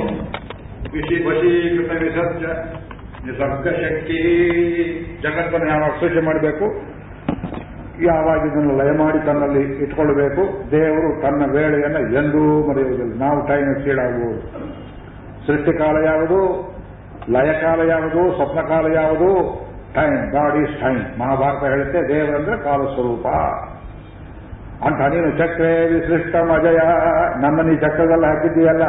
ವಿಷಿ 0.94 1.18
ವಶೀಕೃತ 1.28 1.92
ವಿಸರ್ಜ, 2.04 2.44
ನಿಸರ್ಗ 3.28 3.66
ಶಕ್ತಿ. 3.82 4.20
ಜಗತ್ತನ್ನು 5.24 5.68
ಯಾವಾಗ 5.74 5.92
ಸೃಷ್ಟಿ 6.02 6.22
ಮಾಡಬೇಕು? 6.28 6.68
ಯಾವಾಗ 8.02 8.40
ಇದನ್ನು 8.48 8.78
ಲಯ 8.78 8.92
ಮಾಡಿ 8.92 9.26
ತನ್ನಲ್ಲಿ 9.26 9.62
ಇಟ್ಕೊಳ್ಬೇಕು, 9.62 10.72
ದೇವರು 10.72 11.22
ತನ್ನ 11.22 11.52
ವೇಳೆಯನ್ನು 11.52 12.00
ಎಂದೂ 12.00 12.72
ಮರೆಯುವುದಿಲ್ಲ. 12.72 13.20
ನಾವು 13.20 13.48
ಟೈಮ್ 13.48 13.76
ಕೀಳಾಗುವುದು. 13.76 14.42
ಸೃಷ್ಟಿಕಾಲ 15.48 16.06
ಯಾವುದು? 16.06 16.40
ಲಯಕಾಲ 17.30 17.90
ಯಾವುದು? 17.90 18.36
ಸ್ವಪ್ನಕಾಲ 18.36 18.94
ಯಾವುದು? 18.96 19.30
Time 19.96 20.32
God 20.32 20.56
is 20.56 20.82
time 20.82 21.20
Mahabharata 21.20 21.64
ಹೇಳುತ್ತೆ, 21.64 22.08
ದೇವರಂದ್ರೆ 22.08 22.64
ಕಾಲ 22.64 22.82
ಸ್ವರೂಪ 22.82 23.28
ಅಂತ 24.86 25.14
ನೀನು 25.14 25.38
ಚಕ್ರೇ 25.38 25.88
ವಿಶಿಷ್ಟ 25.88 26.36
ಅಜಯ. 26.36 26.80
ನಮ್ಮನ್ನು 27.42 27.72
ಈ 27.74 27.76
ಚಕ್ರದಲ್ಲಿ 27.76 28.26
ಹಾಕಿದ್ದೀಯಲ್ಲ. 28.26 28.84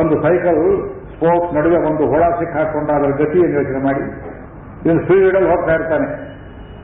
ಒಂದು 0.00 0.22
ಸೈಕಲ್ 0.22 0.90
ಸ್ಪೋಕ್ಸ್ 1.14 1.54
ನಡುವೆ 1.54 1.76
ಒಂದು 1.76 2.06
ಹುಳ 2.06 2.22
ಅದರ 2.22 3.24
ಗತಿಯನ್ನು 3.24 3.56
ಯೋಚನೆ 3.56 3.84
ಮಾಡಿ. 3.84 4.02
ಇವನು 4.86 5.02
ಸ್ಪೀಡಲ್ಲಿ 5.02 5.50
ಹೋಗ್ತಾ 5.50 5.74
ಇರ್ತಾನೆ. 5.74 6.30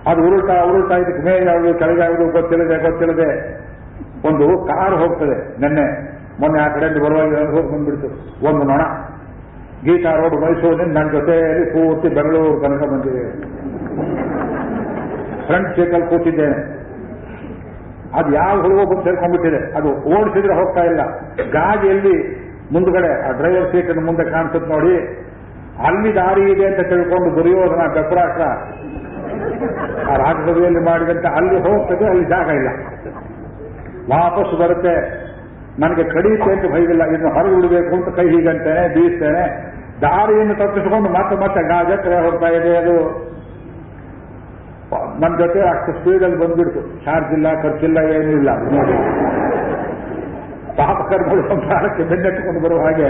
ಅದು 0.07 0.27
ಉರುಳ್ತಾ 0.27 0.63
ಉರುಳ್ತಾ 0.63 0.95
ಇದಕ್ಕೆ 0.95 1.23
ಮೇಲೆ 1.23 1.47
ಯಾವುದು 1.47 1.79
ಕೆಳಗೆ 1.79 2.01
ಯಾವುದು 2.01 2.33
ಗೊತ್ತಿಲ್ಲದೆ 2.33 2.91
ಗೊತ್ತಿಲ್ಲದೆ 2.91 3.29
ಒಂದು 4.29 4.65
ಕಾರ್ 4.65 4.95
ಹೋಗ್ತದೆ 4.95 5.61
ನಿನ್ನೆ. 5.61 6.17
ಮೊನ್ನೆ 6.41 6.61
ಆ 6.63 6.69
ಕಡೆಯಲ್ಲಿ 6.69 7.05
ಬರುವಾಗ 7.05 7.51
ಹೋಗಿ 7.51 7.73
ಬಂದ್ಬಿಡ್ತು. 7.73 8.07
ಒಂದು 8.49 8.63
ನೊಣ. 8.63 8.81
ಗೀತಾ 9.85 10.11
ರೋಡ್ 10.13 10.41
ಮೈಸೂರಿನಿಂದ 10.41 10.97
ನನ್ನ 10.99 11.11
ಜೊತೆಯಲ್ಲಿ 11.11 11.65
ಪೂರ್ತಿ 11.65 12.09
ಬೆಂಗಳೂರು 12.09 12.61
ತನಕ 12.61 12.91
ಬಂದಿದೆ. 12.91 13.41
ಫ್ರಂಟ್ 15.47 15.77
ಸೀಟಲ್ಲಿ 15.77 16.07
ಕೂತಿದ್ದೇನೆ. 16.07 16.77
ಅದು 18.15 18.33
ಯಾವ 18.33 18.63
ಹುಡುಗ 18.63 18.79
ಬಂದು 18.79 19.05
ಸೇರ್ಕೊಂಡ್ಬಿಟ್ಟಿದೆ? 19.05 19.77
ಅದು 19.77 19.89
ಓಡಿಸಿದ್ರೆ 19.89 20.55
ಹೋಗ್ತಾ 20.55 20.81
ಇಲ್ಲ. 20.81 21.01
ಗಾಡಿಯಲ್ಲಿ 21.51 22.47
ಮುಂದ್ಗಡೆ, 22.73 23.29
ಆ 23.29 23.31
ಡ್ರೈವರ್ 23.31 23.73
ಸೀಟ್ 23.73 23.99
ಮುಂದೆ 23.99 24.31
ಕಾಣಿಸುತ್ತೆ 24.31 24.73
ನೋಡಿ. 24.73 25.27
ಅಲ್ಲಿ 25.87 26.15
ದಾರಿ 26.15 26.53
ಇದೆ 26.53 26.67
ಅಂತ 26.67 26.87
ತಿಳ್ಕೊಂಡು 26.87 27.37
ದುರ್ಯೋಧನ 27.37 27.93
ಬೆಪ್ರಾಟ 27.95 28.41
ಆ 30.11 30.16
ರಾಜಭವಿಯಲ್ಲಿ 30.16 30.80
ಮಾಡಿದಂತೆ 30.80 31.28
ಅಲ್ಲಿ 31.28 31.59
ಹೋಗ್ತದೆ, 31.59 32.09
ಅಲ್ಲಿ 32.09 32.24
ಜಾಗ 32.24 32.49
ಇಲ್ಲ. 32.49 32.68
ವಾಪಸ್ 34.12 34.61
ಬರುತ್ತೆ. 34.61 35.26
ನನಗೆ 35.78 36.05
ಕಡಿಯುತ್ತೆ 36.05 36.53
ಅಂತ 36.53 36.72
ಭಯವಿಲ್ಲ. 36.72 37.05
ಇದನ್ನು 37.05 37.32
ಹೊರಗೆ 37.32 37.57
ಬಿಡಬೇಕು 37.57 37.97
ಅಂತ 37.97 38.16
ಕೈ 38.16 38.28
ಹೀಗಂತೇನೆ 38.28 38.94
ಬೀಸ್ತೇನೆ. 38.94 39.76
ದಾರಿಯನ್ನು 40.03 40.55
ತಪ್ಪಿಸಿಕೊಂಡು 40.55 41.09
ಮತ್ತೆ 41.09 41.36
ಮತ್ತೆ 41.36 41.68
ಗಾಜತ್ರ 41.68 42.12
ಹೋಗ್ತಾ 42.24 42.47
ಇದೆ 42.47 42.76
ಅದು. 42.76 43.26
ನನ್ನ 45.20 45.36
ಜೊತೆ 45.36 45.61
ಅಷ್ಟು 45.61 45.92
ಸ್ಪೀಡಲ್ಲಿ 45.92 46.36
ಬಂದ್ಬಿಡ್ತು. 46.36 47.05
ಚಾರ್ಜ್ 47.05 47.32
ಇಲ್ಲ, 47.32 47.62
ಖರ್ಚಿಲ್ಲ, 47.62 47.99
ಏನೂ 47.99 48.30
ಇಲ್ಲ. 48.30 48.51
ನೋಡಿ 48.51 48.92
ಪಾಪ 50.76 51.12
ಕರ್ಮಗಳು 51.12 51.49
ಸಂಸಾರಕ್ಕೆ 51.49 52.03
ಬೆನ್ನೆಟ್ಟುಕೊಂಡು 52.03 52.61
ಬರುವ 52.61 52.80
ಹಾಗೆ 52.80 53.09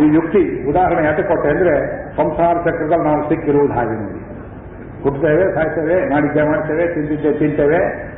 ಈ 0.00 0.14
ಯುಕ್ತಿ, 0.14 0.70
ಉದಾಹರಣೆ 0.70 1.06
ಯಾಕೆ 1.06 1.22
ಕೊಟ್ಟೆ 1.22 1.48
ಅಂದ್ರೆ, 1.48 1.74
ಸಂಸಾರ 2.16 2.54
ಚಕ್ರದಲ್ಲಿ 2.54 3.04
ನಾವು 3.04 3.28
ಸಿಕ್ಕಿರುವುದು 3.28 3.72
ಹಾಗೆ 3.72 4.35
ಹುಟ್ಟುತ್ತೇವೆ 5.02 5.54
ಸಾಯ್ತೇವೆ, 5.54 6.10
ಮಾಡಿದ್ದೆ 6.10 6.42
ಮಾಡ್ತೇವೆ, 6.42 6.94
ತಿಂದಿದ್ದೆ 6.94 7.32
ತಿಂತೇವೆ. 7.32 8.16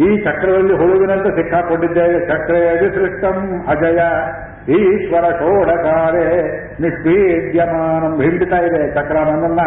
ಈ 0.00 0.24
ಚಕ್ರದಲ್ಲಿ 0.24 0.74
ಹುಳುವಿನಂತೆ 0.74 1.30
ಸಿಕ್ಕಾಕೊಂಡಿದ್ದೇವೆ. 1.30 2.26
ಚಕ್ರ 2.26 2.54
ವಿಸೃಷ್ಟಂ 2.54 3.64
ಅಜಯ. 3.68 4.00
ಈಶ್ವರ 4.68 5.30
ಷೋಡಕಾರೆ 5.30 6.42
ನಿಷ್ಪೀಡ್ಯಮಾನಂ 6.80 8.22
ಹಿಂಡಿತಾ 8.22 8.56
ಇದೆ 8.56 8.94
ಚಕ್ರ 8.94 9.18
ನನ್ನನ್ನ. 9.18 9.60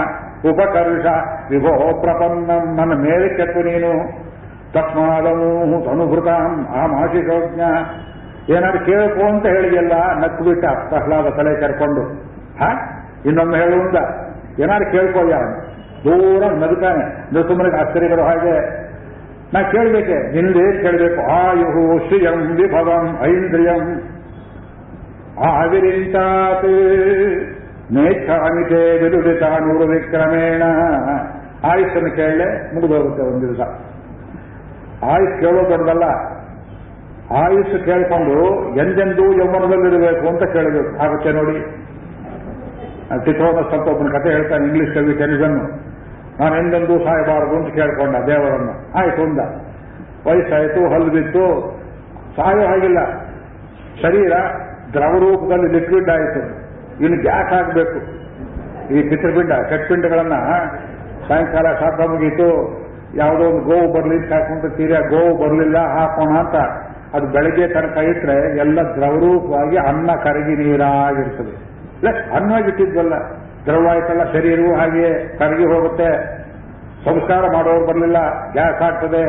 ಉಪಕರ್ಷ 0.49 1.05
ವಿಭೋ 1.49 2.01
ಪ್ರಪನ್ನಂ 2.01 2.75
ನನ್ನ 2.75 2.93
ಮೇಲೆ 2.93 3.37
ಕೆತ್ತು 3.37 3.59
ನೀನು. 3.59 4.27
ತಸ್ಮಾದನು 4.73 5.89
ಅನುಭೃತಾಂ 5.89 6.67
ಆ 6.75 6.85
ಮಾಶಿಶೋಜ್ಞ 6.85 7.61
ಏನಾದ್ರು 8.49 8.85
ಕೇಳಕು 8.85 9.27
ಅಂತ 9.27 9.45
ಹೇಳಿದೆಲ್ಲ 9.45 9.93
ನಕ್ಕು 10.17 10.43
ಬಿಟ್ಟ 10.43 10.65
ಪ್ರಹ್ಲಾದ 10.65 11.29
ತಲೆ 11.29 11.61
ಕರ್ಕೊಂಡು. 11.61 12.01
ಹ? 12.63 12.69
ಇನ್ನೊಮ್ಮೆ 13.25 13.57
ಹೇಳುವಂತ. 13.57 13.95
ಏನಾದ್ರು 14.59 14.91
ಕೇಳ್ಕೋಯ್ಯ 14.91 15.35
ದೂರ 16.07 16.65
ನಗುತ್ತಾನೆ. 16.65 17.33
ನೃಸುಮನಿಗೆ 17.33 17.77
ಆಶ್ಚರ್ಯ 17.77 18.07
ಬರೋ 18.07 18.23
ಹಾಗೆ. 18.23 18.87
ನಾ 19.53 19.61
ಕೇಳಬೇಕೆ 19.61 20.31
ನಿಂದೇ 20.31 20.81
ಕೇಳಬೇಕು. 20.81 21.31
ಆಯುಹು 21.31 22.07
ಶ್ರಿಯಂ 22.07 22.55
ವಿಭವಂ 22.55 23.17
ಐಂದ್ರಿಯಂ. 23.21 24.01
ಆವಿರಿಂತಾತ್. 25.45 26.65
ನೇಚ್ಛಾಮಿತೆ 27.91 29.03
ವಿದುಡಿತ 29.03 29.43
ನೂರು 29.43 29.87
ವಿಕ್ರಮೇಣ. 29.87 30.63
ಆಯುಷನ್ನು 31.63 32.15
ಕೇಳಲೆ, 32.15 32.75
ಮುಗಿದೋಗುತ್ತೆ 32.75 33.23
ಒಂದು 33.23 33.47
ದಿವಸ. 33.47 33.59
ಆಯುಷ್ 35.03 35.41
ಕೇಳೋ 35.41 35.69
ದೊಡ್ಡದಲ್ಲ 35.69 36.03
ಆಯುಷ್ 37.43 37.85
ಕೇಳ್ಕೊಂಡು 37.85 38.69
ಎಂದೆಂದೂ 38.77 39.33
ಯೌವನದಲ್ಲಿರಬೇಕು 39.33 40.27
ಅಂತ 40.27 40.43
ಕೇಳಬೇಕು. 40.43 40.99
ಆಗುತ್ತೆ 40.99 41.31
ನೋಡಿ. 41.31 41.59
ಚಿತ್ರೋದ 43.25 43.67
ಸ್ವಲ್ಪ 43.67 43.87
ಒಬ್ಬನ 43.87 44.17
ಕತೆ 44.17 44.29
ಹೇಳ್ತಾನೆ 44.29 44.65
ಇಂಗ್ಲಿಷ್ 44.65 44.93
ಕವಿ 44.95 45.13
ಟೆಲಿಸನ್ನು 45.13 45.86
ನಾನು 46.39 46.55
ಎಂದೆಂದೂ 46.55 46.99
ಸಾಯಬಾರದು 46.99 47.55
ಅಂತ 47.55 47.75
ಕೇಳ್ಕೊಂಡ 47.75 48.15
ದೇವರನ್ನು. 48.15 48.97
ಆಯ್ತು 48.97 49.21
ಅಂದ. 49.21 49.39
ವಯಸ್ಸಾಯ್ತು, 50.27 50.93
ಹಲ್ಲು 50.93 51.11
ಬಿತ್ತು. 51.11 51.77
ಸಾಯೋ 52.35 52.67
ಹಾಗಿಲ್ಲ. 52.67 52.97
ಶರೀರ 54.01 54.33
ದ್ರವ 54.93 55.11
ರೂಪದಲ್ಲಿ 55.11 55.79
ಲಿಕ್ವಿಡ್ 55.79 56.09
ಆಯಿತು. 56.09 56.67
ಇನ್ನು 57.03 57.21
ಗ್ಯಾಸ್ 57.21 57.53
ಆಗಬೇಕು. 57.53 58.17
ಈ 58.93 59.09
ಪಿತೃಪಿಂಡ, 59.09 59.51
ಕಟ್ಪಿಂಡಗಳನ್ನ 59.51 60.33
ಸಾಯಂಕಾಲ 61.27 61.65
ಸಾಕ 61.73 62.01
ಮುಗೀತು. 62.01 62.77
ಯಾವುದೋ 63.15 63.43
ಒಂದು 63.43 63.61
ಗೋವು 63.61 63.93
ಬರಲಿ 63.93 64.33
ಹಾಕೊಂಡು 64.33 64.77
ತೀರಾ 64.77 64.99
ಗೋವು 64.99 65.37
ಬರಲಿಲ್ಲ, 65.37 65.77
ಹಾಕೋಣ 65.77 66.37
ಅಂತ. 66.37 66.55
ಅದು 67.15 67.27
ಬೆಳಗ್ಗೆ 67.27 67.67
ತನಕ 67.67 67.97
ಇಟ್ಟರೆ 67.97 68.57
ಎಲ್ಲ 68.57 68.81
ದ್ರವರೂಪವಾಗಿ 68.81 69.77
ಅನ್ನ 69.77 70.11
ಕರಗಿ 70.23 70.55
ನೀರಾಗಿರ್ತದೆ. 70.55 71.67
ಅನ್ನ 72.07 72.35
ಅನ್ನವಾಗಿಟ್ಟಿದ್ವಲ್ಲ 72.35 73.13
ದ್ರವ 73.67 73.87
ಆಯ್ತಲ್ಲ 73.91 74.23
ಶರೀರವೂ 74.23 74.75
ಹಾಗೆಯೇ 74.75 75.37
ಕರಗಿ 75.39 75.65
ಹೋಗುತ್ತೆ. 75.65 76.37
ಸಂಸ್ಕಾರ 77.05 77.41
ಮಾಡೋರು 77.41 77.85
ಬರಲಿಲ್ಲ, 77.85 78.51
ಗ್ಯಾಸ್ 78.51 78.81
ಆಗ್ತದೆ, 78.81 79.23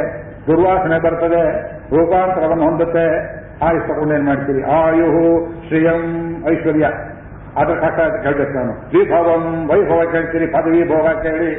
ದುರ್ವಾಸನೆ 0.47 1.03
ಬರ್ತದೆ, 1.03 1.43
ರೂಪಾಂತರವನ್ನು 1.97 2.65
ಹೊಂದುತ್ತೆ. 2.65 3.39
ಆಯುಷ್ 3.65 4.15
ಏನ್ 4.15 4.27
ಮಾಡ್ತೀರಿ? 4.27 4.63
ಆಯು 4.63 5.09
ಶ್ರೀಯಂ 5.69 6.03
ಐಶ್ವರ್ಯ. 6.53 6.87
ಅದ್ರ 7.57 7.75
ಕಷ್ಟ 7.75 8.01
ಕೇಳ್ಬೇಕು 8.23 8.53
ನಾನು. 8.53 8.73
ವಿಭವಂ 8.73 9.69
ವೈಭವ 9.69 10.11
ಕೇಳ್ತೀರಿ, 10.13 10.47
ಪದವಿ 10.47 10.89
ಭೋಗ 10.89 11.07
ಕೇಳಿ. 11.23 11.51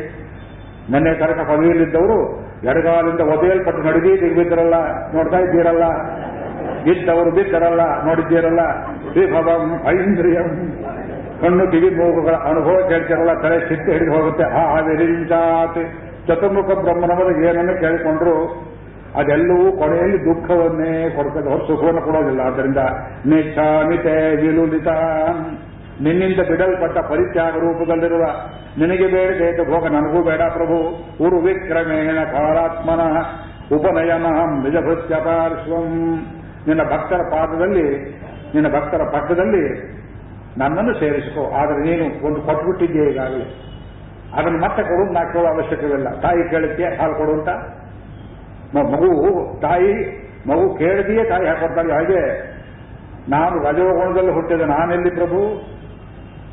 ನಿನ್ನೆ 0.91 1.13
ತನಕ 1.13 1.49
ಪದವಿಯಲ್ಲಿದ್ದವರು, 1.49 2.19
ಎಡಗಾಲಿಂದ 2.63 3.19
ಒದೆಯಲ್ಪಟ್ಟು 3.19 3.81
ನಡುಗಿ 3.81 4.35
ಬಿದ್ದರಲ್ಲ 4.35 4.73
ನೋಡ್ತಾ 5.13 5.37
ಇದ್ದೀರಲ್ಲ? 5.37 5.83
ಇದ್ದವರು 6.91 7.31
ಬಿದ್ದರಲ್ಲ, 7.31 8.05
ನೋಡಿದ್ದೀರಲ್ಲ? 8.05 8.59
ವಿಭವಂ 9.19 9.81
ಐಂದ್ರಿಯಂ. 9.87 10.49
ಕಣ್ಣು 11.41 11.71
ಕಿವಿ 11.71 11.95
ಮೂಗುಗಳ 11.95 12.35
ಅನುಭವ 12.35 12.89
ಕೇಳ್ತಿರಲ್ಲ 12.89 13.41
ತಲೆ 13.41 13.69
ಸಿಟ್ಟು 13.69 13.91
ಹಿಡಿದು 13.91 14.11
ಹೋಗುತ್ತೆ. 14.11 14.43
ಆ 14.43 14.69
ಹಾವೇರಿಂಚಾತ್ 14.69 15.77
ಚತುರ್ಮುಖ 16.27 16.65
ಬ್ರಹ್ಮನವರು 16.65 17.47
ಏನನ್ನು 17.47 17.79
ಕೇಳಿಕೊಂಡ್ರು? 17.79 18.69
ಅದೆಲ್ಲವೂ 19.15 19.71
ಕೊನೆಯಲ್ಲಿ 19.71 20.19
ದುಃಖವನ್ನೇ 20.25 21.09
ಕೊಡ್ತದೆ. 21.09 21.49
ಹೊರ 21.49 21.61
ಸುಖವನ್ನು 21.67 22.01
ಕೊಡೋದಿಲ್ಲ. 22.01 22.41
ಆದ್ದರಿಂದ 22.41 22.77
ನಿಚ್ಛಾಮಿತೆ 23.25 24.35
ವಿಲುಲಿತ. 24.35 24.87
ನಿನ್ನಿಂದ 26.01 26.47
ಬಿಡಲ್ಪಟ್ಟ 26.47 26.97
ಪರಿತ್ಯಾಗ 26.97 27.53
ರೂಪದಲ್ಲಿರುವ 27.53 28.23
ನಿನಗೆ 28.77 29.07
ಬೇಡಬೇಕು 29.07 29.71
ಭೋಗ, 29.71 29.87
ನನಗೂ 29.87 30.23
ಬೇಡ 30.23 30.41
ಪ್ರಭು. 30.41 30.77
ಉರು 31.25 31.37
ವಿಕ್ರಮೇಣ 31.37 32.23
ಕಾಲಾತ್ಮನ 32.23 33.01
ಉಪನಯನಹಂ 33.75 34.63
ನಿಜಭೃತ್ಯ 34.63 35.15
ಪಾರ್ಶ್ವಂ. 35.15 36.19
ನಿನ್ನ 36.67 36.83
ಭಕ್ತರ 36.83 37.17
ಪಾದದಲ್ಲಿ, 37.17 38.19
ನಿನ್ನ 38.55 38.67
ಭಕ್ತರ 38.67 39.01
ಪಕ್ಕದಲ್ಲಿ 39.03 39.98
ನನ್ನನ್ನು 40.57 40.93
ಸೇರಿಸಿಕೋ, 40.99 41.51
ಆದರೆ 41.55 41.77
ನೀನು 41.77 42.25
ಒಂದು 42.25 42.41
ಕೊಟ್ಬಿಟ್ಟಿದ್ದೆ 42.41 43.11
ಈಗಾಗಲೇ? 43.11 43.65
ಅದನ್ನು 44.33 44.59
ಮತ್ತೆ 44.59 44.83
ಕೊಡು 44.83 45.13
ನಾಲ್ಕು 45.13 45.39
ಅವಶ್ಯಕವಿಲ್ಲ. 45.39 46.19
ತಾಯಿ 46.19 46.49
ಕೇಳುತ್ತೆ 46.49 46.83
ಹಾಲು 46.83 47.15
ಕೊಡು 47.15 47.31
ಅಂತ? 47.31 47.49
ಮಗು, 48.77 49.59
ತಾಯಿ, 49.61 49.93
ಮಗು 50.47 50.77
ಕೇಳಿದೆಯೇ 50.77 51.23
ತಾಯಿ 51.23 51.47
ಹಾಕೊಡ್ತಾಳೆ 51.47 51.93
ಹಾಗೆ. 51.93 52.49
ನಾನು 53.29 53.63
ರಜೋಗುಣದಲ್ಲಿ 53.63 54.31
ಹುಟ್ಟಿದ 54.31 54.61
ನಾನೆಲ್ಲಿ 54.61 55.09
ಪ್ರಭು? 55.09 55.69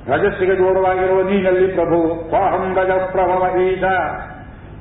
ರಜಸ್ಸಿಗೆ 0.08 0.54
ಜೋಡವಾಗಿರುವ 0.56 1.22
ನೀನಲ್ಲಿ 1.22 1.72
ಪ್ರಭು? 1.72 2.28
ಸ್ವಾಹಂ 2.28 2.74
ರಜ 2.74 2.90
ಪ್ರಭವ 2.90 3.56
ಈಶ 3.56 3.82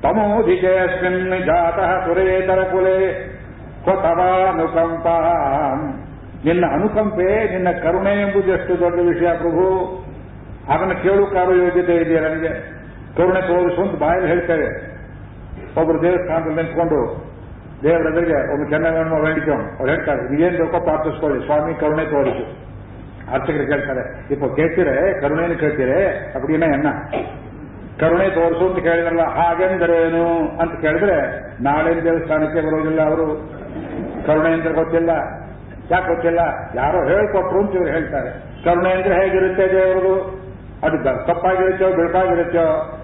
ತಮೋಧಿಕೆಯಸ್ಮಿನ್ 0.03 1.45
ಜಾತಃ 1.45 2.07
ಸುರೇತರ 2.07 2.63
ಕುಲೆ. 2.63 3.36
ಕೊತವಾನುಕಂಪ 3.86 5.07
ನಿನ್ನ 6.46 6.66
ಅನುಕಂಪೆ, 6.74 7.52
ನಿನ್ನ 7.52 7.70
ಕರುಣೆ 7.84 8.22
ಎಂಬುದು 8.22 8.52
ಎಷ್ಟು 8.52 8.80
ದೊಡ್ಡ 8.80 9.00
ವಿಷಯ 9.00 9.30
ಪ್ರಭು. 9.38 9.66
ಅದನ್ನು 10.70 11.04
ಕೇಳುಕ್ಕಾರು 11.04 11.56
ಯೋಗ್ಯತೆ 11.56 11.96
ಇದೆಯಾ 11.96 12.22
ನನಗೆ? 12.22 12.52
ಕರುಣೆ 13.18 13.41
ತೋರಿಸು 13.41 13.82
ಅಂತ 13.82 14.02
ಬಾಯಲ್ಲಿ 14.02 14.28
ಹೇಳ್ತೇವೆ 14.28 14.68
ಒಬ್ಬರು 15.82 16.02
ದೇವಸ್ಥಾನದಲ್ಲಿ 16.02 16.56
ನಿಂತ್ಕೊಂಡು 16.56 17.00
ದೇವರ 17.84 18.12
ಎದುರಿಗೆ 18.12 18.38
ಒಬ್ಬ 18.54 18.70
ಚೆನ್ನಾಗಿ 18.70 19.24
ಬೇಡಿಕೊ 19.24 19.52
ಅವ್ರು 19.52 19.88
ಹೇಳ್ತಾರೆ, 19.88 20.22
ನೀವೇನು 20.22 20.66
ಬೇಕೋ 20.66 20.80
ಪ್ರಾರ್ಥಿಸ್ಕೊಳ್ಳಿ 20.80 21.46
ಸ್ವಾಮಿ 21.46 21.74
ಕರುಣೆ 21.80 22.06
ತೋರಿಸು. 22.06 22.46
ಅರ್ಚಕರು 23.32 23.68
ಕೇಳ್ತಾರೆ, 23.68 24.34
ಇಪ್ಪ 24.34 24.46
ಕೇಳ್ತೀರೆ? 24.56 25.22
ಕರುಣೆಯನ್ನು 25.22 25.58
ಕೇಳ್ತೀರೇ? 25.58 26.32
ಅಪ್ಪಡಿನ 26.36 26.64
ಎನ್ನ 26.64 26.89
ಕರುಣೆ 28.00 28.30
ತೋರಿಸು 28.30 28.70
ಅಂತ 28.70 28.84
ಕೇಳಿದ್ರಲ್ಲ, 28.84 29.22
ಹಾಗೆಂದರೇನು? 29.22 30.26
ಅಂತ 30.60 30.82
ಕೇಳಿದ್ರೆ, 30.82 31.18
ನಾಳೆ 31.64 32.04
ದೇವಸ್ಥಾನಕ್ಕೆ 32.04 32.62
ಬರೋದಿಲ್ಲ 32.62 33.02
ಅವರು. 33.02 33.28
ಕರುಣೆ 34.28 34.50
ಅಂತ 34.50 34.68
ಗೊತ್ತಿಲ್ಲ. 34.68 35.12
ಯಾಕೆ 35.92 36.08
ಗೊತ್ತಿಲ್ಲ? 36.08 36.40
ಯಾರೋ 36.76 37.08
ಹೇಳ್ಕೊಟ್ರು 37.08 37.60
ಅಂತ 37.60 37.76
ಇವ್ರು 37.76 37.90
ಹೇಳ್ತಾರೆ. 37.90 38.30
ಕರುಣೆ 38.64 38.92
ಅಂದ್ರೆ 38.92 39.16
ಹೇಗಿರುತ್ತೆ 39.16 39.68
ದೇವರು 39.68 40.46
ಅದು 40.84 41.04
ತಪ್ಪಾಗಿರುತ್ತೋ 41.04 41.92
ಬೆಳಕಾಗಿರುತ್ತೋ 41.92 43.02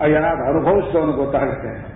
ಅದು 0.00 0.16
ಅನುಭವಿಸಿದವನು 0.46 1.12
ಗೊತ್ತಾಗುತ್ತೆ. 1.12 1.94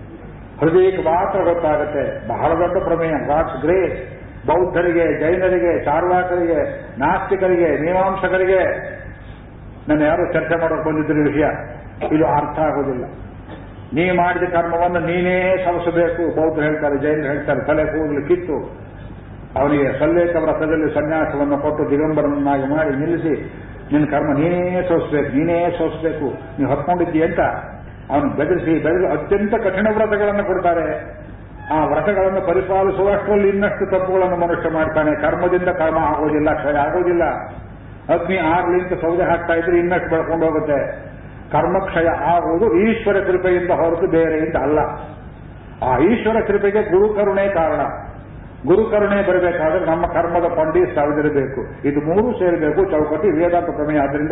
ಹೃದಯಕ್ಕೆ 0.59 1.01
ಮಾತ್ರ 1.01 1.39
ಗೊತ್ತಾಗುತ್ತೆ. 1.39 2.27
ಬಹಳ 2.27 2.51
ದೊಡ್ಡ 2.59 2.83
ಪ್ರಮೇಯ. 2.83 3.11
ವಾಟ್ಸ್ 3.11 3.61
ಗ್ರೇಸ್ 3.61 4.19
ಬೌದ್ಧರಿಗೆ, 4.47 5.19
ಜೈನರಿಗೆ 5.19 5.85
ಚಾರ್ವಾಕರಿಗೆ 5.85 6.81
ನಾಸ್ತಿಕರಿಗೆ, 6.99 7.81
ಮೀಮಾಂಸಕರಿಗೆ. 7.81 8.89
ನಾನು 9.89 10.05
ಯಾರು 10.05 10.33
ಚರ್ಚೆ 10.33 10.61
ಮಾಡೋಕೆ 10.61 10.89
ಬಂದಿದ್ದ 10.89 11.11
ವಿಷಯ. 11.11 11.45
ಇದು 12.15 12.27
ಅರ್ಥ 12.27 12.59
ಆಗೋದಿಲ್ಲ. 12.59 13.03
ನೀ 13.93 14.11
ಮಾಡಿದ 14.11 14.43
ಕರ್ಮವನ್ನು 14.43 14.99
ನೀನೇ 14.99 15.65
ಸವಸಬೇಕು. 15.65 16.35
ಬೌದ್ಧರು 16.35 16.65
ಹೇಳ್ತಾರೆ, 16.65 16.97
ಜೈನರು 16.97 17.27
ಹೇಳ್ತಾರೆ, 17.27 17.65
ತಲೆ 17.67 17.85
ಕೂದಲು 17.85 18.27
ಕಿತ್ತು. 18.27 18.88
ಅವನಿಗೆ 19.55 19.99
ಸಲ್ಲೇಖ 19.99 20.35
ವ್ರತದಲ್ಲಿ 20.35 20.93
ಸನ್ಯಾಸವನ್ನು 20.93 21.57
ಕೊಟ್ಟು 21.57 21.89
ದಿಗಂಬರನನ್ನಾಗಿ 21.89 22.65
ಮಾಡಿ 22.75 22.91
ನಿಲ್ಲಿಸಿ, 22.95 23.33
ನಿನ್ನ 23.91 24.05
ಕರ್ಮ 24.05 24.33
ನೀನೇ 24.39 24.81
ಸೋಸ್ಬೇಕು 24.87 25.37
ನೀನೇ 25.37 25.75
ಸೋಸ್ಬೇಕು 25.77 26.27
ನೀವು 26.59 26.69
ಹೊತ್ಕೊಂಡಿದ್ದೀಯ 26.69 27.23
ಅಂತ 27.23 27.39
ಅವನು 28.11 28.29
ಬೆದರಿಸಿ, 28.29 28.83
ಬೆದರಿ 28.83 29.07
ಅತ್ಯಂತ 29.07 29.55
ಕಠಿಣ 29.55 29.87
ವ್ರತಗಳನ್ನು 29.95 30.43
ಕೊಡ್ತಾರೆ. 30.43 30.85
ಆ 31.73 31.85
ವ್ರತಗಳನ್ನು 31.85 32.47
ಪರಿಪಾಲಿಸುವಷ್ಟರಲ್ಲಿ 32.47 33.49
ಇನ್ನಷ್ಟು 33.49 33.85
ತಪ್ಪುಗಳನ್ನು 33.85 34.35
ಮನುಷ್ಯ 34.35 34.69
ಮಾಡ್ತಾನೆ. 34.69 35.21
ಕರ್ಮದಿಂದ 35.21 35.69
ಕರ್ಮ 35.69 35.97
ಆಗೋದಿಲ್ಲ, 35.97 36.53
ಕ್ಷಯ 36.53 36.77
ಆಗೋದಿಲ್ಲ. 36.77 37.23
ಅಗ್ನಿ 38.09 38.37
ಆಗ್ಲಿಂತ 38.37 38.93
ಸೌದೆ 39.01 39.23
ಹಾಕ್ತಾ 39.23 39.53
ಇದ್ರೆ 39.53 39.79
ಇನ್ನಷ್ಟು 39.79 40.09
ಬೆಳ್ಕೊಂಡು 40.09 40.45
ಹೋಗುತ್ತೆ. 40.45 41.09
ಕರ್ಮಕ್ಷಯ 41.51 42.07
ಆಗುವುದು 42.07 42.79
ಈಶ್ವರ 42.79 43.19
ಕೃಪೆಯಿಂದ 43.19 43.71
ಹೊರತು 43.71 44.07
ಬೇರೆಯಿಂದ 44.07 44.55
ಅಲ್ಲ. 44.55 44.79
ಆ 45.83 45.97
ಈಶ್ವರ 45.97 46.39
ಕೃಪೆಗೆ 46.47 46.81
ಗುರು 46.91 47.13
ಕರುಣೆ. 47.13 48.08
ಕಾರಣ 48.59 48.75
ಗುರು 48.75 48.89
ಕರುಣೆ 48.89 49.27
ಬರಬೇಕಾದ್ರೆ 49.27 49.85
ನಮ್ಮ 49.85 50.07
ಕರ್ಮದ 50.07 50.47
ಪಂಡಿ 50.47 50.95
ಸಾವಿರಬೇಕು. 50.95 51.87
ಇದು 51.87 51.99
ಮೂರು 51.99 52.39
ಸೇರಬೇಕು 52.39 52.91
ಚೌಕಟ್ಟು 52.91 53.27
ವೇದಾಂತ 53.27 53.69
ಪ್ರಮೇಯ. 53.69 53.99
ಆದ್ರಿಂದ 53.99 54.31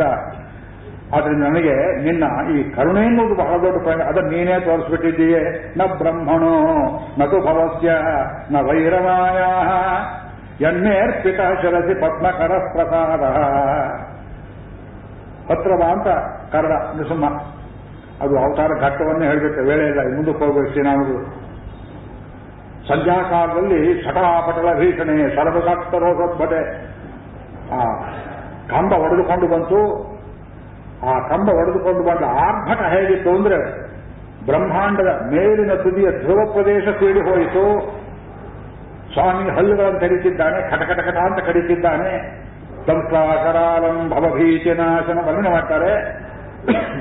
ಆದ್ರಿಂದ 1.16 1.44
ನನಗೆ 1.44 2.04
ನಿನ್ನ 2.04 2.24
ಈ 2.50 2.70
ಕರುಣೆ 2.70 3.00
ಎನ್ನುವುದು 3.00 3.34
ಬಹಳ 3.34 3.58
ದೊಡ್ಡ 3.58 3.82
ಪ್ರಮೇಯ 3.82 4.36
ನೀನೇ 4.36 4.60
ತೋರಿಸ್ಬಿಟ್ಟಿದ್ದೀಯೇ. 4.60 5.72
ನ 5.76 5.82
ಬ್ರಹ್ಮಣೋ 5.98 6.54
ನದು 7.18 7.40
ಭವಸ್ಯ, 7.40 7.88
ನ 8.52 8.56
ವೈರವಾಯ. 8.60 9.40
ಎನ್ನೇರ್ಪಿತ 10.64 11.36
ಶರಸಿ 11.36 11.94
ಪದ್ಮಕರ 12.00 12.52
ಪ್ರಸಾದ 12.72 13.20
ಪತ್ರವ 15.48 15.82
ಅಂತ 15.92 16.06
ಕರಡ 16.52 16.72
ನೃಸಿಂಹ 16.96 17.26
ಅದು 18.20 18.38
ಅವತಾರ 18.38 18.70
ಘಟ್ಟವನ್ನೇ 18.80 19.26
ಹೇಳಬೇಕು. 19.26 19.60
ವೇಳೆ 19.60 19.86
ಇಲ್ಲ 19.86 20.16
ಮುಂದಕ್ಕೆ 20.16 21.47
ಸಂಧ್ಯಾಕಾಲದಲ್ಲಿ 22.88 24.02
ಸಟಾಪಟಳ 24.02 24.78
ಭೀಷಣೆ 24.78 25.36
ಸರ್ವಸಕ್ತರೋಷೋದ್ಭಟೆ 25.36 26.60
ಆ 27.72 27.84
ಕಂಬ 28.68 28.92
ಒಡೆದುಕೊಂಡು 28.92 29.46
ಬಂತು. 29.48 29.80
ಆ 31.06 31.28
ಕಂಬ 31.28 31.48
ಒಡೆದುಕೊಂಡು 31.48 32.02
ಬಂದ 32.02 32.24
ಆರ್ಭಟ 32.24 32.82
ಹೇಗಿತ್ತು 32.82 33.30
ಅಂದ್ರೆ 33.30 33.88
ಬ್ರಹ್ಮಾಂಡದ 34.46 35.20
ಮೇಲಿನ 35.30 35.74
ತುದಿಯ 35.74 36.10
ಧ್ರುವ 36.10 36.52
ಪ್ರದೇಶ 36.52 36.84
ಸೇರಿ 36.84 37.20
ಹೋಯಿತು. 37.20 37.98
ಸ್ವಾಮಿ 39.12 39.50
ಹಲ್ಲುಗಳನ್ನು 39.50 40.00
ಕಡಿತಿದ್ದಾನೆ 40.00 40.70
ಕಟಕಟ 40.70 41.00
ಕಟ 41.00 41.16
ಅಂತ 41.16 41.38
ಕಡಿತಿದ್ದಾನೆ 41.40 42.38
ಸಂಸಾಕರಾಲಂ 42.86 44.10
ಭವಭೀತಿ 44.10 44.70
ನಾಶನ. 44.70 45.18
ವರ್ಣನೆ 45.26 45.50
ಮಾಡ್ತಾರೆ. 45.50 45.92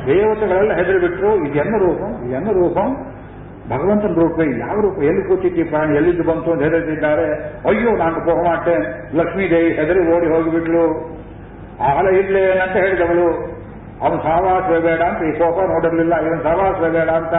ದೇವತೆಗಳೆಲ್ಲ 0.08 0.74
ಹೆದರಿಬಿಟ್ರು. 0.74 1.32
ಬಿಟ್ರು 1.32 1.46
ಇದೆನ್ನ 1.46 1.78
ರೂಪಂ? 1.78 2.28
ಇದೆನ್ನ 2.28 2.52
ರೂಪಂ? 2.52 3.17
ಭಗವಂತನ 3.70 4.14
ರೂಪ 4.14 4.40
ಯಾವ 4.40 4.82
ರೂಪ? 4.82 5.04
ಎಲ್ಲಿ 5.04 5.24
ಕೂತಿದ್ದಿ 5.24 5.64
ಪ್ರಾಣಿ? 5.64 5.96
ಎಲ್ಲಿದ್ದು 5.96 6.24
ಬಂತು 6.24 6.52
ಅಂತ 6.52 6.62
ಹೆದರಿದ್ದಾರೆ 6.62 7.34
ಅಯ್ಯೋ, 7.70 7.98
ನಾನು 7.98 8.44
ಮಾಡ್ತೇನೆ 8.44 9.18
ಲಕ್ಷ್ಮೀದೇವಿ 9.18 9.72
ಹೆದರಿ 9.72 10.16
ಓಡಿ 10.16 10.28
ಹೋಗಿಬಿಟ್ಲು. 10.28 10.84
ಆಲ 11.84 12.08
ಇಲ್ಲೇ 12.08 12.60
ಅಂತ 12.60 12.78
ಹೇಳಿದವಳು. 12.78 13.58
ಅವನು 14.02 14.22
ಸಹವಾಸವೇ 14.22 14.80
ಬೇಡ 14.80 15.02
ಅಂತ 15.02 15.24
ಈ 15.24 15.32
ಕೋಪ 15.32 15.60
ನೋಡಿರಲಿಲ್ಲ. 15.60 16.22
ಇವನು 16.22 16.44
ಸಹವಾಸವೇ 16.44 16.90
ಬೇಡ 16.90 17.10
ಅಂತ 17.10 17.34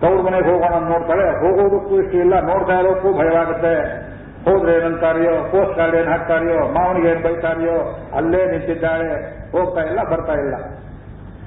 ತವ್ರ 0.00 0.22
ಮನೆಗೆ 0.22 0.50
ಹೋಗೋಣ 0.50 0.88
ನೋಡ್ತಾಳೆ. 0.88 1.40
ಹೋಗೋದಕ್ಕೂ 1.40 2.00
ಇಷ್ಟ 2.00 2.14
ಇಲ್ಲ. 2.14 2.40
ನೋಡ್ತಾ 2.40 2.72
ಇರೋಕ್ಕೂ 2.72 3.12
ಭಯವಾಗುತ್ತೆ 3.12 3.74
ಹೋದ್ರೆ 4.44 4.72
ಏನಂತಾರೆಯೋ? 4.76 5.32
ಪೋಸ್ಟ್ 5.50 5.76
ಕಾರ್ಡ್ 5.76 5.96
ಏನು 5.96 6.10
ಹಾಕ್ತಾರೆಯೋ? 6.10 6.68
ಮಾವನಿಗೆ 6.68 7.08
ಏನ್ 7.08 7.22
ಬೈತಾರೆಯೋ? 7.22 8.06
ಅಲ್ಲೇ 8.16 8.46
ನಿಂತಿದ್ದಾಳೆ. 8.46 9.10
ಹೋಗ್ತಾ 9.52 9.80
ಇಲ್ಲ, 9.80 10.02
ಬರ್ತಾ 10.02 10.32
ಇಲ್ಲ. 10.32 10.54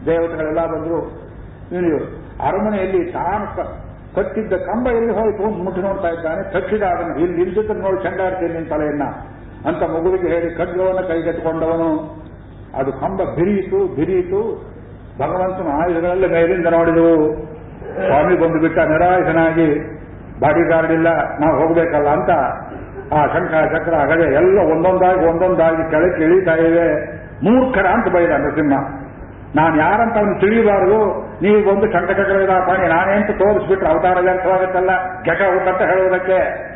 ದೇವತೆಗಳೆಲ್ಲ 0.06 0.66
ಬಂದರು 0.66 1.24
ಅರಮನೆಯಲ್ಲಿ 2.42 3.12
ತಾನು 3.12 3.46
ಕಟ್ಟಿದ್ದ 4.16 4.54
ಕಂಬ 4.54 4.88
ಎಲ್ಲಿ 4.88 5.14
ಹೋಯಿತು 5.14 5.44
ಮುಟ್ಟಿ 5.64 5.82
ನೋಡ್ತಾ 5.82 6.08
ಇದ್ದಾನೆ. 6.08 6.44
ತಕ್ಷಿದ 6.54 6.84
ಅದನ್ನು 6.84 7.20
ಇಲ್ಲಿ 7.20 7.38
ನಿಲ್ಸಿದ್ರೆ 7.38 7.80
ನೋಡಿ 7.80 8.04
ಚಂಡಾಡ್ತೀನಿ 8.04 8.54
ನಿನ್ನ 8.54 8.70
ತಲೆಯನ್ನ 8.70 9.04
ಅಂತ 9.68 9.84
ಮಗುವಿಗೆ 9.84 10.28
ಹೇಳಿ 10.28 10.56
ಖಡ್ಗವನ್ನು 10.56 11.08
ಕೈಗೆತ್ತಿಕೊಂಡವನು. 11.08 11.90
ಅದು 12.80 12.92
ಕಂಬ 12.92 13.22
ಬಿರಿಯಿತು 13.36 13.96
ಬಿರಿಯಿತು. 13.96 14.42
ಭಗವಂತನ 15.20 15.68
ಆಯುಧಗಳೆಲ್ಲ 15.82 16.32
ಮೇಲಿಂದ 16.32 16.68
ನೋಡಿದವು. 16.68 17.44
ಸ್ವಾಮಿ 18.08 18.36
ಬಂದು 18.36 18.60
ಬಿಟ್ಟ 18.60 18.78
ಬಾಡಿ 20.42 20.70
ಗಾರ್ಡ್ 20.70 20.92
ಇಲ್ಲ 20.92 21.08
ನಾವು 21.40 21.62
ಹೋಗಬೇಕಲ್ಲ 21.62 22.08
ಅಂತ 22.08 22.30
ಆ 23.14 23.26
ಶಂಖ, 23.26 23.52
ಚಕ್ರ 23.74 23.94
ಗದೆ 24.06 24.34
ಎಲ್ಲ 24.34 24.60
ಒಂದೊಂದಾಗಿ 24.60 25.26
ಒಂದೊಂದಾಗಿ 25.26 25.92
ಕೆಳಕ್ಕೆ 25.92 26.24
ಇಳಿತಾ 26.24 26.56
ಇವೆ. 26.56 26.88
ಮೂರ್ಖರ 27.44 27.86
ಅಂತ 27.86 28.08
ಬೈದ 28.16 28.30
ನರಸಿಂಹ. 28.30 29.03
ನಾನು 29.56 29.78
ಯಾರಂತ 29.78 30.18
ಅವನು 30.18 30.40
ತಿಳಿಯಬಾರದು? 30.40 31.30
ನೀವು 31.42 31.92
ಶಂಖ 31.92 32.10
ಚಕ್ರ 32.10 32.50
ಪಾಣಿ 32.68 32.88
ನಾನೇ 32.88 33.14
ಅಂತ 33.14 33.32
ತೋರಿಸ್ಬಿಟ್ರೆ 33.32 33.90
ಅವತಾರ 33.90 34.20
ವ್ಯರ್ಥವಾಗುತ್ತಲ್ಲ 34.20 35.24
ಘಟ 35.24 35.68
ಅಂತ 35.68 35.82
ಹೇಳುವುದಕ್ಕೆ? 35.82 36.70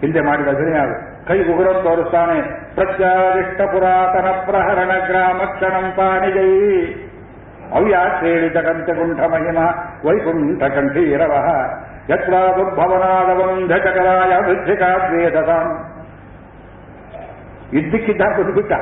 ಹಿಂದೆ 0.00 0.20
ಮಾಡಿದ 0.20 0.48
ಅದು. 0.48 1.26
ಕೈ 1.26 1.44
ಉಗುರನ್ನು 1.44 1.82
ತೋರಿಸ್ತಾನೆ. 1.82 2.68
ಪ್ರತ್ಯಾದಿಷ್ಟ 2.74 3.60
ಪುರಾತನ 3.60 4.44
ಪ್ರಹರಣ 4.44 5.06
ಗ್ರಾಮ 5.06 5.38
ಕ್ಷಣಂ 5.38 5.92
ಪಾಣಿಗೈ. 5.96 6.86
ಅವ್ಯಾಚೇಳಿತ 7.72 8.56
ಕಂಠ 8.56 9.20
ಮಹಿಮ, 9.20 9.58
ವೈಕುಂಠ 10.06 10.62
ಕಂಠೀರವ. 10.62 11.46
ಯತ್ರಾದುರ್ಭವನಾದವಂಧಕರಾಯ 12.10 14.38
ವೃದ್ಧಿಕಾದ್ವೇದಸಾಂ 14.38 15.92
ಇದ್ದಕ್ಕಿದ್ದ 17.72 18.20
ಬಂದ್ಬಿಟ್ಟ 18.20 18.72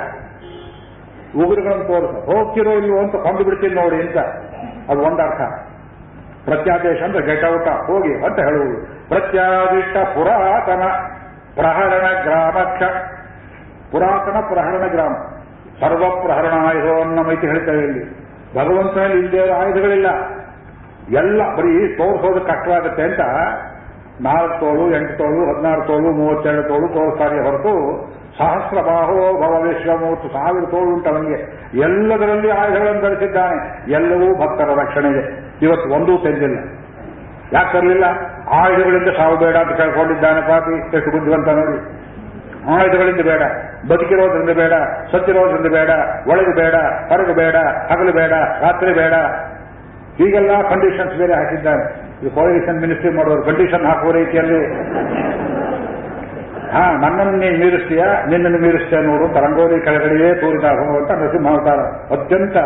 ಉಗುರುಗಳನ್ನು 1.36 1.84
ತೋರಿಸ. 1.84 2.10
ಹೋಗ್ತಿರೋ 2.10 2.70
ಇಲ್ವೋ 2.70 2.98
ಅಂತ 2.98 3.16
ಕೊಂಡು 3.16 3.44
ಬಿಡ್ತೀನಿ 3.44 3.74
ನೋಡಿ 3.74 3.96
ಅಂತ. 3.96 4.16
ಅದು 4.90 5.00
ಒಂದರ್ಥ 5.00 5.40
ಪ್ರತ್ಯಾದೇಶ 6.44 7.02
ಅಂದ್ರೆ 7.02 7.26
ಗೆಟ್ 7.26 7.44
ಔಟ 7.44 7.68
ಹೋಗಿ 7.68 8.24
ಅಂತ 8.24 8.38
ಹೇಳುವುದು. 8.38 9.08
ಪ್ರತ್ಯಾದಿಷ್ಟ 9.08 9.96
ಪುರಾತನ 9.96 10.82
ಪ್ರಹರಣ 11.54 12.22
ಗ್ರಾಮಕ್ಷ 12.22 12.82
ಪುರಾತನ 13.92 14.40
ಪ್ರಹರಣ 14.40 14.86
ಗ್ರಾಮ. 14.86 15.12
ಸರ್ವ 15.80 16.22
ಪ್ರಹರಣ 16.22 16.52
ಆಯುಧವನ್ನು 16.66 17.22
ಮೈತಿ 17.22 17.46
ಹೇಳ್ತೇವೆ 17.46 17.84
ಇಲ್ಲಿ. 17.84 18.20
ಭಗವಂತನಲ್ಲಿ 18.54 19.18
ಇಲ್ಲದೇ 19.18 19.50
ಆಯುಧಗಳಿಲ್ಲ. 19.50 20.06
ಎಲ್ಲ 21.16 21.54
ಬರೀ 21.54 21.96
ತೋರಿಸೋದು 21.96 22.40
ಕಷ್ಟವಾಗುತ್ತೆ 22.40 23.02
ಅಂತ 23.02 23.20
ನಾಲ್ಕು 24.20 24.60
ತೋಳು, 24.60 24.96
ಎಂಟು 24.96 25.18
ತೋಳು, 25.18 25.52
ಹದಿನಾರು 25.52 25.82
ತೋಳು, 25.82 26.12
ಮೂವತ್ತೆರಡು 26.12 26.62
ತೋಳು 26.62 26.88
ತೋರಿಸ್ತಾರೆ 26.88 27.50
ಹೊರತು 27.50 27.74
ಸಹಸ್ರ 28.40 28.76
ಬಾಹೋ 28.86 29.40
ಭವ 29.42 29.62
ವಿಶ್ವಮೂರ್ತಿ 29.62 30.28
ಸಾವಿರ 30.28 30.64
ಅವನಿಗೆ. 31.08 31.68
ಎಲ್ಲದರಲ್ಲಿ 31.80 32.50
ಆಯುಧಗಳನ್ನು 32.50 33.00
ಧರಿಸಿದ್ದಾನೆ. 33.00 33.90
ಎಲ್ಲವೂ 33.92 34.34
ಭಕ್ತರ 34.34 34.80
ರಕ್ಷಣೆಗೆ. 34.80 35.50
ಇವತ್ತು 35.62 35.90
ಒಂದೂ 35.90 36.18
ತೆಂದಿಲ್ಲ 36.18 36.58
ಯಾಕೆ 37.52 37.72
ತರಲಿಲ್ಲ? 37.72 38.04
ಆಯುಧಗಳಿಂದ 38.52 39.08
ಸಾವು 39.16 39.36
ಬೇಡ 39.36 39.56
ಅಂತ 39.56 39.80
ಕೇಳ್ಕೊಂಡಿದ್ದಾನೆ 39.80 40.40
ಪಾಪಿ. 40.40 40.96
ಎಷ್ಟು 40.96 41.10
ಬುದ್ಧಿವಂತ 41.10 41.48
ನೋಡಿ. 41.48 42.00
ಆಯುಧಗಳಿಂದ 42.70 43.20
ಬೇಡ. 43.20 43.42
ಬದುಕಿರೋದ್ರಿಂದ 43.92 44.50
ಬೇಡ. 44.50 44.72
ಸತ್ತಿರೋದ್ರಿಂದ 45.12 45.66
ಬೇಡ. 45.66 45.90
ಒಳಗೆ 46.28 46.54
ಬೇಡ. 46.54 46.74
ಹೊರಗೆ 47.08 47.34
ಬೇಡ. 47.34 47.56
ಹಗಲು 47.92 48.12
ಬೇಡ. 48.12 48.32
ರಾತ್ರಿ 48.60 48.94
ಬೇಡ. 48.94 49.12
ಹೀಗೆಲ್ಲ 50.18 50.62
ಕಂಡೀಷನ್ಸ್ 50.62 51.14
ಬೇರೆ 51.14 51.34
ಹಾಕಿದ್ದಾನೆ. 51.34 52.10
ಈ 52.26 52.28
ಪೊಲೀಸ್ 52.28 52.80
ಮಿನಿಸ್ಟ್ರಿ 52.80 53.16
ಮಾಡೋರು 53.16 53.42
ಕಂಡೀಷನ್ 53.42 53.86
ಹಾಕುವ 53.86 54.12
ರೀತಿಯಲ್ಲಿ. 54.12 54.90
ಹಾ, 56.70 56.92
ನನ್ನನ್ನು 56.92 57.36
ನೀನು 57.36 57.58
ಮೀರಿಸ್ತೀಯ? 57.58 58.02
ನಿನ್ನನ್ನು 58.28 58.58
ಮೀರಿಸ್ತೀಯ 58.58 58.98
ನೋಡು. 59.00 59.34
ತರಂಗೋಲಿ 59.34 59.62
ರಂಗೋಲಿ 59.62 59.84
ಕೆಳಗಡೆಯೇ 59.84 60.34
ತೋರಿದಾಗ 60.34 60.78
ಹೋಗುವಂತ 60.78 61.10
ನರಸಿಂಹಾವತಾರ. 61.10 61.78
ಅತ್ಯಂತ 62.18 62.56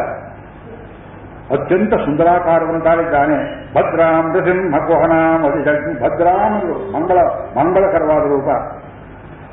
ಅತ್ಯಂತ 1.51 1.95
ಸುಂದರಾಕಾರವಂತಾಗಿದ್ದಾನೆ. 1.95 3.65
ಭದ್ರಾಂ 3.75 4.33
ನೃಸಿಂಹ 4.33 4.77
ಕೋಹನಾಂ 4.77 5.43
ಅತಿ 5.43 5.95
ಭದ್ರಾಂ. 6.03 6.53
ಮಂಗಳ, 6.93 7.19
ಮಂಗಳಕರವಾದ 7.59 8.29
ರೂಪ. 8.29 8.49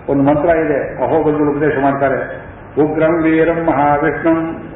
ಒಂದು 0.10 0.24
ಮಂತ್ರ 0.24 0.50
ಇದೆ. 0.50 1.04
ಅಹೋಬಂದು 1.04 1.52
ಉಪದೇಶ 1.52 1.74
ಮಾಡ್ತಾರೆ. 1.82 2.52
ಉಗ್ರಂ 2.82 3.24
ವೀರಂ 3.24 3.66
ಮಹಾವಿಷ್ಣು. 3.66 4.72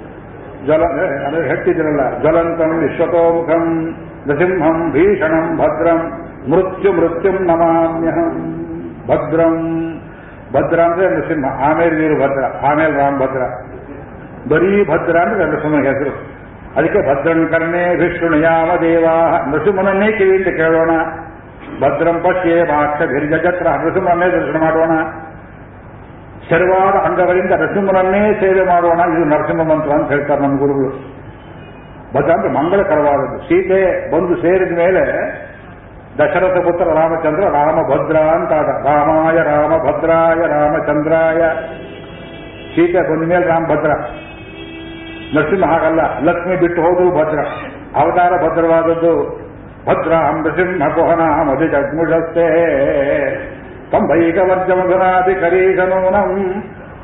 ಜ್ವಲ 0.65 0.83
ಅದೇ 0.83 1.47
ಹೆಟ್ಟಿದ್ರಲ್ಲ 1.47 2.19
ಜ್ವಲಂತಂ 2.19 2.69
ವಿಶ್ವತೋಮುಖಂ. 2.69 3.95
ನೃಸಿಂಹಂ 4.27 4.91
ಭೀಷಣಂ 4.91 5.57
ಭದ್ರಂ. 5.57 6.11
ಮೃತ್ಯು 6.49 6.93
ಮೃತ್ಯುಂ 6.93 7.35
ನಮಾಮ್ಯಹಂ. 7.35 8.64
ಭದ್ರಂ. 9.07 9.55
ಭದ್ರ 10.53 10.79
ಅಂದ್ರೆ 10.79 11.09
ನೃಸಿಂಹ 11.09 11.71
ಆಮೇಲೆ 11.71 11.91
ನೀರು 11.91 12.15
ಭದ್ರ. 12.15 12.65
ಆಮೇಲೆ 12.65 12.91
ರಾಮಭದ್ರ 12.91 13.41
ಬರೀ 14.49 14.83
ಭದ್ರ 14.83 15.17
ಅಂದ್ರೆ 15.17 15.45
ನರಸಿಂಹ 15.45 15.75
ಹೆಸರು. 15.75 16.35
ಅದಕ್ಕೆ 16.75 16.99
ಭದ್ರಂ 16.99 17.47
ಕರ್ಣೇ 17.47 17.95
ವಿಷ್ಣು 17.95 18.37
ಯಾವ 18.37 18.77
ದೇವಾ 18.81 19.45
ನರಸಿಂಹನನ್ನೇ 19.45 20.11
ಕಿವಿಯಿಂದ 20.11 20.47
ಕೇಳೋಣ. 20.47 20.89
ಭದ್ರಂ 21.81 22.19
ಪಶ್ಯೇ 22.19 22.63
ಮಾಕ್ಷ 22.63 23.01
ಗಿರಿಜತ್ರ 23.01 23.67
ನರಸಿಂಹನನ್ನೇ 23.69 24.25
ದರ್ಶನ 24.25 24.61
ಮಾಡೋಣ. 24.61 24.91
ಶರವಾದ 26.49 27.05
ಅಂಗಗಳಿಂದ 27.05 27.51
ನರಸಿಂಹನನ್ನೇ 27.51 28.33
ಸೇವೆ 28.33 28.65
ಮಾಡೋಣ. 28.65 28.99
ಇದು 28.99 29.25
ನರಸಿಂಹ 29.25 29.63
ಮಂತ್ರ 29.63 29.91
ಅಂತ 29.91 30.09
ಹೇಳ್ತಾರೆ 30.09 30.41
ನಮ್ಮ 30.41 30.59
ಗುರುಗಳು. 30.59 31.15
ಭದ್ರ 32.15 32.31
ಅಂದ್ರೆ 32.31 32.51
ಮಂಗಳಕರವಾದದ್ದು. 32.51 33.37
ಸೀತೆ 33.43 34.11
ಬಂದು 34.11 34.41
ಸೇರಿದ 34.41 34.77
ಮೇಲೆ 34.77 35.44
ದಶರಥ 36.19 36.57
ಪುತ್ರ 36.57 36.85
ರಾಮಚಂದ್ರ 36.85 37.47
ರಾಮಭದ್ರ 37.49 38.17
ಅಂತಾದ. 38.17 38.67
ರಾಮಾಯ 38.85 39.35
ರಾಮಭದ್ರಾಯ 39.35 40.47
ರಾಮಚಂದ್ರಾಯ. 40.47 41.41
ಸೀತೆ 42.75 43.27
ಮೇಲೆ 43.27 43.47
ರಾಮಭದ್ರ. 43.47 43.91
ನರಸಿಂಹ 45.35 45.65
ಹಾಗಲ್ಲ, 45.65 46.01
ಲಕ್ಷ್ಮಿ 46.23 46.55
ಬಿಟ್ಟು 46.55 46.81
ಹೋದ್ರು 46.81 47.09
ಭದ್ರ. 47.11 47.39
ಅವತಾರ 47.95 48.31
ಭದ್ರವಾದದ್ದು 48.43 49.13
ಭದ್ರ 49.87 50.11
ನೃಸಿಂಹ 50.11 50.87
ಕುಹನ 50.87 51.21
ಮಧು 51.21 51.67
ಜಗ್ಮುಷಸ್ತೆ 51.67 52.45
ಕಂಬೈಕ 53.91 54.37
ವರ್ಜಮಧುನಾದಿ 54.37 55.33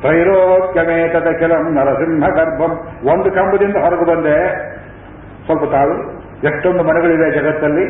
ತ್ರೈರೋಕ್ಯಮೇತದ 0.01 1.27
ಕೆಲಂ 1.39 1.75
ನರಸಿಂಹ 1.75 2.27
ಗರ್ಭಂ. 2.27 2.71
ಒಂದು 3.11 3.31
ಕಂಬದಿಂದ 3.31 3.75
ಹೊರಗೆ 3.75 4.05
ಬಂದೆ. 4.05 4.38
ಸ್ವಲ್ಪ 5.45 5.63
ತಾಳು, 5.71 5.97
ಎಷ್ಟೊಂದು 6.43 6.83
ಮನೆಗಳಿವೆ 6.83 7.31
ಜಗತ್ತಲ್ಲಿ. 7.31 7.85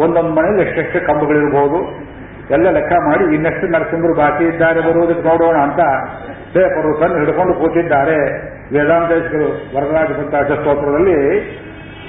ಒಂದೊಂದು 0.00 0.28
ಮನೆಯಲ್ಲಿ 0.28 0.62
ಎಷ್ಟೆಷ್ಟು 0.62 1.06
ಕಂಬಗಳಿರಬಹುದು 1.06 2.04
ಎಲ್ಲ 2.50 2.70
ಲೆಕ್ಕ 2.70 2.92
ಮಾಡಿ 2.92 3.34
ಇನ್ನೆಷ್ಟು 3.34 3.66
ನರಸಿಂಹರು 3.66 4.14
ಬಾಕಿ 4.14 4.44
ಇದ್ದಾರೆ 4.44 4.80
ಬರುವುದಕ್ಕೆ 4.80 5.28
ನೋಡೋಣ 5.28 5.56
ಅಂತ 5.56 5.80
ಪೇಪರು 6.52 7.00
ತಂದು 7.00 7.14
ಹಿಡ್ಕೊಂಡು 7.14 7.54
ಕೂತಿದ್ದಾರೆ. 7.54 8.18
ವೇದಾಂತೇಶ್ವರು 8.72 9.76
ವರದರಾಜ 9.76 10.06
ಸಂತಾಶ 10.06 10.46
ಸ್ತೋತ್ರದಲ್ಲಿ 10.46 11.38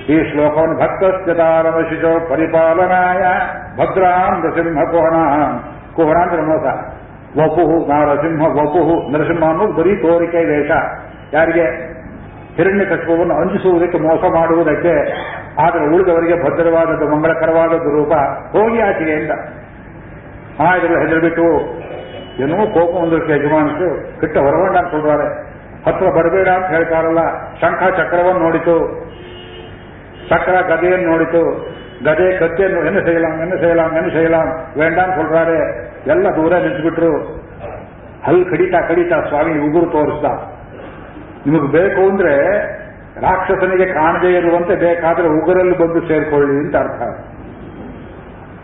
ಈ 0.10 0.32
ಶ್ಲೋಕವನ್ನು 0.32 0.76
ಭಕ್ತಸ್ಥತಾರಮ 0.76 1.80
ಶಿಶೋ 1.90 2.30
ಪರಿಪಾಲನಾಯ 2.30 3.22
ಭದ್ರಾಂ 3.78 4.44
ನರಸಿಂಹ 4.44 4.84
ಕುಹಣ. 4.84 5.16
ಕುಹಣ 5.96 6.18
ಅಂದ್ರೆ 6.18 6.42
ಮೋಸ. 6.42 6.66
ವಪುಹು, 7.40 7.88
ನರಸಿಂಹ 7.90 8.46
ವಪುಹು, 8.46 9.18
ನರಸಿಂಹ 9.18 9.50
ಅನ್ನೋದು 9.50 9.74
ಬರೀ 9.74 9.96
ತೋರಿಕೆ 9.96 10.38
ವೇಷ 10.38 10.72
ಯಾರಿಗೆ? 11.34 11.95
ಹಿರಣ್ಯ 12.58 12.86
ಕಶ್ಮವನ್ನು 12.86 13.36
ಅಂಜಿಸುವುದಕ್ಕೆ 13.42 13.98
ಮೋಸ 13.98 14.24
ಮಾಡುವುದಕ್ಕೆ, 14.36 14.94
ಆದರೆ 15.64 15.86
ಉಳಿದವರಿಗೆ 15.96 16.36
ಭದ್ರವಾದದ್ದು, 16.44 17.06
ಮಂಗಳಕರವಾದದ್ದು 17.16 17.90
ರೂಪ 17.98 18.14
ಹೋಗಿ 18.56 18.80
ಆಚೆಗೆ 18.82 19.12
ಎಂದ. 19.12 19.32
ಆಯ್ತು 20.68 20.88
ಹೆದರ್ಬಿಟ್ಟು, 21.04 21.48
ಏನೋ 22.44 22.58
ಕೋಪ 22.76 22.92
ಒಂದಕ್ಕೆ 23.04 23.32
ಯಜಮಾನಸು 23.32 23.88
ಕಿಟ್ಟ 24.22 24.38
ಹೊರಗೊಂಡ 24.38 24.78
ಕೊಡುವಾರೆ 24.92 25.28
ಹತ್ರ 25.86 26.08
ಬರಬೇಡ 26.10 26.48
ಅಂತ 26.48 26.68
ಹೇಳ್ತಾರಲ್ಲ 26.68 27.22
ಶಂಖ 27.62 27.82
ಚಕ್ರವನ್ನು 27.98 28.40
ನೋಡಿತು 28.40 28.76
ಚಕ್ರ 30.30 30.56
ಗದೆಯನ್ನು 30.70 31.08
ನೋಡಿತು 31.12 31.42
ಗದೆ 32.06 32.28
ಕತ್ತೆಯನ್ನು 32.40 32.80
ಎನ್ನು 32.88 33.02
ಸೇಯಲಾಂ 33.06 33.36
ಎನ್ನು 33.44 33.58
ಸೇಯಲಾಂ 33.62 33.92
ಎನ್ನು 33.98 34.10
ಸೇಯಲಾಂ 34.10 34.48
ವೇಂಡ 34.80 34.98
ಅಂತ 35.00 35.16
ಕೊಡ್ತಾರೆ 35.16 35.58
ಎಲ್ಲ 36.14 36.26
ದೂರ 36.36 36.54
ನಿಂತುಬಿಟ್ರು. 36.58 37.12
ಹಲ್ 38.26 38.44
ಕಡಿತಾ 38.52 38.80
ಕಡಿತಾ 38.88 39.18
ಸ್ವಾಮಿ 39.30 39.54
ಉಗುರು 39.68 39.86
ತೋರಿಸ್ತಾ 39.86 40.32
ನಿಮಗೆ 41.48 41.72
ಬೇಕು 41.72 42.10
ಅಂದ್ರೆ 42.10 42.36
ರಾಕ್ಷಸನಿಗೆ 43.22 43.94
ಕಾಣದೇ 43.94 44.28
ಇರುವಂತೆ 44.28 44.76
ಬೇಕಾದ್ರೆ 44.76 45.28
ಉಗುರಲ್ಲಿ 45.28 45.78
ಬಂದು 45.78 46.02
ಸೇರ್ಕೊಳ್ಳಿ 46.02 46.58
ಅಂತ 46.58 46.76
ಅರ್ಥ. 46.76 47.02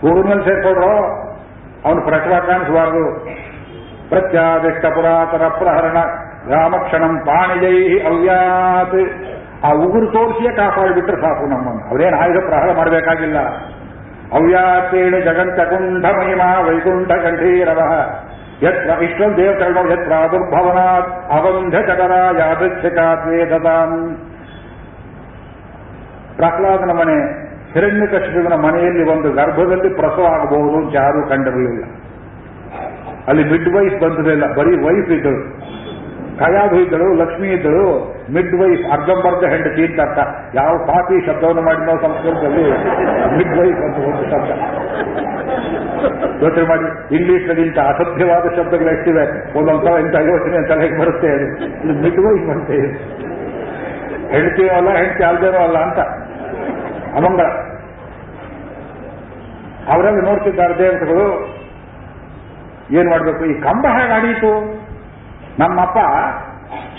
ಉಗುರಿನಲ್ಲಿ 0.06 0.46
ಸೇರ್ಕೊಡ್ರು 0.46 1.22
ಅವನು 1.86 2.02
ಪ್ರಕಟ 2.02 2.28
ಕಾಣಿಸಬಾರದು. 2.28 3.26
ಪ್ರತ್ಯಾದಿಷ್ಟ 4.10 4.86
ಪುರಾತನ 4.86 5.48
ಪ್ರಹರಣ, 5.48 5.98
ರಾಮಕ್ಷಣಂ 6.54 7.20
ಪಾಣಿಜೈ 7.20 8.00
ಅವ್ಯಾತ್. 8.00 9.10
ಆ 9.66 9.72
ಉಗುರು 9.72 10.08
ತೋರಿಸಿಯೇ 10.08 10.56
ಕಾಪಾಡಿಬಿಟ್ರೆ 10.56 11.22
ಸಾಕು 11.22 11.50
ನಮ್ಮನ್ನು. 11.50 11.90
ಅವರೇನು 11.90 12.18
ಆಯುಧ 12.18 12.46
ಪ್ರಹಾರ 12.46 12.78
ಮಾಡಬೇಕಾಗಿಲ್ಲ. 12.78 13.38
ಅವ್ಯಾತೇಣಿ 14.34 15.22
ಜಗಂತಕುಂಠ 15.22 16.06
ಮಹಿಮಾ 16.06 16.60
ವೈಕುಂಠ 16.60 17.12
ಕಂಠೀರವ 17.12 17.80
ಯತ್ರ 18.66 18.90
ಇಷ್ಟೊಂದು 19.06 19.38
ದೇವತೆಗಳು 19.38 19.82
ಯತ್ 19.92 20.02
ಯತ್ರ 20.02 20.16
ದುರ್ಭವನಾತ್ 20.32 21.10
ಅವಂಧ 21.38 21.76
ಚಕರ 21.88 22.14
ಯಾದೃಚ್ಛಿಕಾದ್ವೇದತಾಂ 22.40 23.92
ಪ್ರಹ್ಲಾದನ 26.38 26.92
ಮನೆ 27.00 27.18
ಹಿರಣ್ಯಕಶಿಪುವಿನ 27.74 28.56
ಮನೆಯಲ್ಲಿ 28.66 29.04
ಒಂದು 29.14 29.30
ಗರ್ಭದಲ್ಲಿ 29.32 29.90
ಪ್ರಸವ 30.00 30.26
ಆಗಬಹುದು 30.36 30.78
ಅಂತ 30.82 30.94
ಯಾರೂ 30.96 31.20
ಕಂಡಿರಲಿಲ್ಲ 31.30 31.84
ಅಲ್ಲಿ 33.30 33.44
ಮಿಡ್ 33.52 33.70
ವೈಫ್ 33.76 33.96
ಬಂದಿರಲಿಲ್ಲ 34.04 34.46
ಬರೀ 34.58 34.74
ವೈಫ್ 34.86 35.12
ಇದ್ದಳು. 35.18 35.42
ಕಯಾದು 36.40 36.76
ಇದ್ದಳು, 36.82 37.08
ಲಕ್ಷ್ಮಿ 37.22 37.48
ಇದ್ದಳು, 37.48 37.84
ಮಿಡ್ 38.36 38.56
ವೈಫ್, 38.62 38.84
ಅರ್ಧಂಬರ್ಧ 38.94 39.44
ಹೆಂಡತಿ 39.54 39.82
ಅಂತ 39.88 40.00
ಅರ್ಥ. 40.00 40.20
ಯಾವ 40.56 40.72
ಪಾಪಿ 40.90 41.18
ಶಬ್ದವನ್ನು 41.28 41.62
ಮಾಡಿದ 41.62 41.96
ಸಂಸ್ಕೃತದಲ್ಲಿ, 42.06 42.66
ಮಿಡ್ 43.38 43.56
ವೈಫ್ 43.60 43.82
ಅಂತ 43.88 43.98
ಒಂದು 44.12 44.26
ಯೋಚನೆ 46.44 46.66
ಮಾಡಿ. 46.70 46.88
ಇಂಗ್ಲಿಷ್ನಲ್ಲಿ 47.16 47.64
ಇಂಥ 47.68 47.80
ಅಸಭ್ಯವಾದ 47.92 48.44
ಶಬ್ದಗಳು 48.58 48.90
ಎಷ್ಟಿವೆ 48.96 49.24
ಒಂದೊಂದ್ಸಲ 49.60 49.96
ಇಂಥ 50.06 50.16
ಯೋಚನೆ 50.32 50.60
ತಲೆಗೆ 50.70 50.98
ಬರುತ್ತೆ 51.02 51.30
ಅದು 51.36 51.96
ಮಿಡ್ 52.04 52.20
ವೈಫ್ 52.26 52.46
ಬರುತ್ತೆ 52.50 52.78
ಹೆಂಡತಿಯೂ 54.34 54.70
ಅಲ್ಲ, 54.76 54.90
ಹೆಂಡತಿ 54.98 55.24
ಅಲ್ದೇನೋ 55.24 55.60
ಅಲ್ಲ 55.68 55.78
ಅಂತ. 55.78 56.00
ಅಮಂಗಳ. 57.18 57.48
ಅವರಲ್ಲಿ 59.94 60.22
ನೋಡ್ತಿದ್ದಾರೆ 60.22 60.76
ದೇವತೆಗಳು, 60.80 61.26
ಏನ್ 62.98 63.10
ಮಾಡಬೇಕು? 63.10 63.44
ಈ 63.46 63.56
ಕಂಬ 63.62 63.86
ಹೇಗೆ 63.98 64.14
ಹಡಿಯಿತು 64.14 64.52
ನಮ್ಮಪ್ಪ 65.60 66.00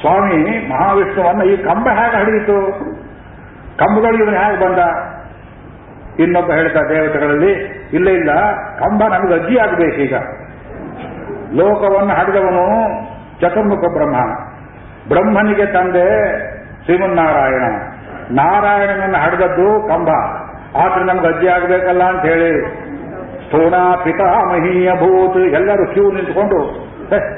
ಸ್ವಾಮಿ 0.01 0.41
ಮಹಾವಿಷ್ಣುವನ್ನ 0.69 1.43
ಈ 1.53 1.57
ಕಂಬ 1.69 1.87
ಹೇಗೆ 1.99 2.17
ಹಡಿಯಿತು 2.23 2.57
ಕಂಬಗಳು 3.77 4.17
ಇವನು 4.23 4.37
ಹೇಗೆ 4.43 4.59
ಬಂದ? 4.65 4.81
ಇನ್ನೊಬ್ಬ 6.23 6.51
ಹೇಳ್ತಾ 6.53 6.81
ದೇವತೆಗಳಲ್ಲಿ 6.89 7.53
ಇಲ್ಲ 7.93 8.09
ಇಲ್ಲ. 8.09 8.31
ಕಂಬ 8.79 9.03
ನಮಗೆ 9.03 9.35
ಅಜ್ಜಿ 9.35 9.59
ಆಗಬೇಕೀಗ 9.59 10.15
ಲೋಕವನ್ನು 11.55 12.15
ಹಡಿದವನು 12.15 12.67
ಚತುರ್ಮುಖ 13.41 13.79
ಬ್ರಹ್ಮ. 13.79 14.17
ಬ್ರಹ್ಮನಿಗೆ 15.09 15.67
ತಂದೆ 15.67 16.07
ಶ್ರೀಮನ್ನಾರಾಯಣ. 16.85 17.63
ನಾರಾಯಣನನ್ನು 18.31 19.19
ಹಡಿದದ್ದು 19.19 19.89
ಕಂಬ. 19.89 20.09
ಆದ್ರೆ 20.77 21.05
ನಮ್ಗೆ 21.05 21.27
ಅಜ್ಜಿ 21.27 21.49
ಆಗಬೇಕಲ್ಲ 21.49 22.03
ಅಂತ 22.03 22.21
ಹೇಳಿ. 22.21 22.67
ಸ್ಥೂಣ 23.47 23.75
ಪಿತಾಮಹೀಯ 24.05 24.91
ಭೂತ್. 24.91 25.37
ಎಲ್ಲರೂ 25.37 25.87
ಕ್ಯೂ 25.87 26.13
ನಿಂತ್ಕೊಂಡು 26.13 26.93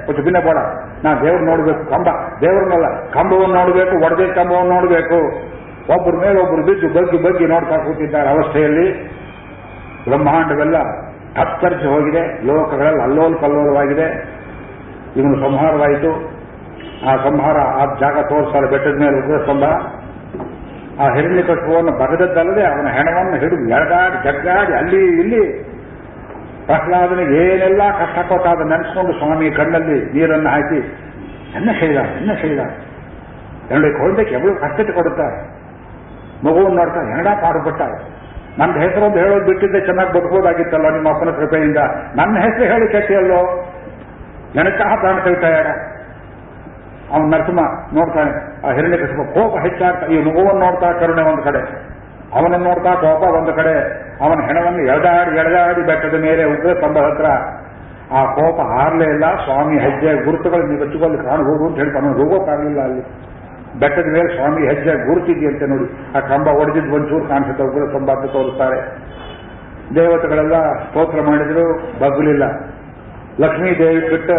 ಕೊಂಚ 0.07 0.21
ಭಿನ್ನ 0.21 0.39
ಬೇಡ. 0.39 0.57
ನಾ 1.05 1.15
ದೇವ್ರು 1.15 1.45
ನೋಡಬೇಕು, 1.45 1.91
ಕಂಬ. 1.91 2.07
ದೇವ್ರನ್ನಲ್ಲ, 2.41 3.11
ಕಂಬವನ್ನು 3.11 3.55
ನೋಡಬೇಕು 3.55 4.05
ಒಡದೇ 4.05 4.35
ಕಂಬವನ್ನು 4.35 4.75
ನೋಡಬೇಕು. 4.75 5.17
ಒಬ್ಬರ 5.95 6.27
ಮೇಲೆ 6.27 6.41
ಒಬ್ಬರು 6.41 6.65
ಬಿದ್ದು 6.65 6.89
ಬಗ್ಗಿ 6.89 7.23
ಬಗ್ಗಿ 7.23 7.47
ನೋಡ್ತಾ 7.47 8.31
ಅವಸ್ಥೆಯಲ್ಲಿ. 8.31 9.11
ಬ್ರಹ್ಮಾಂಡವೆಲ್ಲ 10.07 10.79
ತತ್ತರಿಸಿ 11.37 11.87
ಹೋಗಿದೆ, 11.93 12.23
ಲೋಕಗಳಲ್ಲಿ 12.49 13.03
ಅಲ್ಲೋಲ್ 13.07 13.37
ಕಲ್ಲೋಲವಾಗಿದೆ 13.43 14.07
ಇವನು 15.19 15.37
ಸಂಹಾರವಾಯಿತು. 15.45 16.11
ಆ 17.09 17.13
ಸಂಹಾರ, 17.27 17.59
ಆ 17.81 17.83
ಜಾಗ 18.03 18.17
ತೋರಿಸಲು 18.31 18.69
ಬೆಟ್ಟದ 18.73 18.97
ಮೇಲೆ 19.03 19.17
ಉಗ್ರಸ್ತಂಭ 19.23 19.65
ಆ 21.03 21.07
ಹಿರಣ್ಯ 21.15 21.43
ಕಟ್ಟುವನ್ನು 21.49 21.93
ಬಗದದ್ದಲ್ಲದೆ 22.01 22.63
ಅವನ 22.71 22.89
ಹೆಣವನ್ನು 22.97 23.37
ಹಿಡಿದು 23.43 23.65
ಎಳಗಾಡಿ 23.77 24.17
ಜಗ್ಗಾಡಿ, 24.27 24.73
ಅಲ್ಲಿ 24.81 25.01
ಇಲ್ಲಿ 25.23 25.43
ಪ್ರಹ್ಲಾದನಿಗೆ 26.69 27.39
ಏನೆಲ್ಲ 27.47 27.83
ಕಷ್ಟ 28.01 28.19
ಕೊಟ್ಟಾದ 28.31 28.61
ನೆನೆಸ್ಕೊಂಡು 28.73 29.13
ಸ್ವಾಮಿ 29.21 29.49
ಕಣ್ಣಲ್ಲಿ 29.59 29.99
ನೀರನ್ನು 30.15 30.51
ಹಾಕಿ, 30.55 30.81
ಎನ್ನ 31.59 31.71
ಶೈಲ 31.81 31.99
ಎನ್ನ 32.21 32.33
ಶೈಲ 32.43 32.61
ಎರಡಕ್ಕೆ 33.73 34.01
ಹೊಂದಕ್ಕೆ 34.05 34.35
ಎವಳು 34.39 34.55
ಕಷ್ಟತೆ 34.65 34.93
ಕೊಡುತ್ತಾರೆ? 34.99 35.37
ಮಗುವನ್ನು 36.47 36.77
ನೋಡ್ತಾ 36.81 37.03
ಎರಡ 37.15 37.29
ಬಿಟ್ಟ 37.69 37.83
ನನ್ನ 38.59 38.73
ಒಂದು 39.07 39.19
ಹೇಳೋದು 39.23 39.45
ಬಿಟ್ಟಿದ್ದೆ, 39.47 39.79
ಚೆನ್ನಾಗಿ 39.81 40.13
ಬದುಕೋದಾಗಿತ್ತಲ್ಲ 40.17 40.87
ನಿಮ್ಮ 40.97 41.09
ಅಪ್ಪನ 41.15 41.31
ಕೃಪೆಯಿಂದ. 41.39 41.81
ನನ್ನ 42.17 42.35
ಹೆಸರು 42.45 42.67
ಹೇಳಿ 42.73 42.87
ಕೆಟ್ಟಿಯಲ್ಲೋ? 42.93 43.41
ನೆನಕ 44.57 44.81
ಪ್ರಾಣ 45.01 45.17
ತೆಗಿತಾಯಾಡ 45.25 45.69
ಅವನು 47.13 47.27
ನರಸಿಂಹ 47.31 47.63
ನೋಡ್ತಾನೆ, 47.95 48.33
ಆ 48.67 48.69
ಹಿರಣ್ಯ 48.73 48.97
ಕಸಿಪ 48.97 49.23
ಕೋಪ 49.35 49.53
ಹೆಚ್ಚಾಗ್ತಾ 49.65 50.07
ಈ 50.07 50.19
ಮಗುವನ್ನು 50.27 50.61
ನೋಡ್ತಾ 50.67 50.89
ಕರುಣೆ 51.01 51.23
ಒಂದು 51.31 51.43
ಕಡೆ. 51.43 51.61
ಅವನನ್ನು 52.37 52.67
ನೋಡ್ತಾ 52.69 52.93
ಕೋಪ 52.95 53.23
ಒಂದು 53.41 53.53
ಕಡೆ. 53.59 53.75
ಅವನ 54.25 54.39
ಹೆಣವನ್ನು 54.49 54.83
ಎಳೆದಾಡಿ 54.93 55.33
ಎಳೆದಾಡಿ 55.41 55.83
ಬೆಟ್ಟದ 55.83 56.17
ಮೇಲೆ 56.27 56.43
ಉಗ್ರ 56.45 56.73
ಸ್ತಂಭ 56.75 56.99
ಹತ್ರ. 57.07 57.27
ಆ 58.17 58.21
ಕೋಪ 58.39 58.59
ಹಾರಲೇ 58.73 59.07
ಇಲ್ಲ. 59.15 59.27
ಸ್ವಾಮಿ 59.45 59.77
ಹೆಜ್ಜೆ 59.79 60.11
ಗುರುತುಗಳು 60.25 60.65
ನೀವು 60.67 60.81
ಬೆಚ್ಚುಕೊಳ್ಳಿ, 60.81 61.19
ಕಾಣಬಹುದು 61.19 61.65
ಅಂತ 61.67 61.77
ಹೇಳ್ತಾನೆ. 61.77 62.09
ಹೋಗೋಕ್ಕಾಗಲಿಲ್ಲ 62.21 62.81
ಅಲ್ಲಿ. 62.81 63.05
ಬೆಟ್ಟದ 63.81 64.09
ಮೇಲೆ 64.17 64.29
ಸ್ವಾಮಿ 64.37 64.63
ಹೆಜ್ಜೆ 64.69 64.93
ಗುರುತಿದೆಯಂತೆ 65.07 65.67
ನೋಡಿ, 65.67 65.87
ಆ 66.17 66.21
ಕಂಬ 66.31 66.47
ಒಡೆದಿದ್ದು 66.61 66.95
ಒಂಚೂರು 66.97 67.25
ಕಾಣಿಸುತ್ತೆ 67.29 67.63
ಉಗ್ರ 67.65 67.87
ಸಂಬಂಧ 67.93 68.31
ತೋರಿಸ್ತಾರೆ. 68.35 68.79
ದೇವತೆಗಳೆಲ್ಲ 69.97 70.57
ಸ್ತೋತ್ರ 70.85 71.23
ಮಾಡಿದ್ರು, 71.23 71.65
ಬಗ್ಲಿಲ್ಲ. 72.03 72.45
ಲಕ್ಷ್ಮೀ 73.43 73.71
ದೇವಿ 73.79 74.01
ಬಿಟ್ಟ 74.11 74.31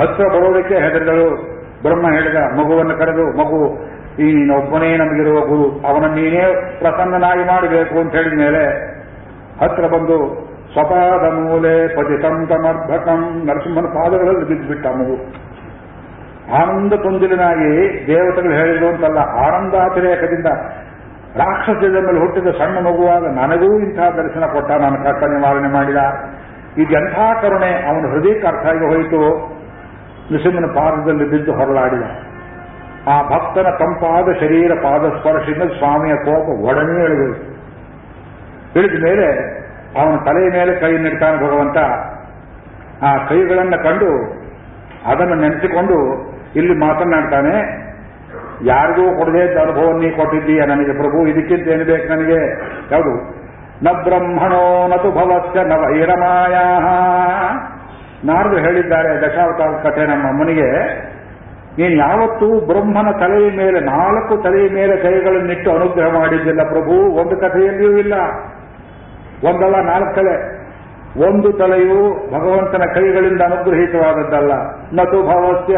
ಹತ್ರ 0.00 0.24
ಬರೋದಕ್ಕೆ 0.34 0.76
ಹೆದರಿದಳು. 0.84 1.28
ಬ್ರಹ್ಮ 1.82 2.06
ಹೇಳಿದ, 2.12 2.38
ಮಗುವನ್ನು 2.58 2.94
ಕರೆದು, 2.98 3.24
ಮಗು 3.40 3.60
ಈ 4.18 4.28
ಒಬ್ಬನೇ 4.56 4.88
ನಮಗಿರುವ 4.96 5.40
ಗುರು. 5.46 5.66
ಅವನ 5.88 6.06
ನೀನೇ 6.14 6.44
ಪ್ರಸನ್ನನಾಗಿ 6.80 7.44
ಮಾಡಬೇಕು 7.44 7.94
ಅಂತ 7.98 8.12
ಹೇಳಿದ 8.14 8.36
ಮೇಲೆ, 8.40 8.62
ಹತ್ರ 9.60 9.84
ಬಂದು, 9.94 10.18
ಸ್ವಪಾದ 10.72 11.24
ಮೂಲೆ 11.36 11.76
ಪತಿತಂ 11.94 12.36
ತಮರ್ಭಕಂ 12.50 13.22
ನರಸಿಂಹನ 13.46 13.88
ಪಾದಗಳಲ್ಲಿ 13.94 14.44
ಬಿದ್ದುಬಿಟ್ಟ 14.48 14.86
ಮಗು. 15.00 15.16
ಆನಂದ 16.58 16.92
ತುಂದಿಲನಾಗಿ 17.04 17.70
ದೇವತೆಗಳು 18.06 18.54
ಹೇಳಿದ್ರು 18.60 18.86
ಅಂತಲ್ಲ, 18.88 19.20
ಆನಂದಾತಿರೇಕದಿಂದ 19.44 20.48
ರಾಕ್ಷಸದ 21.40 21.98
ಮೇಲೆ 22.06 22.18
ಹುಟ್ಟಿದ 22.18 22.50
ಸಣ್ಣ 22.60 22.76
ಮಗುವಾಗ 22.86 23.24
ನನಗೂ 23.40 23.68
ಇಂತಹ 23.80 24.08
ದರ್ಶನ 24.16 24.44
ಕೊಟ್ಟ, 24.54 24.70
ನಾನು 24.84 24.96
ಕಷ್ಟ 25.04 25.22
ನಿವಾರಣೆ 25.34 25.68
ಮಾಡಿದ. 25.74 26.00
ಇದೆಂಥ 26.82 27.16
ಕರುಣೆ, 27.42 27.70
ಅವನ 27.88 28.04
ಹೃದಯಕ್ಕೆ 28.12 28.46
ಅರ್ಥ 28.46 28.66
ಆಗಿ 28.66 28.86
ಹೋಯಿತು. 28.92 29.20
ನೃಸಿಂಹನ 30.32 30.66
ಪಾದದಲ್ಲಿ 30.78 31.24
ಬಿದ್ದು 31.30 31.52
ಹೊರಳಾಡಿದ. 31.52 32.04
ಆ 33.12 33.14
ಭಕ್ತನ 33.30 33.68
ತಂಪಾದ 33.80 34.28
ಶರೀರ 34.40 34.72
ಪಾದ 34.82 35.02
ಸ್ಪರ್ಶದಿಂದ 35.16 35.66
ಸ್ವಾಮಿಯ 35.78 36.14
ಕೋಪ 36.26 36.46
ಒಡನೆ 36.68 36.96
ಇಳಿದು 37.04 37.28
ಇಳಿದ 38.78 38.96
ಮೇಲೆ 39.06 39.28
ಅವನ 40.00 40.16
ತಲೆಯ 40.26 40.48
ಮೇಲೆ 40.58 40.72
ಕೈ 40.80 40.90
ನಿಡ್ತಾನೆ 41.04 41.38
ಭಗವಂತ. 41.44 41.78
ಆ 43.08 43.10
ಕೈಗಳನ್ನು 43.30 43.78
ಕಂಡು 43.86 44.10
ಅದನ್ನು 45.10 45.36
ನೆನೆಸಿಕೊಂಡು 45.42 45.98
ಇಲ್ಲಿ 46.54 46.74
ಮಾತನಾಡ್ತಾನೆ, 46.74 47.54
ಯಾರಿಗೂ 48.64 49.04
ಕೊಡದೇ 49.18 49.42
ಅನುಭವ 49.62 49.90
ನೀ 49.98 50.08
ಕೊಟ್ಟಿದ್ದೀಯ 50.10 50.62
ನನಗೆ 50.64 50.92
ಪ್ರಭು, 50.92 51.18
ಇದಕ್ಕಿಂತ 51.26 51.68
ಏನು 51.68 51.84
ಬೇಕು 51.84 52.06
ನನಗೆ? 52.12 52.40
ಯಾವುದು? 52.90 53.12
ನ 53.84 53.92
ಬ್ರಹ್ಮಣೋ 54.06 54.64
ನತು 54.88 55.10
ಭವಸ್ಯ 55.10 55.60
ನ 55.64 55.76
ವೈರಮಾಯ 55.82 56.56
ನಾರದು 58.24 58.56
ಹೇಳಿದ್ದಾರೆ 58.56 59.10
ದಶಾವತಾರ 59.22 59.70
ಕಥೆ 59.82 60.02
ನಮ್ಮ 60.06 60.24
ಅಮ್ಮನಿಗೆ 60.28 60.68
ನೀನು 61.78 61.94
ಯಾವತ್ತೂ 61.96 62.46
ಬ್ರಹ್ಮನ 62.66 63.08
ತಲೆಯ 63.10 63.46
ಮೇಲೆ, 63.56 63.78
ನಾಲ್ಕು 63.80 64.36
ತಲೆಯ 64.36 64.66
ಮೇಲೆ 64.74 64.94
ಕೈಗಳನ್ನಿಟ್ಟು 64.96 65.70
ಅನುಗ್ರಹ 65.70 66.08
ಮಾಡಿದ್ದಿಲ್ಲ 66.18 66.62
ಪ್ರಭು, 66.62 66.96
ಒಂದು 67.20 67.34
ಕಥೆಯಲ್ಲಿಯೂ 67.36 67.92
ಇಲ್ಲ. 67.98 68.14
ಒಂದಲ್ಲ 69.48 69.76
ನಾಲ್ಕು 69.82 70.12
ತಲೆ. 70.14 70.34
ಒಂದು 71.16 71.52
ತಲೆಯು 71.52 72.10
ಭಗವಂತನ 72.32 72.82
ಕೈಗಳಿಂದ 72.94 73.40
ಅನುಗ್ರಹಿತವಾದದ್ದಲ್ಲ. 73.40 74.52
ನತು 74.92 75.22
ಭವಸ್ಯ. 75.22 75.74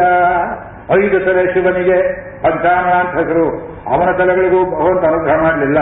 ಐದು 1.01 1.19
ತಲೆ 1.19 1.53
ಶಿವನಿಗೆ. 1.53 1.97
ಪಂಚಾಮಾಂತಕರು 2.43 3.49
ಅವನ 3.93 4.17
ತಲೆಗಳಿಗೂ 4.17 4.65
ಭಗವಂತ 4.65 5.05
ಅನುಗ್ರಹ 5.05 5.41
ಮಾಡಲಿಲ್ಲ. 5.41 5.77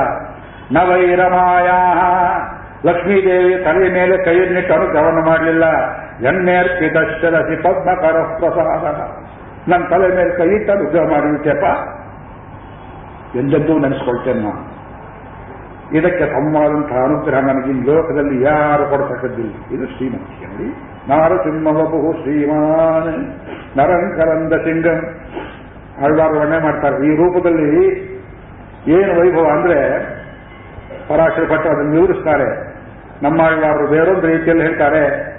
ನವೈರಮಾಯ. 0.71 1.69
ಲಕ್ಷ್ಮೀದೇವಿ 2.85 3.63
ತಲೆಯ 3.63 3.91
ಮೇಲೆ 3.91 4.25
ಕೈಯನ್ನಿಟ್ಟು 4.25 4.73
ಅನುಗ್ರಹವನ್ನು 4.73 5.25
ಮಾಡಲಿಲ್ಲ. 5.25 5.63
ಎಣ್ಣೆರ್ಪಿತ 6.27 6.93
ಶರಸಿ 6.93 7.61
ಪದ್ಮಕರ 7.63 8.21
ಪ್ರಸಾದ 8.21 8.83
ನನ್ನ 9.69 9.87
ತಲೆ 9.89 10.15
ಮೇಲೆ 10.15 10.37
ಕೈಯಿಟ್ಟು 10.37 10.71
ಅನುಗ್ರಹ 10.73 11.01
ಮಾಡಿಬಿಟ್ಟೆಪ್ಪ. 11.01 11.63
ಎಂದೆಂದೂ 13.35 13.77
ನೆನೆಸ್ಕೊಳ್ತೇನೆ 13.77 14.39
ನಾನು. 14.39 14.80
ಇದಕ್ಕೆ 15.93 16.25
ತಮ್ಮಾದಂತಹ 16.25 17.03
ಅನುಗ್ರಹ 17.03 17.39
ನನಗೆ 17.39 17.71
ಈ 17.71 17.95
ಲೋಕದಲ್ಲಿ 17.95 18.43
ಯಾರು 18.43 18.89
ಕೊಡತಕ್ಕದ್ದಿಲ್ಲ. 18.89 19.53
ಇದು 19.71 19.85
ಶ್ರೀಮತಿ 19.85 20.45
ನೋಡಿ 20.45 22.21
ಶ್ರೀಮಾನ್ 22.21 23.25
ನರಂಕರಂದ 23.77 24.53
ಸಿಂಗ. 24.53 24.87
ಹಲವಾರು 26.03 26.39
ವರ್ಣನೆ 26.39 26.63
ಮಾಡ್ತಾರೆ. 26.63 27.07
ಈ 27.07 27.15
ರೂಪದಲ್ಲಿ 27.15 27.85
ಏನು 28.87 29.19
ವೈಭವ 29.19 29.47
ಅಂದ್ರೆ 29.51 29.77
ಪರಾಶರ 31.07 31.43
ಭಟ್ಟ 31.51 31.67
ಅದನ್ನು 31.67 31.91
ವಿವರಿಸ್ತಾರೆ. 31.91 32.71
ನಮ್ಮ 33.23 33.41
ಆಳ್ವಾರರು 33.41 33.87
ಬೇರೊಂದು 33.87 34.27
ರೀತಿಯಲ್ಲಿ 34.27 34.63
ಹೇಳ್ತಾರೆ. 34.63 35.31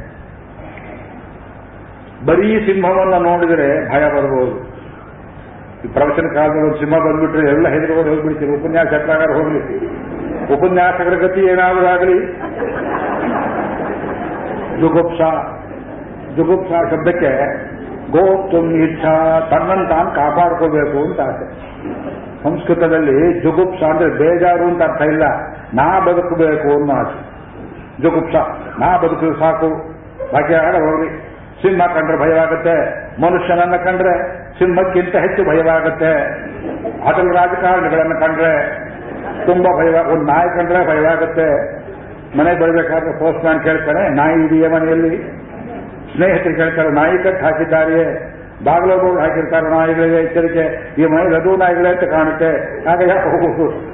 ಬರೀ 2.27 2.67
ಸಿಂಹವನ್ನು 2.67 3.19
ನೋಡಿದರೆ 3.19 3.91
ಭಯ 3.91 4.01
ಬರಬಹುದು. 4.01 4.73
ಈ 5.85 5.93
ಪ್ರವಚನ 5.93 6.27
ಕಾಲದಲ್ಲಿ 6.35 6.63
ಒಂದು 6.63 6.79
ಸಿಂಹ 6.79 6.99
ಬಂದ್ಬಿಟ್ರೆ 6.99 7.49
ಎಲ್ಲ 7.49 7.69
ಹೆದರ್ಕೊಂಡು 7.69 8.11
ಹೋಗ್ಬಿಡ್ತೀವಿ. 8.11 8.57
ಉಪನ್ಯಾಸ 8.57 8.87
ಎತ್ತಾಗಾರ 8.87 9.31
ಹೋಗ್ಲಿ 9.31 10.03
ಉಪನ್ಯಾಸಕರ 10.51 11.15
ಗತಿ 11.15 11.41
ಏನಾದರಾಗಲಿ 11.41 12.19
ಜುಗುಪ್ಸ. 14.81 15.23
ಜುಗುಪ್ಸ 16.37 16.73
ಶಬ್ದಕ್ಕೆ 16.91 17.33
ಗೋಪ್ತುಂ 18.11 18.67
ಇಚ್ಛಾ 18.85 19.41
ತನ್ನನ್ನು 19.51 19.89
ತಾನು 19.89 20.11
ಕಾಪಾಡ್ಕೋಬೇಕು 20.11 20.97
ಅಂತ 21.05 21.21
ಆಸೆ. 21.21 21.47
ಸಂಸ್ಕೃತದಲ್ಲಿ 22.43 23.41
ಜುಗುಪ್ಸ 23.41 23.83
ಅಂದ್ರೆ 23.83 24.09
ಬೇಜಾರು 24.11 24.65
ಅಂತ 24.65 24.83
ಅರ್ಥ 24.83 25.03
ಇಲ್ಲ. 25.03 25.25
ನಾ 25.75 26.01
ಬದುಕಬೇಕು 26.01 26.69
ಅನ್ನೋ 26.69 26.95
ಆಸೆ. 26.95 27.21
ಜುಗುಪ್ಸ, 28.03 28.35
ನಾ 28.81 28.99
ಬದುಕಿದ್ರೆ 28.99 29.39
ಸಾಕು. 29.41 29.71
ಭಾಗ್ಯ 30.33 30.57
ಹೋಗ್ರಿ 30.57 31.09
ಸಿಂಹ 31.63 31.87
ಕಂಡ್ರೆ 31.87 32.19
ಭಯವಾಗುತ್ತೆ. 32.19 32.77
ಮನುಷ್ಯನನ್ನ 33.23 33.77
ಕಂಡ್ರೆ 33.77 34.15
ಸಿಂಹಕ್ಕಿಂತ 34.59 35.17
ಹೆಚ್ಚು 35.17 35.45
ಭಯವಾಗುತ್ತೆ. 35.45 36.13
ಅದರ 37.09 37.27
ರಾಜಕಾರಣಿಗಳನ್ನು 37.33 38.21
ಕಂಡ್ರೆ 38.21 38.53
ತುಂಬಾ 39.47 39.71
ಭಯ, 39.79 40.13
ಒಂದು 40.13 40.25
ನಾಯಿ 40.25 40.49
ಕಂಡ್ರೆ 40.49 40.89
ಭಯವಾಗುತ್ತೆ 40.89 41.49
ಮನೆಗೆ 42.39 42.61
ಬರಬೇಕಾದ್ರೆ 42.61 43.19
ಪೋಸ್ಟ್ 43.19 43.45
ಮ್ಯಾನ್ 43.45 43.61
ಕೇಳ್ತಾನೆ, 43.61 44.09
ನಾಯಿ 44.09 44.47
ಇದೆಯೇ 44.47 44.69
ಮನೆಯಲ್ಲಿ? 44.69 45.17
ಸ್ನೇಹಿತರು 46.17 46.57
ಕೇಳ್ತಾರೆ, 46.57 46.91
ನಾಯಿ 46.91 47.23
ಕಟ್ಟು 47.23 47.45
ಹಾಕಿದ್ದಾರೆಯೇ? 47.45 48.29
ಬಾಗಿಲೋಗೋರು 48.65 49.19
ಹಾಕಿರ್ತಾರೆ 49.19 49.71
ನಾಯಿಗಳಿಗೆ 49.71 50.17
ಎಚ್ಚರಿಕೆ. 50.17 50.95
ಈ 50.99 51.07
ಮನೆ 51.07 51.37
ಅದು 51.37 51.57
ನಾಯಿಗಳೇ 51.57 51.89
ಅಂತ 51.89 52.05
ಕಾಣುತ್ತೆ. 52.11 52.51
ಯಾಕೆ 52.85 53.31
ಹೋಗುವುದು? 53.31 53.93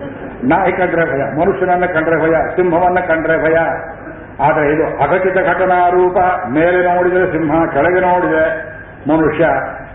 ನಾಯಿ 0.49 0.73
ಕಂಡ್ರೆ 0.73 1.05
ಭಯ, 1.13 1.41
ಮನುಷ್ಯನನ್ನ 1.41 1.87
ಕಂಡ್ರೆ 1.87 2.23
ಭಯ, 2.23 2.31
ಸಿಂಹವನ್ನ 2.31 3.01
ಕಂಡ್ರೆ 3.01 3.37
ಭಯ. 3.45 3.57
ಆದರೆ 4.41 4.73
ಇದು 4.73 4.85
ಅಘಟಿತ 5.03 5.35
ಘಟನಾ 5.35 5.89
ರೂಪ. 5.89 6.17
ಮೇಲೆ 6.49 6.95
ನೋಡಿದರೆ 6.95 7.33
ಸಿಂಹ, 7.33 7.73
ಕೆಳಗೆ 7.73 8.01
ನೋಡಿದೆ 8.01 8.79
ಮನುಷ್ಯ. 9.09 9.45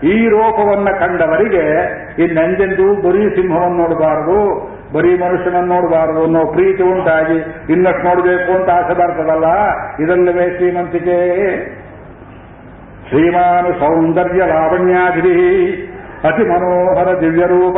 ಈ 0.06 0.28
ರೂಪವನ್ನ 0.28 0.88
ಕಂಡವರಿಗೆ 0.98 1.64
ಇನ್ನೆಂದೆಂದೂ 2.18 3.08
ಬರೀ 3.08 3.30
ಸಿಂಹವನ್ನು 3.30 3.76
ನೋಡಬಾರದು. 3.76 4.73
ಬರೀ 4.94 5.18
ಮನುಷ್ಯನನ್ನು 5.18 5.74
ನೋಡಬಾರದು 5.74 6.24
ಅನ್ನೋ 6.24 6.44
ಪ್ರೀತಿ 6.52 6.82
ಉಂಟಾಗಿ 6.82 7.36
ಇನ್ನಷ್ಟು 7.72 8.04
ನೋಡಬೇಕು 8.04 8.52
ಅಂತ 8.52 8.70
ಆಸೆ 8.70 8.94
ಬರ್ತದಲ್ಲ? 8.94 9.46
ಇದಲ್ಲವೇ 10.04 10.56
ಶ್ರೀಮಂತಿಕೆ. 10.56 11.18
ಶ್ರೀಮಾನ್ 13.08 13.80
ಸೌಂದರ್ಯ 13.80 14.38
ಲಾವಣ್ಯಾಧಿ 14.38 15.72
ಅತಿ 16.24 16.42
ಮನೋಹರ 16.42 17.20
ದಿವ್ಯರೂಪ. 17.20 17.76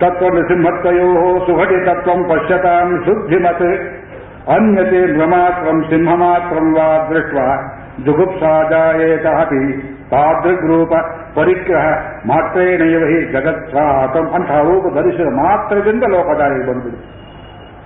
ತತ್ವ 0.00 0.26
ನೃಸಿಂಹತ್ವಯೋ 0.34 1.38
ಸುಘಟಿತತ್ವ 1.46 2.34
ಪಶ್ಯತಾಂ 2.34 3.04
ಶುದ್ಧಿಮತ್. 3.04 4.00
ಅನ್ಯತೆ 4.48 5.06
ನೃಮಾತ್ರಂ 5.12 5.82
ಸಿಂಹಮಾತ್ರ 5.82 6.56
ವಾ 6.56 7.08
ದೃಷ್ಟ 7.08 7.34
ಜುಗುಪ್ಸಾ 8.04 8.52
ಜಾಯೇತ 8.70 9.26
ಅಪಿ 9.40 9.62
ತಾದೃಗ್ರೂಪ 10.10 10.92
ಪರಿಗ್ರಹ 11.34 11.84
ಮಾತ್ರೇಣಯವ 12.26 13.04
ಹಿ 13.04 13.18
ಜಗತ್ಸಾತಂ 13.32 14.26
ಅಂತಹ 14.34 14.60
ರೂಪ 14.62 14.94
ಧರಿಸಿದ 14.94 15.26
ಮಾತ್ರದಿಂದ 15.26 16.04
ಲೋಕದಾರಿಗೆ 16.08 16.66
ಬಂದ್ಬಿಡು 16.66 16.98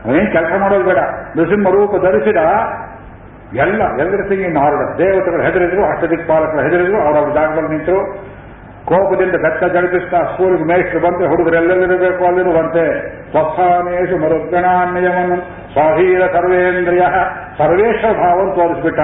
ಅವೇನು 0.05 0.33
ಕೆಲಸ 0.33 0.53
ಮಾಡೋದು 0.61 0.85
ಬೇಡ. 0.85 1.01
ನೃಸಿಂಹ 1.37 1.71
ರೂಪ 1.71 1.97
ಧರಿಸಿದ 2.05 2.41
ಎಲ್ಲ 3.57 3.83
ಎವ್ರಿಥಿಂಗ್ 3.83 4.45
ಇನ್ 4.47 4.57
ಆರ್ಡರ್ 4.57 4.99
ದೇವತೆಗಳು 4.99 5.43
ಹೆದರಿದ್ರು, 5.43 5.83
ಅಷ್ಟದಿಕ್ಪಾಲಕರು 5.85 6.63
ಹೆದರಿದ್ರು, 6.63 6.99
ಅವರವ್ರ 7.01 7.31
ಜಾಗದಲ್ಲಿ 7.35 7.69
ನಿಂತರು. 7.69 8.01
ಕೋಪದಿಂದ 8.85 9.35
ಬೆತ್ತ 9.35 9.65
ಜಡಿಪಿಸ್ತಾ 9.65 10.19
ಸ್ಕೂಲ್ಗೆ 10.23 10.65
ಮೇಷ್ಟ್ರು 10.65 11.01
ಬಂದ್ರೆ 11.01 11.27
ಹುಡುಗರೆಲ್ಲೆಲ್ಲಿರಬೇಕು 11.29 12.25
ಅಲ್ಲಿರುವಂತೆ 12.25 12.85
ಸ್ವಸ್ಥಾನೇಶು 13.31 14.17
ಮರುಗಣಾನ್ಯವನ್ನು 14.17 15.37
ಸ್ವಾಧೀನ 15.73 16.23
ಸರ್ವೇಂದ್ರಿಯ 16.27 17.05
ಸರ್ವೇಶ್ವರ 17.59 18.13
ಭಾವವನ್ನು 18.13 18.55
ತೋರಿಸಿಬಿಟ್ಟ 18.55 19.01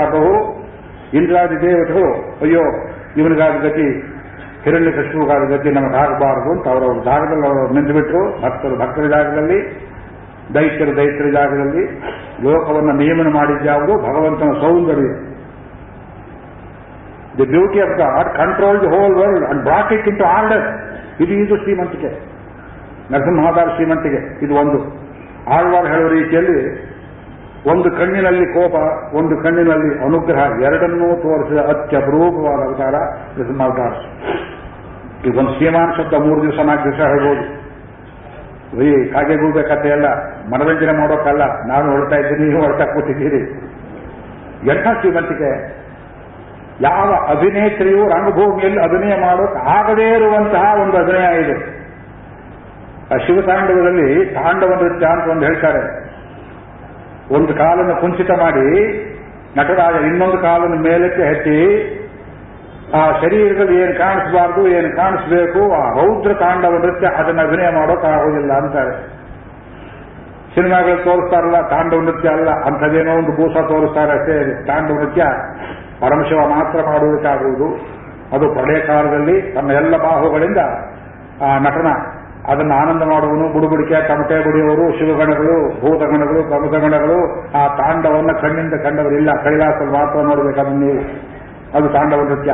ಇಂದ್ರಾದಿ 1.14 1.60
ದೇವತೆಗಳು, 1.60 2.38
ಅಯ್ಯೋ 2.40 2.62
ಇವನಿಗಾದ 3.16 3.52
ಗತಿ, 3.62 3.86
ಹಿರಣ್ಯ 4.64 4.90
ಕೃಷ್ಣಗಾದ 4.90 5.48
ಗತಿ 5.48 5.70
ನಮಗೆ 5.70 5.96
ಆಗಬಾರದು 5.96 6.50
ಅಂತ 6.50 6.68
ಅವರವ್ರ 6.68 7.04
ಜಾಗದಲ್ಲಿ 7.04 7.46
ಅವರು 7.46 7.74
ನಿಂತುಬಿಟ್ರು 7.74 8.42
ಭಕ್ತರು 8.42 8.76
ಭಕ್ತರ 8.78 9.06
ಜಾಗದಲ್ಲಿ, 9.06 9.58
ದೈತ್ಯರು 10.54 10.96
ದೈತ್ಯರ 10.96 11.30
ಜಾಗದಲ್ಲಿ, 11.32 11.84
ಲೋಕವನ್ನು 12.42 12.92
ನಿಯಮನ 12.92 13.28
ಮಾಡಿದ್ಯಾವುದು 13.34 13.98
ಭಗವಂತನ 13.98 14.52
ಸೌಂದರ್ಯ. 14.60 15.08
The 17.38 17.46
beauty 17.46 17.80
of 17.80 17.98
the 17.98 18.00
are 18.00 18.36
control 18.36 18.80
the 18.80 18.86
whole 18.86 19.14
world 19.14 19.44
and 19.44 19.62
brought 19.62 19.92
it 19.92 20.08
into 20.08 20.24
order 20.24 20.64
ಇದು 21.20 21.32
ಇದು 21.32 21.56
ಶ್ರೀಮಂತಿಕೆ. 21.56 22.10
ನರಸಿಂಹದಾರ್ 23.10 23.70
ಶ್ರೀಮಂತಿಗೆ 23.74 24.44
ಇದು 24.44 24.54
ಒಂದು. 24.54 25.00
ಆಳ್ವಾರ್ 25.50 25.86
ಹೇಳುವ 25.86 26.08
ರೀತಿಯಲ್ಲಿ 26.08 26.89
ಒಂದು 27.66 27.90
ಕಣ್ಣಿನಲ್ಲಿ 27.90 28.46
ಕೋಪ, 28.46 28.74
ಒಂದು 29.14 29.36
ಕಣ್ಣಿನಲ್ಲಿ 29.42 30.04
ಅನುಗ್ರಹ, 30.04 30.62
ಎರಡನ್ನೂ 30.62 31.16
ತೋರಿಸಿದ 31.16 31.58
ಅತ್ಯಪರೂಪವಾದ 31.58 32.60
ಅವತಾರ 32.66 32.94
ಅವತಾರ 33.64 33.92
ಈಗ 35.26 35.38
ಒಂದು 35.38 35.52
ಸೀಮಾನ್ 35.58 35.96
ಶಬ್ದ 35.96 36.14
ಮೂರು 36.14 36.42
ದಿವಸ, 36.42 36.58
ನಾಲ್ಕು 36.64 36.84
ದಿವಸ 36.84 37.00
ಹೇಳ್ಬೋದು. 37.08 37.44
ಈ 38.82 39.10
ಕಾಗೆ 39.12 39.36
ಕಥೆ 39.68 39.88
ಎಲ್ಲ 39.88 40.04
ಮನರಂಜನೆ 40.52 41.00
ಮಾಡೋಕ್ಕಲ್ಲ, 41.00 41.42
ನಾನು 41.68 41.92
ಹೊರಡ್ತಾ 41.92 42.16
ಇದ್ದೀನಿ, 42.16 42.48
ನೀವು 42.50 42.62
ಹೊರಟಾ 42.62 42.84
ಕೂತಿದ್ದೀರಿ. 42.84 43.42
ಎಂಥ 44.72 44.86
ಶ್ರೀಮಂತಿಕೆ? 45.00 45.80
ಯಾವ 46.80 47.36
ಅಭಿನೇತ್ರಿಯು 47.36 48.08
ರಂಗಭೂಮಿಯಲ್ಲಿ 48.08 48.80
ಅಭಿನಯ 48.80 49.20
ಮಾಡೋಕೆ 49.20 49.70
ಆಗದೇ 49.78 50.16
ಇರುವಂತಹ 50.16 50.82
ಒಂದು 50.82 50.96
ಅಭಿನಯ 50.96 51.40
ಇದೆ. 51.40 51.56
ಆ 53.14 53.16
ಶಿವತಾಂಡವದಲ್ಲಿ 53.16 54.34
ತಾಂಡವ 54.34 54.68
ನೃತ್ಯ 54.68 55.06
ಅಂತ 55.06 55.28
ಒಂದು 55.28 55.44
ಹೇಳ್ತಾರೆ. 55.46 56.09
ಒಂದು 57.30 57.54
ಕಾಲನ್ನು 57.54 58.00
ಕುಂಚಿತ 58.00 58.30
ಮಾಡಿ, 58.30 58.66
ನಟರಾಜ 59.58 59.94
ಇನ್ನೊಂದು 60.04 60.38
ಕಾಲನ್ನು 60.38 60.76
ಮೇಲಕ್ಕೆ 60.76 61.22
ಹಚ್ಚಿ 61.22 61.58
ಆ 62.98 63.10
ಶರೀರದಲ್ಲಿ 63.12 63.80
ಏನು 63.80 63.98
ಕಾಣಿಸಬಾರ್ದು, 63.98 64.68
ಏನು 64.68 64.96
ಕಾಣಿಸಬೇಕು, 64.96 65.72
ಆ 65.72 65.82
ರೌದ್ರ 65.90 66.32
ತಾಂಡವ 66.34 66.70
ನೃತ್ಯ 66.70 67.06
ಅದನ್ನು 67.06 67.42
ಅಭಿನಯ 67.42 67.68
ಮಾಡೋಕೆ 67.70 68.06
ಆಗೋದಿಲ್ಲ 68.06 68.52
ಅಂತಾರೆ. 68.52 68.94
ಸಿನಿಮಾಗಳು 70.54 71.04
ತೋರಿಸ್ತಾರಲ್ಲ, 71.04 71.68
ತಾಂಡವ 71.68 72.00
ನೃತ್ಯ 72.00 72.28
ಅಲ್ಲ, 72.28 72.50
ಅಂಥದ್ದೇನೋ 72.50 73.12
ಒಂದು 73.14 73.32
ಬೂಸ 73.32 73.56
ತೋರಿಸ್ತಾರೆ 73.68 74.12
ಅಷ್ಟೇ. 74.12 74.66
ತಾಂಡವ 74.66 74.94
ನೃತ್ಯ 74.94 75.22
ಪರಮಶಿವ 76.00 76.40
ಮಾತ್ರ 76.48 76.78
ಮಾಡುವುದಕ್ಕಾಗುವುದು 76.90 77.68
ಅದು 78.32 78.52
ಪ್ರಳಯ 78.54 78.80
ಕಾಲದಲ್ಲಿ 78.80 79.54
ತನ್ನ 79.54 79.70
ಎಲ್ಲ 79.70 79.96
ಬಾಹುಗಳಿಂದ 79.96 80.58
ಆ 81.42 81.58
ನಟನ 81.58 81.88
ಅದನ್ನು 82.48 82.74
ಆನಂದ 82.74 83.02
ಮಾಡುವನು, 83.02 83.52
ಬುಡುಬುಡಿಕೆ 83.52 84.08
ತಮಟೆ 84.08 84.44
ಬುಡಿಯವರು 84.44 84.98
ಶಿವಗಣಗಳು, 84.98 85.80
ಭೂತಗಣಗಳು, 85.80 86.48
ಪ್ರಮುಖಗಣಗಳು. 86.48 87.42
ಆ 87.52 87.76
ತಾಂಡವನ್ನು 87.76 88.40
ಕಣ್ಣಿಂದ 88.40 88.74
ಕಂಡವರಿಲ್ಲ 88.74 89.30
ಕೈಲಾಸಲ್ಲಿ 89.44 89.92
ಮಾತ್ರ 89.92 90.18
ನೋಡಬೇಕಾದ್ರೆ 90.18 90.74
ನೀವು. 90.74 91.30
ಅದು 91.76 91.88
ತಾಂಡವ 91.88 92.16
ನೃತ್ಯ. 92.16 92.52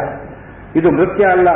ಇದು 0.76 0.90
ನೃತ್ಯ 0.90 1.24
ಅಲ್ಲ. 1.24 1.50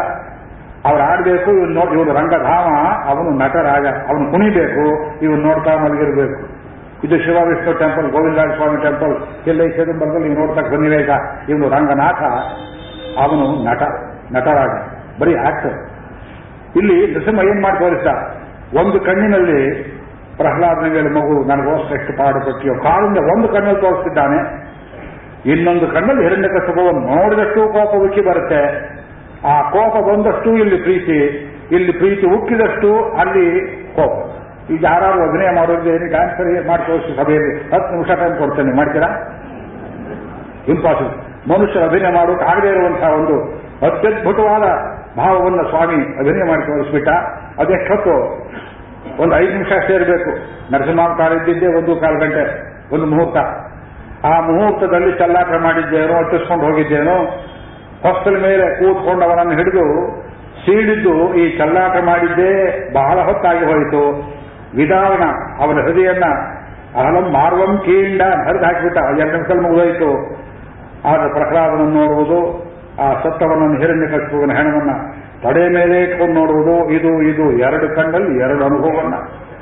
ಅವ್ರು 0.84 1.02
ಆಡಬೇಕು, 1.02 1.50
ಇವನು 1.50 1.74
ನೋಡಿ 1.74 2.00
ಇವನು 2.00 2.14
ರಂಗಧಾಮ, 2.14 2.74
ಅವನು 3.08 3.30
ನಟರಾಜ. 3.30 3.86
ಅವನು 3.86 4.30
ಕುಣಿಬೇಕು, 4.30 5.14
ಇವನು 5.22 5.36
ನೋಡ್ತಾ 5.36 5.76
ಮಲಗಿರಬೇಕು. 5.76 6.60
ಇದು 7.04 7.18
ಶಿವ 7.18 7.36
ವಿಷ್ಣು 7.48 7.78
ಟೆಂಪಲ್, 7.78 8.10
ಗೋವಿಂದರಾಜ 8.10 8.56
ಸ್ವಾಮಿ 8.56 8.82
ಟೆಂಪಲ್. 8.82 9.16
ಎಲ್ಲ 9.46 9.62
ಈ 9.62 9.68
ಚಿದಂಬರದಲ್ಲಿ 9.68 10.28
ನೀವು 10.28 10.46
ನೋಡ್ತಾ 10.46 10.62
ಸನ್ನಿವೇಶ. 10.62 11.08
ಇವನು 11.48 11.68
ರಂಗನಾಥ, 11.68 12.22
ಅವನು 13.18 13.64
ನಟ, 13.64 13.82
ನಟರಾಜ. 14.32 14.70
ಬರೀ 15.20 15.34
ಆಕ್ಟರ್. 15.34 15.89
ಇಲ್ಲಿ 16.76 17.14
ನರಸಿಂಹ 17.14 17.42
ಏನ್ 17.42 17.62
ಮಾಡಿ 17.62 17.78
ತೋರಿಸ್ತ 17.78 18.08
ಒಂದು 18.78 19.00
ಕಣ್ಣಿನಲ್ಲಿ 19.00 19.60
ಪ್ರಹ್ಲಾದನ 20.36 20.92
ಮೇಲೆ 20.92 21.08
ಮಗು 21.08 21.48
ನನಗೋಸ್ಕರ 21.48 21.94
ಎಷ್ಟು 21.94 22.12
ಪಾಡುಪಟ್ಟಿಯೋ 22.18 22.74
ಕಾಲಿಂದ 22.74 23.18
ಒಂದು 23.32 23.48
ಕಣ್ಣಲ್ಲಿ 23.48 23.80
ತೋರಿಸ್ತಿದ್ದಾನೆ. 23.80 24.70
ಇನ್ನೊಂದು 25.52 25.86
ಕಣ್ಣಲ್ಲಿ 25.86 26.22
ಹಿರಣ್ಯ 26.22 26.48
ಕಸಬವನ್ನು 26.48 27.02
ನೋಡಿದಷ್ಟು 27.14 27.60
ಕೋಪ 27.72 27.92
ಉಕ್ಕಿ 28.04 28.20
ಬರುತ್ತೆ. 28.20 28.62
ಆ 29.48 29.70
ಕೋಪ 29.70 29.94
ಬಂದಷ್ಟು 30.08 30.50
ಇಲ್ಲಿ 30.56 30.76
ಪ್ರೀತಿ 30.76 31.18
ಇಲ್ಲಿ 31.76 31.92
ಪ್ರೀತಿ 31.92 32.26
ಉಕ್ಕಿದಷ್ಟು 32.36 33.04
ಅಲ್ಲಿ 33.12 33.46
ಕೋಪ. 33.96 34.14
ಈಗ 34.70 34.84
ಯಾರು 34.84 35.28
ಅಭಿನಯ 35.28 35.50
ಮಾಡೋದು 35.56 35.90
ಏನು 35.90 36.06
ಡ್ಯಾನ್ಸರ್ 36.10 36.66
ಮಾಡಿ 36.68 36.82
ತೋರಿಸಿ 36.86 37.12
ಸಭೆಯಲ್ಲಿ 37.16 37.52
ಹತ್ತು 37.74 37.90
ನಿಮಿಷ 37.94 38.10
ಟೈಮ್ 38.22 38.36
ಕೊಡ್ತೇನೆ. 38.38 38.76
ಮಾಡ್ತೀರಾ? 38.76 39.10
ಇಂಪಾಸಿಬಲ್ 40.68 41.14
ಮನುಷ್ಯ 41.50 41.80
ಅಭಿನಯ 41.80 42.10
ಮಾಡೋಕೆ 42.14 42.44
ಆಗದೇ 42.44 42.68
ಇರುವಂತಹ 42.68 43.10
ಒಂದು 43.20 43.36
ಅತ್ಯದ್ಭುತವಾದ 43.86 44.64
ಭಾವವನ್ನು 45.18 45.62
ಸ್ವಾಮಿ 45.70 45.98
ಅಭಿನಯ 46.20 46.44
ಮಾಡಿ 46.50 46.62
ತೋರಿಸ್ಬಿಟ್ಟ 46.66 47.10
ಅದೆಷ್ಟೊತ್ತು 47.60 48.14
ಒಂದು 49.22 49.34
ಐದು 49.36 49.52
ನಿಮಿಷ 49.52 49.72
ಸೇರಬೇಕು 49.88 50.30
ನರಸಿಂಹಾವತಾರ 50.72 51.30
ಇದ್ದಿದ್ದೆ 51.32 51.68
ಒಂದು 51.78 51.92
ಕಾಲು 52.00 52.18
ಗಂಟೆ, 52.22 52.44
ಒಂದು 52.94 53.06
ಮುಹೂರ್ತ. 53.06 53.38
ಆ 54.30 54.32
ಮುಹೂರ್ತದಲ್ಲಿ 54.48 55.10
ಚಲ್ಲಾಟ 55.18 55.50
ಮಾಡಿದ್ದೇನೋ 55.66 56.14
ಅಟ್ಟಿಸ್ಕೊಂಡು 56.22 56.64
ಹೋಗಿದ್ದೇನೋ 56.66 57.16
ಹೊಸ್ತಲ 58.06 58.36
ಮೇಲೆ 58.46 58.66
ಕೂತ್ಕೊಂಡು 58.80 59.22
ಅವನನ್ನು 59.28 59.54
ಹಿಡಿದು 59.60 59.86
ಸೀಳಿದ್ದು 60.64 61.14
ಈ 61.40 61.44
ಚಲ್ಲಾಟ 61.58 61.96
ಮಾಡಿದ್ದೇ 62.04 62.52
ಬಹಳ 62.94 63.16
ಹೊತ್ತಾಗಿ 63.28 63.64
ಹೋಯಿತು. 63.70 64.02
ವಿಧಾನ 64.78 65.22
ಅವನ 65.62 65.78
ಹೃದಯನ್ನ 65.86 66.26
ಅಹಲಂ 67.00 67.26
ಮಾರ್ವಂ 67.36 67.72
ಕೀಂಡ 67.86 68.22
ಹರಿದು 68.46 68.64
ಹಾಕಿಬಿಟ್ಟ 68.64 68.98
ಎರಡು 69.20 69.32
ನಿಮಿಷದಲ್ಲಿ 69.32 69.62
ಮುಗಿದೋಯಿತು. 69.66 70.10
ಆದ್ರೆ 71.10 71.28
ಪ್ರಹ್ಲಾದನನ್ನು 71.36 71.94
ನೋಡುವುದು 72.00 72.40
ಆ 73.00 73.12
ಸತ್ತವನನ್ನು 73.12 73.80
ಹಿರಣ್ಯ 73.80 74.18
ಕಟ್ಟುವನ 74.18 74.50
ಹೆಣವನ್ನ 74.52 74.90
ತಡೆ 75.42 75.68
ಮೇಲೆ 75.68 76.02
ಇಟ್ಕೊಂಡು 76.02 76.34
ನೋಡುವುದು 76.34 76.90
ಇದು 76.90 77.22
ಇದು 77.22 77.52
ಎರಡು 77.52 77.96
ಕಣ್ಣಲ್ಲಿ 77.96 78.40
ಎರಡು 78.40 78.64
ಅನುಭವವನ್ನ. 78.64 79.14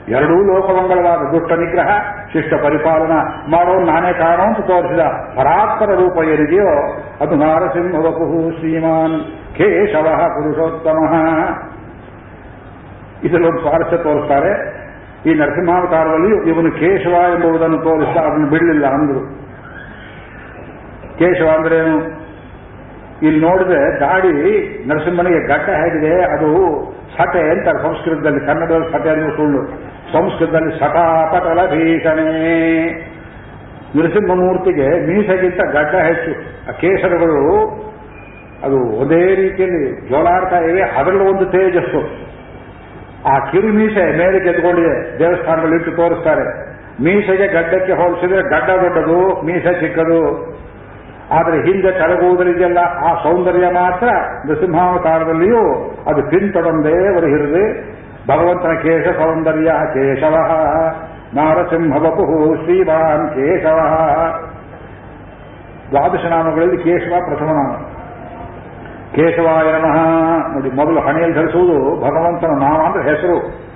ಎರಡೂ 0.09 0.55
ಲೋಕಮಂಗಳವಾದ 0.55 1.19
ದುಷ್ಟ 1.19 1.53
ನಿಗ್ರಹ, 1.53 1.91
ಶಿಷ್ಟ 2.33 2.55
ಪರಿಪಾಲನ 2.55 3.13
ಮಾಡೋ 3.51 3.85
ನಾನೇ 3.85 4.13
ಕಾರಣ 4.13 4.41
ಅಂತ 4.41 4.57
ತೋರಿಸಿದ 4.57 5.01
ಪರಾತ್ಪರ 5.37 5.95
ರೂಪ 5.95 6.25
ಏನಿದೆಯೋ 6.25 6.93
ಅದು 7.21 7.35
ನಾರಸಿಂಹ 7.35 7.99
ವಪುಹು 7.99 8.59
ಶ್ರೀಮಾನ್ 8.59 9.21
ಕೇಶವ 9.57 10.05
ಪುರುಷೋತ್ತಮ. 10.19 11.15
ಇದರಲ್ಲೊಂದು 13.25 13.59
ಸ್ವಾರಸ್ಯ 13.59 13.97
ತೋರಿಸ್ತಾರೆ. 13.97 14.79
ಈ 15.27 15.35
ನರಸಿಂಹಾವತಾರದಲ್ಲಿ 15.35 16.49
ಇವನು 16.49 16.71
ಕೇಶವ 16.71 17.11
ಎಂಬುದನ್ನು 17.11 17.79
ತೋರಿಸ್ತಾ 17.79 18.21
ಅದನ್ನು 18.21 18.51
ಬಿಡಲಿಲ್ಲ 18.51 18.87
ಅಂದ್ರು. 18.87 19.21
ಕೇಶವ 21.19 21.49
ಅಂದ್ರೇನು? 21.57 22.18
ಇಲ್ಲಿ 23.23 23.41
ನೋಡಿದ್ರೆ 23.41 23.81
ದಾಡಿ 24.01 24.33
ನರಸಿಂಹನಿಗೆ 24.89 25.41
ಗಡ್ಡ 25.47 25.69
ಹೇಗಿದೆ, 25.81 26.13
ಅದು 26.35 26.49
ಸಟೆ 27.17 27.43
ಅಂತ 27.51 27.69
ಸಂಸ್ಕೃತದಲ್ಲಿ, 27.83 28.41
ಕನ್ನಡದಲ್ಲಿ 28.47 28.89
ಸಟೆ 28.93 29.11
ಅಂದ್ರೆ 29.11 29.33
ಸುಳ್ಳು. 29.37 29.63
ಸಂಸ್ಕೃತದಲ್ಲಿ 30.13 30.73
ಸಟಾಪಟಲ 30.79 31.61
ಭೀಷಣೆ. 31.67 32.29
ನರಸಿಂಹಮೂರ್ತಿಗೆ 33.97 34.89
ಮೀಸೆಗಿಂತ 35.07 35.61
ಗಡ್ಡ 35.73 35.95
ಹೆಚ್ಚು. 36.09 36.33
ಆ 36.69 36.73
ಕೇಸರಗಳು 36.73 37.41
ಅದು 38.65 38.79
ಒಂದೇ 39.01 39.21
ರೀತಿಯಲ್ಲಿ 39.35 40.09
ಜೋಲಾಡ್ತಾ 40.09 40.59
ಇವೆ, 40.61 40.83
ಅದರಲ್ಲೂ 40.83 41.25
ಒಂದು 41.25 41.47
ತೇಜಸ್ಸು. 41.47 42.01
ಆ 43.27 43.35
ಕಿರು 43.51 43.69
ಮೀಸೆ 43.69 44.05
ಮೇಲೆ 44.19 44.39
ಗೆದ್ದುಕೊಂಡಿದೆ, 44.45 45.19
ದೇವಸ್ಥಾನದಲ್ಲಿ 45.19 45.77
ಇಟ್ಟು 45.77 45.91
ತೋರಿಸ್ತಾರೆ. 45.91 46.47
ಮೀಸೆಗೆ 47.05 47.47
ಗಡ್ಡಕ್ಕೆ 47.47 47.93
ಹೋಲಿಸಿದ್ರೆ 47.93 48.43
ಗಡ್ಡ 48.43 48.69
ದೊಡ್ಡದು, 48.85 49.19
ಮೀಸೆ 49.47 49.73
ಚಿಕ್ಕದು. 49.81 50.21
ಆದರೆ 51.31 51.57
ಹಿಂದೆ 51.57 51.93
ಕರಗುವುದರಿಗೆಲ್ಲ 51.99 52.79
ಆ 52.79 53.15
ಸೌಂದರ್ಯ 53.15 53.67
ಮಾತ್ರ 53.67 54.09
ನೃಸಿಂಹಾವತಾರದಲ್ಲಿಯೂ 54.47 55.61
ಅದು 56.07 56.31
ಪಿಂತೊಡೊಂದೇ 56.31 57.15
ಹೊರಹಿರಿದು 57.15 57.99
ಭಗವಂತನ 58.29 58.83
ಕೇಶ 58.83 59.07
ಸೌಂದರ್ಯ 59.07 59.67
ಕೇಶವ. 59.67 60.35
ನಾರಸಿಂಹ 61.35 61.99
ಬಪುಹು 61.99 62.55
ಶ್ರೀವಾನ್ 62.55 63.29
ಕೇಶವ. 63.29 63.77
ದ್ವಾದಶ 65.91 66.27
ನಾಮಗಳಲ್ಲಿ 66.27 66.79
ಕೇಶವ 66.79 67.15
ಪ್ರಥಮ. 67.25 67.47
ನಾಮ 67.47 67.77
ಕೇಶವಾಯ 69.15 69.73
ನಮಃ. 69.73 69.97
ನೋಡಿ, 70.55 70.71
ಮೊದಲು 70.71 71.01
ಹಣೆಯಲ್ಲಿ 71.01 71.37
ಧರಿಸುವುದು 71.37 71.97
ಭಗವಂತನ 72.01 72.49
ನಾಮ 72.49 72.81
ಅಂದ್ರೆ 72.81 73.11
ಹೆಸರು. 73.11 73.68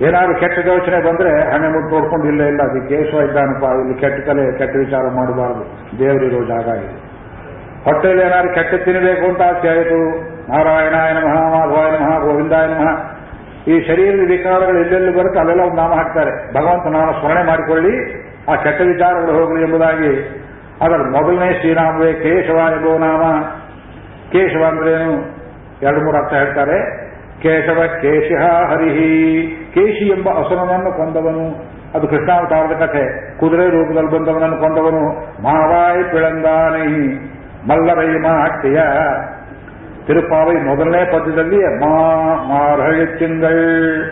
ಏನಾದ್ರು 0.00 0.34
ಕೆಟ್ಟ 0.40 0.66
ಯೋಚನೆ 0.66 0.98
ಬಂದ್ರೆ 1.00 1.52
ಹಣೆ 1.52 1.68
ಮುಟ್ಟು 1.68 1.98
ನೋಡ್ಕೊಂಡು 1.98 2.26
ಇಲ್ಲ 2.26 2.42
ಇಲ್ಲ, 2.42 2.62
ಅದು 2.62 2.88
ಕೇಶವ 2.88 3.20
ಇದ್ದಾನಪ್ಪ, 3.20 3.62
ಇಲ್ಲಿ 3.62 4.00
ಕೆಟ್ಟ 4.00 4.28
ಕಲೆ, 4.28 4.58
ಕೆಟ್ಟ 4.58 4.76
ವಿಚಾರ 4.76 5.00
ಮಾಡಬಾರದು. 5.00 5.64
ದೇವರಿರೋ 5.98 6.44
ಜಾಗ 6.44 6.66
ಇದೆ. 6.66 7.14
ಹೊಟ್ಟೆಯಲ್ಲಿ 7.84 8.22
ಏನಾದ್ರು 8.22 8.54
ಕೆಟ್ಟ 8.54 8.74
ತಿನ್ನಬೇಕು 8.74 9.26
ಅಂತ 9.26 9.42
ಆಸೆ 9.42 9.68
ಆಯಿತು. 9.68 10.34
ನಾರಾಯಣಾಯ 10.50 11.12
ನಮಃ, 11.12 11.58
ಮಾಧವಾಯ 11.58 11.90
ಗೋವಿಂದಾಯನ 11.90 12.20
ಗೋವಿಂದಾಯ 12.22 13.74
ಈ 13.74 13.86
ಶರೀರದ 13.86 14.28
ವಿಕಾರಗಳು 14.28 14.78
ಎಲ್ಲೆಲ್ಲಿ 14.78 15.18
ಬರುತ್ತೆ 15.18 15.40
ಅಲ್ಲೆಲ್ಲ 15.40 15.62
ಒಂದು 15.62 15.76
ನಾಮ 15.76 15.92
ಹಾಕ್ತಾರೆ. 15.92 16.54
ಭಗವಂತ 16.54 16.86
ನಾಮ 16.86 17.10
ಸ್ಮರಣೆ 17.10 17.42
ಮಾಡಿಕೊಳ್ಳಿ, 17.42 18.24
ಆ 18.50 18.54
ಕೆಟ್ಟ 18.54 18.80
ವಿಚಾರಗಳು 18.80 19.32
ಹೋಗಲಿ 19.32 19.62
ಎಂಬುದಾಗಿ. 19.62 20.40
ಅದರ 20.80 20.96
ಮೊದಲನೇ 20.96 21.54
ಶ್ರೀನಾಮವೇ 21.54 22.12
ಕೇಶವ 22.12 22.56
ಎಂಬುವ 22.56 22.98
ನಾಮ. 22.98 23.22
ಕೇಶವ 24.32 24.64
ಅಂದ್ರೇನು? 24.64 25.12
ಎರಡು 25.82 26.00
ಮೂರು 26.04 26.16
ಅರ್ಥ 26.16 26.32
ಹೇಳ್ತಾರೆ. 26.32 27.03
ಕೇಶವ 27.44 27.82
ಕೇಶಿಹ 28.00 28.46
ಹರಿಹಿ. 28.46 29.46
ಕೇಶಿ 29.74 30.08
ಎಂಬ 30.08 30.28
ಅಸುರನನ್ನು 30.28 30.92
ಕೊಂದವನು. 30.92 31.48
ಅದು 31.94 32.08
ಕೃಷ್ಣಾವತಾರದ 32.08 32.86
ಕಥೆ. 32.86 33.36
ಕುದುರೆ 33.38 33.68
ರೂಪದಲ್ಲಿ 33.68 34.10
ಬಂದವನನ್ನು 34.10 34.56
ಕೊಂದವನು. 34.56 35.08
ಮಾವಾಯ್ 35.42 36.10
ಪಿಳಂದಾನೈ 36.10 36.86
ಮಲ್ಲರೈ 37.68 38.06
ಮಾಟ್ಟಿಯ 38.06 38.80
ತಿರುಪಾವೈ 40.06 40.54
ಮೊದಲನೇ 40.54 41.04
ಪದ್ಯದಲ್ಲಿ 41.04 41.56
ಮಾ 41.56 42.34
ಮಾರಳಿ 42.34 43.18
ತಿಂಗಳ್. 43.18 44.04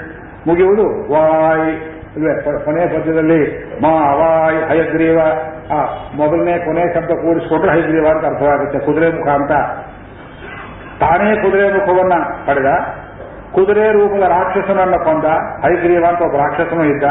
ಮುಗಿಯುವುದು 0.47 1.13
ವಾಯ್. 1.13 1.75
ಇಲ್ವೇ 2.17 2.65
ಕೊನೆಯ 2.65 2.87
ಪದ್ಯದಲ್ಲಿ 2.87 3.65
ಮಾ 3.83 4.15
ವಾಯ್ 4.15 4.69
ಹಯಗ್ರೀವ. 4.69 5.21
ಆ, 5.73 5.85
ಮೊದಲನೇ 6.17 6.59
ಕೊನೆ 6.59 6.95
ಶಬ್ದ 6.95 7.11
ಕೂಡಿಸಿಕೊಂಡ್ರೆ 7.11 7.73
ಹಯಗ್ರೀವ 7.73 8.07
ಅಂತ 8.09 8.25
ಅರ್ಥವಾಗುತ್ತೆ. 8.25 8.79
ಕುದುರೆ 8.79 9.13
ಮುಖ 9.13 9.29
ಅಂತ. 9.29 9.53
ತಾನೇ 11.01 11.35
ಕುದುರೆ 11.37 11.73
ಮುಖವನ್ನ 11.73 12.13
ಪಡೆದ? 12.47 13.02
ಕುದುರೆ 13.55 13.93
ರೂಪದ 13.93 14.23
ರಾಕ್ಷಸನನ್ನು 14.29 15.05
ಕೊಂದ 15.05 15.25
ಹೈಗ್ರೀವ 15.65 16.05
ಅಂತ 16.09 16.21
ಒಬ್ಬ 16.21 16.37
ರಾಕ್ಷಸನೂ 16.37 16.85
ಇದ್ದ. 16.85 17.05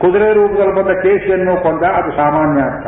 ಕುದುರೆ 0.00 0.32
ರೂಪದಲ್ಲಿ 0.32 0.74
ಬಂದ 0.74 1.02
ಕೇಶಿಯನ್ನು 1.02 1.62
ಕೊಂದ, 1.62 1.82
ಅದು 1.82 2.10
ಸಾಮಾನ್ಯ 2.10 2.62
ಅರ್ಥ. 2.62 2.86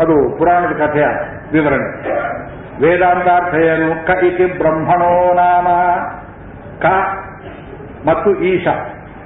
ಅದು 0.00 0.38
ಪುರಾಣದ 0.38 0.86
ಕಥೆಯ 0.86 1.06
ವಿವರಣೆ. 1.52 1.88
ವೇದಾಂತಾರ್ಥ 2.80 3.54
ಏನು 3.54 4.06
ಕ 4.06 4.10
ಇತಿ 4.24 4.58
ಬ್ರಹ್ಮಣೋ 4.58 5.34
ನಾಮ. 5.34 5.68
ಕ 6.82 6.84
ಮತ್ತು 8.06 8.30
ಈಶ. 8.40 8.66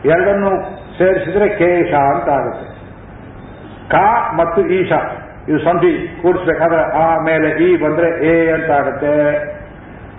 ಎರಡನ್ನು 0.04 0.50
ಸೇರಿಸಿದ್ರೆ 0.98 1.48
ಕೇಶ 1.48 1.94
ಅಂತ 1.94 2.28
ಆಗುತ್ತೆ 2.28 2.66
ಕ 3.88 3.94
ಮತ್ತು 4.32 4.60
ಈಶ. 4.66 4.92
ಇದು 5.48 5.58
ಸಂಧಿ 5.58 6.22
ಕೂಡಿಸ್ಬೇಕಾದ್ರೆ 6.22 6.82
ಆ 6.82 7.18
ಮೇಲೆ 7.18 7.48
ಈ 7.64 7.76
ಬಂದ್ರೆ 7.76 8.08
ಎ 8.26 8.52
ಅಂತ 8.52 8.70
ಆಗುತ್ತೆ 8.70 9.14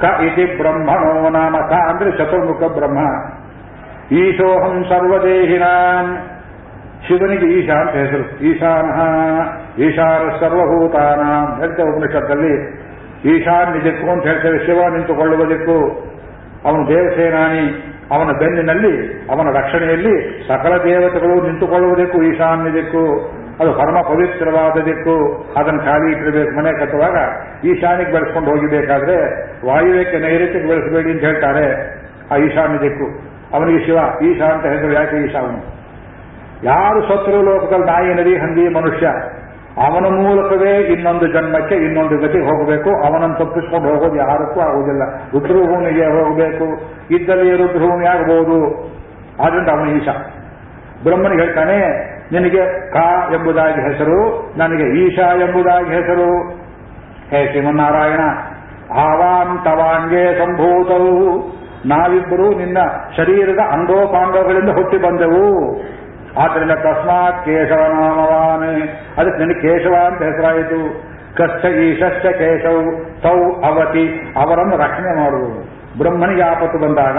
ಕ 0.01 0.21
ಇತಿ 0.21 0.57
ಬ್ರಹ್ಮಣೋ 0.57 1.29
ನಾಮ 1.29 1.57
ಕ 1.57 1.73
ಅಂದ್ರೆ 1.89 2.11
ಚತುರ್ಮುಖ 2.11 2.77
ಬ್ರಹ್ಮ. 2.77 2.99
ಈಶೋಹಂ 4.15 4.83
ಸರ್ವದೇಹಿನಾಂ. 4.83 6.17
ಶಿವನಿಗೆ 7.07 7.45
ಈಶಾ 7.45 7.73
ಅಂತ 7.73 7.89
ಹೆಸರು. 7.89 8.45
ಈಶಾನಃ 8.45 8.99
ಈಶಾನ 9.81 10.29
ಸರ್ವಭೂತಾನಾಂ. 10.39 11.59
ಹೇಳ್ತೇವೆ 11.59 11.89
ಉಪನಿಷತ್ತಲ್ಲಿ. 11.89 12.81
ಈಶಾನ್ 13.29 13.71
ನಿಜಕ್ಕೂ 13.71 14.11
ಅಂತ 14.11 14.23
ಹೇಳ್ತೇವೆ. 14.23 14.65
ಶಿವ 14.65 14.87
ನಿಂತುಕೊಳ್ಳುವ 14.87 15.49
ದಿಕ್ಕು. 15.49 16.11
ಅವನು 16.65 16.87
ದೇವಸೇನಾನಿ. 16.87 17.87
ಅವನ 18.11 18.27
ಬೆನ್ನಿನಲ್ಲಿ, 18.39 19.25
ಅವನ 19.29 19.47
ರಕ್ಷಣೆಯಲ್ಲಿ 19.57 20.47
ಸಕಲ 20.47 20.83
ದೇವತೆಗಳು 20.83 21.41
ನಿಂತುಕೊಳ್ಳುವ 21.41 21.95
ದಿಕ್ಕು, 21.95 22.23
ಈಶಾನ್ಯ 22.23 22.73
ದಿಕ್ಕು. 22.73 23.31
ಅದು 23.61 23.71
ಪರಮ 23.79 23.97
ಪವಿತ್ರವಾದ 24.09 24.77
ದಿಕ್ಕು 24.85 25.15
ಅದನ್ನು 25.59 25.81
ಖಾಲಿ 25.87 26.07
ಇಟ್ಟಿರಬೇಕು, 26.11 26.51
ಮನೆ 26.59 26.71
ಕಟ್ಟುವಾಗ 26.79 27.17
ಈಶಾನ್ಯಕ್ಕೆ 27.71 28.13
ಬೆಳೆಸ್ಕೊಂಡು 28.13 28.49
ಹೋಗಿಬೇಕಾದ್ರೆ 28.51 29.17
ವಾಯುವ್ಯಕ್ಕೆ 29.67 30.17
ನೈರುತ್ಯಕ್ಕೆ 30.17 30.69
ಬೆಳೆಸಬೇಡಿ 30.69 31.11
ಅಂತ 31.11 31.23
ಹೇಳ್ತಾರೆ 31.29 31.65
ಆ 32.31 32.37
ಈಶಾನ್ಯ 32.47 32.79
ದಿಕ್ಕು. 32.85 33.07
ಅವನಿಗೆ 33.55 33.79
ಶಿವ, 33.85 33.97
ಈಶಾ 34.29 34.47
ಅಂತ 34.53 34.65
ಹೇಳಿದ್ರೆ 34.65 34.93
ಯಾಕೆ 34.93 35.17
ಈಶಾ 35.27 35.41
ಯಾರು 36.63 36.99
ಸತ್ರು 37.01 37.37
ಲೋಕದಲ್ಲಿ 37.41 37.85
ನಾಯಿ, 37.85 38.09
ನದಿ, 38.13 38.33
ಹಂದಿ, 38.37 38.63
ಮನುಷ್ಯ, 38.69 39.07
ಅವನ 39.85 40.05
ಮೂಲಕವೇ 40.15 40.73
ಇನ್ನೊಂದು 40.93 41.25
ಜನ್ಮಕ್ಕೆ 41.27 41.75
ಇನ್ನೊಂದು 41.75 42.15
ಗತಿಗೆ 42.17 42.45
ಹೋಗಬೇಕು, 42.45 42.89
ಅವನನ್ನು 43.07 43.35
ತಪ್ಪಿಸ್ಕೊಂಡು 43.35 43.87
ಹೋಗೋದು 43.89 44.15
ಯಾರಕ್ಕೂ 44.15 44.59
ಆಗುವುದಿಲ್ಲ. 44.59 45.03
ರುದ್ರಭೂಮಿಗೆ 45.33 46.07
ಹೋಗಬೇಕು, 46.15 46.67
ಇದ್ದಲ್ಲಿ 47.15 47.51
ರುದ್ರಭೂಮಿ 47.55 48.05
ಆಗಬಹುದು 48.05 48.57
ಆದ್ರಿಂದ 49.43 49.69
ಅವನ 49.69 49.87
ಈಶಾ. 49.99 50.15
ಬ್ರಹ್ಮನಿಗೆ 51.03 51.41
ಹೇಳ್ತಾನೆ 51.43 51.77
ನಿನಗೆ 52.31 52.91
ಕಾ 52.91 53.09
ಎಂಬುದಾಗಿ 53.33 53.81
ಹೆಸರು, 53.81 54.19
ನನಗೆ 54.57 54.85
ಈಶಾ 55.01 55.27
ಎಂಬುದಾಗಿ 55.35 55.89
ಹೆಸರು. 55.89 56.29
ಹೇ 57.31 57.47
ಶ್ರೀಮನ್ನಾರಾಯಣ 57.47 58.23
ಆವಾನ್ 58.99 59.65
ತವಾಂಗೆ 59.65 60.23
ಸಂಭೂತವು 60.39 61.13
ನಾವಿಬ್ಬರು 61.85 62.47
ನಿನ್ನ 62.57 62.77
ಶರೀರದ 63.17 63.59
ಅಂಗೋಪಾಂಗಗಳಿಂದ 63.59 64.69
ಹುಟ್ಟಿ 64.69 64.97
ಬಂದೆವು. 64.97 65.45
ಆದ್ದರಿಂದ 66.39 66.71
ತಸ್ಮಾತ್ 66.71 67.45
ಕೇಶವ 67.45 67.81
ನಾಮವಾನ್ 67.93 68.83
ಅದಕ್ಕೆ 69.17 69.39
ನಿನಗೆ 69.43 69.61
ಕೇಶವ 69.61 69.95
ಅಂತ 70.05 70.21
ಹೆಸರಾಯಿತು. 70.21 70.81
ಕಷ್ಟ 71.35 71.65
ಈಶಶ್ಚ 71.65 72.25
ಕೇಶವ್ 72.25 72.81
ಸೌ 73.21 73.37
ಅವತಿ. 73.69 74.33
ಅವರನ್ನು 74.37 74.77
ರಕ್ಷಣೆ 74.77 75.11
ಮಾಡುವುದು 75.21 75.59
ಬ್ರಹ್ಮನಿಗೆ 75.97 76.43
ಆಪತ್ತು 76.43 76.77
ಬಂದಾಗ, 76.77 77.17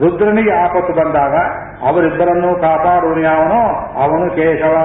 ರುದ್ರನಿಗೆ 0.00 0.52
ಆಪತ್ತು 0.64 0.92
ಬಂದಾಗ 0.92 1.34
ಅವರಿಬ್ಬರನ್ನೂ 1.82 2.54
ಕಾಪಾಡುವನು 2.54 3.20
ಯಾವನೋ? 3.20 3.62
ಅವನು 4.02 4.30
ಕೇಶವ. 4.30 4.76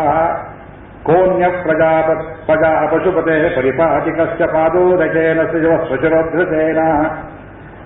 ಕೋನ್ಯ 1.03 1.45
ಪ್ರಜಾ 1.64 2.88
ಪಶುಪತೆ 2.91 3.56
ಪರಿಪಾಟಿಕಶ್ಚ 3.56 4.41
ಪಾದೋದಕೇನ 4.41 5.40
ಸಜವ 5.52 5.84
ಸ್ವಚರೋದ್ರಸೇನ 5.88 6.78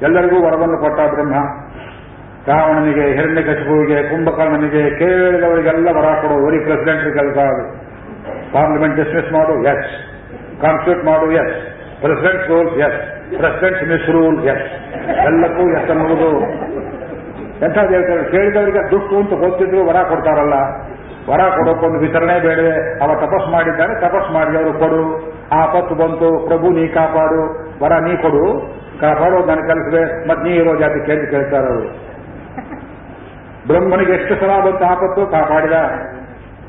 ಎಲ್ಲರಿಗೂ 0.01 0.35
ವರವನ್ನು 0.45 0.77
ಕೊಟ್ಟ 0.77 0.99
ಬ್ರಹ್ಮ. 0.99 1.35
ರಾವಣನಿಗೆ, 2.47 3.05
ಹಿರಣ್ಯಕಶಿಪುವಿಗೆ, 3.13 4.09
ಕುಂಭಕರ್ಣನಿಗೆ 4.09 4.97
ಕೇಳಿದವರಿಗೆಲ್ಲ 4.99 5.87
ವರ 5.97 6.05
ಕೊಡು. 6.21 6.47
ಓರಿ 6.47 6.59
ಪ್ರೆಸಿಡೆಂಟ್ 6.59 7.13
ಕೆಲಸ 7.19 7.37
ಅದು. 7.37 7.93
ಪಾರ್ಲಿಮೆಂಟ್ 8.53 8.95
ಡಿಸ್ಮಿಸ್ 8.95 9.33
ಮಾಡು 9.33 9.53
ಎಸ್ 9.63 9.91
ಕಾನ್ಸ್ಟಿಟ್ಯೂಟ್ 10.61 11.05
ಮಾಡು 11.05 11.31
yes 11.31 11.55
president 12.01 12.47
rule 12.47 12.79
yes 12.79 12.99
president 13.37 13.83
misrule 14.09 14.47
yes 14.47 14.65
ಎಲ್ಲಕ್ಕೂ 15.25 15.63
ಎಸ್ 15.71 15.89
ಅನ್ನುವುದು. 15.89 16.29
ಎಂಥ 17.63 17.77
ಹೇಳ್ತಾರೆ? 17.77 18.31
ಕೇಳಿದವರಿಗೆ 18.31 18.91
ದುಡ್ಡು 18.91 19.17
ಅಂತ 19.17 19.29
ಗೊತ್ತಿದ್ರು 19.29 19.85
ವರ 19.85 19.95
ಕೊಡ್ತಾರಲ್ಲ. 20.03 20.53
ವರ 21.31 21.39
ಕೊಡೋಕೊಂದು 21.39 21.99
ವಿತರಣೆ 21.99 22.39
ಬೇಡವೆ. 22.39 22.99
ಅವ 23.03 23.25
ತಪಸ್ 23.25 23.51
ಮಾಡಿದ್ದಾನೆ 23.51 24.01
ತಪಸ್ 24.01 24.33
ಮಾಡಿ 24.33 24.57
ಅವರು 24.57 24.73
ಕೊಡು. 24.79 25.33
ಆಪತ್ತು 25.51 25.95
ಬಂತು, 25.95 26.47
ಪ್ರಭು 26.47 26.69
ನೀ 26.69 26.87
ಕಾಪಾಡು, 26.87 27.41
ವರ 27.83 27.91
ನೀ 27.93 28.15
ಕೊಡು. 28.15 28.73
ಕಾಪಾಡೋದು 29.01 29.45
ನನ್ನ 29.45 29.59
ಕಲಿಸಿದೆ 29.59 30.27
ಮತ್ತೆ 30.27 30.49
ನೀ 30.49 30.55
ಇರೋ 30.55 30.75
ಜಾತಿ 30.75 31.05
ಕೇಳಿ 31.05 31.27
ಕೇಳ್ತಾರೆ 31.29 31.67
ಅವರು. 31.67 32.13
ಬ್ರಹ್ಮನಿಗೆ 33.67 34.11
ಎಷ್ಟು 34.11 34.35
ಸಲ 34.35 34.65
ಬಂತು 34.65 34.85
ಆಪತ್ತು 34.85 35.25
ಕಾಪಾಡಿದ. 35.25 35.73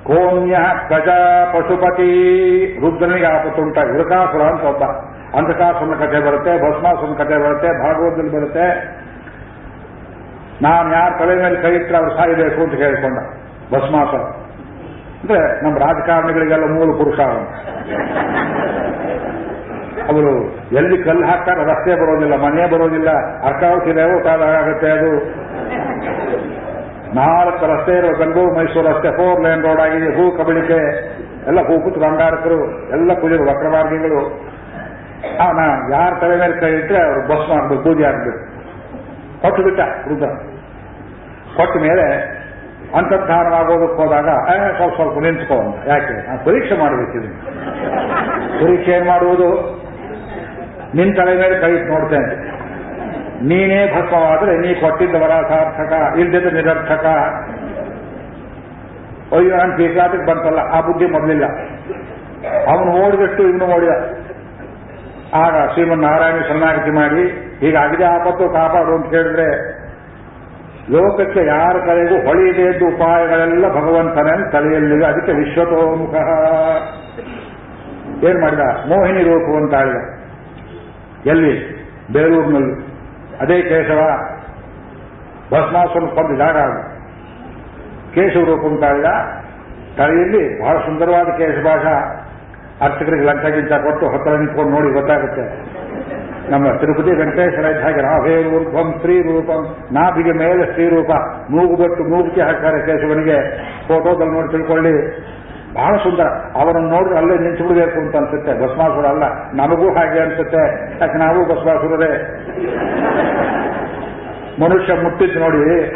ಕೋನ್ಯ 0.05 0.57
ಪ್ರಜಾ 0.89 1.45
ಪಶುಪತಿ. 1.53 2.11
ರುದ್ರನಿಗೆ 2.81 3.27
ಆಪತ್ತು 3.27 3.63
ಉಂಟ 3.63 3.79
ವೃಕಾಸುರ 3.79 4.43
ಅಂತ 4.43 4.63
ಒಬ್ಬ. 4.63 4.83
ಅಂಧಕಾಸುರನ 5.37 5.95
ಕಥೆ 5.95 6.27
ಬರುತ್ತೆ, 6.27 6.59
ಭಸ್ಮಾಸುರನ 6.59 7.15
ಕಥೆ 7.15 7.39
ಬರುತ್ತೆ, 7.39 7.69
ಭಾಗವತದಲ್ಲಿ 7.83 8.33
ಬರುತ್ತೆ. 8.33 8.67
ನಾನು 10.63 10.93
ಯಾರ 10.93 11.11
ತಲೆ 11.19 11.35
ಮೇಲೆ 11.43 11.63
ಕೈ 11.63 11.75
ಇಟ್ಟರೆ 11.75 11.97
ಅವ್ರು 11.97 12.13
ಸಾಯಬೇಕು 12.17 12.63
ಅಂತ 12.63 12.75
ಹೇಳಿಕೊಂಡ 12.75 13.19
ಮಾತ್ರ 13.95 14.19
ಅಂದ್ರೆ 15.23 15.65
ನಮ್ಮ 15.65 15.79
ರಾಜಕಾರಣಿಗಳಿಗೆಲ್ಲ 15.79 16.65
ಮೂಲ 16.65 16.91
ಪುರುಷ 16.99 17.21
ಅವರು 20.09 20.33
ಎಲ್ಲಿ 20.79 21.05
ಕಲ್ಲು 21.05 21.27
ಹಾಕ್ತಾರೆ 21.27 21.63
ರಸ್ತೆ 21.65 21.93
ಬರೋದಿಲ್ಲ 22.01 22.35
ಮನೆ 22.45 22.67
ಬರೋದಿಲ್ಲ, 22.67 23.11
ಅರ್ಕಾವತಿ 23.49 23.91
ಆಗುತ್ತೆ 24.61 24.91
ಅದು. 24.91 25.13
ನಾಲ್ಕು 27.15 27.67
ರಸ್ತೆ 27.73 27.93
ಇರೋ 27.99 28.09
ಬೆಂಗಳೂರು 28.19 28.55
ಮೈಸೂರು 28.55 28.87
ರಸ್ತೆ 28.89 29.11
ಫೋರ್ 29.17 29.41
ಲೈನ್ 29.45 29.63
ರೋಡ್ 29.63 29.81
ಆಗಿದೆ, 29.81 30.09
ಹೂ 30.17 30.31
ಕಬಳಿಕೆ. 30.39 30.81
ಎಲ್ಲ 31.49 31.61
ಹೂಪುತ್ರ 31.69 32.03
ಅಂಗಾರಕರು 32.03 32.91
ಎಲ್ಲ 32.93 33.15
ಕುಜರು 33.15 33.45
ವಕ್ರಮಾರ್ಗಿಗಳು 33.51 34.21
ನಾ 35.59 35.67
ಯಾರ 35.91 36.11
ತಲೆ 36.21 36.37
ಮೇಲೆ 36.37 36.61
ಕೈ 36.61 36.73
ಇಟ್ಟರೆ 36.79 36.99
ಅವರು 37.07 37.21
ಬಸ್ 37.21 37.49
ಮಾಡ್ಬೇಕು 37.51 37.83
ಪೂಜೆ 37.83 38.05
ಆಗ್ಬೇಕು. 38.05 38.41
ಕೊಟ್ಟು 39.45 39.63
ಬಿಟ್ಟ 39.63 39.81
ರುದ್ರ 40.09 40.29
ಕೊಟ್ಟ 41.57 41.77
ಮೇಲೆ 41.77 42.07
ಅಂತರ್ಧಾನವಾಗೋದಕ್ಕೆ 42.99 43.97
ಹೋದಾಗ 44.03 44.29
ಸ್ವಲ್ಪ 44.77 44.95
ಸ್ವಲ್ಪ 44.95 45.19
ನಿಂತ್ಕೋ 45.19 45.57
ಯಾಕೆ? 45.87 46.29
ನಾನು 46.29 46.45
ಪರೀಕ್ಷೆ 46.45 46.79
ಮಾಡಬೇಕಿದೆ 46.79 47.29
ಪರೀಕ್ಷೆ 48.65 48.93
ಏನು 48.93 49.07
ಮಾಡುವುದು? 49.07 49.49
ನಿನ್ 50.95 51.17
ತಲೆ 51.17 51.35
ಮೇಲೆ 51.37 51.61
ಕೈ 51.61 51.71
ನೋಡ್ತೇನೆ 51.89 52.55
ನೀನೇ 53.49 53.81
ಭಸ್ಮವಾದ್ರೆ 53.95 54.53
ನೀ 54.59 54.75
ಕೊಟ್ಟಿದ್ದ 54.75 55.15
ವರ 55.15 55.33
ಸಾರ್ಥಕ 55.49 56.19
ಇಲ್ದಿದ್ದ 56.19 56.53
ನಿರರ್ಥಕ. 56.53 57.07
ಅಯ್ಯೋ 59.37 59.57
ನಾನು 59.57 59.73
ಬಂತಲ್ಲ, 60.27 60.61
ಆ 60.75 60.81
ಬುದ್ಧಿ 60.81 61.07
ಮೊದಲಿಲ್ಲ. 61.07 61.45
ಅವನು 62.73 62.91
ಓಡಿದಷ್ಟು 63.05 63.43
ಇವನು 63.43 63.67
ಓಡಿದ. 63.75 63.95
ಆಗ 65.35 65.55
ಶ್ರೀಮನ್ನಾರಾಯಣ 65.73 66.43
ಶರಣಾಗತಿ 66.49 66.91
ಮಾಡಿ 66.91 67.25
ಹೀಗಾಗಿದೆ 67.61 68.05
ಆಪತ್ತು 68.05 68.49
ಕಾಪಾಡು 68.49 68.95
ಅಂತ 68.95 69.15
ಹೇಳಿದ್ರೆ 69.15 69.75
ಲೋಕಕ್ಕೆ 70.91 71.47
ಯಾರ 71.47 71.77
ಕಡೆಗೂ 71.87 72.27
ಹೊಳೆಯದೇ 72.27 72.85
ಉಪಾಯಗಳೆಲ್ಲ 72.85 73.69
ಭಗವಂತನೇ 73.69 74.51
ತಲೆಯಲ್ಲಿದೆ. 74.53 75.07
ಅದಕ್ಕೆ 75.07 75.33
ವಿಶ್ವತೋಮುಖ. 75.33 76.15
ಏನ್ 78.25 78.41
ಮಾಡಿದ? 78.41 78.61
ಮೋಹಿನಿ 78.61 79.23
ರೂಪು 79.23 79.57
ಅಂತ 79.57 79.75
ಆಳಿದ 79.75 79.97
ಎಲ್ಲಿ? 81.27 81.75
ಬೇಲೂರಿನಲ್ಲಿ 82.13 82.87
ಅದೇ 83.41 83.63
ಕೇಶವ. 83.63 84.01
ಭಸ್ಮಾಸನ 85.51 86.07
ಕೊಂದ 86.07 86.39
ಜಾಗ 86.39 86.57
ಅದು. 86.57 86.95
ಕೇಶವ 88.15 88.41
ರೂಪ 88.41 88.61
ಅಂತ 88.61 88.85
ಆಳಿದ 88.85 89.05
ತಲೆಯಲ್ಲಿ 89.97 90.63
ಬಹಳ 90.63 90.77
ಸುಂದರವಾದ 90.77 91.27
ಕೇಶಭಾಷ. 91.27 91.87
ಅರ್ಚಕರಿಗೆ 92.83 93.25
ಲಂಚ 93.25 93.73
ಕೊಟ್ಟು 93.73 94.09
ಹತ್ತಿರ 94.09 94.33
ನಿಂತ್ಕೊಂಡು 94.33 94.71
ನೋಡಿ, 94.71 94.95
ಗೊತ್ತಾಗುತ್ತೆ. 94.95 95.75
ನಮ್ಮ 96.49 96.77
ತಿರುಪತಿ 96.77 97.17
ವೆಂಕಟೇಶ್ವರ 97.17 97.85
ಹಾಗೆ 97.85 98.03
ರಾಭೇ 98.03 98.43
ರೂಪಂ 98.43 98.95
ಸ್ತ್ರೀ 98.97 99.23
ರೂಪಂ 99.23 99.77
ನಾಭಿಗೆ 99.93 100.33
ಮೇಲೆ 100.33 100.67
ಸ್ತ್ರೀರೂಪ 100.67 101.07
ರೂಪ 101.07 101.17
ಮೂಗು 101.51 101.77
ಬಿಟ್ಟು 101.77 102.05
ಮೂಗುತಿ 102.05 102.41
ಹಾಕ್ತಾರೆ 102.41 102.87
ಕೇಶವನಿಗೆ. 102.87 103.59
ಫೋಟೋದಲ್ಲಿ 103.89 104.33
ನೋಡಿ 104.33 104.51
ತಿಳ್ಕೊಳ್ಳಿ. 104.53 105.21
ಬಹಳ 105.75 105.97
ಸುಂದರ. 105.97 106.23
ಅವರನ್ನು 106.55 106.89
ನೋಡಿದ್ರೆ 106.89 107.19
ಅಲ್ಲೇ 107.19 107.39
ನಿಂತು 107.39 107.69
ಬಿಡಬೇಕು 107.69 107.99
ಅಂತ 107.99 108.17
ಅನ್ಸುತ್ತೆ. 108.17 108.53
ಭಸ್ಮಾಸುರ 108.53 109.07
ಅಲ್ಲ. 109.07 109.23
ನಮಗೂ 109.55 109.95
ಹಾಗೆ 109.95 110.21
ಅನ್ಸುತ್ತೆ. 110.21 110.91
ಯಾಕೆ 111.01 111.19
ನಾವು 111.19 111.45
ಭಸ್ಮಾಸುರರೇ? 111.45 112.39
ಮನುಷ್ಯ 114.61 114.95
ಮುಟ್ಟಿದ್ದು 114.95 115.39
ನೋಡಿ. 115.39 115.95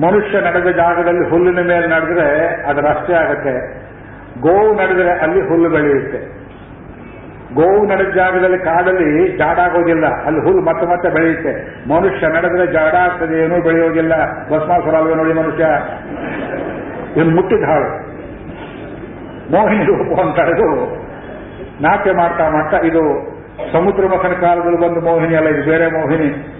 ಮನುಷ್ಯ 0.00 0.40
ನಡೆದ 0.40 0.66
ಜಾಗದಲ್ಲಿ 0.66 1.30
ಹುಲ್ಲಿನ 1.30 1.66
ಮೇಲೆ 1.66 1.86
ನಡೆದ್ರೆ 1.86 2.46
ಅದು 2.62 2.80
ರಸ್ತೆ 2.80 3.14
ಆಗುತ್ತೆ. 3.14 3.82
ಗೋವು 4.40 4.74
ನಡೆದರೆ 4.74 5.12
ಅಲ್ಲಿ 5.12 5.48
ಹುಲ್ಲು 5.48 5.70
ಬೆಳೆಯುತ್ತೆ. 5.70 6.37
ಗೋವು 7.58 7.86
ನಡೆದ 7.86 8.08
ಜಾಗದಲ್ಲಿ 8.14 8.58
ಕಾಡಲ್ಲಿ 8.58 9.36
ಜಾಡಾಗೋದಿಲ್ಲ. 9.36 10.06
ಅಲ್ಲಿ 10.24 10.40
ಹುಲ್ಲು 10.40 10.62
ಮತ್ತೆ 10.62 10.86
ಮತ್ತೆ 10.86 11.08
ಬೆಳೆಯುತ್ತೆ. 11.08 11.52
ಮನುಷ್ಯ 11.88 12.26
ನಡೆದ್ರೆ 12.26 12.72
ಜಾಡ 12.72 12.94
ಆಗ್ತದೆ 12.94 13.44
ಏನೂ 13.44 13.62
ಬೆಳೆಯೋದಿಲ್ಲ. 13.62 14.12
ಭಸ್ಮಾಸುರ 14.42 14.94
ಅಲ್ವೇ 14.94 15.14
ನೋಡಿ 15.14 15.32
ಮನುಷ್ಯ. 15.32 15.64
ಇನ್ನು 17.20 17.36
ಮುಟ್ಟಿದ 17.36 17.64
ಹಾಳು. 17.64 18.08
ಮೋಹಿನಿ 19.52 19.84
ರೂಪ 19.84 20.20
ಅಂತ 20.20 20.38
ಇದು. 20.38 20.68
ನಾಟ್ಯ 21.82 22.12
ಮಾಡ್ತಾ 22.12 22.50
ಮಾಡ್ತಾ 22.50 22.76
ಇದು 22.76 23.02
ಸಮುದ್ರ 23.72 24.06
ಮಖನ 24.06 24.32
ಕಾಲದಲ್ಲಿ 24.40 24.80
ಬಂದು 24.80 25.00
ಮೋಹಿನಿ 25.00 25.36
ಅಲ್ಲ, 25.36 25.48
ಇದು 25.48 25.70
ಬೇರೆ 25.70 25.86
ಮೋಹಿನಿ. 25.86 26.54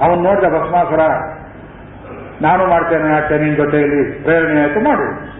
ಅವನು 0.00 0.22
ನೋಡಿದ 0.22 0.44
ಭಸ್ಮಾಸುರ, 0.44 1.00
ನಾನು 2.42 2.66
ಮಾಡ್ತೇನೆ 2.66 3.04
ನಾಟ್ಯ, 3.04 3.38
ನಿನ್ 3.38 3.56
ಜೊತೆಯಲ್ಲಿ 3.56 4.22
ಪ್ರೇರಣೆ 4.22 4.62
ಆಯ್ತು, 4.62 4.80
ಮಾಡು. 4.80 5.38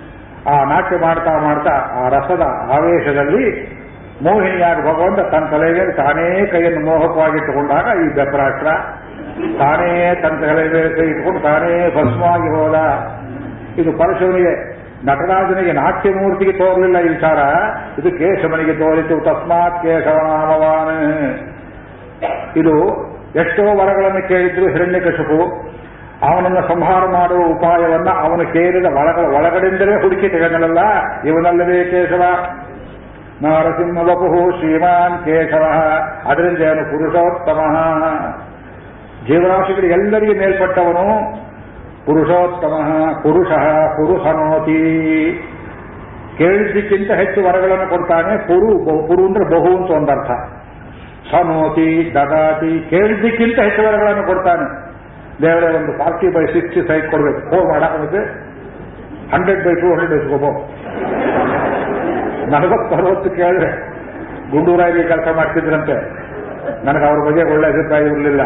ಆ 0.51 0.65
ನಾಟ್ಯ 0.65 0.97
ಮಾಡ್ತಾ 0.97 1.39
ಮಾಡ್ತಾ 1.39 1.71
ಆ 1.71 2.09
ರಸದ 2.09 2.43
ಆವೇಶದಲ್ಲಿ 2.73 3.78
ಮೋಹಿನಿಯಾಗಿ 4.23 4.83
ಭಗವಂತ 4.83 5.21
ತನ್ನ 5.21 5.45
ತಲೆಗೆ 5.45 5.97
ತಾನೇ 5.97 6.47
ಕೈಯನ್ನು 6.47 6.87
ಮೋಹಕವಾಗಿಟ್ಟುಕೊಂಡಾಗ 6.87 7.85
ಈ 7.99 8.15
ಬೆಪ್ರಾಷ್ಟ್ರ 8.15 8.69
ತಾನೇ 9.59 10.15
ತನ್ನ 10.23 10.41
ತಲೆ 10.41 10.97
ಕೈ 10.97 11.07
ಇಟ್ಟುಕೊಂಡು 11.07 11.41
ತಾನೇ 11.41 11.89
ಭಸ್ಮವಾಗಿ 11.89 12.49
ಹೋದ. 12.57 12.77
ಇದು 13.81 13.99
ಪರಶುವನಿಗೆ 13.99 14.79
ನಟರಾಜನಿಗೆ 15.07 15.73
ನಾಟ್ಯಮೂರ್ತಿಗೆ 15.73 16.53
ತೋರಲಿಲ್ಲ 16.53 16.99
ಈ 16.99 17.09
ವಿಚಾರ. 17.09 17.39
ಇದು 18.01 18.11
ಕೇಶವನಿಗೆ 18.11 18.73
ತೋರಿತು, 18.73 19.21
ತಸ್ಮಾತ್ 19.21 19.83
ಕೇಶವನಾಮವಾನ. 19.83 20.91
ಇದು 22.57 22.75
ಎಷ್ಟೋ 23.37 23.63
ವರಗಳನ್ನು 23.63 24.29
ಕೇಳಿದ್ರು 24.29 24.69
ಹಿರಣ್ಯಕಶಪು. 24.69 25.69
ಅವನನ್ನು 26.23 26.69
ಸಂಹಾರ 26.69 27.07
ಮಾಡುವ 27.07 27.47
ಉಪಾಯವನ್ನ 27.47 28.09
ಅವನು 28.11 28.53
ಕೇಳಿದ 28.53 28.85
ಒಳಗಳ 28.85 29.37
ಒಳಗಡೆಯಿಂದಲೇ 29.37 30.03
ಹುಡುಕಿ 30.03 30.29
ತೆಗೆದನಲ್ಲ. 30.29 30.79
ಇವನಲ್ಲವೇ 31.27 31.85
ಕೇಶವ. 31.85 32.23
ನರಸಿಂಹ 33.43 33.99
ವಪು 33.99 34.59
ಶ್ರೀಮಾನ್ 34.59 35.25
ಕೇಶವ 35.25 35.65
ಅದರಿಂದ 36.31 36.59
ಏನು? 36.59 36.83
ಪುರುಷೋತ್ತಮ। 36.91 37.61
ಜೀವರಾಶಿಗಳು 39.27 39.87
ಎಲ್ಲರಿಗೆ 39.87 40.35
ಮೇಲ್ಪಟ್ಟವನು 40.39 41.05
ಪುರುಷೋತ್ತಮ, 42.07 42.75
ಪುರುಷ, 43.23 43.51
ಪುರುಷನೋತಿ. 43.97 44.81
ಕೇಳಿದ್ದಕ್ಕಿಂತ 46.39 47.11
ಹೆಚ್ಚು 47.11 47.41
ವರಗಳನ್ನು 47.45 47.89
ಕೊಡ್ತಾನೆ 47.91 48.39
ಪುರು 48.39 48.69
ಪುರು 49.09 49.27
ಅಂದ್ರೆ 49.27 49.45
ಬಹು 49.45 49.77
ಅಂತ 49.77 49.91
ಒಂದರ್ಥ 49.91 50.31
ಸನೋತಿ, 51.31 52.11
ದದಾತಿ, 52.15 52.91
ಕೇಳಿದ್ದಕ್ಕಿಂತ 52.91 53.59
ಹೆಚ್ಚು 53.59 53.83
ವರಗಳನ್ನು 53.83 54.27
ಕೊಡ್ತಾನೆ. 54.27 54.67
ದೇವರೇ, 55.43 55.77
ಒಂದು 55.77 55.93
ಫಾರ್ಟಿ 55.99 56.29
ಬೈ 56.29 56.47
ಸಿಕ್ಸ್ಟಿ 56.47 56.81
ಸೈಟ್ 56.89 57.11
ಕೊಡ್ಬೇಕು. 57.11 57.41
ಫೋರ್ 57.51 57.67
ಮಾಡಕ್ಕೆ 57.67 58.23
ಹಂಡ್ರೆಡ್ 59.35 59.65
ಬೈ 59.65 59.75
ಟೂ 59.75 59.89
ಹಂಡ್ರೆಡ್ 60.01 60.29
ನಲವತ್ತು 62.53 62.93
ಅರವತ್ತು 62.97 63.31
ಕೇಳಿದ್ರೆ 63.31 63.71
ಗುಂಡೂರಾಗಿ 64.53 65.01
ಕೆಲಸ 65.09 65.29
ಮಾಡ್ತಿದ್ರಂತೆ. 65.37 65.97
ನನಗೆ 66.87 67.05
ಅವ್ರ 67.05 67.19
ಬಗ್ಗೆ 67.29 67.43
ಒಳ್ಳೆ 67.53 67.67
ಅಭಿಪ್ರಾಯ 67.69 68.11
ಇರಲಿಲ್ಲ. 68.11 68.43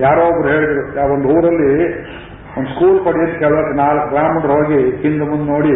ಯಾರೋ 0.00 0.22
ಒಬ್ರು 0.30 0.48
ಹೇಳಿದ್ರು, 0.52 0.82
ಆ 1.00 1.04
ಒಂದು 1.14 1.28
ಊರಲ್ಲಿ 1.34 1.70
ಒಂದು 2.56 2.68
ಸ್ಕೂಲ್ 2.72 2.98
ಕೊಡಿ 3.04 3.20
ಅಂತ 3.24 3.34
ಕೇಳೋಕೆ 3.38 3.74
ನಾಲ್ಕು 3.76 4.06
ಬ್ರಾಹ್ಮಣರು 4.08 4.52
ಹೋಗಿ 4.58 4.80
ಹಿಂದೆ 5.02 5.24
ಮುಂದೆ 5.30 5.46
ನೋಡಿ 5.52 5.74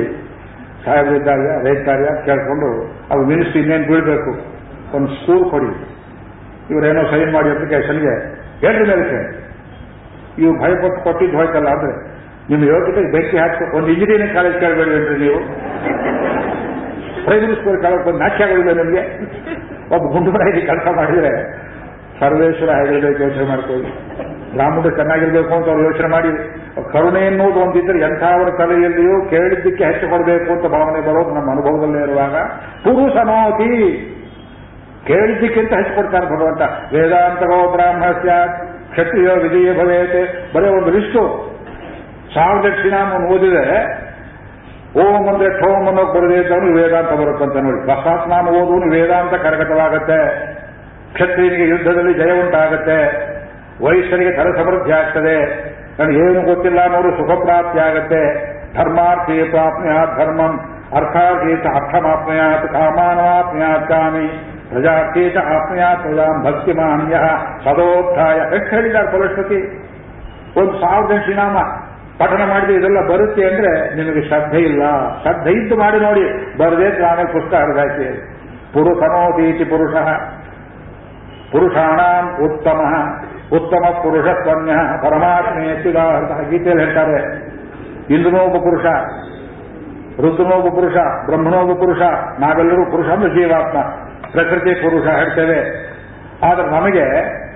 ಸಾಹೇಬರಿದ್ದಾರೆ 0.85 1.47
ರೈತಾರ್ಯ 1.67 2.09
ಕೇಳ್ಕೊಂಡು, 2.27 2.69
ಅವ್ರು 3.11 3.25
ಮಿನಿಸ್ಟ್ರಿ 3.27 3.61
ಇನ್ನೇನು 3.63 3.87
ಬೀಳ್ಬೇಕು? 3.91 4.33
ಒಂದು 4.97 5.09
ಸ್ಕೂಲ್ 5.19 5.45
ಕೊಡಿ. 5.51 5.71
ಇವರೇನೋ 6.71 7.03
ಸೈನ್ 7.13 7.33
ಮಾಡಿ 7.33 7.49
ಅಪ್ಲಿಕೇಶನ್ಗೆ 7.51 8.15
ಹೇಳ್ರಿ 8.65 8.85
ಮೇಲಕ್ಕೆ. 8.91 9.21
ಇವು 10.43 10.53
ಭಯಪಟ್ಟು 10.63 11.01
ಕೊಟ್ಟಿದ್ದು 11.05 11.37
ಹೋಯ್ತಲ್ಲ 11.37 11.69
ಅಂದ್ರೆ 11.69 11.93
ನಿಮ್ಮ 12.51 12.63
ಯೋಗ್ಯತೆಗೆ 12.65 13.11
ಬೆಂಕಿ 13.13 13.37
ಹಾಕಿ 13.39 13.65
ಒಂದು 13.77 13.89
ಇಂಜಿನಿಯರಿಂಗ್ 13.89 14.35
ಕಾಲೇಜ್ 14.35 14.57
ಕೇಳಬೇಡಿ 14.61 14.93
ಅಂದ್ರೆ 14.97 15.17
ನೀವು. 15.25 15.41
ಪ್ರೈಮರಿ 17.27 17.55
ಸ್ಕೂಲ್ 17.55 17.83
ಕಾಲೇಜ್ 17.83 18.05
ಬಂದು 18.05 18.85
ನಮಗೆ. 18.85 19.03
ಒಬ್ಬ 19.95 20.13
ಗುಂಡುಮನೆಯಲ್ಲಿ 20.13 20.67
ಕೆಲಸ 20.67 20.87
ಮಾಡಿದರೆ 20.97 21.67
ಸರ್ವೇಶ್ವರ 22.21 22.71
ಹೇಗಿರಬೇಕು 22.71 23.23
ಯೋಚನೆ 23.23 23.45
ಮಾಡ್ಕೊಳ್ಳಿ. 23.45 23.91
ಬ್ರಾಹ್ಮಣರು 24.53 24.91
ಚೆನ್ನಾಗಿರ್ಬೇಕು 24.91 25.55
ಅಂತ 25.55 25.67
ಅವ್ರು 25.69 25.85
ಯೋಚನೆ 25.85 26.09
ಮಾಡಿ 26.09 26.29
ಕರುಣೆ 26.93 27.27
ಎನ್ನುವುದು 27.27 27.61
ಒಂದಿದ್ರೆ 27.61 27.99
ಎಂಥವರ 27.99 28.49
ತಲೆಯಲ್ಲಿಯೂ 28.59 29.31
ಕೇಳಿದ್ದಕ್ಕೆ 29.31 29.85
ಹೆಚ್ಚು 29.85 30.09
ಕೊಡಬೇಕು 30.09 30.53
ಅಂತ 30.53 30.67
ಭಾವನೆ 30.67 31.01
ಬರೋದು 31.01 31.35
ನಮ್ಮ 31.35 31.51
ಅನುಭವದಲ್ಲೇ 31.51 32.03
ಇರುವಾಗ. 32.03 32.37
ಪುರುಷನೋತಿ. 32.85 34.03
ಕೇಳಿದ್ದಕ್ಕಿಂತ 35.07 35.73
ಹೆಚ್ಚು 35.73 35.95
ಕೊಡ್ತಾನೆ 35.95 36.27
ಭಗವಂತ. 36.27 36.63
ವೇದಾಂತಗೋ 36.95 37.73
ಬ್ರಾಹ್ಮಸ್ಯ 37.73 38.31
ಕ್ಷತ್ರಿಯ 38.91 39.29
ವಿಜಯ 39.29 39.83
ಭವೇತೆ. 39.83 40.53
ಬರೀ 40.55 40.69
ಒಂದು 40.69 40.91
ಲಿಸ್ಟು. 40.91 41.57
ಸಾವಿರ 42.35 42.73
ದಕ್ಷಿಣ 42.73 42.95
ಓದಿದ್ರೆ 43.35 44.06
ಓಂ 44.97 45.29
ಅಂದ್ರೆ 45.29 45.61
ಠೋಮ್ 45.61 45.89
ಅನ್ನೋ 45.89 46.05
ಬರದೇ 46.05 46.35
ಇದ್ದವನು 46.35 46.83
ವೇದಾಂತ 46.83 47.09
ಬರುತ್ತಂತೆ 47.09 47.61
ನೋಡಿ. 47.61 47.87
ಬಸವನಾಮ 47.87 48.49
ಓದುವನು 48.49 48.91
ವೇದಾಂತ 48.91 49.35
ಕರಗತವಾಗತ್ತೆ. 49.35 50.47
ಕ್ಷತ್ರಿಯನಿಗೆ 51.13 51.69
ಯುದ್ಧದಲ್ಲಿ 51.69 52.15
ಜಯ 52.15 52.43
ಉಂಟಾಗತ್ತೆ. 52.45 53.27
ವೈಶ್ಯರಿಗೆ 53.85 54.37
ಧನ 54.37 54.63
ಸಮೃದ್ಧಿ 54.63 54.93
ಆಗ್ತದೆ. 54.93 55.67
ನನಗೆ 55.99 56.19
ಏನು 56.19 56.43
ಗೊತ್ತಿಲ್ಲ 56.43 56.83
ಅನ್ನೋರು 56.83 57.11
ಸುಖಪ್ರಾಪ್ತಿ 57.11 57.79
ಆಗತ್ತೆ. 57.79 58.57
ಧರ್ಮಾರ್ಥಿ 58.75 59.51
ಪ್ರಾಪ್ನೆಯ 59.51 59.93
ಧರ್ಮಂ 59.93 60.59
ಅರ್ಥಾರ್ಥೀತ 60.97 61.67
ಅರ್ಥಮಾಪ್ನುಯಾತ್ 61.75 62.69
ಕಾಮಾನವಾಪ್ನುಯಾತ್ 62.69 63.89
ಕಾಮಿ 63.89 64.29
ಪ್ರಜಾರ್ಥೀತ 64.69 65.37
ಆಪ್ನುಯಾತ್ 65.37 66.03
ಪ್ರಜಾಂ 66.03 66.45
ಭಕ್ತಿಮಾನ್ಯ 66.45 67.17
ಸದೋತ್ಥಾಯ. 67.65 68.37
ಎಷ್ಟು 68.37 68.77
ಹೇಳಿದ್ದಾರೆ 68.77 69.87
ಒಂದು 70.61 70.81
ಸಾವಿರದ 70.81 71.13
ಪಠನ 72.19 72.49
ಮಾಡಿದ್ರೆ 72.49 72.75
ಇದೆಲ್ಲ 72.75 73.07
ಬರುತ್ತೆ 73.07 73.47
ಅಂದ್ರೆ 73.47 73.95
ನಿಮಗೆ 73.95 74.29
ಶ್ರದ್ಧೆ 74.29 74.59
ಇಲ್ಲ. 74.59 74.83
ಶ್ರದ್ಧೆ 75.23 75.51
ಇದ್ದು 75.51 75.79
ಮಾಡಿ 75.79 76.01
ನೋಡಿ. 76.01 76.57
ಬರದೇ 76.59 77.03
ಆಮೇಲೆ 77.05 77.33
ಪುಸ್ತಕ 77.33 77.55
ಹರಿದಾಕಿ 77.55 78.33
ಪುರುಷನೋದೀತಿ 78.73 79.65
ಪುರುಷ. 79.65 79.95
ಪುರುಷಾಣಾಂ 81.53 82.45
ಉತ್ತಮ. 82.45 82.81
ಉತ್ತಮ 83.57 83.99
ಪುರುಷ 84.03 84.25
ಸ್ವನ್ಯ 84.25 84.73
ಪರಮಾತ್ಮೆ 85.03 85.69
ಅಂತ 85.69 86.51
ಗೀತೆಯಲ್ಲಿ 86.51 86.85
ಹೇಳ್ತಾರೆ. 86.85 87.23
ಇಂದ್ರನೋಬ 88.15 88.53
ಪುರುಷ. 88.53 88.85
ರುದ್ರನೋಬ 90.21 90.75
ಪುರುಷ. 90.75 90.95
ಬ್ರಹ್ಮನೋಬ 91.27 91.79
ಪುರುಷ. 91.79 91.99
ನಾವೆಲ್ಲರೂ 92.41 92.91
ಪುರುಷ 92.91 93.07
ಅಂದ್ರೆ 93.07 93.31
ಜೀವಾತ್ಮ. 93.31 93.79
ಪ್ರಕೃತಿ 94.33 94.75
ಪುರುಷ 94.75 95.07
ಹೇಳ್ತೇವೆ. 95.07 95.87
ಆದ್ರೆ 96.45 96.67
ನಮಗೆ 96.67 97.05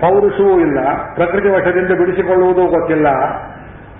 ಪೌರುಷವೂ 0.01 0.59
ಇಲ್ಲ. 0.59 0.79
ಪ್ರಕೃತಿ 1.15 1.47
ವಶದಿಂದ 1.47 1.97
ಬಿಡಿಸಿಕೊಳ್ಳುವುದೂ 1.97 2.67
ಗೊತ್ತಿಲ್ಲ. 2.67 3.07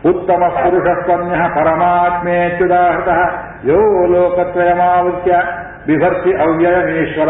ಉತ್ತಮ 0.05 0.43
ಪುರುಷ 0.47 1.03
ಸ್ವನ್ಯ 1.03 1.35
ಪರಮಾತ್ಮೇತ್ಯುದಾಹೃತ 1.55 3.07
ಯೋ 3.65 4.05
ಲೋಕತ್ರಯಮಾವೃತ್ಯ 4.07 5.31
ಬಿಭರ್ತಿ 5.87 6.33
ಅವ್ಯಯಮೀಶ್ವರ. 6.33 7.29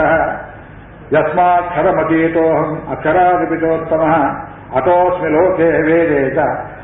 ಯಸ್ಮಾಕ್ಷರಮತೀತೋಹಂ 1.15 2.87
ಅಕ್ಷರಾದಿಪಿತೋತ್ತಮ 2.91 4.03
ಅತೋಸ್ಮಿ 4.75 5.29
ಲೋಕೆ 5.29 5.63
ವೇದೇ 5.63 6.29
ಚ 6.29 6.37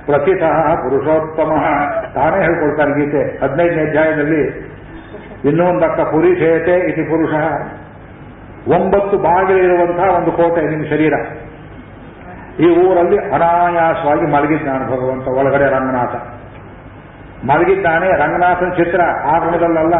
ಪ್ರಥಿತಃ 0.06 0.76
ಪುರುಷೋತ್ತಮ. 0.76 1.52
ತಾನೇ 2.16 2.38
ಹೇಳ್ಕೊಳ್ತಾನೆ 2.38 3.06
ಗೀತೆ 3.06 3.40
ಹದಿನೈದನೇ 3.44 3.82
ಅಧ್ಯಾಯದಲ್ಲಿ. 3.88 4.44
ಇನ್ನೊಂದಕ್ಕ 5.46 6.00
ಪುರಿಷೇತೆ 6.02 6.76
ಇತಿ 6.90 7.04
ಪುರುಷ. 7.04 7.34
ಒಂಬತ್ತು 8.76 9.18
ಬಾಗಿಲಿರುವಂತಹ 9.18 10.18
ಒಂದು 10.18 10.32
ಕೋಟೆ 10.32 10.62
ನಿಮ್ಮ 10.62 10.86
ಶರೀರ. 10.86 11.14
ಈ 12.60 12.88
ಊರಲ್ಲಿ 12.88 13.18
ಅನಾಯಾಸವಾಗಿ 13.18 14.22
ಮಲಗಿದ್ದಾನೆ 14.22 14.86
ಭಗವಂತ, 14.86 15.28
ಒಳಗಡೆ 15.28 15.70
ರಂಗನಾಥ. 15.70 16.16
ಮಲಗಿದ್ದಾನೆ, 17.46 18.12
ರಂಗನಾಥನ 18.12 18.70
ಚಿತ್ರ 18.70 19.02
ಆಗಮದಲ್ಲ 19.02 19.94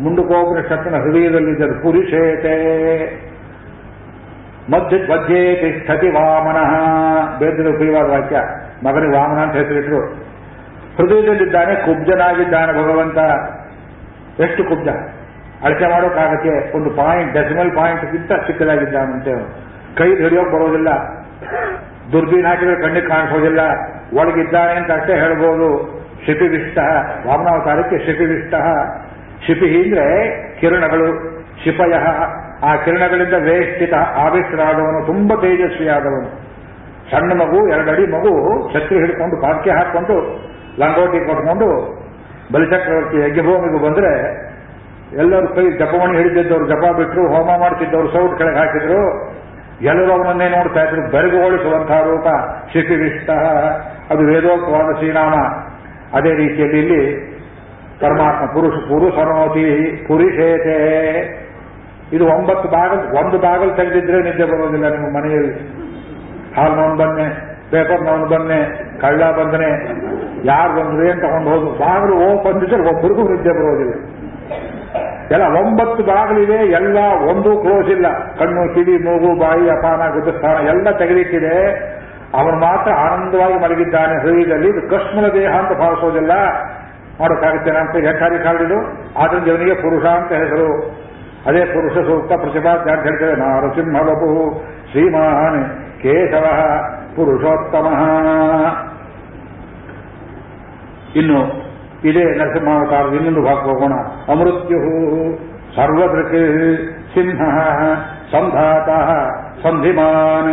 ಮುಂಡುಕೋಪನಿಷತ್ತಿನ 0.00 0.94
ಹೃದಯದಲ್ಲಿದ್ದರು 0.96 1.82
ಪುರುಷೇತೆ 1.82 2.54
ಮಧ್ಯ, 4.70 4.96
ಮಧ್ಯೆ 4.96 5.54
ತಿಷ್ಠತಿ 5.54 6.08
ವಾಮನಃ. 6.08 6.72
ಬೇದ್ರೆ 7.38 7.68
ಉಪಯೋಗವಾದ 7.68 8.10
ವಾಕ್ಯ. 8.10 8.36
ಮಗನಿಗೆ 8.84 9.18
ವಾಮನ 9.18 9.38
ಅಂತ 9.38 9.52
ಹೆಸರಿಟ್ರು. 9.52 10.00
ಹೃದಯದಲ್ಲಿದ್ದಾನೆ, 10.96 11.74
ಕುಬ್ಜನಾಗಿದ್ದಾನೆ 11.74 12.72
ಭಗವಂತ. 12.72 13.18
ಎಷ್ಟು 14.40 14.64
ಕುಬ್ಜ? 14.64 14.88
ಅಳತೆ 15.62 15.90
ಮಾಡೋಕ್ಕಾಗತ್ತೆ 15.90 16.76
ಒಂದು 16.76 16.90
ಪಾಯಿಂಟ್ 16.90 17.34
ಡೆಸಿಮಲ್ 17.34 17.76
ಪಾಯಿಂಟ್ಗಿಂತ 17.76 18.32
ಚಿಕ್ಕದಾಗಿದ್ದಾನಂತೆ 18.46 19.32
ಕೈ 19.96 20.08
ಹಿಡಿಯೋಕೆ 20.16 20.50
ಬರೋದಿಲ್ಲ. 20.50 20.88
ದುರ್ಬೀನ್ 22.14 22.46
ಹಾಕಿದ್ರೆ 22.46 22.76
ಕಣ್ಣಿಗೆ 22.80 23.08
ಕಾಣಿಸೋದಿಲ್ಲ, 23.08 23.60
ಒಳಗಿದ್ದಾನೆ 24.18 24.72
ಅಂತ 24.72 24.90
ಅಷ್ಟೇ 24.92 25.14
ಹೇಳ್ಬೋದು. 25.14 25.68
ಶಿಪಿವಿಷ್ಟ, 26.26 26.78
ವಾಮನಾವತಾರಕ್ಕೆ 27.26 27.98
ಶಿಪಿವಿಷ್ಟ. 28.06 28.54
ಶಿಪಿ 29.46 29.68
ಅಂದ್ರೆ 29.82 30.04
ಕಿರಣಗಳು, 30.60 31.08
ಶಿಪಯ. 31.64 31.94
ಆ 32.62 32.76
ಕಿರಣಗಳಿಂದ 32.76 33.34
ವೇಷ್ಟಿತ 33.38 33.94
ಆವಿಷ್ಟರಾದವನು 33.94 35.06
ತುಂಬಾ 35.06 35.34
ತೇಜಸ್ವಿಯಾದವನು. 35.36 36.28
ಸಣ್ಣ 37.10 37.32
ಮಗು, 37.32 37.68
ಎರಡಡಿ 37.68 38.06
ಮಗು, 38.06 38.32
ಛತ್ರಿ 38.72 38.98
ಹಿಡ್ಕೊಂಡು 38.98 39.36
ಪಾರ್ಕೆ 39.42 39.70
ಹಾಕೊಂಡು, 39.70 40.16
ಲಂಗೋಟಿ 40.78 41.18
ಕೊಟ್ಕೊಂಡು, 41.26 41.68
ಬಲಿಚಕ್ರವರ್ತಿ 42.52 43.16
ಯಜ್ಞಭೂಮಿಗೂ 43.16 43.78
ಬಂದ್ರೆ 43.86 44.12
ಎಲ್ಲರೂ 45.18 45.48
ಕೈ 45.48 45.64
ಜಪವಣಿ 45.78 46.16
ಹಿಡಿದಿದ್ದವರು, 46.16 46.66
ಜಪ 46.68 46.96
ಬಿಟ್ಟರು 46.96 47.28
ಹೋಮ 47.28 47.60
ಮಾಡ್ತಿದ್ದವರು, 47.60 48.08
ಸೌಟ್ 48.12 48.38
ಕೆಳಗೆ 48.38 48.56
ಹಾಕಿದ್ರು 48.56 49.02
ಎಲ್ಲರೂ 49.82 50.12
ಅವನನ್ನೇ 50.12 50.48
ನೋಡ್ತಾ 50.48 50.82
ಇದ್ರು. 50.84 51.10
ಬೆರಗುಗೊಳಿಸುವಂತಹ 51.10 52.00
ರೂಪ 52.02 52.26
ಶಿಪಿವಿಷ್ಟ 52.72 53.30
ಅದು 54.10 54.18
ವೇದೋಕ್ತವಾದ 54.18 54.98
ಶ್ರೀನಾಮ. 54.98 55.34
ಅದೇ 56.16 56.34
ರೀತಿಯಲ್ಲಿ 56.34 56.78
ಇಲ್ಲಿ 56.78 57.34
ಪರಮಾತ್ಮ 58.00 58.46
ಪುರುಷ 58.46 58.74
ಪುರುಷನೋತಿ 58.88 59.96
ಪುರುಷೇತೆ. 60.08 60.76
ಇದು 62.12 62.24
ಒಂಬತ್ತು 62.26 62.68
ಬಾಗಲ್, 62.68 63.24
ಒಂದು 63.24 63.38
ಬಾಗಲ್ 63.38 63.76
ತೆಗೆದಿದ್ರೆ 63.76 64.22
ನಿದ್ದೆ 64.22 64.44
ಬರೋದಿಲ್ಲ 64.44 64.88
ನಿಮ್ಮ 64.88 65.18
ಮನೆಯಲ್ಲಿ. 65.18 65.54
ಹಾಲ್ನವನು 66.56 66.96
ಬನ್ನೆ 66.96 67.54
ಪೇಪರ್ನವನು 67.70 68.26
ಬನ್ನೆ, 68.26 68.58
ಕಳ್ಳ 69.00 69.30
ಬಂದನೆ 69.30 69.70
ಯಾರು 70.44 70.72
ಬಂದ್ರೆ 70.72 71.08
ಏನ್ 71.10 71.20
ತಗೊಂಡು 71.20 71.50
ಹೋದ್ರು? 71.50 71.70
ಬಾಗಿಲು 71.70 72.14
ಓಪನ್ 72.16 72.62
ಇದ್ರೆ 72.62 72.82
ಒಬ್ಬರಿಗೂ 72.94 73.22
ನಿದ್ದೆ 73.28 73.50
ಬರೋದಿಲ್ಲ. 73.50 73.94
ಎಲ್ಲ 75.30 75.42
ಒಂಬತ್ತು 75.42 76.04
ಬಾಗಿಲಿದೆ 76.04 76.52
ಎಲ್ಲ 76.52 76.98
ಒಂದು 77.30 77.56
ಕ್ಲೋಸ್ 77.60 77.88
ಇಲ್ಲ. 77.88 78.06
ಕಣ್ಣು, 78.34 78.74
ಕಿವಿ, 78.74 78.96
ಮೂಗು, 79.04 79.40
ಬಾಯಿ, 79.40 79.70
ಅಪಾನ 79.70 80.10
ಗುದ್ದಸ್ಥಾನ 80.12 80.66
ಎಲ್ಲ 80.66 80.90
ತೆಗೆದಿಟ್ಟಿದೆ. 80.98 81.78
ಅವನು 82.34 82.56
ಮಾತ್ರ 82.56 82.92
ಆನಂದವಾಗಿ 82.92 83.54
ಮಲಗಿದ್ದಾನೆ. 83.54 84.22
ಹೃದಯದಲ್ಲಿ 84.22 84.68
ಇದು 84.68 84.90
ಕಶ್ಮಲ 84.90 85.28
ದೇಹ 85.28 85.50
ಅಂತ 85.50 85.78
ಭಾವಿಸೋದಿಲ್ಲ. 85.78 86.32
ಮಾಡೋಕ್ಕಾಗುತ್ತೆ 87.20 87.70
ಅಂತ 87.70 87.90
ಹೆಚ್ಚಾಗಿ 87.90 88.44
ಕಾಲಿದು 88.44 88.78
ಆದ್ರಿಂದ 89.18 89.46
ಇವನಿಗೆ 89.46 89.74
ಪುರುಷ 89.74 90.04
ಅಂತ 90.04 90.32
ಹೆಸರು. 90.32 90.98
ಅದೇ 91.46 91.64
ಪುರುಷ 91.64 91.92
ಸೂಕ್ತ 91.92 92.32
ಪ್ರತಿಭಾ 92.32 92.70
ಅಂತ 92.70 93.06
ಹೇಳ್ತೇವೆ 93.06 93.36
ನಾರಸಿಂಹ 93.36 94.00
ಶ್ರೀಮಾನ್ 94.90 95.64
ಕೇಶವ, 96.02 96.44
ಪುರುಷೋತ್ತಮ. 97.16 97.86
ಇನ್ನು 101.16 101.63
ಇದೇ 102.08 102.24
ನರಸಿಂಹಾವತಾರದ 102.40 103.14
ಇನ್ನೊಂದು 103.18 103.42
ಭಾಗ 103.48 103.60
ಹೋಗೋಣ 103.68 103.94
ಅಮೃತ್ಯು 104.32 104.80
ಸರ್ವದೃಕ್ 105.76 106.34
ಸಿಂಹ 107.14 107.42
ಸಂಧಾತ 108.32 108.88
ಸಂಧಿಮಾನ್. 109.64 110.50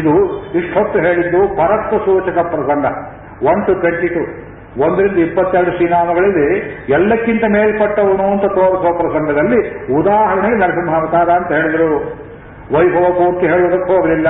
ಇದು 0.00 0.12
ಇಷ್ಟೊತ್ತು 0.58 0.98
ಹೇಳಿದ್ದು 0.98 1.40
ಪರತ್ವ 1.58 1.98
ಸೂಚಕ 2.04 2.38
ಪ್ರಸಂಗ. 2.52 2.86
ಒನ್ 3.50 3.60
ಟು 3.66 3.72
ಟ್ವೆಂಟಿ 3.74 4.08
ಟು 4.08 4.22
ಒಂದರಿಂದ 4.84 5.18
ಇಪ್ಪತ್ತೆರಡು 5.18 5.72
ಶ್ರೀನಾಮಗಳಲ್ಲಿ 5.76 6.46
ಎಲ್ಲಕ್ಕಿಂತ 6.88 7.44
ಮೇಲ್ಪಟ್ಟವನು 7.54 8.26
ಅಂತ 8.34 8.46
ತೋರಿಸುವ 8.58 8.92
ಪ್ರಸಂಗದಲ್ಲಿ 9.00 9.58
ಉದಾಹರಣೆಗೆ 9.98 10.58
ನರಸಿಂಹಾವತಾರ 10.62 11.28
ಅಂತ 11.30 11.50
ಹೇಳಿದರು. 11.52 11.90
ವೈಭವ 12.74 13.06
ಪೂರ್ತಿ 13.18 13.46
ಹೇಳುವುದಕ್ಕೆ 13.46 13.90
ಹೋಗಲಿಲ್ಲ. 13.94 14.28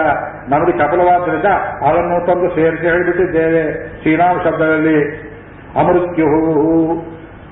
ನಮಗೆ 0.48 0.72
ಚಪಲವಾದ್ದರಿಂದ 0.78 1.48
ಅದನ್ನು 1.88 2.16
ತಂದು 2.26 2.48
ಸೇರಿಸಿ 2.56 2.86
ಹೇಳಿಬಿಟ್ಟಿದ್ದೇವೆ 2.86 3.62
ಶ್ರೀನಾಮ 4.02 4.36
ಶಬ್ದದಲ್ಲಿ. 4.46 4.98
ಅಮೃತ್ಯು 5.76 6.26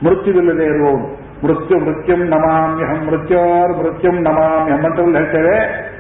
ಮೃತ್ಯುವಿಲ್ಲದೆ 0.05 0.65
ಇರುವವನು 0.65 1.21
ಮೃತ್ಯು, 1.45 1.79
ಮೃತ್ಯುಂ 1.79 2.19
ನಮಾಮ್ಯಹಂ, 2.19 3.07
ಮೃತ್ಯೋರ್ 3.07 3.79
ಮೃತ್ಯುಂ 3.79 4.15
ನಮಾಮ್ಯಹಂ 4.15 4.85
ಅಂತ 4.85 5.17
ಹೇಳ್ತೇವೆ. 5.17 5.91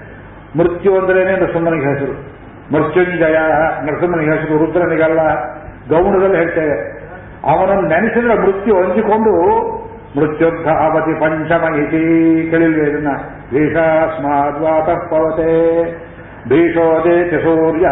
ಮೃತ್ಯು 0.58 0.98
ಅಂದ್ರೇನೆ 0.98 1.32
ನರಸಿಂಹನಿಗೆ 1.32 1.84
ಹೆಸರು. 1.84 2.36
ಮೃತ್ಯುಂಜಯ 2.72 3.38
ನರಸಿಂಹನಿಗೆ 3.82 4.30
ಹೆಸರು, 4.30 4.58
ರುದ್ರನಿಗಲ್ಲ, 4.58 5.20
ಗೌಣದಲ್ಲಿ 5.88 6.36
ಹೇಳ್ತೇವೆ. 6.36 7.00
ಅವನನ್ನು 7.44 7.88
ನೆನೆಸಿದ್ರೆ 7.88 8.34
ಮೃತ್ಯು 8.34 8.76
ಹಂಚಿಕೊಂಡು 8.76 9.34
ಮೃತ್ಯುದ್ಧಾವತಿ 10.16 11.20
ಪಂಚಮ 11.20 11.74
ಇತಿ 11.74 12.46
ಕೇಳಿಲ್ವೇ 12.50 12.90
ಇದನ್ನ? 12.90 13.08
ಭೀಷಾಸ್ಮಾದ್ವಾತಃ 13.50 15.10
ಪವತೆ 15.10 15.82
ಭೀಷೋದೇತಿ 16.48 17.36
ಸೂರ್ಯ. 17.36 17.88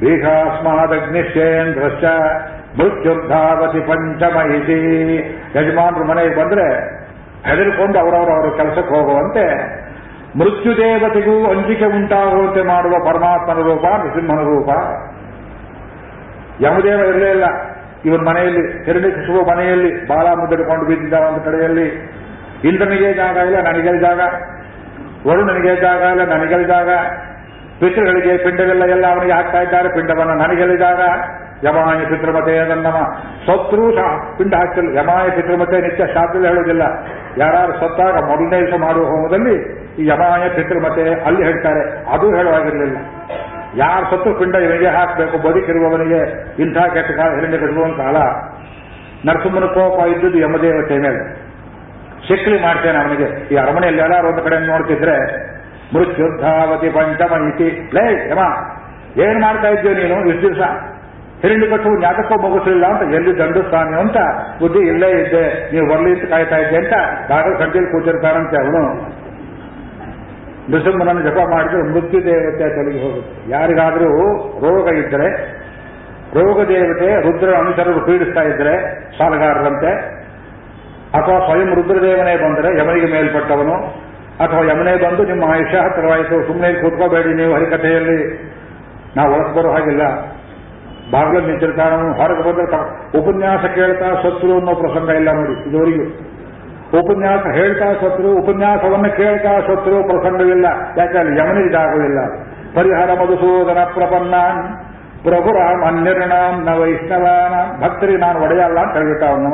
ಭೀಷಾಸ್ಮಾದಗ್ನಿಶ್ಚೇಂದ್ರಶ್ಚ. 0.00 2.04
ಮೃತ್ಯುರ್ಧಾವತಿ 2.78 3.80
ಪಂಚಮ 3.80 4.52
ಇತಿ 4.52 5.16
ಯಜಮಾನರು 5.56 6.04
ಮನೆಗೆ 6.04 6.34
ಬಂದ್ರೆ 6.34 6.94
ಹೆದರಿಕೊಂಡು 7.50 7.98
ಅವರವರವರ 7.98 8.56
ಕೆಲಸಕ್ಕೆ 8.56 8.94
ಹೋಗುವಂತೆ 8.94 9.74
ಮೃತ್ಯುದೇವತೆಗೂ 10.38 11.50
ಅಂಜಿಕೆ 11.50 11.84
ಉಂಟಾಗುವಂತೆ 11.84 12.62
ಮಾಡುವ 12.62 12.92
ಪರಮಾತ್ಮನ 13.04 13.56
ರೂಪ, 13.56 13.84
ನೃಸಿಂಹನ 13.86 14.42
ರೂಪ. 14.42 14.68
ಯಮದೇವ 16.60 17.00
ಇರಲೇ 17.00 17.30
ಇಲ್ಲ. 17.30 17.44
ಇವನ 18.04 18.28
ಮನೆಯಲ್ಲಿ 18.28 18.84
ಹಿರಣ್ಯಕಶಿಪು 18.84 19.50
ಮನೆಯಲ್ಲಿ 19.50 20.06
ಬಾಲ 20.06 20.26
ಮುದ್ದಿಡ್ಕೊಂಡು 20.26 20.84
ಬಿದ್ದಿದ್ದ 20.84 21.14
ಒಂದು 21.14 21.40
ಕಡೆಯಲ್ಲಿ. 21.40 21.88
ಇಂದ್ರನಿಗೆ 22.64 23.12
ಜಾಗ 23.12 23.36
ಇಲ್ಲ 23.36 23.60
ನನಗೆ 23.60 24.00
ಜಾಗ. 24.00 24.20
ವರುಣನಿಗೆ 25.28 25.80
ಜಾಗ 25.80 26.00
ಇಲ್ಲ 26.00 26.24
ನನಗೆ 26.24 26.64
ಜಾಗ. 26.64 26.88
ಪಿತೃಗಳಿಗೆ 27.80 28.36
ಪಿಂಡವೆಲ್ಲ 28.36 28.84
ಎಲ್ಲ 28.84 29.06
ಅವನಿಗೆ 29.06 29.32
ಹಾಕ್ತಾ 29.32 29.60
ಇದ್ದಾರೆ, 29.60 29.88
ಪಿಂಡವನ್ನು 29.88 30.78
ಜಾಗ. 30.78 31.00
ಯಮಾಯ 31.64 32.04
ಪಿತೃಮತೆ 32.04 32.68
ನಮ್ಮ 32.68 32.98
ಸತ್ರು 33.46 33.96
ಸಹ 33.96 34.34
ಪಿಂಡ 34.38 34.54
ಹಾಕಿಲ್ಲ 34.54 34.98
ಯಮಾಯ 34.98 35.30
ಪಿತೃಮತೆ 35.30 35.80
ನಿತ್ಯ 35.80 36.06
ಶಾಸ್ತ್ರದಲ್ಲಿ 36.06 36.48
ಹೇಳೋದಿಲ್ಲ 36.48 36.82
ಯಾರು 37.38 37.72
ಸತ್ತಾಗ 37.72 38.24
ಮೊದಲನೇ 38.24 38.66
ದಿವಸ 38.66 38.80
ಮಾಡುವ 38.80 39.04
ಹೋಮದಲ್ಲಿ 39.04 39.84
ಈ 39.98 40.06
ಯಮಾಯ 40.06 40.48
ಪಿತೃಮತೆ 40.48 41.20
ಅಲ್ಲಿ 41.20 41.44
ಹೇಳ್ತಾರೆ. 41.44 42.10
ಅದು 42.10 42.36
ಹೇಳುವಾಗಿರಲಿಲ್ಲ. 42.36 42.96
ಯಾರು 43.76 44.04
ಸತ್ತು 44.04 44.38
ಪಿಂಡ 44.38 44.54
ಇವನಿಗೆ 44.54 44.86
ಹಾಕಬೇಕು? 44.86 45.38
ಬದುಕಿರುವವನಿಗೆ 45.38 46.46
ಇಂಥ 46.62 46.78
ಕೆಟ್ಟ 46.78 47.10
ಕಾಲ 47.10 47.34
ಹಿರಿಂದ 47.34 47.54
ಕಟ್ಟುವಂತ 47.54 47.96
ಕಾಲ. 47.96 48.16
ನರಸಿಂಹನ 49.28 49.64
ಕೋಪ 49.64 50.06
ಇದ್ದುದು 50.06 50.38
ಯಮದೇವತೆ 50.38 50.98
ಮೇಲೆ. 50.98 51.44
ಶಿಕ್ಲಿ 52.28 52.62
ಮಾಡ್ತೇನೆ 52.62 52.98
ಅವನಿಗೆ. 52.98 53.54
ಈ 53.54 53.56
ಅರಮನೆಯಲ್ಲಿ 53.56 54.02
ಎಲ್ಲಾರು 54.02 54.28
ಒಂದು 54.28 54.42
ಕಡೆ 54.42 54.66
ನೋಡ್ತಿದ್ರೆ, 54.66 55.16
ಮೃತ್ಯುದ್ಧಾವತಿ 55.94 56.88
ಪಂಚಮ 56.88 57.48
ಇತಿ. 57.48 57.90
ಲೇ 57.94 58.28
ಯಮ, 58.30 58.38
ಏನ್ 59.20 59.42
ಮಾಡ್ತಾ 59.42 59.68
ಇದ್ದೀವಿ 59.68 59.94
ನೀನು? 59.94 60.28
ಇಷ್ಟು 60.28 60.54
ಹಿರಣ್ಯ 61.44 61.66
ಕಟ್ಟು 61.72 61.90
ಜ್ಞಾತಕ್ಕೂ 62.02 62.36
ಮಗುಸಲಿಲ್ಲ 62.44 62.84
ಅಂತ, 62.92 63.02
ಎಲ್ಲಿ 63.16 63.32
ಸ್ಥಾನ 63.68 63.96
ಅಂತ 64.04 64.18
ಬುದ್ಧಿ 64.60 64.82
ಇಲ್ಲೇ 64.92 65.10
ಇದ್ದೆ, 65.22 65.44
ನೀವು 65.72 65.86
ಬರ್ಲಿ 65.90 66.12
ಅಂತ 66.16 66.26
ಕಾಯ್ತಾ 66.32 66.58
ಇದ್ದೆ 66.64 66.78
ಅಂತ 66.82 66.94
ಡಾಕ್ಟರ್ 67.30 67.56
ಸಂಜೆಯಲ್ಲಿ 67.62 67.90
ಕೂತಿರ್ತಾನಂತೆ 67.94 68.56
ಅವನು. 68.62 68.82
ನೃಸಿಂಹನನ್ನು 70.72 71.22
ಜಪ 71.26 71.40
ಮಾಡಿದ್ರೆ 71.52 71.80
ಮೃತ್ಯು 71.94 72.18
ದೇವತೆ 72.26 72.66
ತೊಲಗಿ 72.76 73.00
ಹೋಗುತ್ತೆ. 73.04 73.32
ಯಾರಿಗಾದರೂ 73.54 74.10
ರೋಗ 74.64 74.86
ಇದ್ದರೆ 75.00 75.28
ರೋಗ 76.38 76.58
ದೇವತೆ 76.70 77.08
ರುದ್ರ 77.24 77.50
ಅನುಚರರು 77.62 78.00
ಪೀಡಿಸ್ತಾ 78.06 78.42
ಇದ್ರೆ 78.52 78.72
ಸಾಲಗಾರರಂತೆ, 79.18 79.90
ಅಥವಾ 81.18 81.36
ಸ್ವಯಂ 81.46 81.68
ರುದ್ರದೇವನೇ 81.78 82.34
ಬಂದರೆ 82.44 82.70
ಯಮನಿಗೆ 82.78 83.08
ಮೇಲ್ಪಟ್ಟವನು, 83.14 83.76
ಅಥವಾ 84.44 84.62
ಯಮನೇ 84.70 84.94
ಬಂದು 85.04 85.22
ನಿಮ್ಮ 85.32 85.44
ಆಯುಷ್ಯ 85.52 85.82
ಹತ್ತಿರವಾಯಿತು 85.86 86.38
ಸುಮ್ಮನೆ 86.48 86.70
ಕೂತ್ಕೋಬೇಡಿ 86.80 87.32
ನೀವು 87.40 87.52
ಹರಿಕಥೆಯಲ್ಲಿ, 87.56 88.18
ನಾವು 89.18 89.28
ಒಳಗೆ 89.34 89.52
ಬರೋ 89.58 89.72
ಹಾಗಿಲ್ಲ. 89.76 90.04
ಬಾಗಿಲಲ್ಲಿ 91.12 91.48
ನಿಂತಿರ್ತಾನು 91.50 91.96
ಹೊರಗೆ 92.18 92.42
ಬಂದ್ರೆ 92.46 92.78
ಉಪನ್ಯಾಸ 93.18 93.64
ಕೇಳ್ತಾ 93.74 94.08
ಸತ್ರು 94.22 94.52
ಅನ್ನೋ 94.58 94.72
ಪ್ರಸಂಗ 94.74 95.08
ಇಲ್ಲ 95.18 95.30
ನೋಡಿ, 95.32 95.54
ಇದುವರೆಗೂ. 95.68 96.06
ಉಪನ್ಯಾಸ 96.98 97.44
ಹೇಳ್ತಾ 97.56 97.88
ಸತ್ರು, 98.02 98.30
ಉಪನ್ಯಾಸವನ್ನು 98.40 99.10
ಕೇಳ್ತಾ 99.16 99.52
ಸತ್ರು 99.68 99.96
ಪ್ರಸಂಗವಿಲ್ಲ. 100.10 100.66
ಯಾಕಂದ್ರೆ 100.98 101.34
ಯಮನಿ 101.40 101.64
ಜಾಗವಿಲ್ಲ 101.72 102.20
ಪರಿಹಾರ 102.76 103.10
ಮಧುಸೂದನ 103.20 103.80
ಪ್ರಪನ್ನ 103.94 104.34
ಪ್ರಭುರಾಮ್ 105.24 105.82
ಅನ್ಯರ್ಣಾಂ 105.82 106.54
ನ 106.66 106.70
ವೈಷ್ಣವಾನ. 106.80 107.54
ಭಕ್ತರಿ 107.82 108.14
ನಾನು 108.16 108.38
ಒಡೆಯಲ್ಲ 108.44 108.78
ಅಂತ 108.78 108.94
ಹೇಳ್ಬಿಟ್ಟ 108.96 109.24
ಅವನು. 109.24 109.52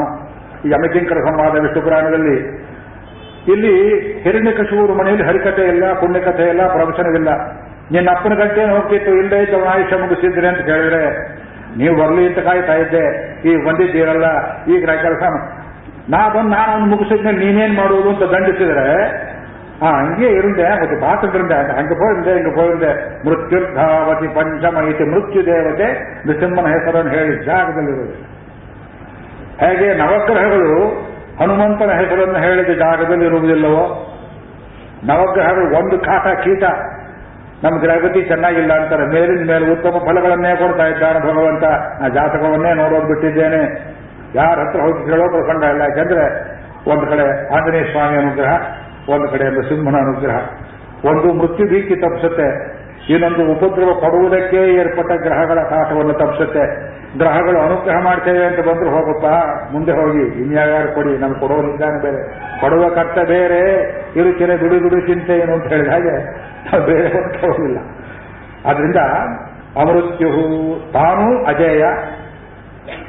ಯಮಕಿಂಕರ 0.72 1.18
ಸಂವಾದ 1.27 1.62
ವಿಷ್ಣು 1.64 1.82
ಪುರಾಣದಲ್ಲಿ. 1.82 2.36
ಇಲ್ಲಿ 3.52 3.74
ಹಿರಣ್ಯಕಶೂರು 4.22 4.93
ಮನೆಯಲ್ಲಿ 4.94 5.27
ಹರಿಕಥೆ 5.27 5.64
ಇಲ್ಲ, 5.72 5.85
ಪುಣ್ಯಕಥೆ 6.01 6.47
ಇಲ್ಲ 6.48 6.62
ಪ್ರವಚನವಿಲ್ಲ 6.74 7.31
ನಿನ್ನ 7.92 8.10
ಅಪ್ಪನ 8.10 8.34
ಗಂಟೆ 8.34 8.64
ಹೋಗ್ತಿತ್ತು? 8.64 9.10
ಇಲ್ಲದೆ 9.10 9.42
ಇದ್ದವನ 9.42 9.68
ಆಯುಷ್ಯ 9.68 9.96
ಮುಗಿಸಿದ್ರೆ 9.96 10.48
ಅಂತ 10.48 10.58
ಕೇಳಿದ್ರೆ, 10.58 11.32
ನೀವು 11.78 12.02
ಬರ್ಲಿ 12.02 12.28
ಅಂತ 12.28 12.38
ಕಾಯ್ತಾ 12.38 12.74
ಇದ್ದೆ. 12.74 13.32
ಈಗ 13.48 13.66
ಬಂದಿದ್ದೀರಲ್ಲ, 13.66 14.24
ಈಗ 14.64 14.86
ನಾ 14.86 14.96
ಕೆಲಸ 14.96 15.22
ನಾ 16.08 16.28
ಬಂದು 16.28 16.48
ನಾನು 16.48 16.72
ಅವ್ನು 16.72 16.86
ಮುಗಿಸಿದ್ಮೇಲೆ 16.86 17.38
ನೀನೇನ್ 17.38 17.76
ಮಾಡುವುದು 17.76 18.08
ಅಂತ 18.08 18.22
ದಂಡಿಸಿದ್ರೆ, 18.22 19.04
ಆ, 19.82 19.90
ಹಂಗೆ 19.90 20.26
ಇರುಂದೆ 20.26 20.62
ಮತ್ತೆ 20.62 21.00
ಪಾತ್ರಗಳಿಂದ 21.00 21.52
ಹಂಗೆ 21.52 21.94
ಹೋಗಿದೆ, 21.94 22.34
ಹಿಂಗೆ 22.34 22.60
ಹೋಗಿದೆ. 22.60 22.92
ಮೃತ್ಯುರ್ಧಾವತಿ 23.28 24.34
ಪಂಚಮ 24.34 24.76
ಇತಿ 24.88 25.04
ಮೃತ್ಯು 25.04 25.46
ದೇವತೆ 25.46 26.16
ನೃಸಿಂಹನ 26.26 26.66
ಹೆಸರನ್ನು 26.66 27.12
ಹೇಳಿ 27.12 27.44
ಜಾಗದಲ್ಲಿರುವುದು. 27.44 28.40
ಹೇಗೆ 29.66 29.94
ನವಗ್ರಹಗಳು 29.94 30.88
ಹನುಮಂತನ 31.40 31.90
ಹೆಸರನ್ನು 31.90 32.38
ಹೇಳಿದ 32.38 32.78
ಜಾಗದಲ್ಲಿ 32.78 33.24
ಇರುವುದಿಲ್ಲವೋ 33.24 34.06
ನವಗ್ರಹಗಳು 35.04 35.78
ಒಂದು 35.78 35.98
ಕಾಟ 35.98 36.26
ಕೀಟ. 36.26 36.64
ನಮ್ಮ 37.65 37.81
ಗ್ರಹಗತಿ 37.81 38.23
ಚೆನ್ನಾಗಿಲ್ಲ 38.23 38.73
ಅಂತಾರೆ. 38.73 39.07
ಮೇಲಿನ 39.07 39.51
ಮೇಲೆ 39.53 39.73
ಉತ್ತಮ 39.73 39.91
ಫಲಗಳನ್ನೇ 39.91 40.57
ಕೊಡ್ತಾ 40.57 40.87
ಇದ್ದಾನೆ 40.87 41.20
ಭಗವಂತ. 41.20 41.65
ನಾ 42.01 42.09
ಜಾತಕವನ್ನೇ 42.09 42.74
ನೋಡೋದು 42.74 43.07
ಬಿಟ್ಟಿದ್ದೇನೆ 43.07 43.62
ಯಾರ 44.35 44.59
ಹತ್ರ 44.61 44.81
ಹೋಗಿ 44.81 45.11
ಕೇಳೋ 45.11 45.28
ಪ್ರಸಂಗ 45.28 45.62
ಇಲ್ಲ. 45.62 45.82
ಯಾಕೆಂದ್ರೆ 45.82 46.24
ಒಂದು 46.91 47.07
ಕಡೆ 47.07 47.55
ಆಂಜನೇಯ 47.55 47.82
ಸ್ವಾಮಿ 47.82 48.16
ಅನುಗ್ರಹ, 48.16 48.53
ಒಂದು 49.15 49.28
ಕಡೆ 49.28 49.69
ಸಿಂಹನ 49.69 49.97
ಅನುಗ್ರಹ. 49.97 50.37
ಒಂದು 51.05 51.32
ಮೃತ್ಯು 51.32 51.66
ಭೀತಿ 51.69 51.97
ತಪ್ಪಿಸುತ್ತೆ. 51.97 52.80
ಇನ್ನೊಂದು 53.11 53.53
ಉಪದ್ರವ 53.53 53.93
ಕೊಡುವುದಕ್ಕೆ 54.01 54.57
ಏರ್ಪಟ್ಟ 54.57 55.12
ಗ್ರಹಗಳ 55.12 55.59
ಕಾಟವನ್ನು 55.62 56.12
ತಪ್ಪಿಸುತ್ತೆ. 56.12 56.65
ಗ್ರಹಗಳು 57.19 57.59
ಅನುಗ್ರಹ 57.61 58.05
ಮಾಡ್ತೇವೆ 58.05 58.45
ಅಂತ 58.45 58.61
ಬಂದ್ರು 58.61 58.91
ಹೋಗುತ್ತಾ 58.91 59.32
ಮುಂದೆ 59.73 59.93
ಹೋಗಿ. 59.93 60.43
ಇನ್ಯಾರು 60.43 60.95
ಕೊಡಿ, 60.95 61.19
ನಮ್ಗೆ 61.19 61.73
ನಿಧಾನ 61.73 62.01
ಬೇರೆ. 62.03 62.20
ಕೊಡುವ 62.61 62.89
ಕರ್ತ 62.89 63.19
ಬೇರೆ, 63.19 63.62
ಇರುಚಿರೆ 64.16 64.57
ಬಿಡು 64.57 64.81
ಬಿಡು 64.81 65.01
ಚಿಂತೆ 65.01 65.39
ಏನು 65.39 65.53
ಅಂತ 65.53 65.66
ಹೇಳಿದ 65.66 65.89
ಹಾಗೆ 65.89 66.16
ನಾವು 66.65 66.87
ಬೇರೆ 66.87 67.09
ಹೋಗಿಲ್ಲ. 67.41 67.78
ಆದ್ರಿಂದ 68.66 68.97
ಅಮೃತ್ಯು 69.81 70.32
ತಾನು 70.93 71.45
ಅಜೇಯ. 71.45 71.85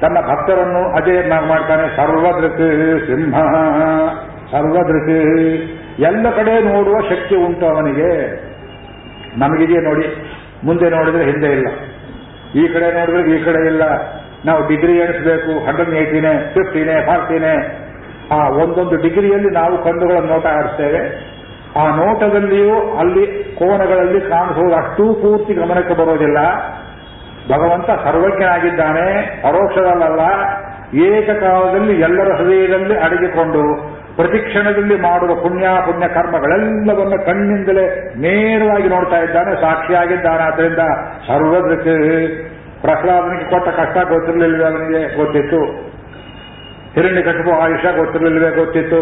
ತನ್ನ 0.01 0.17
ಭಕ್ತರನ್ನು 0.19 0.95
ಅಜಯನ್ನಾಗಿ 0.95 1.47
ಮಾಡ್ತಾನೆ. 1.47 1.95
ಸರ್ವದೃಕ್ 1.95 2.57
ಸಿಂಹ 3.05 3.37
ಸರ್ವದೃಕ್ 4.51 5.09
ಎಲ್ಲ 5.99 6.29
ಕಡೆ 6.29 6.61
ನೋಡುವ 6.61 6.99
ಶಕ್ತಿ 6.99 7.35
ಉಂಟು 7.35 7.65
ಅವನಿಗೆ. 7.65 8.11
ನಮಗಿದೆಯೇ 9.37 9.81
ನೋಡಿ, 9.81 10.31
ಮುಂದೆ 10.63 10.89
ನೋಡಿದ್ರೆ 10.89 11.23
ಹಿಂದೆ 11.23 11.47
ಇಲ್ಲ. 11.47 11.67
ಈ 12.55 12.67
ಕಡೆ 12.67 12.93
ನೋಡಿದ್ರೆ 12.93 13.35
ಈ 13.35 13.43
ಕಡೆ 13.43 13.65
ಇಲ್ಲ. 13.65 13.81
ನಾವು 14.45 14.67
ಡಿಗ್ರಿ 14.67 14.97
ಎಣಿಸಬೇಕು, 14.97 15.65
ಹಂಡ್ರೆಡ್ 15.65 15.89
ಏಯ್ಟೀನೇ, 15.89 16.51
ಫಿಫ್ಟೀನೇ, 16.53 17.05
ಫಾರ್ಟಿನೇ. 17.05 17.77
ಆ 18.31 18.49
ಒಂದೊಂದು 18.49 18.95
ಡಿಗ್ರಿಯಲ್ಲಿ 18.95 19.49
ನಾವು 19.49 19.83
ಕಣ್ಣುಗಳ 19.83 20.17
ನೋಟ 20.17 20.45
ಆಡಿಸ್ತೇವೆ 20.45 21.31
ಆ 21.75 21.95
ನೋಟದಲ್ಲಿಯೂ 21.95 22.97
ಅಲ್ಲಿ 22.97 23.53
ಕೋನಗಳಲ್ಲಿ 23.53 24.21
ಕಾಣಿಸುವುದು 24.21 24.75
ಅಷ್ಟೂ 24.75 25.13
ಪೂರ್ತಿ 25.13 25.53
ಗಮನಕ್ಕೆ 25.53 25.93
ಬರೋದಿಲ್ಲ. 25.93 26.37
ಭಗವಂತ 27.51 27.89
ಸರ್ವಜ್ಞನಾಗಿದ್ದಾನೆ 28.05 29.39
ಪರೋಕ್ಷದಲ್ಲ 29.43 30.21
ಏಕಕಾಲದಲ್ಲಿ 30.99 32.01
ಎಲ್ಲರ 32.01 32.33
ಹೃದಯದಲ್ಲಿ 32.33 32.97
ಅಡಗಿಕೊಂಡು 32.97 33.91
ಪ್ರತಿಕ್ಷಣದಲ್ಲಿ 34.15 34.95
ಮಾಡುವ 34.95 35.35
ಪುಣ್ಯ 35.35 35.67
ಪುಣ್ಯ 35.85 36.07
ಕರ್ಮಗಳೆಲ್ಲವನ್ನ 36.07 37.23
ಕಣ್ಣಿಂದಲೇ 37.23 38.13
ನೇರವಾಗಿ 38.17 38.87
ನೋಡ್ತಾ 38.87 39.17
ಇದ್ದಾನೆ 39.17 39.61
ಸಾಕ್ಷಿಯಾಗಿದ್ದಾನೆ 39.61 40.43
ಆದ್ದರಿಂದ 40.43 40.77
ಸರ್ವದಕ್ಕೆ 41.27 42.27
ಪ್ರಹ್ಲಾದನಿಗೆ 42.81 43.49
ಕೊಟ್ಟ 43.49 43.69
ಕಷ್ಟ 43.69 43.97
ಗೊತ್ತಿರಲಿಲ್ಲವೇ 43.97 44.71
ಅವನಿಗೆ? 44.71 45.17
ಗೊತ್ತಿತ್ತು. 45.17 45.65
ಹಿರಣ್ಯ 46.93 47.21
ಕಟ್ಟುವ 47.21 47.53
ಆಯುಷ 47.63 47.85
ಗೊತ್ತಿರಲಿಲ್ಲವೇ? 47.97 48.55
ಗೊತ್ತಿತ್ತು. 48.55 49.01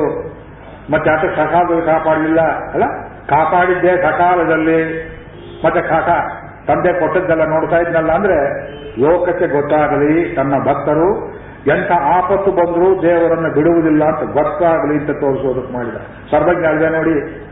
ಮತ್ತೆ 0.91 1.11
ಅದಕ್ಕೆ 1.11 1.35
ಸಕಾಲದಲ್ಲಿ 1.35 1.85
ಕಾಪಾಡಲಿಲ್ಲ? 1.85 2.41
ಅಲ್ಲ, 2.41 2.83
ಕಾಪಾಡಿದ್ದೆ 3.29 4.01
ಸಕಾಲದಲ್ಲಿ. 4.01 5.09
ಮತ್ತೆ 5.65 5.81
ಕಾಕ, 5.81 6.09
ತಂದೆ 6.67 6.99
ಕೊಟ್ಟದ್ದೆಲ್ಲ 6.99 7.43
ನೋಡ್ತಾ 7.43 7.77
ಇದ್ನಲ್ಲ 7.77 8.11
ಅಂದ್ರೆ 8.11 8.69
ಲೋಕಕ್ಕೆ 9.01 9.47
ಗೊತ್ತಾಗಲಿ. 9.47 10.35
ತನ್ನ 10.35 10.53
ಭಕ್ತರು 10.59 11.38
ಎಂಥ 11.67 11.91
ಆಪತ್ತು 11.91 12.51
ಬಂದರೂ 12.51 13.01
ದೇವರನ್ನು 13.01 13.53
ಬಿಡುವುದಿಲ್ಲ 13.53 14.03
ಅಂತ 14.05 14.31
ಗೊತ್ತಾಗಲಿ 14.31 14.99
ಅಂತ 14.99 15.11
ತೋರಿಸೋದಕ್ಕೆ 15.11 15.73
ಮಾಡಿದ. 15.73 15.95
ಸರ್ವಜ್ಞ 16.31 16.65
ಅಲ್ವೇ 16.65 16.89
ನೋಡಿ. 16.89 17.45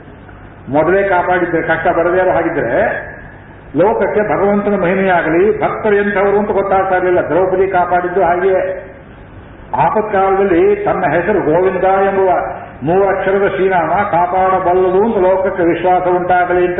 ಮೊದಲೇ 0.70 1.04
ಕಾಪಾಡಿದ್ರೆ, 1.04 1.62
ಕಷ್ಟ 1.62 1.88
ಬರದೇ 1.88 2.30
ಹಾಗಿದ್ರೆ, 2.30 3.08
ಲೋಕಕ್ಕೆ 3.78 4.22
ಭಗವಂತನ 4.22 4.82
ಮಹಿಮೆಯಾಗಲಿ, 4.82 5.62
ಭಕ್ತರು 5.62 5.96
ಎಂಥವರು 5.96 6.40
ಅಂತ 6.40 6.52
ಗೊತ್ತಾಗ್ತಾ 6.52 6.96
ಇರಲಿಲ್ಲ. 6.96 7.20
ದ್ರೌಪದಿ 7.20 7.68
ಕಾಪಾಡಿದ್ದು 7.68 8.24
ಹಾಗೆಯೇ. 8.24 8.94
ಆಪತ್ಕಾಲದಲ್ಲಿ 9.76 10.76
ತನ್ನ 10.76 11.04
ಹೆಸರು 11.14 11.42
ಗೋವಿಂದ 11.42 11.84
ಎಂಬುವ 11.84 12.30
ಮೂರಕ್ಷರದ 12.84 13.48
ಶ್ರೀನಾಮ 13.48 13.90
ಕಾಪಾಡಬಲ್ಲದು 13.90 15.06
ಅಂತ 15.06 15.18
ಲೋಕಕ್ಕೆ 15.18 15.64
ವಿಶ್ವಾಸ 15.64 16.08
ಉಂಟಾಗಲಿ 16.08 16.66
ಅಂತ. 16.66 16.80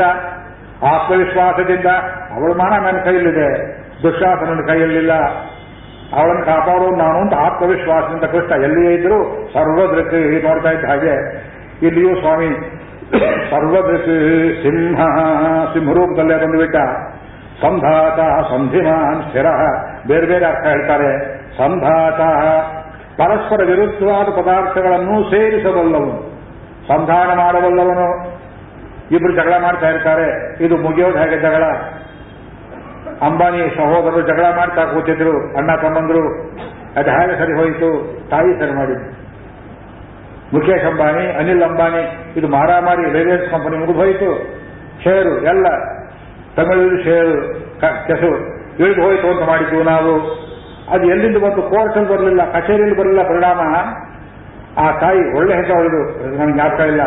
ಆತ್ಮವಿಶ್ವಾಸದಿಂದ 0.84 1.86
ಅವಳು 2.34 2.54
ಮಾನ 2.54 2.82
ನನ್ನ 2.82 2.98
ಕೈಯಲ್ಲಿದೆ. 2.98 3.78
ದುಶ್ಯಾಸನ 4.02 4.66
ಕೈಯಲ್ಲಿಲ್ಲ. 4.66 5.12
ಅವಳನ್ನು 6.12 6.44
ಕಾಪಾಡೋದು 6.44 6.96
ನಾನು 6.96 7.18
ಅಂತ 7.18 7.34
ಆತ್ಮವಿಶ್ವಾಸದಿಂದ 7.34 8.24
ಕೃಷ್ಣ 8.24 8.62
ಎಲ್ಲಿಯೇ 8.62 8.94
ಇದ್ರು 8.94 9.48
ಸರ್ವದೃಕ್ 9.52 10.44
ನೋಡ್ತಾ 10.44 10.70
ಇದ್ದ 10.70 10.84
ಹಾಗೆ 10.84 11.14
ಇಲ್ಲಿಯೂ 11.82 12.14
ಸ್ವಾಮಿ 12.20 12.46
ಸರ್ವದೃಕ್ 13.50 14.04
ಸಿಂಹ 14.62 15.00
ಸಿಂಹರೂಪದಲ್ಲೇ 15.74 16.36
ಬಂದುಬಿಟ್ಟ 16.36 16.76
ಸಂಧಾತ 17.60 18.20
ಸಂಧಿಮಾನ್ 18.52 19.22
ಸ್ಥಿರ. 19.22 19.46
ಬೇರೆ 20.06 20.26
ಬೇರೆ 20.26 20.46
ಅರ್ಥ 20.46 20.66
ಹೇಳ್ತಾರೆ. 20.66 21.38
ಸಂಧಾತ 21.56 22.20
ಪರಸ್ಪರ 23.20 23.64
ವಿರುದ್ಧವಾದ 23.64 24.26
ಪದಾರ್ಥಗಳನ್ನು 24.40 25.30
ಸೇರಿಸಬಲ್ಲವನು. 25.30 26.40
ಸಂಧಾನ 26.88 27.38
ಮಾಡಬಲ್ಲವನು. 27.38 28.38
ಇಬ್ರು 29.10 29.32
ಜಗಳ 29.32 29.54
ಮಾಡ್ತಾ 29.62 29.88
ಇರ್ತಾರೆ. 29.88 30.56
ಇದು 30.64 30.76
ಮುಗಿಯೋದು 30.76 31.18
ಹೇಗೆ 31.18 31.36
ಜಗಳ? 31.36 31.62
ಅಂಬಾನಿ 33.22 33.76
ಸಹೋದರರು 33.76 34.20
ಜಗಳ 34.20 34.46
ಮಾಡ್ತಾ 34.56 34.84
ಕೂತಿದ್ರು, 34.84 35.56
ಅಣ್ಣ 35.56 35.70
ತಮ್ಮಂದ್ರು. 35.82 36.22
ಅದು 36.96 37.10
ಹೇಗೆ 37.10 37.38
ಸರಿ 37.38 37.52
ಹೋಯಿತು? 37.52 37.88
ತಾಯಿ 38.30 38.60
ಸರಿ 38.60 38.72
ಮಾಡಿದ್ರು 38.72 39.06
ಮುಖೇಶ್ 40.54 40.84
ಅಂಬಾನಿ, 40.84 41.24
ಅನಿಲ್ 41.26 41.62
ಅಂಬಾನಿ, 41.62 42.02
ಇದು 42.38 42.48
ಮಾರಾಮಾರಿ 42.48 43.02
ರಿಲಯನ್ಸ್ 43.12 43.50
ಕಂಪನಿ 43.50 43.76
ಮುಗಿದು 43.76 43.98
ಹೋಯಿತು. 43.98 44.30
ಷೇರು 45.02 45.44
ಎಲ್ಲ. 45.44 45.66
ತಮಿಳು 46.56 47.02
ಷೇರು 47.02 47.34
ಕೆಸರು. 47.80 48.38
ಇಳಿದು 48.78 49.02
ಹೋಯಿತು 49.02 49.26
ಅಂತ 49.28 49.48
ಮಾಡಿದ್ವು 49.48 49.82
ನಾವು. 49.82 50.12
ಅದು 50.90 51.06
ಎಲ್ಲಿಂದ 51.06 51.36
ಬಂತು? 51.36 51.62
ಕೋರ್ಟಲ್ಲಿ 51.62 52.08
ಬರಲಿಲ್ಲ, 52.08 52.52
ಕಚೇರಿಯಲ್ಲಿ 52.52 52.96
ಬರಲಿಲ್ಲ 52.96 53.22
ಪರಿಣಾಮ. 53.28 53.60
ಆ 54.78 54.98
ತಾಯಿ 54.98 55.36
ಒಳ್ಳೆ 55.36 55.54
ಹೆಸರು 55.56 55.76
ಅವಳು 55.76 56.00
ನನಗೆ 56.38 56.52
ಜ್ಞಾಪಕ 56.52 56.80
ಇಲ್ಲ. 56.80 57.02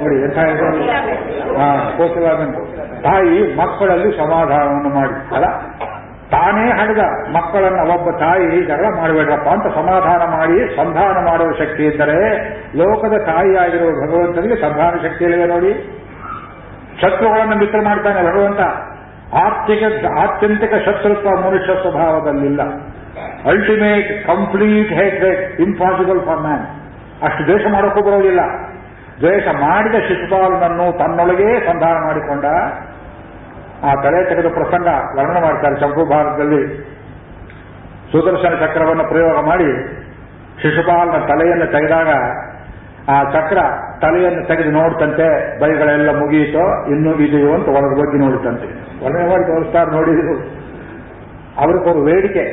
ನೋಡಿ 0.00 0.16
ಎಂತ 0.16 0.38
ಹಾ 1.58 1.68
ತಾಯಿ 3.02 3.54
ಮಕ್ಕಳಲ್ಲಿ 3.54 4.16
ಸಮಾಧಾನವನ್ನು 4.16 4.88
ಮಾಡಿ. 4.88 5.34
ಅಲ್ಲ 5.34 5.46
ತಾನೇ 6.30 6.70
ಹಣದ 6.70 6.98
ಮಕ್ಕಳನ್ನ 7.32 7.92
ಒಬ್ಬ 7.94 8.10
ತಾಯಿ 8.10 8.62
ಜಗಳ 8.66 8.84
ಮಾಡಬೇಡ್ರಪ್ಪ 8.96 9.48
ಅಂತ 9.48 9.66
ಸಮಾಧಾನ 9.74 10.22
ಮಾಡಿ 10.30 10.76
ಸಂಧಾನ 10.76 11.26
ಮಾಡುವ 11.26 11.52
ಶಕ್ತಿ 11.58 11.82
ಇದ್ದರೆ 11.84 12.16
ಲೋಕದ 12.76 13.16
ತಾಯಿಯಾಗಿರುವ 13.24 13.90
ಭಗವಂತನಿಗೆ 13.90 14.56
ಸಂಧಾನ 14.56 14.94
ಶಕ್ತಿ 15.02 15.24
ಇಲ್ಲವೇ 15.24 15.46
ನೋಡಿ? 15.46 15.72
ಶತ್ರುಗಳನ್ನು 17.00 17.56
ಮಿತ್ರ 17.56 17.80
ಮಾಡ್ತಾನೆ 17.84 18.22
ಭಗವಂತ. 18.22 18.60
ಆರ್ಥಿಕ 19.34 19.82
ಆತ್ಯಂತಿಕ 20.18 20.74
ಶತ್ರುತ್ವ 20.86 21.30
ಮನುಷ್ಯ 21.48 21.72
ಸ್ವಭಾವದಲ್ಲಿಲ್ಲ. 21.82 22.62
Ultimate 23.44 24.26
complete 24.26 24.92
hatred 24.92 25.60
impossible 25.60 26.20
for 26.20 26.40
man 26.40 26.66
ಅಷ್ಟು 27.22 27.46
ದೇಶ 27.46 27.66
ಮಾಡೋಕ್ಕೂ 27.72 28.02
ಬರೋದಿಲ್ಲ. 28.02 28.40
ದ್ವೇಷ 29.20 29.46
ಮಾಡಿದ 29.62 29.96
ಶಿಶುಪಾಲನನ್ನು 30.08 30.86
ತನ್ನೊಳಗೇ 31.00 31.50
ಸಂಧಾನ 31.68 31.96
ಮಾಡಿಕೊಂಡ 32.06 32.46
ಆ 33.88 33.92
ತಲೆ 34.04 34.20
ತೆಗೆದ 34.30 34.48
ಪ್ರಸಂಗ 34.58 34.88
ವರ್ಣನೆ 35.16 35.40
ಮಾಡ್ತಾರೆ 35.46 35.76
ಚಂಪು 35.80 36.02
ಭಾರತದಲ್ಲಿ. 36.12 36.60
ಸುದರ್ಶನ 38.12 38.54
ಚಕ್ರವನ್ನು 38.64 39.04
ಪ್ರಯೋಗ 39.12 39.36
ಮಾಡಿ 39.46 39.68
ಶಿಶುಪಾಲನ 40.62 41.18
ತಲೆಯನ್ನು 41.30 41.66
ತೆಗೆದಾಗ 41.72 42.10
ಆ 43.14 43.16
ಚಕ್ರ 43.32 43.58
ತಲೆಯನ್ನು 44.02 44.42
ತೆಗೆದು 44.46 44.70
ನೋಡ್ತಂತೆ, 44.70 45.26
ಬೈಗಳೆಲ್ಲ 45.60 46.12
ಮುಗಿಯಿತೋ, 46.20 46.64
ಇನ್ನೂ 46.92 47.10
ಇದೆಯೋ 47.26 47.50
ಅಂತ 47.56 47.68
ಒಳಗೆ 47.76 47.96
ಬಗ್ಗೆ 48.00 48.18
ನೋಡುತ್ತಂತೆ 48.24 48.68
ವರ್ಣನೆ 49.02 49.26
ಮಾಡಿ 49.32 49.44
ತೋರಿಸ್ತಾರೆ 49.50 49.90
ನೋಡಿದ್ರು 49.96 50.34
ಅವ್ರಿಗೊಂದು 51.62 52.02
ಬೇಡಿಕೆ 52.10 52.44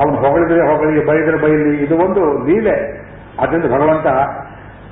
ಅವನು 0.00 0.16
ಹೊಗಳಿದ್ರೆ 0.24 0.60
ಹೊಗಳಿಗೆ 0.70 1.02
ಬೈದ್ರೆ 1.06 1.38
ಬೈಲಿ, 1.44 1.72
ಇದು 1.84 1.94
ಒಂದು 2.06 2.22
ಲೀಲೆ. 2.46 2.76
ಅದರಿಂದ 3.42 3.66
ಭಗವಂತ 3.76 4.06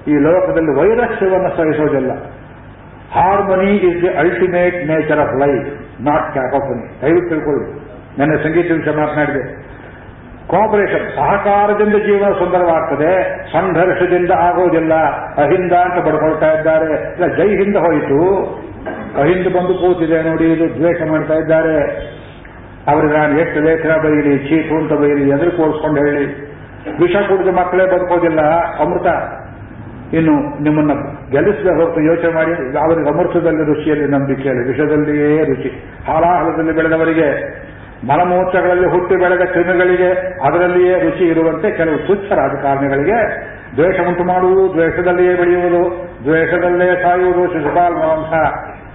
ಈ 0.09 0.15
ಲೋಕದಲ್ಲಿ 0.15 0.81
ವೈರಸ್ಯವನ್ನು 0.81 1.57
ಸಹಿಸೋದಿಲ್ಲ. 1.57 2.13
Harmony 3.13 3.71
is 3.77 4.03
the 4.03 4.09
ultimate 4.09 4.87
nature 4.87 5.21
of 5.21 5.47
life 5.47 5.67
not 6.03 6.33
cacophony 6.33 7.03
ದಯವಿಟ್ಟು 7.03 7.29
ತಿಳ್ಕೊಳ್ಳಿ. 7.29 7.89
ನನ್ನ 8.19 8.37
ಸಂಗೀತ 8.37 8.73
ವಿಷಯ 8.73 8.91
ಮಾತನಾಡಿದೆ. 8.91 9.69
ಕೋಪರೇಷನ್ 10.47 11.17
ಸಹಕಾರದಿಂದ 11.17 11.95
ಜೀವನ 11.95 12.33
ಸುಂದರವಾಗ್ತದೆ. 12.33 13.43
ಸಂಘರ್ಷದಿಂದ 13.53 14.31
ಆಗೋದಿಲ್ಲ. 14.31 14.95
ಅಹಿಂದ 15.45 15.73
ಅಂತ 15.73 16.07
ಬಡ್ಕೊಳ್ತಾ 16.07 16.53
ಇದ್ದಾರೆ. 16.53 17.13
ಇಲ್ಲ, 17.13 17.37
ಜೈ 17.37 17.57
ಹಿಂದ 17.57 17.77
ಹೋಯಿತು. 17.77 18.47
ಅಹಿಂದ 19.23 19.47
ಬಂದು 19.57 19.75
ಕೂತಿದೆ 19.75 20.23
ನೋಡಿ, 20.23 20.53
ಇದು 20.53 20.75
ದ್ವೇಷ 20.75 21.03
ಮಾಡ್ತಾ 21.11 21.35
ಇದ್ದಾರೆ. 21.35 22.09
ಅವರಿಗೆ 22.89 23.13
ನಾನು 23.13 23.41
ಎಷ್ಟು 23.41 23.61
ಲೇಖನ 23.61 23.97
ಬೈಲಿ 24.03 24.39
ಚೀಟು 24.39 24.75
ಅಂತ 24.75 24.93
ಬೈಲಿ 24.93 25.31
ಎದುರು 25.31 25.51
ಕೋರ್ಸ್ಕೊಂಡು 25.51 26.01
ಹೇಳಿ. 26.01 26.49
ವಿಷ 27.01 27.17
ಕುಡಿದ 27.17 27.49
ಮಕ್ಕಳೇ 27.49 27.87
ಬದುಕೋದಿಲ್ಲ. 27.87 28.41
ಅಮೃತ 28.81 29.07
ಇನ್ನು 30.13 30.63
ನಿಮ್ಮನ್ನ 30.63 30.93
ಗೆಲ್ಲಿಸಿದ 31.31 31.67
ಹೊರತು 31.67 32.01
ಯೋಚನೆ 32.01 32.35
ಮಾಡಿ 32.35 32.79
ಅವರಿಗೆ 32.79 33.09
ಅಮೃತದಲ್ಲಿ 33.09 33.65
ರುಚಿಯಲ್ಲಿ 33.65 34.07
ನಂಬಿಕೆಯಲ್ಲಿ, 34.07 34.69
ವಿಷದಲ್ಲಿಯೇ 34.69 35.45
ರುಚಿ. 35.45 35.95
ಹಾಲಾಹಲದಲ್ಲಿ 36.07 36.73
ಬೆಳೆದವರಿಗೆ, 36.73 37.29
ಮಲಮೂತ್ರಗಳಲ್ಲಿ 38.07 38.89
ಹುಟ್ಟಿ 38.89 39.17
ಬೆಳೆದ 39.17 39.41
ಕ್ರಿಮಿಗಳಿಗೆ 39.41 40.11
ಅದರಲ್ಲಿಯೇ 40.43 40.99
ರುಚಿ 40.99 41.25
ಇರುವಂತೆ 41.25 41.71
ಕೆಲವು 41.71 42.07
ತುಚ್ಛ 42.07 42.33
ರಾಜಕಾರಣಿಗಳಿಗೆ 42.33 43.49
ದ್ವೇಷ 43.77 44.01
ಉಂಟು 44.09 44.25
ಮಾಡುವುದು, 44.25 44.75
ದ್ವೇಷದಲ್ಲಿಯೇ 44.75 45.35
ಬೆಳೆಯುವುದು, 45.35 46.09
ದ್ವೇಷದಲ್ಲೇ 46.25 47.03
ಸಾಯುವುದು 47.03 47.53
ಶಿಶುಪಾಲ್ 47.53 47.95
ಮಾಂಸ. 47.95 48.35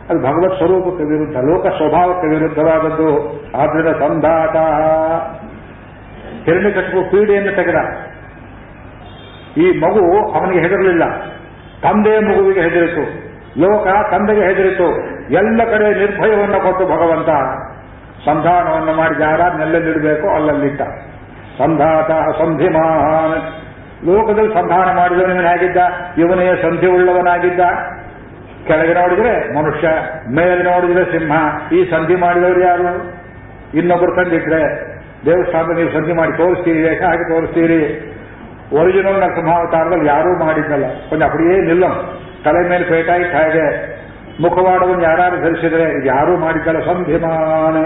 ಅದು 0.09 0.19
ಭಗವತ್ 0.19 0.57
ಸ್ವರೂಪಕ್ಕೆ 0.57 1.03
ವಿರುದ್ಧ, 1.03 1.37
ಲೋಕ 1.37 1.67
ಸ್ವಭಾವಕ್ಕೆ 1.67 2.27
ವಿರುದ್ಧವಾದದ್ದು. 2.27 3.09
ಆದ್ರಿಂದ 3.55 3.87
ಸಂಧಾತ. 3.87 4.55
ಹಿರಣ್ಯಕಶಿಪು 6.45 7.11
ಪೀಡೆಯನ್ನು 7.11 7.51
ತೆಗೆದ. 7.51 7.75
ಈ 9.57 9.79
ಮಗು 9.79 10.31
ಅವನಿಗೆ 10.31 10.61
ಹೆದರಲಿಲ್ಲ. 10.61 11.03
ತಂದೆ 11.81 12.19
ಮಗುವಿಗೆ 12.19 12.61
ಹೆದರಿತು. 12.61 13.33
ಲೋಕ 13.61 13.87
ತಂದೆಗೆ 13.87 14.41
ಹೆದರಿತು. 14.41 15.13
ಎಲ್ಲ 15.33 15.63
ಕಡೆ 15.63 15.99
ನಿರ್ಭಯವನ್ನು 15.99 16.63
ಕೊಟ್ಟು 16.63 16.85
ಭಗವಂತ 16.85 17.27
ಸಂಧಾನವನ್ನು 18.25 18.93
ಮಾಡಿ 18.93 19.23
ಯಾರನ್ನೆಲ್ಲಿಡಬೇಕೋ 19.23 20.27
ಅಲ್ಲಲ್ಲಿಟ್ಟ. 20.35 20.81
ಸಂಧಾತ 21.57 22.11
ಸಂಧಿಮಾನ್ 22.11 23.63
ಲೋಕದಲ್ಲಿ 24.07 24.53
ಸಂಧಾನ 24.53 24.97
ಮಾಡಿದವನಾಗಿದ್ದ 24.97 25.77
ಇವನೇ 26.17 26.61
ಸಂಧಿ 26.61 26.87
ಉಳ್ಳವನಾಗಿದ್ದ. 26.87 27.59
ಕೆಳಗೆ 28.67 28.93
ನೋಡಿದ್ರೆ 28.93 29.53
ಮನುಷ್ಯ 29.53 29.87
ಮೇಲೆ 30.35 30.63
ನೋಡಿದ್ರೆ 30.63 31.05
ಸಿಂಹ. 31.05 31.33
ಈ 31.71 31.91
ಸಂಧಿ 31.91 32.15
ಮಾಡಿದವರು 32.15 32.61
ಯಾರು? 32.61 33.13
ಇನ್ನೊಬ್ಬರು 33.77 34.15
ಕಂಡಿದ್ರೆ 34.15 34.93
ದೇವಸ್ಥಾನದಲ್ಲಿ 35.25 35.83
ನೀವು 35.83 35.93
ಸಂಧಿ 35.93 36.13
ಮಾಡಿ 36.13 36.31
ತೋರಿಸ್ತೀರಿ 36.31 36.87
ಹಾಕಿ 36.87 37.29
ತೋರಿಸ್ತೀರಿ. 37.29 38.09
ಒರಿಜಿನಲ್ 38.79 39.19
ನರಸಿಂಹಾವತಾರದಲ್ಲಿ 39.23 40.07
ಯಾರೂ 40.07 40.31
ಮಾಡಿದ್ದಲ್ಲ 40.45 40.85
ಒಂದು 41.13 41.23
ಅಪಡಿಯೇ 41.25 41.57
ನಿಲ್ಲಂ. 41.69 41.93
ತಲೆ 42.45 42.61
ಮೇಲೆ 42.69 42.85
ಪೇಟಾಯಿ 42.91 43.25
ಹಾಗೆ 43.33 43.65
ಮುಖವಾಡವನ್ನು 44.43 45.03
ಯಾರು 45.03 45.35
ಧರಿಸಿದ್ರೆ 45.43 45.85
ಇದು 45.97 46.07
ಯಾರೂ 46.15 46.33
ಮಾಡಿದ್ದಲ್ಲ, 46.37 46.79
ಸಂಧಿಮಾನೆ. 46.85 47.83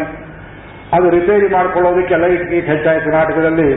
ಅದು 0.96 1.08
ರಿಪೇರಿ 1.10 1.48
ಮಾಡ್ಕೊಳ್ಳೋದಕ್ಕೆ 1.54 2.16
ಲೈಟ್ 2.24 2.46
ಗೀಟ್ 2.52 2.70
ಹೆಚ್ಚಾಯಿತು 2.74 3.10
ನಾಟಕದಲ್ಲಿ. 3.18 3.70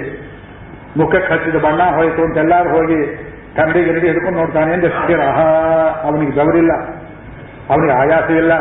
ಮುಖಕ್ಕೆ 0.99 1.31
ಹಚ್ಚಿದ 1.33 1.59
ಬಣ್ಣ 1.65 1.83
ಹೋಯಿತು 1.97 2.21
ಅಂತ 2.27 2.37
ಎಲ್ಲರೂ 2.45 2.71
ಹೋಗಿ 2.77 3.01
ಕನ್ನಡಿ 3.57 3.81
ಗಿರಡಿ 3.85 4.07
ಹಿಡ್ಕೊಂಡು 4.09 4.39
ನೋಡ್ತಾನೆ 4.41 4.71
ಎಂದು 4.73 4.89
ಸ್ಥಿರ 4.89 5.23
ಅವನಿಗೆ 6.07 6.33
ಬೆವರಿಲ್ಲ. 6.39 6.73
ಅವನಿಗೆ 7.71 7.95
ಆಯಾಸ 8.01 8.29
ಇಲ್ಲ 8.43 8.55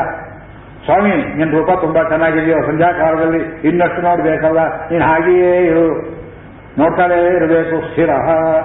ಸ್ವಾಮಿ 0.86 1.16
ನಿನ್ನ 1.38 1.52
ರೂಪ 1.58 1.72
ತುಂಬಾ 1.82 2.02
ಚೆನ್ನಾಗಿದೆಯೋ. 2.10 2.60
ಸಂಧ್ಯಾಕಾಲದಲ್ಲಿ 2.68 3.42
ಇನ್ನಷ್ಟು 3.70 4.02
ನೋಡಬೇಕಲ್ಲ 4.02 4.62
ನೀನು 4.92 5.06
ಹಾಗೆಯೇ 5.06 5.54
ಇರು. 5.70 5.88
ನೋಡ್ತಾಳೆ 6.78 7.36
ಇರಬೇಕು, 7.36 7.90
ಸ್ಥಿರ. 7.90 8.10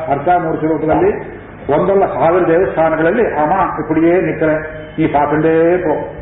ಅರ್ಥ 0.09 0.29
ಮೂರು 0.29 0.73
ರೂಪದಲ್ಲಿ 0.73 1.45
ಒಂದಲ್ಲ 1.73 2.07
ಸಾವಿರ 2.07 2.47
ದೇವಸ್ಥಾನಗಳಲ್ಲಿ 2.47 3.27
ಅಮ 3.27 3.51
ಇಪ್ಪಡಿಯೇ 3.81 4.21
ನಿಕ್ಕರೆ. 4.21 4.55
ನೀ 4.99 5.13
ಸಾಕಂಡೇ 5.13 5.77
ಪೋ. 5.77 6.15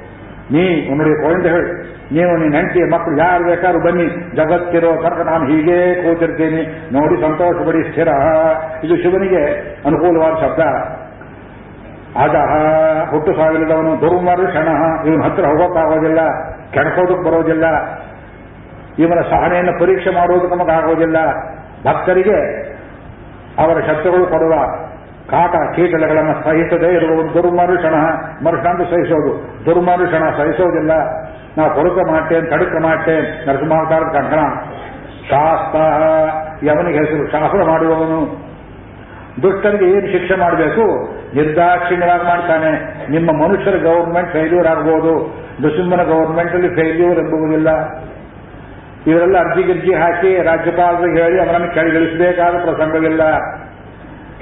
ನೀ 0.53 0.89
ಉನ್ನುடைய 0.91 1.15
ಕೋಯಿಂದ 1.23 1.47
ಹೇಳಿ. 1.47 1.93
ನೀವು 2.15 2.37
ನೀನ್ 2.37 2.55
ಹೆಂಡತಿ 2.55 2.85
ಮಕ್ಕಳು 2.95 3.19
ಯಾರು 3.19 3.45
ಬೇಕಾದ್ರೂ 3.45 3.81
ಬನ್ನಿ. 3.81 4.07
ಜಗತ್ತಿರೋ 4.37 4.93
ತನಕ 5.03 5.21
ನಾನು 5.27 5.47
ಹೀಗೆ 5.47 5.95
ಕೂತಿರ್ತೀನಿ. 5.95 6.91
ನೋಡಿ 6.93 7.23
ಸಂತೋಷ 7.23 7.47
ಸಂತೋಷಪಡಿ, 7.47 7.83
ಸ್ಥಿರ. 7.89 8.09
ಇದು 8.85 8.97
ಶಿವನಿಗೆ 9.03 9.45
ಅನುಕೂಲವಾದ 9.87 10.33
ಶಬ್ದ. 10.33 10.61
ಅದಹ 12.17 12.55
ಹುಟ್ಟು 13.11 13.35
ಸಾವಿಲ್ಲದವನು 13.35 14.01
ದುರ್ಮರುಷಣ. 14.01 14.69
ಇವನ 15.07 15.23
ಹತ್ರ 15.23 15.47
ಹೋಗೋಕ್ಕಾಗೋದಿಲ್ಲ. 15.47 16.19
ಕೆಡಕೋದಕ್ಕೆ 16.71 17.25
ಬರೋದಿಲ್ಲ. 17.25 17.65
ಇವನ 18.99 19.21
ಸಹನೆಯನ್ನು 19.21 19.81
ಪರೀಕ್ಷೆ 19.81 20.11
ಮಾಡೋದು 20.11 20.49
ನಮಗಾಗೋದಿಲ್ಲ. 20.49 21.17
ಭಕ್ತರಿಗೆ 21.87 22.39
ಅವರ 23.59 23.81
ಶತ್ರುಗಳು 23.81 24.27
ಕೊಡುವ 24.27 24.53
ಕಾಟ 25.31 25.55
ಕೀಟಲೆಗಳನ್ನು 25.77 26.45
ಸಹಿಸದೇ 26.45 26.95
ಇರುವುದು 26.95 27.35
ದುರ್ಮರುಷಣ 27.35 27.95
ಮರುಷಣ 28.45 28.69
ಅಂತ 28.69 28.91
ಸಹಿಸೋದು. 28.91 29.63
ದುರ್ಮರುಷಣ 29.67 30.23
ಸಹಿಸೋದಿಲ್ಲ. 30.37 30.93
ನಾವು 31.59 31.75
ಕೊಡುಕ 31.75 31.99
ಮಾಡ್ತೇನೆ, 32.11 32.51
ತಡುಕ 32.51 32.83
ಮಾಡ್ತೇನೆ 32.83 33.47
ನರಸಿಂಹಾವತಾರದ 33.47 34.13
ಕಂಕಣ. 34.13 34.41
ಶಾಸ್ತ್ರ, 35.31 35.81
ಯವನಿಗೆ 36.65 36.99
ಹೆಸರು 36.99 37.31
ಶಾಸ್ತ್ರ 37.31 37.65
ಮಾಡುವವನು. 37.65 38.53
ದುಷ್ಟರಿಗೆ 39.43 39.91
ಏನು 39.91 40.13
ಶಿಕ್ಷೆ 40.13 40.35
ಮಾಡಬೇಕು? 40.37 41.13
ನಿರ್ದಾಕ್ಷಿಣ್ಯವಾಗಿ 41.35 42.25
ಮಾಡ್ತಾನೆ. 42.25 42.71
ನಿಮ್ಮ 43.11 43.45
ಮನುಷ್ಯರ 43.45 43.77
ಗೌರ್ಮೆಂಟ್ 43.77 44.33
ಫೇಲ್ಯೂರ್ 44.33 44.67
ಆಗಬಹುದು 44.67 45.43
ನೃಸಿಂಹನ 45.61 46.03
ಗೌರ್ಮೆಂಟ್ 46.03 46.53
ಅಲ್ಲಿ 46.53 46.69
ಫೇಲ್ಯೂರ್ 46.69 47.19
ಇವರೆಲ್ಲ 49.11 49.37
ಅರ್ಜಿ 49.45 49.63
ಗರ್ಜಿ 49.69 49.93
ಹಾಕಿ 50.03 50.31
ರಾಜ್ಯಪಾಲರಿಗೆ 50.49 51.21
ಹೇಳಿ 51.23 51.39
ಅವರನ್ನು 51.45 51.69
ಕೆಳಗಿಳಿಸಬೇಕಾದ 51.77 52.55
ಪ್ರಸಂಗವಿಲ್ಲ. 52.67 53.23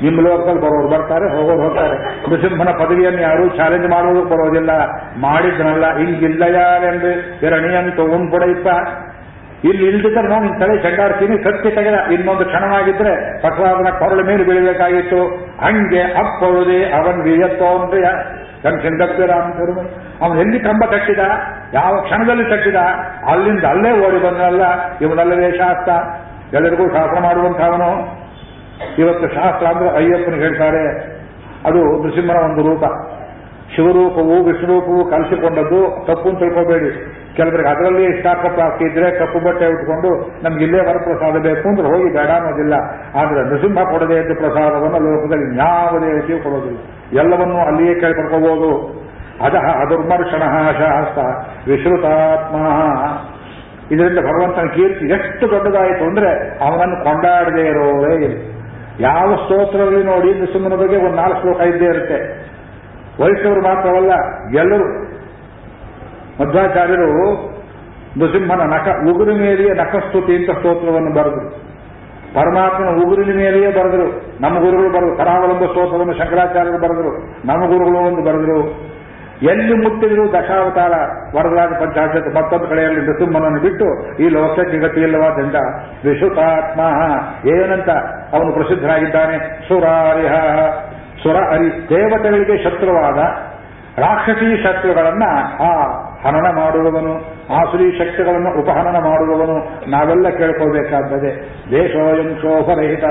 ನಿಮ್ಮ 0.05 0.19
ಲೋಕದಲ್ಲಿ 0.27 0.61
ಬರೋರು 0.65 0.89
ಬರ್ತಾರೆ, 0.93 1.27
ಹೋಗೋರು 1.35 1.61
ಹೋಗ್ತಾರೆ 1.63 1.97
ನೃಸಿಂಹನ 2.31 2.71
ಪದವಿಯನ್ನು 2.83 3.23
ಯಾರು 3.29 3.45
ಚಾಲೆಂಜ್ 3.59 3.87
ಮಾಡೋದು 3.95 4.23
ಬರೋದಿಲ್ಲ. 4.33 4.73
ಮಾಡಿದ್ರಲ್ಲ 5.25 5.87
ಹಿಂಗಿಲ್ಲ 5.99 6.43
ಯಾರೆಂದು 6.59 7.11
ಎರಣಿಯಂತೂ 7.47 8.05
ಉಂಡ್ 8.17 8.29
ಪಡೆಯುತ್ತ 8.35 8.69
ಇಲ್ಲಿ 9.69 9.85
ಇಲ್ದಿದ್ರೆ 9.91 10.29
ನಾನು 10.33 10.43
ನಿನ್ನ 10.45 10.59
ತಲೆ 10.61 10.75
ಚಂಡಾಡ್ತೀನಿ 10.85 11.35
ಸತ್ಯ 11.47 11.71
ತೆಗೆದ. 11.79 11.97
ಇನ್ನೊಂದು 12.15 12.45
ಕ್ಷಣವಾಗಿದ್ರೆ 12.51 13.13
ಪ್ರಸಾದನ 13.43 13.89
ಕೊರಳ 13.99 14.21
ಮೇಲೆ 14.29 14.45
ಬೀಳಬೇಕಾಗಿತ್ತು. 14.49 15.21
ಹಂಗೆ 15.65 16.03
ಅಪ್ಪೊழுದೇ 16.23 16.79
ಅವನ್ 16.99 17.21
ವಿಯತ್ತೋನ್ರಿಯ 18.65 19.27
ರಾಮ 19.27 19.43
ಅಂತ 19.43 19.61
ಅವನು 20.23 20.41
ಎಲ್ಲಿ 20.41 20.59
ಕಂಬ 20.61 20.83
ಕಟ್ಟಿದ? 20.85 21.23
ಯಾವ 21.75 21.93
ಕ್ಷಣದಲ್ಲಿ 22.01 22.45
ಕಟ್ಟಿದ? 22.45 22.79
ಅಲ್ಲಿಂದ 23.27 23.65
ಅಲ್ಲೇ 23.65 23.91
ಓಡಿ 24.07 24.19
ಬಂದನಲ್ಲ, 24.25 24.65
ಇವನಲ್ಲವೇ 25.01 25.49
ಶಾಸ್ತ್ರ. 25.53 25.93
ಎಲ್ಲರಿಗೂ 26.57 26.85
ಶಾಸ್ತ್ರ 26.89 27.21
ಮಾಡುವಂತಹವನು 27.23 27.91
ಇವತ್ತು 28.99 29.27
ಶಾಸ್ತ್ರ 29.35 29.67
ಅಂದ್ರೆ 29.67 29.89
ಅಯ್ಯಪ್ಪನ 29.97 30.35
ಹೇಳ್ತಾರೆ, 30.35 30.85
ಅದು 31.67 31.81
ನೃಸಿಂಹನ 32.03 32.39
ಒಂದು 32.49 32.63
ರೂಪ. 32.69 32.85
ಶಿವರೂಪವು 33.77 34.37
ವಿಷ್ಣುರೂಪವು 34.45 35.03
ಕಲಿಸಿಕೊಂಡದ್ದು 35.11 35.81
ತಪ್ಪು 36.07 36.31
ತಿಳ್ಕೋಬೇಡಿ. 36.39 36.93
ಕೆಲವರಿಗೆ 37.37 37.69
ಅದರಲ್ಲಿ 37.69 38.05
ಇಷ್ಟಾರ್ಥ 38.05 38.47
ಪ್ರಾಪ್ತಿ 38.55 38.85
ಇದ್ರೆ 38.85 39.09
ಕಪ್ಪು 39.19 39.39
ಬಟ್ಟೆ 39.41 39.67
ಉಟ್ಕೊಂಡು 39.75 40.11
ನಮ್ಗೆ 40.43 40.65
ಇಲ್ಲೇ 40.65 40.81
ವರಪ್ರಸಾದ 40.89 41.37
ಬೇಕು 41.47 41.69
ಅಂದ್ರೆ 41.69 41.87
ಹೋಗಿ 41.89 42.09
ಬೇಡ 42.17 42.31
ಅನ್ನೋದಿಲ್ಲ. 42.31 42.75
ಆದ್ರೆ 43.21 43.41
ನೃಸಿಂಹ 43.51 43.85
ಕೊಡದೆ 43.93 44.17
ಇದ್ದ 44.21 44.33
ಪ್ರಸಾದವನ್ನು 44.39 45.01
ಲೋಕದಲ್ಲಿ 45.09 45.59
ಯಾವುದೇ 45.59 46.07
ದೇವತೆಯೂ 46.07 46.39
ಕೊಡೋದಿಲ್ಲ. 46.39 46.79
ಎಲ್ಲವನ್ನೂ 47.19 47.59
ಅಲ್ಲಿಯೇ 47.59 47.95
ಕೇಳ್ಕೊಳ್ಕೋಬಹುದು 47.95 48.71
ಅದ 49.47 49.55
ಅದುರ್ಮರ್ಷಣ 49.83 50.43
ಶಾಸ್ತ್ರ 50.81 51.23
ವಿಶ್ರುತಾತ್ಮ 51.71 52.57
ಇದರಿಂದ 53.95 54.19
ಭಗವಂತನ 54.19 54.67
ಕೀರ್ತಿ 54.75 55.05
ಎಷ್ಟು 55.13 55.45
ದೊಡ್ಡದಾಯಿತು 55.51 56.05
ಅಂದ್ರೆ 56.05 56.31
ಅವನನ್ನು 56.67 57.05
ಕೊಂಡಾಡದೇ 57.05 57.65
ಇರೋರೇ 57.69 58.15
ಇಲ್ಲ 58.25 58.37
ಯಾವ 59.01 59.29
ಸ್ತೋತ್ರದಲ್ಲಿ 59.35 60.03
ನೋಡಿ 60.05 60.31
ನೃಸಿಂಹನ 60.41 60.77
ಬಗ್ಗೆ 60.83 60.97
ಒಂದು 60.97 61.17
ನಾಲ್ಕು 61.17 61.41
ಶ್ಲೋಕ 61.41 61.61
ಇದ್ದೇ 61.61 61.85
ಇರುತ್ತೆ. 61.85 62.19
ವೈಷ್ಣವರು 63.23 63.63
ಮಾತ್ರವಲ್ಲ, 63.63 64.13
ಎಲ್ಲರೂ 64.59 64.87
ಮಧ್ವಾಚಾರ್ಯರು 66.41 67.51
ನೃಸಿಂಹನ 68.19 68.61
ನಕ 68.61 69.11
ಉಗುರು 69.11 69.37
ಮೇಲೆಯೇ 69.37 69.71
ನಕಸ್ತುತಿ 69.71 70.37
ಅಂತ 70.37 70.59
ಸ್ತೋತ್ರವನ್ನು 70.59 71.15
ಬರೆದರು. 71.15 71.51
ಪರಮಾತ್ಮನ 72.35 73.05
ಉಗುರಿನ 73.05 73.37
ಮೇಲೆಯೇ 73.37 73.67
ಬರೆದರು. 73.67 74.41
ನಮ್ಮ 74.43 74.59
ಗುರುಗಳು 74.59 74.93
ಬರೆದರು. 74.93 75.17
ಕರಾವಲಂಬ 75.17 75.65
ಸ್ತೋತ್ರವನ್ನು 75.65 76.13
ಶಂಕರಾಚಾರ್ಯರು 76.13 76.79
ಬರೆದರು. 76.79 77.47
ನಮ್ಮ 77.47 77.67
ಗುರುಗಳು 77.67 77.99
ಒಂದು 77.99 78.23
ಬರೆದರು. 78.23 78.91
ಎಲ್ಲಿ 79.43 79.75
ಮುಟ್ಟಿದ್ರು 79.75 80.33
ದಶಾವತಾರ 80.33 80.91
ವರದರಾಜ 81.37 81.69
ಪಂಚಾಶತ್ 81.69 82.35
ಮತ್ತೊಂದು 82.35 82.67
ಕಡೆಯಲ್ಲಿ 82.67 83.01
ನೃಸಿಂಹನನ್ನು 83.01 83.61
ಬಿಟ್ಟು 83.61 84.17
ಈ 84.17 84.29
ಲೋಕಕ್ಕೆ 84.29 84.79
ಗತಿಯಿಲ್ಲವಾದ್ದರಿಂದ 84.79 85.55
ವಿಶುತಾತ್ಮ. 86.05 86.81
ಏನಂತ? 87.49 87.91
ಅವನು 88.35 88.53
ಪ್ರಸಿದ್ಧನಾಗಿದ್ದಾನೆ. 88.53 89.69
ಸುರಾರಿಹ. 89.69 90.33
ಸುರ 91.23 91.37
ಹರಿ 91.37 91.89
ದೇವತೆಗಳಿಗೆ 91.89 92.65
ಶತ್ರುವಾದ 92.65 93.19
ರಾಕ್ಷಸೀ 94.01 94.63
ಶತ್ರುಗಳನ್ನ 94.63 95.23
ಆ 95.61 95.77
ಹನನ 96.25 96.47
ಮಾಡುವವನು 96.57 97.15
ಆಸುರಿ 97.55 97.99
ಶಕ್ತಿಗಳನ್ನು 97.99 98.51
ಉಪಹನನ 98.63 98.99
ಮಾಡುವವನು, 98.99 99.57
ನಾವೆಲ್ಲ 99.91 100.29
ಕೇಳ್ಕೊಳ್ಬೇಕಾದ್ದದೆ 100.29 101.31
ದೇಶೋಯಂ 101.71 102.37
ಶೋಭರಹಿತ. 102.43 103.05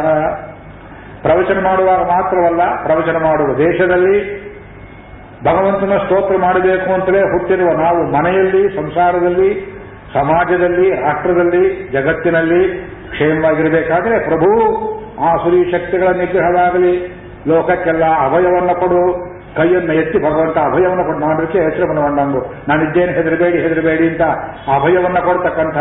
ಪ್ರವಚನ 1.22 1.60
ಮಾಡುವಾಗ 1.64 2.00
ಮಾತ್ರವಲ್ಲ, 2.00 2.84
ಪ್ರವಚನ 2.84 3.18
ಮಾಡುವ 3.18 3.58
ದೇಶದಲ್ಲಿ 3.58 4.16
ಭಗವಂತನ 5.44 5.98
ಸ್ತೋತ್ರ 5.98 6.38
ಮಾಡಬೇಕು 6.38 6.94
ಅಂತಲೇ 6.94 7.20
ಹುಟ್ಟಿರುವ 7.20 7.72
ನಾವು 7.72 8.04
ಮನೆಯಲ್ಲಿ, 8.12 8.76
ಸಂಸಾರದಲ್ಲಿ, 8.76 9.50
ಸಮಾಜದಲ್ಲಿ, 10.14 10.90
ರಾಷ್ಟ್ರದಲ್ಲಿ, 10.90 11.90
ಜಗತ್ತಿನಲ್ಲಿ 11.92 12.62
ಕ್ಷೇಮವಾಗಿರಬೇಕಾದ್ರೆ 13.12 14.20
ಪ್ರಭು 14.20 14.50
ಆಸುರಿ 15.24 15.72
ಶಕ್ತಿಗಳ 15.72 16.08
ನಿಗ್ರಹವಾಗಲಿ, 16.08 16.94
ಲೋಕಕ್ಕೆಲ್ಲ 17.48 18.04
ಅಭಯವನ್ನು 18.04 18.80
ಕೊಡು. 18.80 19.04
ಕೈಯನ್ನು 19.58 19.94
ಎತ್ತಿ 19.94 20.18
ಭಗವಂತ 20.20 20.58
ಅಭಯವನ್ನು 20.58 21.04
ಕೊಟ್ಟು 21.04 21.26
ಹೆಸರು 21.26 21.64
ಹೆಸರು 21.64 21.88
ಬಂದಂಗು 21.88 22.54
ನಾನಿದ್ದೇನೆ, 22.68 23.12
ಹೆದರಬೇಡಿ 23.12 23.58
ಹೆದರಬೇಡಿ 23.58 24.10
ಅಂತ 24.10 24.22
ಅಭಯವನ್ನು 24.76 25.26
ಕೊಡ್ತಕ್ಕಂಥ 25.26 25.78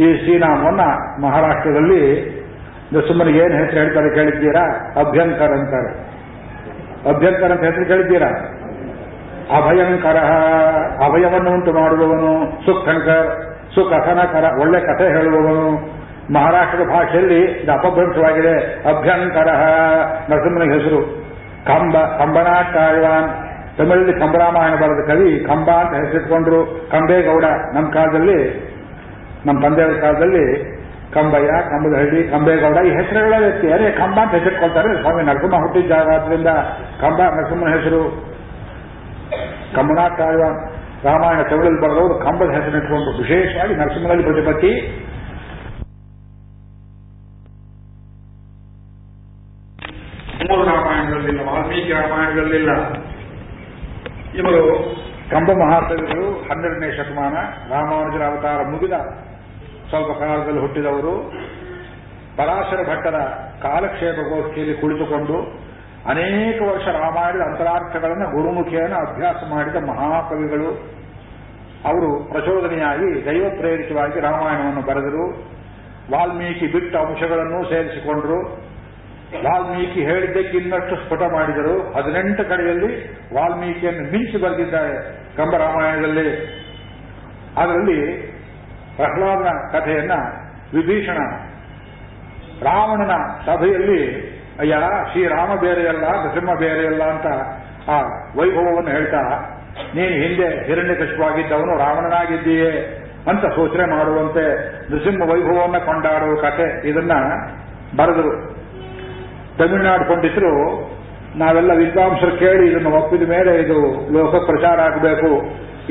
ಈ 0.00 0.16
ಶ್ರೀನಾಮವನ್ನ 0.16 0.80
ಮಹಾರಾಷ್ಟ್ರದಲ್ಲಿ 1.22 2.34
ಸುಮ್ಮನೆ 2.92 3.30
ಏನು 3.30 3.54
ಹೆಸರು 3.54 3.78
ಹೇಳ್ತಾರೆ 3.78 4.14
ಕೇಳಿದ್ದೀರಾ? 4.14 4.94
ಅಭ್ಯಂಕರ್ 4.96 5.52
ಅಂತಾರೆ. 5.52 6.14
ಅಭ್ಯಂಕರ 7.16 7.52
ಅಂತ 7.52 7.62
ಹೆಸರು 7.62 7.86
ಕೇಳಿದ್ದೀರಾ? 7.86 8.28
ಅಭಯಂಕರ. 9.56 10.16
ಅಭಯವನ್ನು 11.04 11.50
ಉಂಟು 11.50 11.72
ಮಾಡುವವನು 11.72 12.52
ಸುಖಂಕರ್ 12.64 13.54
ಸುಕಥನಕರ 13.74 14.44
ಒಳ್ಳೆ 14.60 14.80
ಕಥೆ 14.80 15.08
ಹೇಳುವವನು. 15.08 15.70
ಮಹಾರಾಷ್ಟ್ರದ 16.32 16.88
ಭಾಷೆಯಲ್ಲಿ 16.88 17.40
ಇದು 17.44 17.72
ಅಪಭ್ರಂಶವಾಗಿದೆ. 17.72 18.82
ಅಭ್ಯಂಕರ. 18.96 19.48
ನರಸಿಂಹನ 20.30 20.72
ಹೆಸರು. 20.72 21.23
ಕಂಬ 21.66 21.96
ಕಂಬನಾಟಾಳ್ವಾನ್ 22.18 23.28
ತಮಿಳಲ್ಲಿ 23.78 24.12
ಕಂಬರಾಮಾಯಣ 24.12 24.74
ಬರೆದ 24.74 25.00
ಕವಿ, 25.10 25.30
ಕಂಬ 25.48 25.68
ಅಂತ 25.82 25.92
ಹೆಸರಿಟ್ಕೊಂಡ್ರು 26.02 26.60
ಕಂಬೇಗೌಡ. 26.90 27.44
ನಮ್ಮ 27.74 27.86
ಕಾಲದಲ್ಲಿ 27.90 28.38
ನಮ್ಮ 29.46 29.56
ತಂದೆಯವರ 29.64 29.96
ಕಾಲದಲ್ಲಿ 30.00 30.44
ಕಂಬಯ್ಯ 31.14 31.50
ಕಂಬದಹಳ್ಳಿ 31.70 32.20
ಕಂಬೇಗೌಡ 32.28 32.78
ಈ 32.88 32.90
ಹೆಸರುಗಳ 32.98 33.34
ವ್ಯಕ್ತಿ 33.38 33.66
ಅರೆ 33.72 33.88
ಕಂಬ 33.92 34.16
ಅಂತ 34.20 34.32
ಹೆಸರಿಟ್ಕೊಳ್ತಾರೆ. 34.38 34.88
ಸ್ವಾಮಿ 35.02 35.22
ನರಸಿಂಹ 35.22 35.58
ಹುಟ್ಟಿದ 35.64 35.92
ಆದ್ರಿಂದ 36.14 36.52
ಕಂಬ, 37.00 37.18
ನರಸಿಂಹನ 37.36 37.70
ಹೆಸರು 37.76 38.02
ಕಂಬನಾಟಾಳ್ವ 39.76 40.44
ರಾಮಾಯಣ, 41.08 41.40
ತಮಿಳಲ್ಲಿ 41.42 41.80
ಬರೆದವರು 41.80 42.14
ಕಂಬದ 42.26 42.50
ಇಟ್ಕೊಂಡ್ರು 42.58 43.12
ವಿಶೇಷವಾಗಿ 43.22 43.74
ನರಸಿಂಹನಲ್ಲಿ 43.74 44.24
ಪ್ರತಿಪತ್ತಿ 44.24 44.72
ಮೂರು 50.34 50.64
ರಾಮಾಯಣಗಳಲ್ಲಿಲ್ಲ 50.64 51.40
ವಾಲ್ಮೀಕಿ 51.40 51.92
ರಾಮಾಯಣಗಳಲ್ಲಿಲ್ಲ. 51.92 52.70
ಇವರು 54.34 54.62
ಕಂಬ 55.30 55.50
ಮಹಾಕವಿಗಳು 55.52 56.24
ಹನ್ನೆರಡನೇ 56.48 56.96
ಶತಮಾನ 56.96 57.34
ರಾಮಾನುಜರ 57.70 58.24
ಅವತಾರ 58.24 58.62
ಮುಗಿದ 58.62 58.92
ಸ್ವಲ್ಪ 59.88 60.18
ಕಾಲದಲ್ಲಿ 60.18 60.60
ಹುಟ್ಟಿದವರು. 60.60 61.32
ಪರಾಶರ 62.36 62.80
ಭಟ್ಟರ 62.90 63.16
ಕಾಲಕ್ಷೇಪ 63.62 64.14
ಗೋಷ್ಠಿಯಲ್ಲಿ 64.14 64.74
ಕುಳಿತುಕೊಂಡು 64.74 65.36
ಅನೇಕ 66.08 66.62
ವರ್ಷ 66.62 66.88
ರಾಮಾಯಣದ 66.88 67.40
ಅಂತರಾರ್ಥಗಳನ್ನು 67.40 68.26
ಗುರುಮುಖಿಯನ್ನು 68.36 68.96
ಅಭ್ಯಾಸ 68.96 69.36
ಮಾಡಿದ 69.50 69.76
ಮಹಾಕವಿಗಳು. 69.76 70.70
ಅವರು 71.84 72.28
ಪ್ರಚೋದನೆಯಾಗಿ 72.32 73.26
ದೈವ 73.26 73.48
ಪ್ರೇರಿತವಾಗಿ 73.56 74.20
ರಾಮಾಯಣವನ್ನು 74.20 74.82
ಬರೆದರು. 74.82 75.24
ವಾಲ್ಮೀಕಿ 76.12 76.66
ಬಿಟ್ಟ 76.66 76.96
ಅಂಶಗಳನ್ನು 76.96 77.64
ಸೇರಿಸಿಕೊಂಡರು. 77.64 78.73
ವಾಲ್ಮೀಕಿ 79.44 80.00
ಹೇಳಿದ್ದಕ್ಕೆ 80.08 80.56
ಇನ್ನಷ್ಟು 80.58 80.94
ಸ್ಫುಟ 80.96 81.22
ಮಾಡಿದರು. 81.32 81.74
ಹದಿನೆಂಟು 81.94 82.42
ಕಡೆಯಲ್ಲಿ 82.48 82.90
ವಾಲ್ಮೀಕಿಯನ್ನು 83.36 84.04
ಮಿಂಚಿ 84.12 84.38
ಬರೆದಿದ್ದಾರೆ 84.44 84.94
ಕಂಬರಾಮಾಯಣದಲ್ಲಿ. 85.36 86.28
ಅದರಲ್ಲಿ 87.62 88.00
ಪ್ರಹ್ಲಾದನ 88.96 89.50
ಕಥೆಯನ್ನ 89.72 90.14
ವಿಭೀಷಣ 90.74 91.18
ರಾವಣನ 92.62 93.14
ಸಭೆಯಲ್ಲಿ, 93.46 94.00
ಅಯ್ಯ, 94.58 94.74
ಶ್ರೀರಾಮ 95.10 95.50
ಬೇರೆಯಲ್ಲ 95.60 96.04
ನೃಸಿಂಹ 96.24 96.52
ಬೇರೆಯಲ್ಲ 96.58 97.02
ಅಂತ 97.02 97.28
ಆ 97.88 97.96
ವೈಭವವನ್ನು 98.38 98.90
ಹೇಳ್ತಾ, 98.90 99.22
ನೀನು 99.94 100.14
ಹಿಂದೆ 100.22 100.48
ಹಿರಣ್ಯಕಶಿವಾಗಿದ್ದವನು 100.66 101.72
ರಾವಣನಾಗಿದ್ದೀಯೇ 101.78 102.72
ಅಂತ 103.30 103.44
ಸೂಚನೆ 103.54 103.86
ಮಾಡುವಂತೆ 103.96 104.44
ನೃಸಿಂಹ 104.90 105.22
ವೈಭವವನ್ನು 105.30 105.80
ಕೊಂಡಾಡುವ 105.86 106.34
ಕಥೆ 106.46 106.88
ಇದನ್ನ 106.88 107.14
ಬರೆದರು. 107.96 108.32
ತಮಿಳುನಾಡು 109.58 110.14
ಪಂಡಿತರು, 110.14 110.54
ನಾವೆಲ್ಲ 111.36 111.72
ವಿದ್ವಾಂಸರು 111.72 112.38
ಕೇಳಿ 112.38 112.70
ಇದನ್ನು 112.70 112.90
ಒಪ್ಪಿದ 112.90 113.28
ಮೇಲೆ 113.28 113.62
ಇದು 113.62 113.78
ಲೋಕ 114.12 114.34
ಪ್ರಚಾರ 114.34 114.80
ಆಗಬೇಕು 114.80 115.42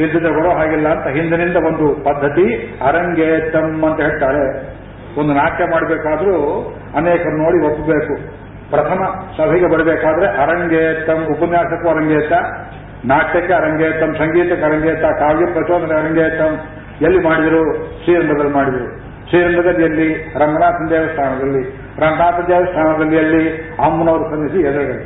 ಇದ್ದಿದ್ರೆ 0.02 0.30
ಬರೋ 0.30 0.52
ಹಾಗಿಲ್ಲ 0.52 0.88
ಅಂತ 0.88 1.08
ಹಿಂದಿನಿಂದ 1.08 1.56
ಒಂದು 1.56 2.04
ಪದ್ಧತಿ, 2.04 2.78
ಅರಂಗೇತಂ 2.82 3.84
ಅಂತ 3.86 4.02
ಹೇಳ್ತಾರೆ. 4.02 4.74
ಒಂದು 5.20 5.34
ನಾಟ್ಯ 5.34 5.66
ಮಾಡಬೇಕಾದ್ರೂ 5.66 6.38
ಅನೇಕರು 6.96 7.38
ನೋಡಿ 7.38 7.72
ಒಪ್ಪಬೇಕು. 7.72 8.44
ಪ್ರಥಮ 8.70 9.02
ಸಭೆಗೆ 9.38 9.68
ಬರಬೇಕಾದ್ರೆ 9.68 10.28
ಅರಂಗೇತಂ, 10.28 11.26
ಉಪನ್ಯಾಸಕ್ಕೂ 11.26 11.90
ಅರಂಗೇತ, 11.90 12.34
ನಾಟ್ಯಕ್ಕೆ 13.06 13.54
ಅರಂಗೇತಂ, 13.54 14.16
ಸಂಗೀತಕ್ಕೆ 14.16 14.66
ಅರಂಗೇತ, 14.66 15.02
ಕಾವ್ಯ 15.02 15.46
ಪ್ರಚೋದನೆ 15.46 15.94
ಅರಂಗೇತಂ. 15.94 16.54
ಎಲ್ಲಿ 17.02 17.24
ಮಾಡಿದರು? 17.24 17.64
ಶ್ರೀರಂಗದಲ್ಲಿ 18.04 18.54
ಮಾಡಿದರು. 18.54 19.13
ಶ್ರೀರಂಗದಲ್ಲಿ 19.30 20.08
ರಂಗನಾಥನ 20.42 20.86
ದೇವಸ್ಥಾನದಲ್ಲಿ, 20.90 21.64
ರಂಗನಾಥ 22.00 22.38
ದೇವಸ್ಥಾನದಲ್ಲಿ 22.48 23.18
ಅಲ್ಲಿ 23.18 23.44
ಅಮ್ಮನವರು 23.86 24.26
ಸಲ್ಲಿಸಿ 24.30 24.60
ಎದುರುಗಡೆ. 24.70 25.06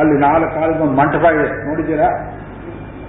ಅಲ್ಲಿ 0.00 0.14
ನಾಲ್ಕು 0.20 0.50
ಕಾಲದ 0.54 0.80
ಒಂದು 0.80 0.96
ಮಂಟಪ 1.00 1.24
ಇದೆ, 1.36 1.48
ನೋಡಿದ್ದೀರಾ? 1.68 2.08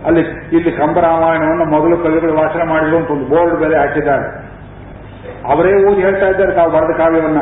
ಅಲ್ಲಿ 0.07 0.21
ಇಲ್ಲಿ 0.55 0.71
ಕಂಬರಾಮಾಯಣವನ್ನು 0.71 1.65
ಮೊದಲು 1.65 1.97
ಕವಿಗಳು 1.97 2.33
ವಾಚನ 2.37 2.63
ಮಾಡಿದ್ರು 2.69 2.97
ಅಂತ 2.97 3.11
ಒಂದು 3.11 3.25
ಬೋರ್ಡ್ 3.25 3.55
ಬೆಲೆ 3.59 3.77
ಹಾಕಿದ್ದಾರೆ. 3.77 4.25
ಅವರೇ 5.51 5.71
ಓದಿ 5.87 6.01
ಹೇಳ್ತಾ 6.01 6.27
ಇದ್ದಾರೆ 6.27 6.51
ತಾವು 6.51 6.71
ಬರೆದ 6.71 6.93
ಕಾವ್ಯವನ್ನ. 6.97 7.39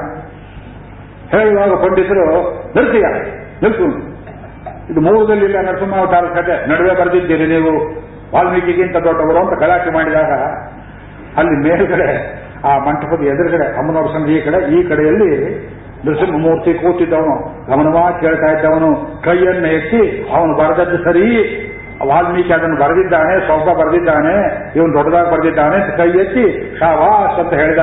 ಹೇಳುವಾಗ 1.31 1.73
ಪಂಡಿತರು 1.83 2.25
ನಿಲ್ತೀಯ 2.75 3.07
ನಿಲ್ಸು. 3.63 3.87
ಇದು 4.91 5.01
ಮೂಲದಲ್ಲಿಲ್ಲ 5.01 5.57
ನರಸಿಂಹಾವತಾರ 5.67 6.25
ಕಥೆ 6.37 6.55
ನಡುವೆ 6.69 6.93
ಬರೆದಿದ್ದೀರಿ 6.99 7.45
ನೀವು 7.47 7.71
ವಾಲ್ಮೀಕಿಗಿಂತ 8.35 8.97
ದೊಡ್ಡವರು 9.07 9.39
ಅಂತ 9.39 9.53
ಗಲಾಟೆ 9.63 9.91
ಮಾಡಿದಾಗ 9.93 10.31
ಅಲ್ಲಿ 11.39 11.55
ಮೇಲ್ಗಡೆ 11.65 12.09
ಆ 12.65 12.77
ಮಂಟಪದ 12.77 13.21
ಎದುರುಗಡೆ, 13.23 13.77
ಅಮ್ಮನವ್ರ 13.77 14.05
ಸಂಘ 14.05 14.29
ಈ 14.29 14.41
ಕಡೆ, 14.41 14.79
ಈ 14.79 14.83
ಕಡೆಯಲ್ಲಿ 14.83 15.31
ನೃಸಿಂಹಮೂರ್ತಿ 16.05 16.73
ಕೂತಿದ್ದವನು 16.73 17.35
ಗಮನವಾಗಿ 17.67 18.21
ಕೇಳ್ತಾ 18.21 18.57
ಇದ್ದವನು, 18.57 19.21
ಕೈಯನ್ನು 19.23 19.67
ಎತ್ತಿ, 19.67 20.31
ಅವನು 20.35 20.53
ಬರೆದದ್ದು 20.57 21.03
ಸರಿ, 21.03 21.27
ವಾಲ್ಮೀಕಿ 22.07 22.53
ಅದನ್ನು 22.53 22.75
ಬರೆದಿದ್ದಾನೆ 22.75 23.45
ಸ್ವಲ್ಪ 23.45 23.79
ಬರೆದಿದ್ದಾನೆ, 23.79 24.35
ಇವನು 24.75 24.93
ದೊಡ್ಡದಾಗಿ 24.93 25.31
ಬರೆದಿದ್ದಾನೆ 25.31 25.75
ಅಂತ 25.75 25.95
ಕೈ 25.95 26.09
ಎತ್ತಿ 26.19 26.77
ಶಾವಾಸ್ 26.79 27.39
ಅಂತ 27.39 27.53
ಹೇಳಿದ 27.53 27.79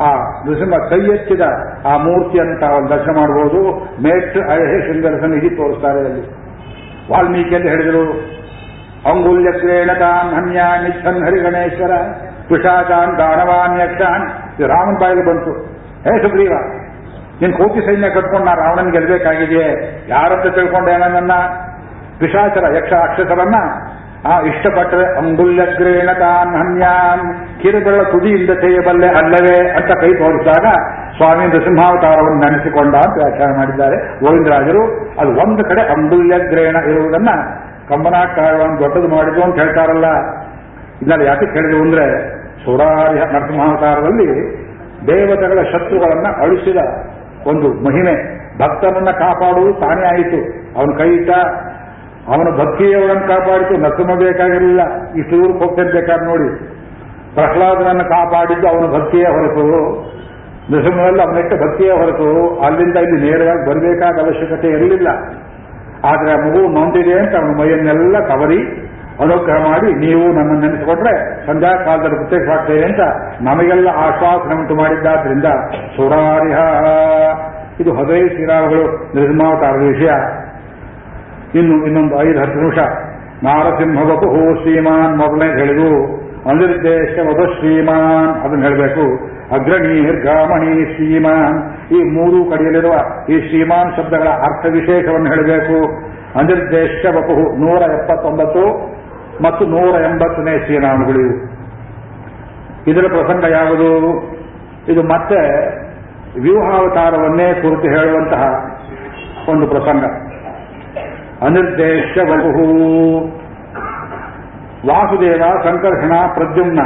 ಆ 0.00 0.10
ನೃಸಿಂಹ 0.46 0.76
ಕೈ 0.88 1.14
ಎತ್ತಿದ 1.14 1.40
ಆ 1.84 1.96
ಮೂರ್ತಿಯನ್ನು 1.96 2.60
ತಾವು 2.60 2.88
ದರ್ಶನ 2.88 3.16
ಮಾಡಬಹುದು 3.16 3.60
ಮೇಟ್, 4.02 4.38
ಅಯಹೇ, 4.50 4.78
ಶೃಂಗರಸನ 4.86 5.34
ಇಡೀ 5.34 5.48
ತೋರಿಸ್ತಾರೆ 5.48 5.98
ಅಲ್ಲಿ. 5.98 6.24
ವಾಲ್ಮೀಕಿಯಲ್ಲಿ 7.12 7.68
ಹೇಳಿದರು? 7.68 8.36
ಅಂಗುಲ್ಯಗ್ರೇಣ 9.10 9.90
ತಾನ್ 9.98 10.34
ಹರಿ 10.34 11.20
ಹರಿಗಣೇಶ್ವರ 11.24 11.90
ಪಿಶಾಚಾನ್ 12.50 13.12
ದಾನವಾನ್ 13.20 13.76
ಯಕ್ಷಾನ್. 13.82 14.24
ಇದು 14.56 14.68
ರಾಮನ್ 14.74 14.98
ಬಾಯಿಗೆ 15.02 15.24
ಬಂತು. 15.28 15.52
ಹೇ 16.06 16.14
ಸುಗ್ರೀವ, 16.24 16.54
ನಿನ್ 17.40 17.54
ಕೋಟಿ 17.60 17.80
ಸೈನ್ಯ 17.86 18.08
ಕಟ್ಕೊಂಡು 18.16 18.46
ನಾ 18.48 18.52
ರಾವಣನ್ 18.60 18.90
ಗೆಲ್ಬೇಕಾಗಿದೆಯೇ 18.94 19.68
ಯಾರಂತ 20.08 20.46
ತಿಳ್ಕೊಂಡೆ 20.58 20.92
ನನ್ನ 21.02 21.32
ಪಿಶಾಚರ 22.20 22.64
ಯಕ್ಷ 22.76 22.92
ಅಕ್ಷಸರನ್ನ 23.06 23.58
ಆ 24.30 24.34
ಇಷ್ಟಪಟ್ಟರೆ 24.50 25.04
ಅಂಗುಲ್ಯಗ್ರೇಣ 25.18 26.10
ತಾನ್ 26.20 26.52
ಹನ್ಯಾನ್. 26.60 27.24
ಕಿರುಗಳ 27.62 27.98
ತುದಿಯಿಂದ 28.12 28.52
ತೆಗೆಯಬಲ್ಲೆ 28.62 29.08
ಅಲ್ಲವೇ 29.20 29.58
ಅಂತ 29.78 29.90
ಕೈ 30.02 30.10
ತೋರಿಸಿದಾಗ 30.20 30.66
ಸ್ವಾಮಿ 31.16 31.44
ನೃಸಿಂಹಾವತಾರವನ್ನು 31.52 32.40
ನೆನೆಸಿಕೊಂಡ 32.44 32.94
ಅಂತ 33.04 33.14
ವ್ಯಾಖ್ಯಾನ 33.20 33.52
ಮಾಡಿದ್ದಾರೆ. 33.60 33.98
ಗೋವಿಂದರಾಜರು, 34.22 34.82
ಅದು 35.20 35.30
ಒಂದು 35.44 35.64
ಕಡೆ 35.70 35.84
ಅಂಗುಲ್ಯಗ್ರೇಣ 35.94 36.76
ಇರುವುದನ್ನ 36.92 37.30
ಕಂಬನಾಕಾರವನ್ನು 37.90 38.78
ದೊಡ್ಡದು 38.82 39.10
ಮಾಡಿದ್ದು 39.14 39.42
ಅಂತ 39.46 39.56
ಹೇಳ್ತಾರಲ್ಲ. 39.62 40.08
ಇಲ್ಲ 41.02 41.12
ಯಾಕೆ 41.28 41.46
ಕೇಳಿದ್ರು 41.54 41.80
ಅಂದ್ರೆ 41.86 42.06
ಸುರಾರ್ಯ 42.66 43.20
ನರಸಿಂಹಾವತಾರದಲ್ಲಿ 43.20 44.56
ದೇವತೆಗಳ 45.06 45.62
ಶತ್ರುಗಳನ್ನ 45.72 46.26
ಅಳಿಸಿದ 46.42 46.76
ಒಂದು 47.46 47.68
ಮಹಿಮೆ. 47.68 48.36
ಭಕ್ತನನ್ನ 48.58 49.10
ಕಾಪಾಡುವುದು 49.10 49.80
ತಾನೇ 49.80 50.06
ಆಯಿತು. 50.06 50.40
ಅವನ 50.78 50.96
ಕೈ 50.98 51.08
ಇಟ್ಟ 51.08 51.30
ಅವನ 52.28 52.56
ಭಕ್ತಿಯವರನ್ನು 52.56 53.28
ಕಾಪಾಡಿತು. 53.28 53.76
ನರಸಿಂಹ 53.76 54.18
ಬೇಕಾಗಿರಲಿಲ್ಲ. 54.18 54.80
ಇಷ್ಟು 55.16 55.30
ದೂರಕ್ಕೆ 55.30 55.92
ಬೇಕಾದ 55.92 56.22
ನೋಡಿ. 56.22 56.58
ಪ್ರಹ್ಲಾದನನ್ನು 57.34 58.04
ಕಾಪಾಡಿದ್ದು 58.04 58.68
ಅವನ 58.68 59.00
ಭಕ್ತಿಯೇ 59.00 59.24
ಹೊರತು. 59.24 59.66
ನರಸಿಂಹನಲ್ಲಿ, 60.72 61.22
ಅವನಿಟ್ಟ 61.22 61.54
ಭಕ್ತಿಯೇ 61.54 61.90
ಹೊರತು. 61.90 62.60
ಅಲ್ಲಿಂದ 62.60 62.96
ಇಲ್ಲಿ 62.96 63.30
ನೇರವಾಗಿ 63.30 63.70
ಬರಬೇಕಾದ 63.70 64.24
ಅವಶ್ಯಕತೆ 64.24 64.68
ಇರಲಿಲ್ಲ. 64.68 65.08
ಆದರೆ 66.04 66.32
ಆ 66.32 66.36
ಮಗು 66.36 66.80
ನೊಂದಿದೆ 66.80 67.18
ಅಂತ 67.18 67.36
ಅವನ 67.36 67.60
ಮೈಯನ್ನೆಲ್ಲ 67.60 68.18
ಕವರಿ 68.18 68.86
ಅನುಗ್ರಹ 69.20 69.54
ಮಾಡಿ 69.54 69.94
ನೀವು 69.94 70.22
ನಮ್ಮನ್ನು 70.22 70.60
ನೆನೆಸಿಕೊಂಡ್ರೆ 70.60 71.46
ಸಂಧ್ಯಾ 71.46 71.72
ಕಾಲದಲ್ಲಿ 71.84 72.16
ಪ್ರತ್ಯಕ್ಷವಾಗ್ತೇವೆ 72.16 72.84
ಅಂತ 72.84 73.00
ನಮಗೆಲ್ಲ 73.42 73.88
ಆಶ್ವಾಸನೆ 73.88 74.54
ಉಂಟು 74.54 74.74
ಮಾಡಿದ್ದಾದ್ರಿಂದ 74.74 75.44
ಸುರಾರಿಹ. 75.96 76.58
ಇದು 77.80 77.94
ಹದಿನೈದು 77.94 78.28
ಶ್ರೀರಾಮಗಳು 78.28 79.12
ನಿರ್ಮಾವತಾರದ 79.14 79.82
ವಿಷಯ. 79.82 80.10
ಇನ್ನು 81.58 81.86
ಇನ್ನೊಂದು 81.86 82.22
ಐದು 82.22 82.40
ಹತ್ತು 82.40 82.58
ನಿಮಿಷ. 82.58 82.78
ನಾರಸಿಂಹ 83.44 84.02
ವಪು 84.02 84.62
ಶ್ರೀಮಾನ್ 84.62 85.16
ಮೊದಲನೇ 85.16 85.58
ಹೇಳಿದು 85.58 86.16
ಅನಿರ್ದೇಶ 86.50 87.18
ವಪು 87.18 87.58
ಶ್ರೀಮಾನ್ 87.58 88.44
ಅದನ್ನು 88.44 88.64
ಹೇಳಬೇಕು. 88.64 89.36
ಅಗ್ರಣಿ 89.54 90.00
ನಿರ್ಗಾಮಣಿ 90.00 90.94
ಶ್ರೀಮಾನ್. 90.94 91.88
ಈ 91.90 92.02
ಮೂರು 92.02 92.50
ಕಡೆಯಲ್ಲಿರುವ 92.50 92.92
ಈ 93.28 93.48
ಶ್ರೀಮಾನ್ 93.48 93.96
ಶಬ್ದಗಳ 93.96 94.28
ಅರ್ಥ 94.28 94.66
ವಿಶೇಷವನ್ನು 94.72 95.26
ಹೇಳಬೇಕು. 95.26 96.06
ಅನಿರ್ದೇಶ 96.38 97.06
ಬಪು 97.06 97.60
ನೂರ 97.60 97.82
ಎಪ್ಪತ್ತೊಂಬತ್ತು. 97.82 98.96
ಮತ್ತು 99.44 99.66
ನೂರ 99.66 100.00
ಎಂಬತ್ತನೇ 100.00 100.58
ಶ್ರೀನಾಮಗಳು 100.64 101.20
ಇವು. 101.20 101.56
ಇದರ 102.86 103.04
ಪ್ರಸಂಗ 103.08 103.44
ಯಾವುದು? 103.50 104.22
ಇದು 104.88 105.02
ಮತ್ತೆ 105.02 105.66
ವ್ಯೂಹಾವತಾರವನ್ನೇ 106.40 107.54
ಕುರಿತು 107.54 107.88
ಹೇಳುವಂತಹ 107.88 108.42
ಒಂದು 109.48 109.66
ಪ್ರಸಂಗ. 109.66 110.04
ಅನಿರ್ದೇಶ 111.42 112.18
ಬಹು 112.18 112.66
ವಾಸುದೇವ 114.88 115.42
ಸಂಕರ್ಷಣ 115.64 116.12
ಪ್ರದ್ಯುಮ್ನ 116.34 116.80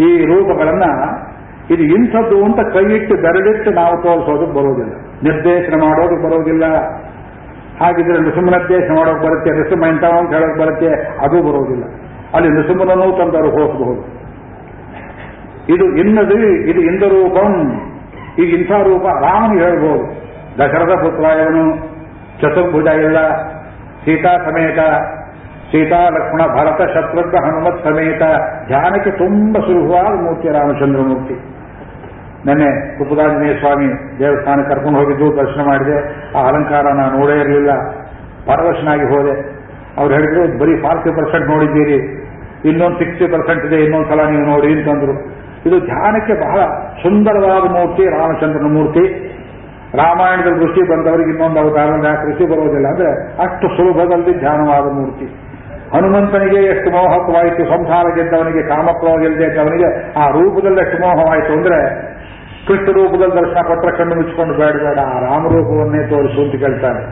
ಈ 0.00 0.24
ರೂಪಗಳನ್ನ 0.24 0.82
ಇದು 1.70 1.82
ಇಂಥದ್ದು 1.82 2.44
ಅಂತ 2.44 2.60
ಕೈಯಿಟ್ಟು 2.60 3.16
ಬೆರಳಿಟ್ಟು 3.16 3.70
ನಾವು 3.70 4.02
ತೋರಿಸೋದಕ್ಕೆ 4.02 4.52
ಬರೋದಿಲ್ಲ. 4.52 4.92
ನಿರ್ದೇಶನ 5.22 5.80
ಮಾಡೋದಕ್ಕೆ 5.80 6.28
ಬರೋದಿಲ್ಲ. 6.28 6.64
ಹಾಗಿದ್ರೆ 7.82 8.24
ದೇಶ 8.68 8.90
ಮಾಡೋಕೆ 8.90 9.26
ಬರುತ್ತೆ 9.26 9.50
ನೃಸಿಂಹ 9.50 9.86
ಇಂಥವ 9.86 10.18
ಅಂತ 10.18 10.32
ಹೇಳೋಕೆ 10.32 10.60
ಬರುತ್ತೆ, 10.60 10.90
ಅದು 11.24 11.42
ಬರೋದಿಲ್ಲ. 11.42 11.84
ಅಲ್ಲಿ 12.34 12.48
ನೃಸಿಂಹನೂ 12.48 13.16
ತಂದರು, 13.16 13.50
ಹೋಗಬಹುದು. 13.50 14.22
ಇದು 15.68 15.84
ಇನ್ನದು, 15.96 16.36
ಇದು 16.70 16.80
ಇಂದ 16.80 17.02
ರೂಪಂ, 17.02 17.52
ಈಗ 18.38 18.60
ಇಂಥ 18.60 18.70
ರೂಪ 18.70 19.06
ರಾಮನು 19.06 19.60
ಹೇಳ್ಬೋದು. 19.60 20.04
ದಶರಥ 20.58 21.00
ಪುತ್ರ 21.04 21.24
ಇವನು, 21.24 21.76
ಚತುರ್ಭುಜ 22.40 22.86
ಇಲ್ಲ, 22.86 23.18
ಸೀತಾ 24.04 24.38
ಸಮೇತ, 24.38 24.78
ಸೀತಾ, 25.72 26.08
ಲಕ್ಷ್ಮಣ, 26.08 26.42
ಭರತ, 26.56 26.80
ಶತ್ರುಘ್ನ, 26.80 27.46
ಹನುಮತ್ 27.46 27.84
ಸಮೇತ 27.84 28.22
ಧ್ಯಾನಕ್ಕೆ 28.66 29.10
ತುಂಬಾ 29.10 29.60
ಸುಲಭವಾದ 29.60 30.20
ಮೂರ್ತಿ 30.24 30.48
ರಾಮಚಂದ್ರ 30.48 31.00
ಮೂರ್ತಿ 31.00 31.34
ನೆನ್ನೆ 32.46 32.98
ಕುಪ್ಪದಾಂಜನೇಯ 32.98 33.52
ಸ್ವಾಮಿ 33.58 33.88
ದೇವಸ್ಥಾನ 34.18 34.60
ಕರ್ಕೊಂಡು 34.62 34.98
ಹೋಗಿದ್ದು, 34.98 35.36
ದರ್ಶನ 35.36 35.60
ಮಾಡಿದೆ. 35.66 35.98
ಆ 36.38 36.48
ಅಲಂಕಾರ 36.48 36.84
ನಾನು 36.94 37.18
ನೋಡೇ 37.18 37.40
ಇರಲಿಲ್ಲ. 37.40 37.70
ಪರವಶನಾಗಿ 38.46 39.04
ಹೋದೆ. 39.04 39.34
ಅವ್ರು 39.98 40.14
ಹೇಳಿದ್ರು, 40.14 40.58
ಬರೀ 40.58 40.74
ಫಾರ್ಟಿ 40.82 41.10
ಪರ್ಸೆಂಟ್ 41.10 41.46
ನೋಡಿದ್ದೀರಿ. 41.50 41.98
ಇನ್ನೊಂದು 42.64 42.98
ಸಿಕ್ಸ್ಟಿ 42.98 43.26
ಪರ್ಸೆಂಟ್ 43.26 43.66
ಇದೆ, 43.66 43.76
ಇನ್ನೊಂದು 43.84 44.08
ಸಲ 44.08 44.26
ನೀವು 44.28 44.46
ನೋಡಿ 44.46 44.72
ಅಂತಂದ್ರು 44.72 45.14
ಇದು 45.66 45.80
ಧ್ಯಾನಕ್ಕೆ 45.80 46.34
ಬಹಳ 46.34 46.60
ಸುಂದರವಾದ 47.02 47.64
ಮೂರ್ತಿ, 47.72 48.04
ರಾಮಚಂದ್ರನ 48.18 48.72
ಮೂರ್ತಿ. 48.72 49.04
ರಾಮಾಯಣದ 49.94 50.52
ದೃಷ್ಟಿ 50.52 50.82
ಬಂದವರಿಗೆ 50.90 51.30
ಇನ್ನೊಂದು 51.30 51.60
ಅವತಾರದಲ್ಲಿ 51.60 52.08
ಆ 52.08 52.22
ಕೃಷಿ 52.22 52.44
ಬರೋದಿಲ್ಲ. 52.44 52.86
ಅಂದ್ರೆ 52.88 53.10
ಅಷ್ಟು 53.42 53.68
ಸುಲಭದಲ್ಲಿ 53.76 54.38
ಧ್ಯಾನವಾದ 54.38 54.92
ಮೂರ್ತಿ. 54.92 55.26
ಹನುಮಂತನಿಗೆ 55.96 56.60
ಎಷ್ಟು 56.64 56.90
ಮೋಹಕವಾಯಿತು, 56.90 57.64
ಸಂಸಾರ 57.64 58.04
ಗೆದ್ದವನಿಗೆ 58.14 58.62
ಗೆದ್ದವನಿಗೆ 58.62 59.58
ಅವನಿಗೆ 59.60 59.88
ಆ 60.18 60.28
ರೂಪದಲ್ಲಿ 60.28 60.80
ಎಷ್ಟು 60.80 60.98
ಮೋಹವಾಯಿತು 61.02 61.52
ಅಂದ್ರೆ 61.52 61.78
ಕೃಷ್ಣ 62.68 62.84
ರೂಪದಲ್ಲಿ 62.84 63.36
ದರ್ಶನ 63.36 63.74
ಪತ್ರ 63.74 63.90
ಕಣ್ಣು 63.96 64.14
ಮುಚ್ಚಿಕೊಂಡು 64.14 64.54
ಬೇಡ 64.54 64.98
ಆ 64.98 65.20
ರಾಮರೂಪವನ್ನೇ 65.20 66.06
ತೋರಿಸು 66.08 66.40
ಅಂತ 66.42 66.56
ಕೇಳ್ತಾನೆ 66.64 67.02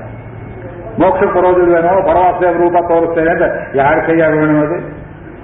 ಮೋಕ್ಷ 1.00 1.24
ಬರೋದಿಲ್ವೇನೋ 1.36 2.02
ಪರವಾಸದೇವ 2.02 2.62
ರೂಪ 2.62 2.72
ತೋರಿಸ್ತೇನೆ 2.72 3.30
ಅಂತ 3.30 3.42
ಯಾರ 3.74 3.94
ಕೈಯಾಗ 4.06 4.32
ಅದು? 4.32 4.78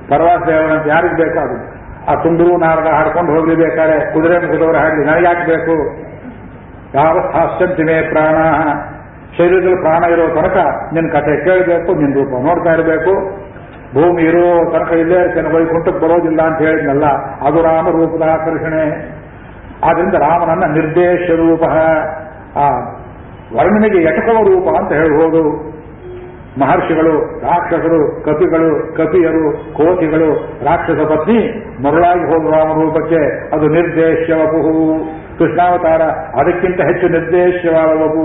ಪರವಾಸದೇವನ 0.08 0.72
ಅಂತ 0.78 0.86
ಯಾರಿಗೆ 0.86 1.14
ಬೇಕು 1.14 1.38
ಅದು. 1.38 1.76
ಆ 2.10 2.22
ತುಂಡರು 2.22 2.56
ನಾರದ 2.56 2.86
ಹಾಡ್ಕೊಂಡು 2.86 3.32
ಹೋಗ್ಲಿ 3.32 3.54
ಬೇಕಾದ್ರೆ 3.56 4.12
ಕುದುರೆ 4.12 4.46
ಮುಗಿದವರು 4.46 4.78
ಹಾಡಲಿ, 4.78 5.06
ನನಗೆ 5.06 5.24
ಯಾಕೆ 5.24 5.46
ಬೇಕು? 5.46 5.76
ಯಾವ 6.94 7.18
ಹಾಸ್ಯಂತಿಮೆ 7.18 8.08
ಪ್ರಾಣ. 8.08 8.36
ಶರೀರದಲ್ಲಿ 9.38 9.76
ಪ್ರಾಣ 9.76 10.04
ಇರೋ 10.04 10.28
ತನಕ 10.28 10.56
ನಿನ್ನ 10.92 11.08
ಕಥೆ 11.12 11.44
ಕೇಳಬೇಕು, 11.44 11.94
ನಿನ್ನ 11.94 12.14
ರೂಪ 12.14 12.46
ನೋಡ್ತಾ 12.46 12.72
ಇರಬೇಕು. 12.72 13.12
ಭೂಮಿ 13.94 14.22
ಇರೋ 14.22 14.72
ತನಕ 14.72 14.92
ಇಲ್ಲೇ 14.92 15.18
ವೈಕುಂಠಕ್ಕೆ 15.54 16.06
ಬರೋದಿಲ್ಲ 16.06 16.42
ಅಂತ 16.42 16.58
ಹೇಳಿದ್ನಲ್ಲ, 16.58 17.04
ಅದು 17.46 17.62
ರಾಮ 17.62 17.88
ರೂಪದ 17.88 18.28
ಆಕರ್ಷಣೆ. 18.28 19.16
ಆದ್ರಿಂದ 19.84 20.14
ರಾಮನನ್ನ 20.14 20.66
ನಿರ್ದೇಶ 20.72 21.26
ರೂಪ, 21.36 21.64
ಆ 22.56 22.66
ವರ್ಣನೆಗೆ 23.56 23.98
ಎಟಕುವ 24.02 24.38
ರೂಪ 24.42 24.66
ಅಂತ 24.78 24.92
ಹೇಳಬಹುದು 24.92 25.42
ಮಹರ್ಷಿಗಳು, 26.60 27.14
ರಾಕ್ಷಸರು, 27.40 28.00
ಕಪಿಗಳು, 28.24 28.70
ಕಪಿಯರು 28.96 29.42
ಕೋತಿಗಳು 29.72 30.28
ರಾಕ್ಷಸ 30.64 31.00
ಪತ್ನಿ 31.10 31.38
ಮರುಳಾಗಿ 31.82 32.24
ಹೋಗುವ 32.24 32.52
ರೂಪಕ್ಕೆ 32.80 33.20
ಅದು 33.54 33.66
ನಿರ್ದೇಶ್ಯವಪು 33.68 34.60
ಕೃಷ್ಣಾವತಾರ, 35.38 36.02
ಅದಕ್ಕಿಂತ 36.40 36.80
ಹೆಚ್ಚು 36.80 37.08
ನಿರ್ದೇಶ್ಯವಾದ 37.08 37.90
ವಪು 38.02 38.24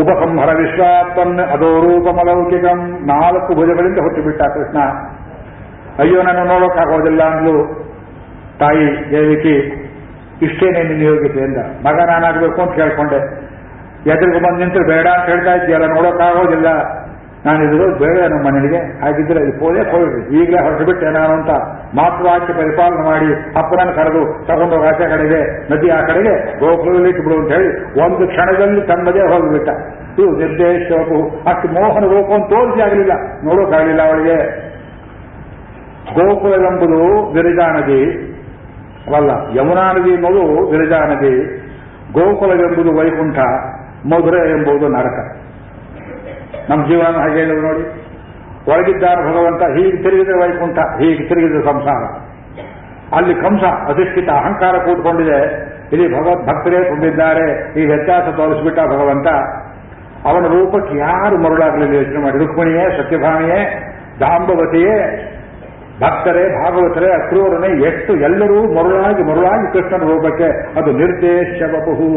ಉಪಸಂಹರ 0.00 0.50
ವಿಶ್ವಾತ್ಮನ್ 0.58 1.38
ಅದೋ 1.54 1.70
ರೂಪಮಲೌಕಿಕಂ 1.84 2.80
ನಾಲ್ಕು 3.06 3.50
ಭುಜಗಳಿಂದ 3.54 3.98
ಹುಟ್ಟಿಬಿಟ್ಟ 3.98 4.42
ಕೃಷ್ಣ. 4.56 4.78
ಅಯ್ಯೋ 5.98 6.18
ನನ್ನ 6.22 6.42
ನೋಡೋಕ್ಕಾಗೋದಿಲ್ಲ 6.50 7.22
ಅಂದ್ಲು. 7.24 7.54
ತಾಯಿ 8.58 8.86
ದೇವಿಕಿ 9.10 9.56
ಇಷ್ಟೇನೆ 10.42 10.80
ನಿನ್ನ 10.88 11.02
ಯೋಗ್ಯತೆ 11.02 11.40
ಎಂದ 11.40 11.60
ಮಗ 11.86 11.98
ನಾನಾಗಬೇಕು 12.10 12.62
ಅಂತ 12.62 12.72
ಕೇಳ್ಕೊಂಡೆ. 12.72 13.18
ಎದುರಿಗೆ 14.12 14.40
ಬಂದು 14.44 14.58
ನಿಂತು 14.58 14.80
ಬೇಡ 14.88 15.06
ಅಂತ 15.06 15.26
ಹೇಳ್ತಾ 15.28 15.52
ಇದ್ದೀಯಲ್ಲ, 15.54 15.86
ನೋಡೋಕ್ಕಾಗೋದಿಲ್ಲ. 15.86 16.68
ನಾನಿದ್ರು 17.46 17.84
ಬೇಡ 17.98 18.18
ನಮ್ಮ 18.32 18.48
ಮನೆಗೆ 18.48 18.78
ಹಾಗಿದ್ರೆ 19.02 19.40
ಇಪ್ಪೋದೇ 19.48 19.82
ಪೋದೆ 19.82 20.06
ಹೋಗ್ರಿ 20.06 20.22
ಈಗಲೇ 20.38 20.60
ಹೊರಟುಬಿಟ್ಟೆ 20.64 21.10
ನಾನು 21.10 21.32
ಅಂತ 21.32 21.50
ಮಾತೃವಾಕ್ಯ 21.94 22.52
ಪರಿಪಾಲನೆ 22.52 23.04
ಮಾಡಿ 23.10 23.28
ಅಪ್ಪನನ್ನು 23.60 23.94
ಕರೆದು 23.94 24.22
ತಗೊಂಡೋಗಿ 24.46 24.86
ಆಚೆ 24.86 25.06
ಕಡೆಗೆ, 25.10 25.40
ನದಿ 25.70 25.90
ಆ 25.90 26.00
ಕಡೆಗೆ, 26.00 26.32
ಗೋಕುಲದಲ್ಲಿ 26.60 27.08
ಇಟ್ಬಿಡು 27.08 27.36
ಅಂತ 27.38 27.52
ಹೇಳಿ 27.52 27.70
ಒಂದು 28.04 28.26
ಕ್ಷಣದಲ್ಲಿ 28.26 28.80
ತನ್ನದೇ 28.80 29.24
ಹೋಗಿಬಿಟ್ಟ 29.32 29.68
ಇದು 30.18 30.28
ನಿರ್ದೇಶವು 30.36 31.18
ಅಷ್ಟು 31.50 31.68
ಮೋಹನ 31.68 32.04
ರೂಪವನ್ನು 32.04 32.48
ತೋರಿಸಿ 32.48 32.80
ಆಗಲಿಲ್ಲ. 32.80 33.12
ನೋಡೋಕ್ಕಾಗಲಿಲ್ಲ 33.44 34.02
ಅವಳಿಗೆ. 34.02 34.38
ಗೋಕುಲವೆಂಬುದು 36.14 37.00
ಗಿರಿಜಾ 37.34 37.66
ನದಿ. 37.72 38.27
ಅಲ್ಲ, 39.14 39.60
ಯಮುನಾ 39.60 39.92
ನದಿ 39.92 40.10
ಎಂಬುದು 40.10 40.70
ಗಿರಿಜಾ 40.70 40.98
ನದಿ, 40.98 41.58
ಗೋಕುಲವೆಂಬುದು 42.12 42.98
ವೈಕುಂಠ, 42.98 43.38
ಮಧುರೆ 44.06 44.50
ಎಂಬುದು 44.50 44.88
ನರಕ. 44.88 45.36
ನಮ್ಮ 46.70 46.86
ಜೀವನ 46.86 47.16
ಹಾಗೆ 47.16 47.34
ಹೇಳಿದ್ರು 47.34 47.62
ನೋಡಿ. 47.62 48.08
ಒಳಗಿದ್ದಾನೆ 48.70 49.30
ಭಗವಂತ, 49.30 49.62
ಹೀಗೆ 49.62 50.02
ತಿರುಗಿದ್ರೆ 50.02 50.38
ವೈಕುಂಠ, 50.38 50.78
ಹೀಗೆ 50.78 51.28
ತಿರುಗಿದ್ರೆ 51.28 51.64
ಸಂಸಾರ. 51.64 52.02
ಅಲ್ಲಿ 53.16 53.34
ಕಂಸ, 53.34 53.62
ಅಧಿಷ್ಠಿತ, 53.64 54.30
ಅಹಂಕಾರ 54.30 54.74
ಕೂತ್ಕೊಂಡಿದೆ. 54.76 55.68
ಇಲ್ಲಿ 55.92 56.16
ಭಗವತ್ 56.16 56.46
ಭಕ್ತರೇ 56.46 56.84
ತುಂಬಿದ್ದಾರೆ. 56.84 57.72
ಈ 57.80 57.86
ವ್ಯತ್ಯಾಸ 57.86 58.22
ತೋರಿಸ್ಬಿಟ್ಟ 58.22 58.78
ಭಗವಂತ, 58.80 59.28
ಅವನ 60.26 60.46
ರೂಪಕ್ಕೆ 60.46 60.98
ಯಾರು 60.98 61.42
ಮರುಳಾಗಲಿಲ್ಲ 61.42 61.94
ಯೋಚನೆ 61.94 62.22
ಮಾಡಿ. 62.22 62.38
ರುಕ್ಮಿಣಿಯೇ, 62.38 63.02
ಸತ್ಯಭಾಮಿಯೇ 63.02 63.84
ಜಾಂಬವತಿಯೇ 64.18 64.94
ಭಕ್ತರೇ, 66.02 66.42
ಭಾಗವತರೇ, 66.54 67.08
ಅಕ್ರೂರನೇ, 67.12 67.70
ಎಷ್ಟು 67.86 68.12
ಎಲ್ಲರೂ 68.16 68.58
ಮರುಳಾಗಿ 68.74 69.22
ಮರುಳಾಗಿ 69.22 69.66
ಕೃಷ್ಣನ 69.72 70.04
ರೂಪಕ್ಕೆ 70.10 70.48
ಅದು 70.80 70.90
ನಿರ್ದೇಶ 70.92 71.70
ಬಹು 71.72 72.08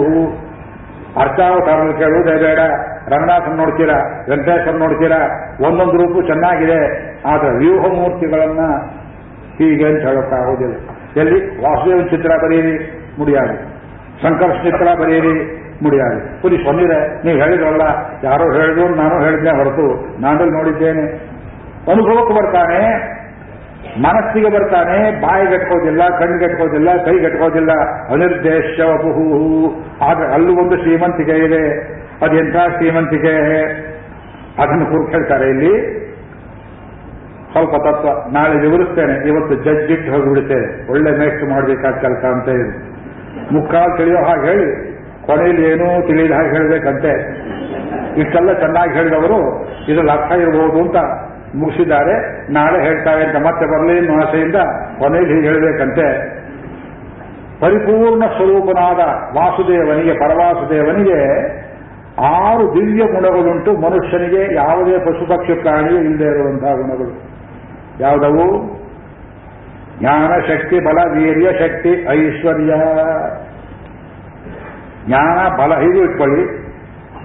ಅರ್ಚಾವತಾರದಲ್ಲಿ 1.21 1.95
ಕೇಳುವುದೇ 1.97 2.35
ಬೇಡ. 2.43 2.59
ರಂಗನಾಥನ್ 3.13 3.57
ನೋಡ್ತೀರಾ 3.57 3.95
ವೆಂಕಟೇಶ್ವರ 4.29 4.75
ನೋಡ್ತೀರಾ? 4.75 5.17
ಒಂದೊಂದು 5.67 5.97
ರೂಪು 6.01 6.19
ಚೆನ್ನಾಗಿದೆ. 6.27 6.79
ಆದರೆ 7.27 7.49
ವ್ಯೂಹ 7.57 7.81
ಮೂರ್ತಿಗಳನ್ನ 7.93 8.65
ಹೀಗೆ 9.57 9.85
ಅಂತ 9.87 10.03
ಹೇಳೋಕ್ಕಾಗೋದಿಲ್ಲ 10.07 10.75
ಎಲ್ಲಿ? 11.21 11.39
ವಾಸುದೇವನ 11.63 12.05
ಚಿತ್ರ 12.07 12.31
ಬರೆಯಿರಿ 12.43 12.75
ಮುಡಿಯಾಗಿ 13.19 13.57
ಸಂಕರ್ಷ 14.23 14.57
ಚಿತ್ರ 14.63 14.87
ಬರೆಯಿರಿ 15.01 15.35
ಮುಡಿಯಾಗಿ 15.83 16.21
ಪುರಿ 16.41 16.57
ಸೊನ್ನಿರೆ 16.57 16.99
ನೀವು 17.25 17.37
ಹೇಳಿದ್ರಲ್ಲ, 17.37 17.83
ಯಾರೋ 18.23 18.45
ಹೇಳಿದ್ರು, 18.57 18.87
ನಾನು 18.95 19.15
ಹೇಳಿದ್ದೆ 19.23 19.51
ಹೊರತು 19.59 19.87
ನಾನು 20.21 20.45
ನೋಡಿದ್ದೇನೆ. 20.57 21.05
ಅನುಭವಕ್ಕೆ 21.91 22.33
ಬರ್ತಾನೆ. 22.33 22.81
ಮನಸ್ಸಿಗೆ 23.97 24.49
ಬರ್ತಾನೆ, 24.49 25.21
ಬಾಯಿ 25.21 25.45
ಬಾಯಿಗಟ್ಕೋದಿಲ್ಲ 25.45 26.01
ಕೈ 26.17 27.05
ಕೈಗಟ್ಕೋದಿಲ್ಲ 27.05 27.71
ಅನಿರ್ದೇಶ 28.09 28.79
ಬಹು 28.81 29.73
ಆದ್ರೆ 30.01 30.33
ಅಲ್ಲೂ 30.33 30.55
ಒಂದು 30.55 30.77
ಶ್ರೀಮಂತಿಕೆ 30.77 31.31
ಇದೆ. 31.31 31.79
ಅದೆಂಥ 32.21 32.55
ಶ್ರೀಮಂತಿಕೆ? 32.55 33.61
ಅದನ್ನು 34.59 34.85
ಕುರಿತು 34.85 35.49
ಇಲ್ಲಿ. 35.49 36.01
ಸ್ವಲ್ಪ 37.51 37.69
ತತ್ವ. 37.69 38.37
ನಾಳೆ 38.37 38.59
ವಿವರಿಸ್ತೇನೆ. 38.59 39.27
ಇವತ್ತು 39.27 39.55
ಜಡ್ಜಿಟ್ಟು 39.55 40.11
ಹೋಗಿಬಿಡುತ್ತೇನೆ 40.11 40.91
ಒಳ್ಳೆ 40.91 41.11
ಮೇಸ್ಟ್ 41.17 41.49
ಮಾಡಬೇಕಾದ 41.49 41.93
ಕೆಲಸ 41.93 42.25
ಅಂತ 42.25 42.49
ಹೇಳಿ. 42.49 42.91
ಮುಕ್ಕಾಲು 43.53 43.97
ತಿಳಿಯೋ 43.97 44.17
ಹಾಗೆ 44.17 44.47
ಹೇಳಿ. 44.47 44.91
ಕೊನೆಯಲ್ಲಿ 45.25 45.71
ಏನೂ 45.71 46.07
ತಿಳಿಯದ 46.07 46.31
ಹಾಗೆ 46.31 46.49
ಹೇಳಬೇಕಂತೆ. 46.49 47.41
ಇಷ್ಟೆಲ್ಲ 48.19 48.53
ಚೆನ್ನಾಗಿ 48.53 48.93
ಹೇಳಿದವರು, 48.93 49.67
ಇದ್ರಲ್ಲಿ 49.89 50.11
ಅರ್ಥ 50.11 50.31
ಇರಬಹುದು 50.31 50.79
ಅಂತ 50.79 50.95
ಮುಗಿಸಿದ್ದಾರೆ. 51.55 52.43
ನಾಳೆ 52.53 52.83
ಹೇಳ್ತಾರೆ 52.83 53.23
ಅಂತ 53.23 53.35
ಮತ್ತೆ 53.35 53.65
ಬರಲಿ 53.65 53.97
ಅನ್ನೋ 53.97 54.27
ಆಸೆಯಿಂದ 54.27 54.55
ಕೊನೆಯಲ್ಲಿ 54.99 55.35
ಹೀಗೆ 55.35 55.47
ಹೇಳಬೇಕಂತೆ. 55.47 56.41
ಪರಿಪೂರ್ಣ 57.59 58.25
ಸ್ವರೂಪನಾದ 58.25 58.99
ವಾಸುದೇವನಿಗೆ, 59.37 60.13
ಪರವಾಸುದೇವನಿಗೆ 60.13 61.51
ಆರು 62.21 62.61
ದಿವ್ಯ 62.61 63.03
ಗುಣಗಳುಂಟು. 63.03 63.73
ಮನುಷ್ಯನಿಗೆ 63.73 64.55
ಯಾವುದೇ 64.55 64.99
ಪಶು 64.99 65.29
ಪಕ್ಷಿ 65.29 65.53
ಪ್ರಾಣಿಯೂ 65.53 66.01
ಇಲ್ಲದೆ 66.01 66.23
ಇರುವಂತಹ 66.23 66.67
ಗುಣಗಳು. 66.67 67.31
ಯಾವುದವು? 67.99 68.81
ಜ್ಞಾನ, 69.99 70.39
ಶಕ್ತಿ, 70.47 70.79
ಬಲ, 70.79 71.17
ವೀರ್ಯ, 71.17 71.59
ಶಕ್ತಿ, 71.59 71.89
ಐಶ್ವರ್ಯ. 71.89 72.73
ಜ್ಞಾನ, 75.07 75.47
ಬಲ, 75.47 75.79
ಹೀಗೂ 75.79 76.03
ಇಟ್ಕೊಳ್ಳಿ. 76.03 76.45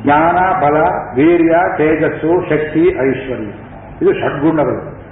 ಜ್ಞಾನ, 0.03 0.67
ಬಲ, 0.67 0.77
ವೀರ್ಯ, 1.15 1.55
ತೇಜಸ್ಸು, 1.77 2.49
ಶಕ್ತಿ, 2.49 2.81
ಐಶ್ವರ್ಯ. 2.81 3.66
ಇದು 4.03 4.13
ಷಡ್ಗುಣಗಳು. 4.13 5.07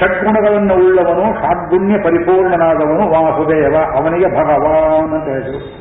ಷಡ್ಗುಣಗಳನ್ನು 0.00 0.74
ಉಳ್ಳವನು 0.74 1.34
ಷಡ್ಗುಣ್ಯ 1.34 1.98
ಪರಿಪೂರ್ಣನಾದವನು 1.98 3.10
ವಾಸುದೇವ, 3.10 3.76
ಅವನಿಗೆ 3.96 4.26
ಭಗವಾನ್ 4.26 5.12
ಅಂತ 5.12 5.28
ಹೇಳಿದರು 5.28 5.80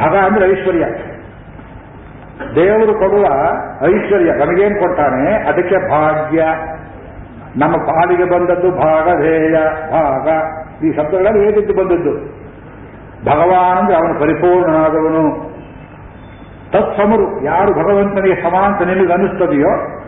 ಭಗ 0.00 0.16
ಅಂದ್ರೆ 0.16 0.50
ಐಶ್ವರ್ಯ. 0.50 0.84
ದೇವರು 2.54 2.94
ಕೊಡುವ 2.94 3.24
ಐಶ್ವರ್ಯ, 3.82 4.32
ನಮಗೇನು 4.32 4.80
ಕೊಡ್ತಾನೆ? 4.80 5.48
ಅದಕ್ಕೆ 5.48 5.90
ಭಾಗ್ಯ. 5.90 6.44
ನಮ್ಮ 7.56 7.76
ಪಾಲಿಗೆ 7.76 8.24
ಬಂದದ್ದು 8.24 8.70
ಭಾಗಧೇಯ 8.70 9.54
ಭಾಗ. 9.90 10.28
ಈ 10.84 10.92
ಶಬ್ದಗಳಲ್ಲಿ 10.96 11.44
ಹೇಗಿದ್ದು 11.44 11.74
ಬಂದದ್ದು? 11.74 12.14
ಭಗವಾನ್ 13.24 13.78
ಅಂದ್ರೆ 13.78 13.96
ಅವನು 13.96 14.20
ಪರಿಪೂರ್ಣನಾದವನು. 14.20 15.50
ತತ್ಸಮರು, 16.72 17.44
ಯಾರು 17.44 17.72
ಭಗವಂತನಿಗೆ 17.72 18.42
ಸಮ 18.42 18.56
ಅಂತ 18.56 18.82
ನಿಮಗೆ 18.82 19.12
ಅನ್ನಿಸ್ತದೆಯೋ 19.12 19.99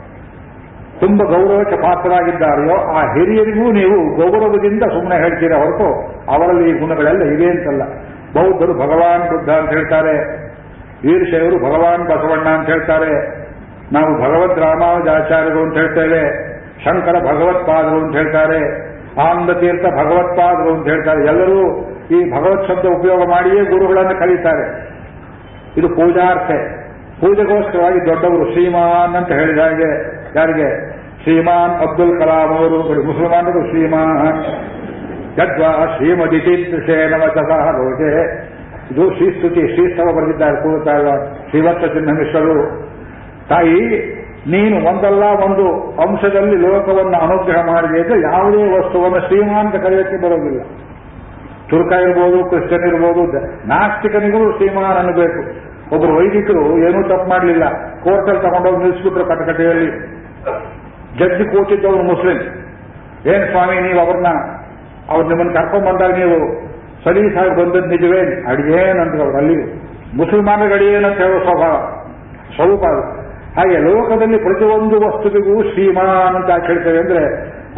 ತುಂಬ 1.02 1.22
ಗೌರವಕ್ಕೆ 1.22 1.76
ಪಾತ್ರರಾಗಿದ್ದಾರೆಯೋ 1.76 2.76
ಆ 2.76 3.00
ಹಿರಿಯರಿಗೂ 3.00 3.72
ನೀವು 3.72 4.16
ಗೌರವದಿಂದ 4.16 4.82
ಸುಮ್ಮನೆ 4.82 5.16
ಹೇಳ್ತೀರಾ 5.16 5.58
ಹೊರತು 5.58 5.94
ಅವರಲ್ಲಿ 6.32 6.70
ಈ 6.70 6.78
ಗುಣಗಳೆಲ್ಲ 6.78 7.22
ಇವೆ 7.22 7.46
ಅಂತಲ್ಲ. 7.46 7.82
ಬೌದ್ಧರು 8.34 8.74
ಭಗವಾನ್ 8.74 9.30
ಬುದ್ಧ 9.30 9.50
ಅಂತ 9.50 9.70
ಹೇಳ್ತಾರೆ. 9.70 10.42
ವೀರಶೈವರು 11.06 11.56
ಭಗವಾನ್ 11.56 12.04
ಬಸವಣ್ಣ 12.04 12.48
ಅಂತ 12.48 12.68
ಹೇಳ್ತಾರೆ. 12.68 13.42
ನಾವು 13.92 14.14
ಭಗವದ್ 14.22 14.58
ರಾಮಾನುಜಾಚಾರ್ಯರು 14.58 15.60
ಅಂತ 15.60 15.74
ಹೇಳ್ತೇವೆ. 15.74 16.52
ಶಂಕರ 16.84 17.12
ಭಗವತ್ಪಾದರು 17.12 18.04
ಅಂತ 18.04 18.16
ಹೇಳ್ತಾರೆ. 18.16 18.92
ಆನಂದ 19.20 19.50
ತೀರ್ಥ 19.50 19.84
ಭಗವತ್ಪಾದರು 19.84 20.74
ಅಂತ 20.74 20.88
ಹೇಳ್ತಾರೆ. 20.88 21.24
ಎಲ್ಲರೂ 21.24 21.80
ಈ 22.10 22.30
ಭಗವತ್ 22.30 22.68
ಶಬ್ದ 22.68 22.86
ಉಪಯೋಗ 22.98 23.28
ಮಾಡಿಯೇ 23.30 23.64
ಗುರುಗಳನ್ನು 23.64 24.18
ಕರೀತಾರೆ. 24.18 24.92
ಇದು 25.76 25.88
ಪೂಜಾರ್ಥ. 25.88 26.50
ಪೂಜೆಗೋಸ್ಕರವಾಗಿ 27.20 28.06
ದೊಡ್ಡವರು 28.06 28.52
ಶ್ರೀಮಾನ್ 28.52 29.16
ಅಂತ 29.16 29.32
ಹೇಳಿದ 29.32 29.58
ಹಾಗೆ 29.58 30.22
ಯಾರಿಗೆ? 30.36 30.91
ಶ್ರೀಮಾನ್ 31.24 31.74
ಅಬ್ದುಲ್ 31.86 32.14
ಕಲಾಂ 32.20 32.50
ಅವರು 32.58 32.78
ಮುಸಲ್ಮಾನರು 33.08 33.60
ಶ್ರೀಮಾನ್. 33.70 34.40
ಯದ್ವಾ 35.40 35.70
ಶ್ರೀಮದಿ 35.96 36.40
ನವಚಸಃ 37.12 37.66
ಲೋಕೆ 37.76 38.10
ಇದು 38.92 39.04
ಶ್ರೀಸ್ತುತಿ 39.16 39.62
ಶ್ರೀಸ್ತವ 39.74 40.08
ಬರೆದಿದ್ದಾರೆ 40.16 40.56
ಕೂರುತ್ತಾಗ 40.62 41.04
ಶ್ರೀವತ್ಸ 41.50 41.84
ಚಿನ್ನಮಿಶ್ವರು 41.94 42.56
ತಾಯಿ, 43.50 43.78
ನೀನು 44.52 44.76
ಒಂದಲ್ಲ, 44.90 45.24
ಒಂದು 45.46 45.64
ಅಂಶದಲ್ಲಿ 46.04 46.56
ಲೋಕವನ್ನು 46.66 47.18
ಅನುಗ್ರಹ 47.26 47.60
ಮಾಡಿದೆ 47.72 48.16
ಯಾವುದೇ 48.28 48.62
ವಸ್ತುವನ್ನು 48.76 49.20
ಶ್ರೀಮಾಂತ 49.26 49.74
ಕರೆಯೋಕ್ಕೆ 49.84 50.18
ಬರೋದಿಲ್ಲ. 50.24 50.60
ತುರ್ಕ 51.70 51.92
ಇರ್ಬೋದು, 52.04 52.38
ಕ್ರಿಶ್ಚಿಯನ್ 52.50 52.86
ಇರ್ಬೋದು 52.90 53.22
ನಾಸ್ತಿಕನಿಗೂ 53.72 54.40
ಶ್ರೀಮಾನ್ 54.56 54.96
ಅನ್ನಬೇಕು. 55.02 55.42
ಒಬ್ಬರು 55.94 56.12
ವೈದಿಕರು 56.18 56.64
ಏನೂ 56.86 57.00
ತಪ್ಪು 57.08 57.28
ಮಾಡಲಿಲ್ಲ. 57.30 57.64
ಕೋರ್ಟಲ್ಲಿ 58.04 58.42
ತಗೊಂಡೋಗಿ 58.46 58.78
ನಿಲ್ಲಿಸ್ಬಿಟ್ರು 58.82 59.24
ಕಟಕಟೆಯಲ್ಲಿ. 59.30 59.90
ಜಡ್ಜಿ 61.18 61.44
ಕೂತಿದ್ದವರು 61.44 62.02
ಮುಸ್ಲಿಂ. 62.02 62.38
ಏನ್ 63.32 63.44
ಸ್ವಾಮಿ, 63.50 63.76
ನೀವು 63.80 64.00
ಅವ್ರನ್ನ, 64.04 64.28
ಅವ್ರು 65.10 65.24
ನಿಮ್ಮನ್ನು 65.28 65.54
ಕರ್ಕೊಂಡ್ 65.54 65.86
ಬಂದಾಗ 65.86 66.12
ನೀವು 66.18 66.38
ಸಲೀಸಾಗಿ 67.04 67.50
ಬಂದದ್ದು 67.50 67.86
ನಿಜವೇ? 67.86 68.20
ಅಡಿಯೇನಂತ 68.50 69.14
ಅವ್ರು 69.20 69.36
ಅಲ್ಲಿ. 69.36 69.58
ಮುಸಲ್ಮಾನರಿಗೆ 70.16 70.74
ಅಡಿಗೇನಂತ 70.74 71.18
ಹೇಳೋ 71.18 71.38
ಸ್ವಭಾವ, 71.38 71.74
ಸ್ವರೂಪ 72.54 72.84
ಹಾಗೆ 73.56 73.76
ಲೋಕದಲ್ಲಿ 73.78 74.38
ಪ್ರತಿಯೊಂದು 74.38 74.96
ವಸ್ತುವಿಗೂ 75.06 75.54
ಶ್ರೀಮಾನ್ 75.62 76.36
ಅಂತ 76.36 76.50
ಕೇಳ್ತೇವೆ 76.66 76.98
ಅಂದ್ರೆ 76.98 77.22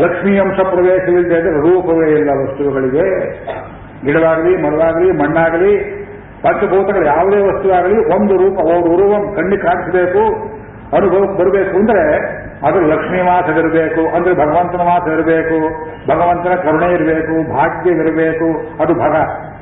ಲಕ್ಷ್ಮೀ 0.03 0.33
ಅಂಶ 0.39 0.59
ಪ್ರವೇಶವಿಲ್ಲದೆ 0.61 1.37
ಅಂದ್ರೆ 1.39 1.57
ರೂಪವೇ 1.67 2.07
ಇಲ್ಲ 2.11 2.31
ವಸ್ತುಗಳಿಗೆ. 2.41 3.07
ಗಿಡವಾಗಲಿ, 4.05 4.53
ಮರವಾಗಲಿ, 4.63 5.11
ಮಣ್ಣಾಗಲಿ, 5.11 5.75
ಪಂಚಭೂತಗಳು 6.43 7.07
ಯಾವುದೇ 7.07 7.39
ವಸ್ತುವಾಗಲಿ 7.41 7.99
ಒಂದು 8.17 8.35
ರೂಪ 8.37 8.57
ಅವ್ರ 8.61 8.87
ಉರುವಂ 8.95 9.23
ಕಣ್ಣಿ 9.37 9.59
ಕಾಣಿಸಬೇಕು, 9.59 10.23
ಅನುಭವಕ್ಕೆ 10.97 11.37
ಬರಬೇಕು. 11.43 11.75
ಅಂದ್ರೆ 11.77 12.03
ಅದು 12.67 12.81
ಲಕ್ಷ್ಮೀ 12.81 13.23
ಮಾಸವಿರಬೇಕು, 13.23 14.17
ಅಂದ್ರೆ 14.17 14.35
ಭಗವಂತನ 14.35 14.83
ಮಾಸ 14.83 15.07
ಇರಬೇಕು 15.13 15.59
ಭಗವಂತನ 16.09 16.55
ಕರುಣೆ 16.55 16.89
ಇರಬೇಕು 16.93 17.53
ಭಾಗ್ಯವಿರಬೇಕು 17.53 18.49
ಅದು 18.83 18.95
ಭಗ, 18.95 19.15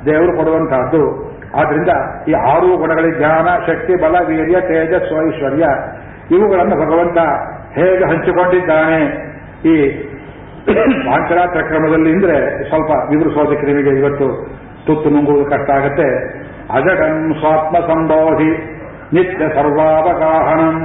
ದೇವರು 0.07 0.37
ಕೊಡುವಂತಹದ್ದು. 0.37 1.33
ಆದ್ರಿಂದ 1.61 1.93
ಈ 2.29 2.33
ಆರು 2.33 2.77
ಗುಣಗಳ 2.77 3.07
ಜ್ಞಾನ, 3.19 3.49
ಶಕ್ತಿ, 3.67 3.95
ಬಲ, 3.95 4.17
ವೀರ್ಯ 4.27 4.61
ತೇಜಸ್ವ 4.61 5.17
ಐಶ್ವರ್ಯ, 5.29 5.67
ಇವುಗಳನ್ನು 6.31 6.77
ಭಗವಂತ 6.77 7.19
ಹೇಗೆ 7.75 8.05
ಹಂಚಿಕೊಂಡಿದ್ದಾನೆ? 8.05 9.01
ಈ 9.65 9.75
ಪಾಂಚರಾತ್ರ 11.07 11.61
ಕ್ರಮದಲ್ಲಿ 11.61 12.11
ಅಂದ್ರೆ 12.13 12.69
ಸ್ವಲ್ಪ 12.69 12.91
ವಿವರಿಸೋದಕ್ಕೆ 13.11 13.67
ನಿಮಗೆ 13.67 13.93
ಇವತ್ತು 13.99 14.29
ತುತ್ತು 14.87 15.11
ನುಂಗುವುದು 15.11 15.45
ಕಷ್ಟ 15.51 15.71
ಆಗುತ್ತೆ. 15.71 16.09
ಅಜಗಂ 16.73 17.35
ಸ್ವಾತ್ಮ 17.41 17.77
ಸಂಬೋಧಿ 17.87 18.51
ನಿತ್ಯ 19.13 19.49
ಸರ್ವಾವಗಾಹನಂ. 19.55 20.77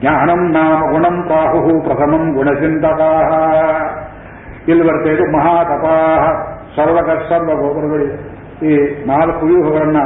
ಜ್ಞಾನಂ 0.00 0.52
ನಾಮ 0.52 0.90
ಗುಣಂ 0.90 1.22
ಪಾಹು 1.22 1.80
ಪ್ರಥಮಂ 1.84 2.32
ಗುಣಚಿಂತಕಾ. 2.34 3.10
ಇಲ್ಲಿ 4.68 4.88
ಬರ್ತಾ 4.88 5.10
ಇದು 5.10 5.24
ಮಹಾತಪಾಹ 5.36 6.24
ಸರ್ವಗ 6.76 7.10
ಸರ್ವ 7.28 7.54
ಗೋಪುರಗಳು 7.54 8.06
ಈ 8.66 8.72
ನಾಲ್ಕು 9.06 9.46
ವ್ಯೂಹಗಳನ್ನ 9.46 9.96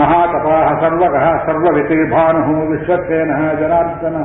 ಮಹಾತಪಾಹ 0.00 0.80
ಸರ್ವಗಃ, 0.80 1.46
ಸರ್ವವಿತಿರ್ಭಾನು 1.46 2.70
ವಿಶ್ವಸೇನ 2.70 3.30
ಜನಾರ್ದನ. 3.60 4.16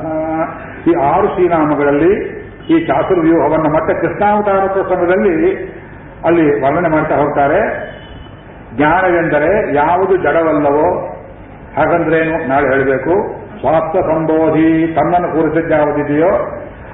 ಈ 0.87 0.93
ಆರು 1.01 1.27
ಶ್ರೀನಾಮಗಳಲ್ಲಿ 1.27 2.41
ಈ 2.69 2.85
ಚಾತುರ್ವ್ಯೂಹವನ್ನು 2.85 3.69
ಮತ್ತೆ 3.69 3.93
ಕೃಷ್ಣಾವತಾರ 3.93 4.67
ಸಮಯದಲ್ಲಿ 4.67 5.55
ಅಲ್ಲಿ 6.25 6.61
ವರ್ಣನೆ 6.61 6.89
ಮಾಡ್ತಾ 6.89 7.15
ಹೋಗ್ತಾರೆ. 7.15 7.59
ಜ್ಞಾನವೆಂದರೆ 8.75 9.75
ಯಾವುದು 9.75 10.17
ಜಡವಲ್ಲವೋ 10.17 11.07
ಹಾಗಂದ್ರೇನು? 11.77 12.47
ನಾಳೆ 12.47 12.67
ಹೇಳಬೇಕು. 12.67 13.41
ಸ್ವಾರ್ಥ 13.61 13.95
ಸಂಬೋಧಿ 13.95 14.95
ತನ್ನನ್ನು 14.95 15.31
ಕೂರಿಸಿದ್ದು 15.31 15.69
ಯಾವುದಿದೆಯೋ 15.69 16.29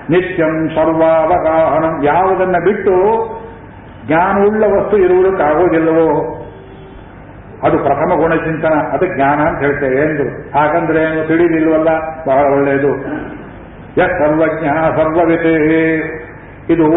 ನಿತ್ಯಂ 0.10 0.69
ಸರ್ವಾವಗಾಹನಂ. 0.69 2.06
ಯಾವುದನ್ನ 2.06 2.56
ಬಿಟ್ಟು 2.64 2.94
ಜ್ಞಾನವುಳ್ಳ 4.07 4.64
ವಸ್ತು 4.65 4.98
ಇರುವುದಕ್ಕಾಗೋದಿಲ್ಲವೋ 4.98 6.34
ಅದು 7.64 7.77
ಪ್ರಥಮ 7.77 8.19
ಗುಣ 8.22 8.35
ಚಿಂತನ 8.35 8.73
ಅದು 8.73 9.15
ಜ್ಞಾನ 9.15 9.39
ಅಂತ 9.39 9.60
ಹೇಳ್ತೇವೆ 9.60 9.95
ಎಂದು 9.95 10.52
ಹಾಗಂದ್ರೆ 10.60 11.03
ಏನು 11.03 11.27
ತಿಳಿದಿಲ್ವಲ್ಲ 11.27 11.89
ಬಹಳ 12.27 12.53
ಒಳ್ಳೆಯದು. 12.53 12.91
ಯ 13.98 14.06
ಸರ್ವಜ್ಞ 14.06 14.65
ಸರ್ವವಿತೇ. 14.98 15.95
ಇದು 16.69 16.88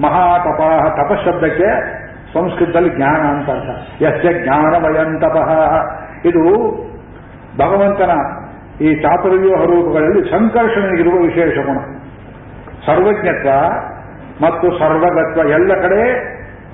ಮಹಾತಪಾಹ 0.00 1.02
ತಪಶಬ್ದಕ್ಕೆ 1.02 2.00
ಸಂಸ್ಕೃತದಲ್ಲಿ 2.34 2.96
ಜ್ಞಾನ 2.96 3.20
ಅಂತ 3.20 3.50
ಅರ್ಥ. 3.50 4.02
ಯಸ್ಯ 4.02 4.44
ಜ್ಞಾನಮಯಂ 4.44 5.20
ತಪಃ 5.20 5.50
ಇದು 6.24 6.44
ಭಗವಂತನ 7.58 8.10
ಈ 8.86 8.90
ಚಾತುರ್ವ್ಯೂಹ 8.94 9.62
ರೂಪಗಳಲ್ಲಿ 9.70 10.22
ಸಂಕರ್ಷಣೆಗಿರುವ 10.30 11.16
ವಿಶೇಷ 11.28 11.54
ಗುಣ. 11.66 11.78
ಸರ್ವಜ್ಞತ್ವ 12.86 13.50
ಮತ್ತು 14.44 14.66
ಸರ್ವಗತ್ವ 14.78 15.40
ಎಲ್ಲ 15.56 15.72
ಕಡೆ 15.82 16.02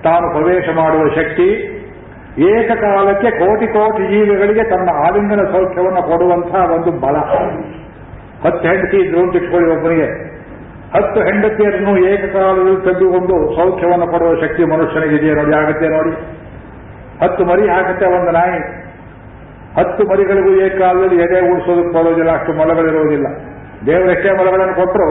ತಾನು 0.05 0.27
ಪ್ರವೇಶ 0.35 0.67
ಮಾಡುವ 0.77 1.03
ಶಕ್ತಿ 1.17 1.49
ಏಕಕಾಲಕ್ಕೆ 2.51 3.31
ಕೋಟಿ 3.41 3.67
ಕೋಟಿ 3.67 4.03
ಜೀವಿಗಳಿಗೆ 4.13 4.65
ತನ್ನ 4.73 4.89
ಆಲಿಂಗನ 5.05 5.43
ಸೌಖ್ಯವನ್ನು 5.53 6.03
ಕೊಡುವಂತಹ 6.11 6.63
ಒಂದು 6.77 6.91
ಬಲ. 7.05 7.17
ಹತ್ತು 8.45 8.65
ಹೆಂಡತಿ 8.69 8.97
ಇದ್ರು 8.97 9.21
ಅಂತ 9.23 9.37
ಇಟ್ಕೊಳ್ಳಿ 9.37 9.69
ಒಬ್ಬನಿಗೆ. 9.75 10.09
ಹತ್ತು 10.95 11.21
ಹೆಂಡತಿಯರನ್ನು 11.21 11.93
ಏಕಕಾಲದಲ್ಲಿ 12.11 12.77
ತೆಗೆದುಕೊಂಡು 12.81 13.37
ಸೌಖ್ಯವನ್ನು 13.57 14.07
ಕೊಡುವ 14.13 14.33
ಶಕ್ತಿ 14.43 14.65
ಮನುಷ್ಯನಿಗಿದೆಯೇ 14.73 15.35
ನೋಡಿ, 15.35 15.55
ಆಗುತ್ತೆ 15.61 15.89
ನೋಡಿ. 15.89 16.13
ಹತ್ತು 17.23 17.45
ಮರಿ 17.45 17.65
ಹಾಕುತ್ತೆ 17.69 18.07
ಒಂದು 18.19 18.33
ನಾಯಿ. 18.39 18.61
ಹತ್ತು 19.77 20.03
ಮರಿಗಳಿಗೂ 20.11 20.51
ಏಕಾಲದಲ್ಲಿ 20.67 21.17
ಎದೆ 21.25 21.39
ಉಳಿಸೋದಕ್ಕೆ 21.49 21.93
ಬರೋದಿಲ್ಲ, 21.97 22.31
ಅಷ್ಟು 22.39 22.53
ಮೊಲಗಳಿರೋದಿಲ್ಲ 22.61 23.27
ದೇವರು 23.87 24.11
ಎಷ್ಟೇ 24.13 24.31
ಮೊಲಗಳನ್ನು 24.39 24.75
ಕೊಟ್ಟರು 24.75 25.09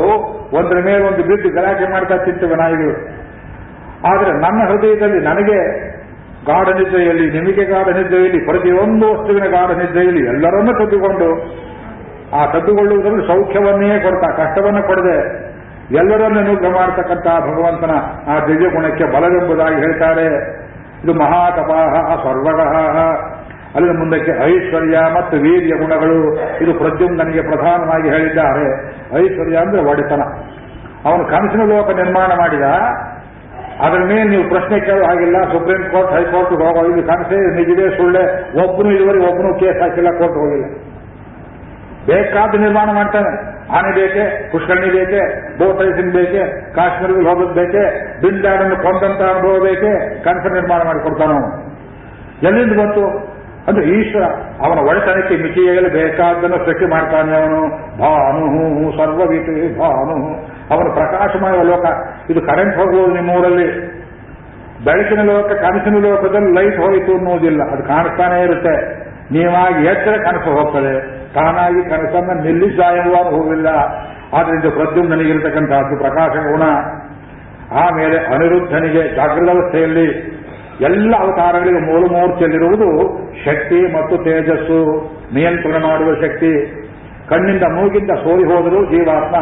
ಒಂದರ 0.60 0.78
ಮೇಲೆ 0.88 1.02
ಒಂದು 1.10 1.24
ಬಿದ್ದು 1.30 1.50
ಗಲಾಟೆ 1.58 1.86
ಮಾಡ್ತಾ 1.92 2.16
ತಿಂತವೆ 2.26 2.56
ನಾಯಿಗಳು. 2.62 2.96
ಆದರೆ 4.10 4.32
ನನ್ನ 4.46 4.60
ಹೃದಯದಲ್ಲಿ 4.70 5.20
ನನಗೆ 5.28 5.60
ಗಾಢ 6.50 6.68
ನಿದ್ರೆಯಲ್ಲಿ, 6.80 7.26
ನಿಮಗೆ 7.38 7.64
ಗಾಢ 7.66 7.88
ನಿದ್ರೆಯಲ್ಲಿ 8.00 8.40
ಪ್ರತಿಯೊಂದು 8.50 9.06
ವಸ್ತುವಿನ 9.14 9.46
ಗಾಢ 9.56 9.70
ನಿದ್ರೆಯಲ್ಲಿ 9.82 10.24
ಎಲ್ಲರನ್ನೂ 10.32 10.74
ಕದ್ದುಕೊಂಡು 10.82 11.30
ಆ 12.38 12.42
ಕದ್ದುಕೊಳ್ಳುವುದರಲ್ಲಿ 12.54 13.26
ಸೌಖ್ಯವನ್ನೇ 13.28 13.98
ಕೊಡ್ತಾ, 14.00 14.28
ಕಷ್ಟವನ್ನು 14.42 14.84
ಕೊಡದೆ 14.88 15.18
ಎಲ್ಲರನ್ನು 16.00 16.40
ಅನುಗ್ರಹ 16.40 16.72
ಮಾಡತಕ್ಕಂತಹ 16.78 17.36
ಭಗವಂತನ 17.48 17.94
ಆ 18.32 18.36
ದಿವ್ಯ 18.46 18.70
ಗುಣಕ್ಕೆ 18.76 19.06
ಬಲವೆಂಬುದಾಗಿ 19.16 19.78
ಹೇಳ್ತಾರೆ. 19.84 20.28
ಇದು 21.04 21.14
ಮಹಾತಪಾಹ, 21.14 21.94
ಸರ್ವಗಃ. 22.24 22.74
ಅಲ್ಲಿನ 23.76 23.97
ಮುಂದಕ್ಕೆ 23.97 24.31
ಐಶ್ವರ್ಯ 24.31 24.97
ಮತ್ತು 25.15 25.38
ವೀರ್ಯ 25.38 25.76
ಗುಣಗಳು 25.76 26.34
ಇದು 26.35 26.73
ಪ್ರದ್ಯುಮ್ನಿಗೆ 26.73 27.41
ಪ್ರಧಾನವಾಗಿ 27.41 28.10
ಹೇಳಿದ್ದಾರೆ. 28.10 28.95
ಐಶ್ವರ್ಯ 29.23 29.57
ಅಂದ್ರೆ 29.57 29.81
ಒಡೆತನ. 29.81 30.22
ಅವನು 31.06 31.26
ಕನಸಿನ 31.26 31.77
ಲೋಕ 31.77 31.89
ನಿರ್ಮಾಣ 31.89 32.31
ಮಾಡಿದ. 32.39 32.61
ಅದರ 33.80 33.97
ಮೇಲೆ 33.97 34.23
ನೀವು 34.23 34.49
ಪ್ರಶ್ನೆ 34.49 34.80
ಕೇಳೋ 34.80 35.06
ಹಾಗಿಲ್ಲ. 35.06 35.41
ಸುಪ್ರೀಂ 35.52 35.84
ಕೋರ್ಟ್, 35.84 36.11
ಹೈಕೋರ್ಟ್ 36.11 36.52
ಹೋಗೋ 36.52 36.93
ಇದು 36.93 37.07
ಕನಸೇ 37.07 37.56
ನಿಜವೇ 37.56 37.97
ಸುಳ್ಳೆ. 37.97 38.23
ಒಬ್ಬನು 38.64 38.91
ಇದುವರೆಗೆ 38.91 39.26
ಒಬ್ಬನು 39.26 39.60
ಕೇಸ್ 39.60 39.81
ಹಾಕಿಲ್ಲ, 39.81 40.10
ಕೋರ್ಟ್ 40.10 40.38
ಹೋಗಿಲ್ಲ. 40.38 40.65
ಬೇಕಾದ 42.06 42.60
ನಿರ್ಮಾಣ 42.60 42.89
ಮಾಡ್ತಾನೆ. 42.95 43.56
ಆನೆ 43.77 43.95
ಬೇಕೆ, 43.95 44.52
ಪುಷ್ಕರಣಿ 44.52 44.91
ಬೇಕೆ, 44.91 45.22
ಬೋಟ್ 45.57 45.81
ರೈಸಿಂಗ್ 45.81 46.14
ಬೇಕೆ, 46.14 46.73
ಕಾಶ್ಮೀರದಲ್ಲಿ 46.76 47.30
ಹೋಗೋದು 47.30 47.53
ಬೇಕೆ, 47.53 47.84
ಬಿಂದಾಡನ್ನು 48.22 48.76
ಕೊಂದಂತ 48.76 49.22
ಅನುಭವ 49.22 49.64
ಬೇಕೆ, 49.64 50.23
ಕನಸ 50.23 50.52
ನಿರ್ಮಾಣ 50.52 50.84
ಮಾಡಿಕೊಡ್ತಾನ 50.85 51.31
ಎಲ್ಲಿಂದ 52.45 52.80
ಬಂತು? 52.80 53.35
ಅಂದ್ರೆ 53.68 53.86
ಈಶ್ವರ 53.86 54.24
ಅವನ 54.66 54.80
ಒಡೆತನಕ್ಕೆ 54.80 55.36
ಮಿತಿಯಲ್ಲಿ 55.36 55.92
ಬೇಕಾದ್ದನ್ನು 55.92 56.66
ಸೃಷ್ಟಿ 56.66 56.86
ಮಾಡ್ತಾನೆ 56.86 57.42
ಅವನು. 57.42 57.62
ಭಾನು 58.00 58.98
ಸರ್ವವಿತು 58.98 59.80
ಭಾನು 59.80 60.36
ಅವನು 60.76 60.94
ಪ್ರಕಾಶಮಯ 60.94 61.64
ಲೋಕ. 61.64 61.86
ಇದು 62.30 62.42
ಕರೆಂಟ್ 62.42 62.76
ಹೋಗುವುದು 62.76 63.14
ನಿಮ್ಮೂರಲ್ಲಿ 63.14 63.96
ಬೆಳಕಿನ 64.86 65.22
ಲೋಕ, 65.22 65.46
ಕನಸಿನ 65.46 66.06
ಲೋಕದಲ್ಲಿ 66.06 66.54
ಲೈಟ್ 66.54 66.78
ಹೋಯಿತು 66.78 67.18
ಅನ್ನುವುದಿಲ್ಲ. 67.18 67.64
ಅದು 67.64 67.84
ಕಾಣಿಸ್ತಾನೆ 67.84 68.44
ಇರುತ್ತೆ. 68.44 69.06
ನೀವಾಗಿ 69.32 69.86
ಎಚ್ಚರ 69.86 70.12
ಕನಸು 70.12 70.52
ಹೋಗ್ತದೆ. 70.52 71.26
ತಾನಾಗಿ 71.34 71.90
ಕನಸನ್ನ 71.90 72.44
ನಿಲ್ಲಿಸಾಯುವಾಗ 72.44 73.34
ಹೋಗಿಲ್ಲ 73.34 73.68
ಆದ್ರಿಂದ 74.34 74.74
ಪ್ರದ್ಯುಮ್ನನಿಗಿರತಕ್ಕಂತಹದ್ದು 74.74 76.00
ಪ್ರಕಾಶ 76.00 76.30
ಗುಣ 76.30 76.64
ಆಮೇಲೆ 77.80 78.18
ಅನಿರುದ್ಧನಿಗೆ 78.18 79.16
ಜಾಗೃತಾವಸ್ಥೆಯಲ್ಲಿ 79.16 80.35
ಎಲ್ಲ 80.81 81.15
ಅವತಾರಗಳಿಗೆ 81.18 81.80
ಮೂಲಮೂರ್ತಿಯಲ್ಲಿರುವುದು 81.80 82.89
ಶಕ್ತಿ 83.45 83.80
ಮತ್ತು 83.93 84.18
ತೇಜಸ್ಸು, 84.18 84.80
ನಿಯಂತ್ರಣ 85.34 85.84
ಮಾಡುವ 85.84 86.14
ಶಕ್ತಿ. 86.14 86.52
ಕಣ್ಣಿಂದ 87.30 87.64
ಮೂಗಿಂದ 87.64 88.10
ಸೋರಿ 88.10 88.43
ಹೋದರೂ 88.43 88.85
ಜೀವಾತ್ಮ 88.85 89.35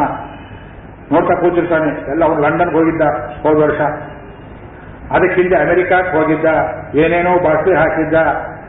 ನೋಡ್ತಾ 1.12 1.34
ಕೂತಿರ್ತಾನೆ. 1.40 2.10
ಎಲ್ಲ 2.10 2.24
ಅವನು 2.24 2.40
ಲಂಡನ್ಗೆ 2.40 2.76
ಹೋಗಿದ್ದ 2.78 3.02
ಹೋದ 3.42 3.56
ವರ್ಷ. 3.62 3.80
ಅದಕ್ಕಿಂತ 5.10 5.52
ಅಮೆರಿಕಕ್ಕೆ 5.60 6.18
ಹೋಗಿದ್ದ, 6.18 6.44
ಏನೇನೋ 6.94 7.32
ಬಾಟ್ಲಿ 7.44 7.74
ಹಾಕಿದ್ದ. 7.74 8.14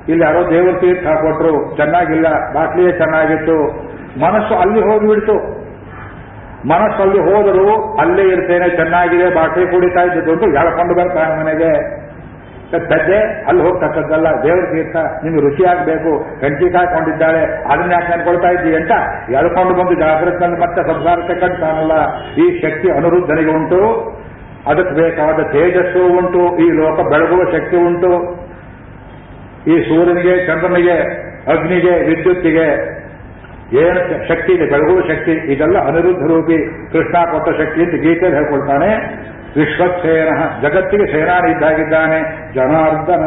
ಇಲ್ಲಿ 0.09 0.23
ಯಾರೋ 0.25 0.49
ದೇವರ 0.49 0.79
ತೀರ್ಥ 0.79 1.07
ಹಾಕೊಟ್ರು. 1.07 1.75
ಚೆನ್ನಾಗಿಲ್ಲ, 1.75 2.27
ಬಾಟ್ಲಿಯೇ 2.53 2.91
ಚೆನ್ನಾಗಿತ್ತು. 2.91 3.57
ಮನಸ್ಸು 4.19 4.55
ಅಲ್ಲಿ 4.55 4.81
ಹೋಗಿಬಿಡ್ತು. 4.81 5.35
ಮನಸ್ಸಲ್ಲಿ 6.67 7.19
ಹೋದರೂ 7.19 7.97
ಅಲ್ಲೇ 7.97 8.21
ಇರ್ತೇನೆ, 8.21 8.69
ಚೆನ್ನಾಗಿದೆ, 8.75 9.35
ಬಾಟ್ಲಿ 9.35 9.67
ಕುಡಿತಾ 9.67 10.01
ಇದ್ದದ್ದು 10.01 10.45
ಎಳ್ಕೊಂಡು 10.61 10.95
ಬರ್ತಾನೆ 10.95 11.43
ಮನೆಗೆ. 11.43 12.04
ತದ್ದೆ 12.79 13.45
ಅಲ್ಲಿ 13.47 13.63
ಹೋಗ್ತಕ್ಕದ್ದಲ್ಲ 13.63 14.27
ದೇವರ 14.43 14.65
ತೀರ್ಥ 14.65 14.95
ನಿಮ್ಗೆ 14.95 15.41
ರುಚಿ 15.41 15.63
ಆಗ್ಬೇಕು 15.65 16.39
ಗಂಟಿ 16.41 16.73
ಕಾಯ್ಕೊಂಡಿದ್ದಾಳೆ 16.73 17.43
ಅದನ್ನ 17.71 17.91
ಯಾಕೆ 17.91 18.25
ಕೊಡ್ತಾ 18.25 18.49
ಇದ್ದೀವಿ 18.49 18.75
ಅಂತ 18.75 18.91
ಎಳ್ಕೊಂಡು 19.31 19.73
ಬಂದು 19.73 19.93
ಜಾಗೃತ 19.93 20.43
ಮತ್ತೆ 20.59 20.83
ಸಂಸಾರಕ್ಕೆ 20.87 21.39
ಕಟ್ತಾನಲ್ಲ. 21.39 21.91
ಈ 22.33 22.61
ಶಕ್ತಿ 22.61 22.91
ಅನುರುದ್ಧನಿಗೆ 22.91 23.51
ಉಂಟು. 23.51 23.81
ಅದಕ್ಕೆ 24.67 24.95
ಬೇಕಾದ 24.95 25.43
ತೇಜಸ್ಸು 25.43 26.17
ಉಂಟು. 26.17 26.57
ಈ 26.57 26.71
ಲೋಕ 26.71 26.99
ಬೆಳಗುವ 26.99 27.51
ಶಕ್ತಿ 27.51 27.77
ಉಂಟು. 27.77 28.45
ಈ 29.67 29.81
ಸೂರ್ಯನಿಗೆ, 29.81 30.47
ಚಂದ್ರನಿಗೆ, 30.47 31.25
ಅಗ್ನಿಗೆ, 31.51 32.05
ವಿದ್ಯುತ್ತಿಗೆ 32.05 32.95
ಏನು 33.73 34.27
ಶಕ್ತಿ 34.27 34.53
ಇದೆ? 34.53 34.65
ಬೆಳಗುವ 34.65 35.01
ಶಕ್ತಿ. 35.01 35.31
ಇದೆಲ್ಲ 35.31 35.77
ಅನಿರುದ್ಧ 35.79 36.31
ರೂಪಿ 36.31 36.57
ಕೃಷ್ಣ 36.91 37.31
ಕೊಟ್ಟ 37.31 37.61
ಶಕ್ತಿ 37.61 37.81
ಅಂತ 37.83 37.93
ಗೀತೆಯಲ್ಲಿ 37.93 38.39
ಹೇಳ್ಕೊಳ್ತಾನೆ. 38.39 38.91
ವಿಶ್ವಸೇನ 39.57 40.37
ಜಗತ್ತಿಗೆ 40.61 41.05
ಸೇನಾನಿದ್ದಾಗಿದ್ದಾನೆ 41.05 42.21
ಜನಾರ್ದನ. 42.53 43.23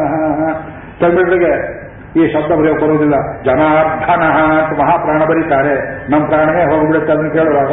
ತಮಿಳಿಗೆ 0.99 1.79
ಈ 2.17 2.33
ಶಬ್ದ 2.33 2.51
ಬರೆಯೋ 2.51 2.73
ಬರುವುದಿಲ್ಲ. 2.73 3.15
ಜನಾರ್ಧನ 3.43 4.23
ಅಂತ 4.23 4.79
ಮಹಾಪ್ರಾಣ 4.79 5.23
ಬರೀತಾರೆ. 5.23 6.05
ನಮ್ಮ 6.11 6.27
ಪ್ರಾಣವೇ 6.27 6.63
ಹೋಗ್ಬಿಡುತ್ತೆ 6.63 7.13
ಅದನ್ನು 7.13 7.31
ಕೇಳುವಾಗ. 7.31 7.71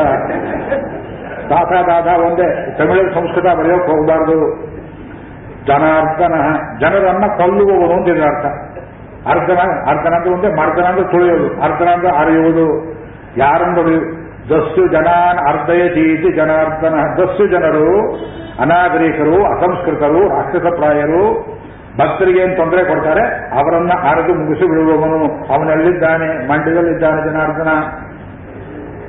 ದಾತ 1.50 1.86
ದಾದ 1.86 2.20
ಒಂದೇ. 2.20 2.76
ತಮಿಳಲ್ಲಿ 2.78 3.14
ಸಂಸ್ಕೃತ 3.14 3.44
ಬರೆಯೋಕೆ 3.44 3.86
ಹೋಗಬಾರ್ದು. 3.86 4.66
ಜನಾರ್ದನ. 5.66 6.34
ಜನರನ್ನ 6.80 7.24
ಕೊಲ್ಲುವವನು 7.26 7.92
ಅಂತ 7.92 8.08
ಇದರ 8.08 8.22
ಅರ್ಥ. 8.22 8.46
ಅರ್ಧನ 9.26 9.58
ಅರ್ಧನ 9.88 10.14
ಅಂದ್ರೆ 10.14 10.30
ಒಂದೇ 10.30 10.48
ಮರ್ದನ 10.48 10.84
ಅಂದ್ರೆ 10.84 11.10
ತುಳಿಯೋದು. 11.10 11.60
ಅರ್ಧನ 11.60 11.88
ಅಂದ್ರೆ 11.88 12.18
ಅರಿಯುವುದು. 12.18 12.96
ಯಾರನ್ನು 13.36 14.15
ದಸ್ಯು 14.48 14.88
ಜನಾನ್ 14.88 15.38
ಅರ್ಧಯತೀತಿ 15.38 16.36
ಜನಾರ್ದನ. 16.36 17.22
ದಸ್ಸು 17.22 17.46
ಜನರು, 17.46 18.14
ಅನಾಗರಿಕರು, 18.60 19.44
ಅಸಂಸ್ಕೃತರು 19.44 20.28
ರಾಕ್ಷಸಪ್ರಾಯರು 20.28 21.56
ಭಕ್ತರಿಗೆ 21.98 22.40
ಏನು 22.40 22.56
ತೊಂದರೆ 22.56 22.84
ಕೊಡ್ತಾರೆ? 22.84 23.22
ಅವರನ್ನ 23.28 23.92
ಅರೆದು 23.92 24.34
ಮುಗಿಸಿ 24.34 24.68
ಬಿಡುವವನು. 24.68 25.24
ಅವನಲ್ಲಿದ್ದಾನೆ, 25.54 26.48
ಮಂಡ್ಯದಲ್ಲಿದ್ದಾನೆ 26.48 27.30
ಜನಾರ್ದನ. 27.30 27.70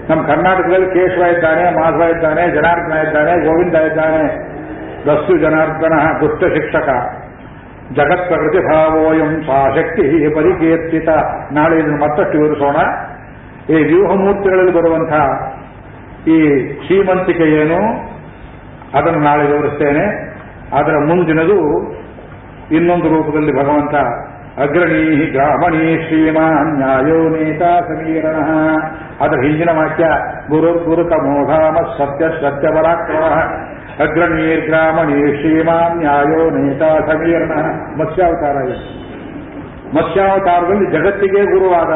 ನಮ್ಮ 0.09 0.27
ಕರ್ನಾಟಕದಲ್ಲಿ 0.27 0.85
ಕೇಶವ 0.85 1.21
ಇದ್ದಾನೆ, 1.21 1.81
ಮಾಧವ 1.81 2.15
ಇದ್ದಾನೆ, 2.15 2.47
ಜನಾರ್ದನ 2.47 3.07
ಇದ್ದಾನೆ, 3.07 3.45
ಗೋವಿಂದ 3.45 3.75
ಇದ್ದಾನೆ. 3.75 4.23
ದಸ್ಸು 5.05 5.37
ಜನಾರ್ದನ, 5.37 5.93
ದುಷ್ಟ 6.19 6.43
ಶಿಕ್ಷಕ. 6.43 6.89
ಜಗತ್ 7.93 8.27
ಪ್ರಕೃತಿ 8.27 8.59
ಭಾವೋಯಂ 8.59 9.41
ಸಾ 9.41 9.75
ಶಕ್ತಿ 9.75 10.35
ಪರಿಕೀರ್ತಿತ. 10.35 11.09
ನಾಳೆ 11.51 11.79
ಇದನ್ನು 11.79 11.97
ಮತ್ತಷ್ಟು 11.97 12.37
ವಿವರಿಸೋಣ. 12.37 12.75
ಈ 13.69 13.77
ವ್ಯೂಹಮೂರ್ತಿಗಳಲ್ಲಿ 13.83 14.73
ಬರುವಂತಹ 14.73 15.23
ಈ 16.27 16.37
ಶ್ರೀಮಂತಿಕೆ 16.85 17.45
ಏನು, 17.61 17.79
ಅದನ್ನು 18.97 19.19
ನಾಳೆ 19.19 19.43
ವಿವರಿಸ್ತೇನೆ. 19.51 20.05
ಅದರ 20.73 20.95
ಮುಂದಿನದು 21.07 21.57
ಇನ್ನೊಂದು 22.71 23.07
ರೂಪದಲ್ಲಿ 23.09 23.53
ಭಗವಂತ 23.61 23.95
ಅಗ್ರಣೀ 24.59 25.03
ಗ್ರಾಮಣೀ 25.31 26.07
ಶ್ರೀಮಾನ್ 26.07 26.71
ನ್ಯಾಯೋ 26.77 27.19
ನೇತಾ 27.29 27.71
ಸಮೀರಣ 27.79 28.37
ಅದರ 29.21 29.37
ಹಿಂದಿನ 29.45 29.69
ವಾಕ್ಯ, 29.69 30.05
ಗುರು 30.49 30.71
ಗುರುಕ 30.79 31.11
ಮೋಘಾಮ 31.25 31.75
ಸತ್ಯ 31.97 32.25
ಸತ್ಯ 32.41 32.67
ಪರಾಕ್ರಮ. 32.67 33.25
ಅಗ್ರಣೀರ್ಗ್ರಾಮಣೀ 34.03 35.19
ಶ್ರೀಮಾನ್ 35.35 35.95
ನ್ಯಾಯೋ 35.97 36.41
ನೇತಾ 36.57 36.89
ಸಮೀರಣ 37.11 37.53
ಮತ್ಸ್ಯಾವತಾರ 38.01 38.55
ಮತ್ಸ್ಯಾವತಾರದಲ್ಲಿ 39.95 40.87
ಜಗತ್ತಿಗೆ 40.91 41.43
ಗುರುವಾದ 41.43 41.93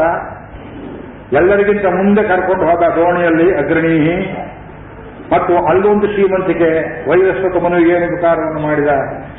ಎಲ್ಲರಿಗಿಂತ 1.31 1.85
ಮುಂದೆ 1.85 2.23
ಕರ್ಕೊಂಡು 2.23 2.65
ಹೋದ 2.65 2.95
ದೋಣಿಯಲ್ಲಿ 2.95 3.53
ಅಗ್ರಣಿ. 3.55 3.97
ಮತ್ತು 5.31 5.65
ಅಲ್ಲೊಂದು 5.65 6.07
ಶ್ರೀಮಂತಿಕೆ 6.07 6.69
ವೈರಸ್ವತ 7.09 7.63
ಮನುವಿಗೆ 7.63 7.91
ಏನು 7.91 8.61
ಮಾಡಿದ 8.67 8.87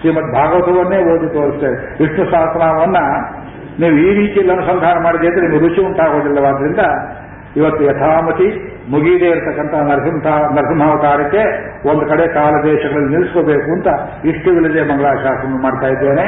ಶ್ರೀಮದ್ 0.01 0.35
ಭಾಗವತವನ್ನೇ 0.35 0.99
ಓದಿ 1.13 1.29
ತೋರಿಸ್ತೇವೆ 1.29 1.77
ವಿಷ್ಣು 2.01 2.25
ಸಹಸ್ರನಾಮವನ್ನ 2.31 2.97
ನೀವು 3.81 3.97
ಈ 3.97 4.15
ರೀತಿಯಲ್ಲಿ 4.15 4.53
ಅನುಸಂಧಾನ 4.53 5.05
ಮಾಡಿದೆ 5.05 5.27
ಅಂದ್ರೆ 5.27 5.49
ನಿಮಗೆ 5.49 5.69
ರುಚಿ 5.69 5.81
ಉಂಟಾಗೋದಿಲ್ಲವಾದ್ರಿಂದ 5.81 6.79
ಇವತ್ತು 7.57 7.85
ಯಥಾಮತಿ 7.85 8.49
ಮುಗಿದೇ 8.91 9.27
ಇರತಕ್ಕಂತಹ 9.27 9.81
ನರಸಿಂಹ, 9.81 10.27
ನರಸಿಂಹಾವತಾರಕ್ಕೆ 10.53 11.43
ಒಂದು 11.89 12.07
ಕಡೆ 12.07 12.35
ಕಾಲ 12.35 12.53
ದೇಶಗಳಲ್ಲಿ 12.63 13.11
ನಿಲ್ಲಿಸ್ಕೋಬೇಕು 13.11 13.73
ಅಂತ 13.73 13.89
ಇಷ್ಟವಿಲ್ಲದೆ 14.25 14.83
ಮಂಗಳಾಶಾಸನ 14.93 15.63
ಮಾಡ್ತಾ 15.63 15.87
ಇದ್ದೇನೆ. 15.87 16.27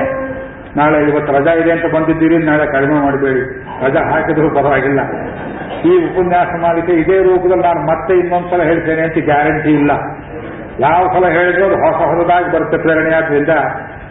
ನಾಳೆ 0.77 0.99
ಇವತ್ತು 1.11 1.33
ರಜಾ 1.33 1.53
ಇದೆ 1.53 1.73
ಅಂತ 1.73 1.95
ಬಂದಿದ್ದೀರಿ, 1.95 2.39
ನಾಳೆ 2.45 2.67
ಕಡಿಮೆ 2.73 2.95
ಮಾಡಬೇಡಿ. 2.95 3.43
ರಜಾ 3.87 4.11
ಹಾಕಿದ್ರು 4.11 4.51
ಪರವಾಗಿಲ್ಲ. 4.55 5.01
ಈ 5.85 5.93
ಉಪನ್ಯಾಸ 6.07 6.49
ಮಾಲಿಕೆ 6.61 6.93
ಇದೇ 6.93 7.19
ರೂಪದಲ್ಲಿ 7.23 7.63
ನಾನು 7.63 7.81
ಮತ್ತೆ 7.81 8.15
ಇನ್ನೊಂದ್ಸಲ 8.15 8.63
ಹೇಳ್ತೇನೆ 8.63 9.03
ಅಂತ 9.03 9.25
ಗ್ಯಾರಂಟಿ 9.25 9.71
ಇಲ್ಲ. 9.71 9.91
ಯಾವ 10.81 11.03
ಸಲ 11.13 11.27
ಹೇಳಿದ್ರು 11.29 11.65
ಅದು 11.67 11.77
ಹೊಸ 11.77 11.99
ಹೊಸದಾಗಿ 12.13 12.53
ಬರುತ್ತೆ 12.53 12.79
ಪ್ರೇರಣೆಯಾದ್ರಿಂದ 12.79 13.49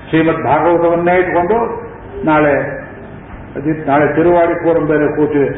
ಶ್ರೀಮದ್ 0.09 0.43
ಭಾಗವತವನ್ನೇ 0.43 1.15
ಇಟ್ಕೊಂಡು 1.19 1.57
ನಾಳೆ 2.25 2.53
ನಾಳೆ 3.87 4.15
ತಿರುವಾಡಿ 4.15 4.53
ಫೋರಂ 4.53 4.85
ಬೇರೆ 4.85 5.07
ಕೂತಿದೆ. 5.15 5.49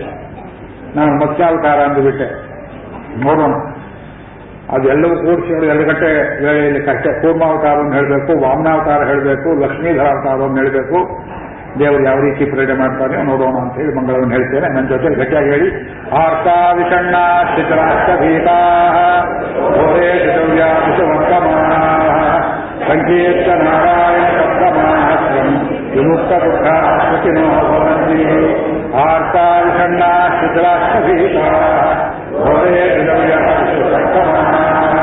ನಾನು 0.95 1.11
ಮತ್ಸ್ಯಾವತಾರ 1.19 1.80
ಅಂದುಬಿಟ್ಟೆ. 1.80 2.27
ನೋಡೋಣ. 3.26 3.53
ಅದೆಲ್ಲವೂ 4.70 5.16
ಕೂಡಿಸಿ 5.16 5.54
ನೋಡಿ 5.54 5.68
ಎರಡು 5.68 5.84
ಗಂಟೆ 5.84 6.44
ವೇಳೆಯಲ್ಲಿ 6.46 6.82
ಕಷ್ಟ, 6.82 7.08
ಕೂರ್ಮಾವತಾರವನ್ನು 7.08 7.94
ಹೇಳಬೇಕು, 7.94 8.42
ವಾಮನಾವತಾರ 8.42 9.08
ಹೇಳಬೇಕು 9.08 9.62
ಲಕ್ಷ್ಮೀಧರ 9.62 10.02
ಅವತಾರವನ್ನು 10.02 10.56
ಹೇಳಬೇಕು. 10.56 11.26
ದೇವರು 11.80 12.04
ಯಾವ 12.04 12.20
ರೀತಿ 12.20 12.46
ಪ್ರೇರಣೆ 12.46 12.74
ಮಾಡ್ತಾನೆ 12.74 13.24
ನೋಡೋಣ 13.24 13.56
ಅಂತ 13.62 13.76
ಹೇಳಿ 13.76 13.96
ಮಂಗಳವನ್ನು 13.96 14.30
ಹೇಳ್ತೇನೆ. 14.30 14.68
ನನ್ನ 14.74 14.88
ಜೊತೆ 14.88 15.16
ಗಟ್ಟಿಯಾಗಿ 15.16 15.50
ಹೇಳಿ. 15.50 15.70
ಆರ್ತಾ 16.12 16.72
ವಿಷಣ್ಣ 16.72 17.16
ಶಿಖರಾಷ್ಟ 17.56 18.22
ಭೀತಾ 18.22 18.58
ಘೋರೇ 19.76 20.12
ಸಂಕೀರ್ತ 22.88 23.48
ನಾರಾಯಣ 23.48 24.24
ಶಬ್ದಮಾಹಸ್ರಂ 24.38 25.50
ವಿಮುಕ್ತ 25.92 26.34
ದುಃಖ 26.34 26.66
ಸುಖಿನೋ 27.10 27.48
ಭವಂತಿ. 27.70 28.24
ಆರ್ತಾ 28.96 29.60
ವಿಷಣ್ಣ 29.60 30.04
ಶಿಖರಾಷ್ಟ 30.40 31.06
ಭೀತಾ 31.06 31.48
ಘೋರೇ 32.44 33.06
ವಿಷವರ್ತಮಾನ 33.98 34.96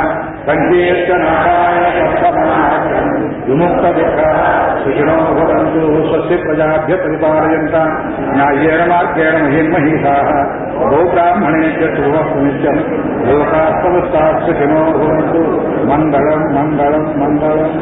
ಸಂಕೀರ್ತ 0.47 1.11
ನಾರಾಯಣ 1.23 1.85
ಶಬ್ದಮಾಹಸ್ರಂ 1.97 3.09
ವಿಮುಕ್ತ 3.47 3.85
ದುಃಖ 3.97 4.19
ಸುಖಿನೋ 4.83 5.17
ಭವಂತು 5.31 5.83
ಸ್ವಸ್ಯ 6.09 6.37
ಪ್ರಜಾಭ್ಯ 6.43 6.97
ಪರಿಪಾಲಯಂತ 6.97 7.77
ನ್ಯಾಯೇನ 8.33 8.83
ಮಾರ್ಗೇಣ 8.91 9.37
ಮಹಿನ್ಮಹೀಷಾಃ 9.45 10.29
ಗೋಬ್ರಾಹ್ಮಣೇಭ್ಯ 10.85 11.89
ಶುಭಮಸ್ತು 11.97 12.39
ನಿತ್ಯಂ 12.41 12.79
ಲೋಕಾಃ 13.29 13.71
ಸಮಸ್ತಾಃ 13.83 14.29
ಸುಖಿನೋ 14.47 14.83
ಭವಂತು 14.93 15.43
ಮಂಗಳಂ 15.91 16.45
ಮಂಗಳಂ 16.59 17.05
ಮಂಗಳಂ 17.23 17.73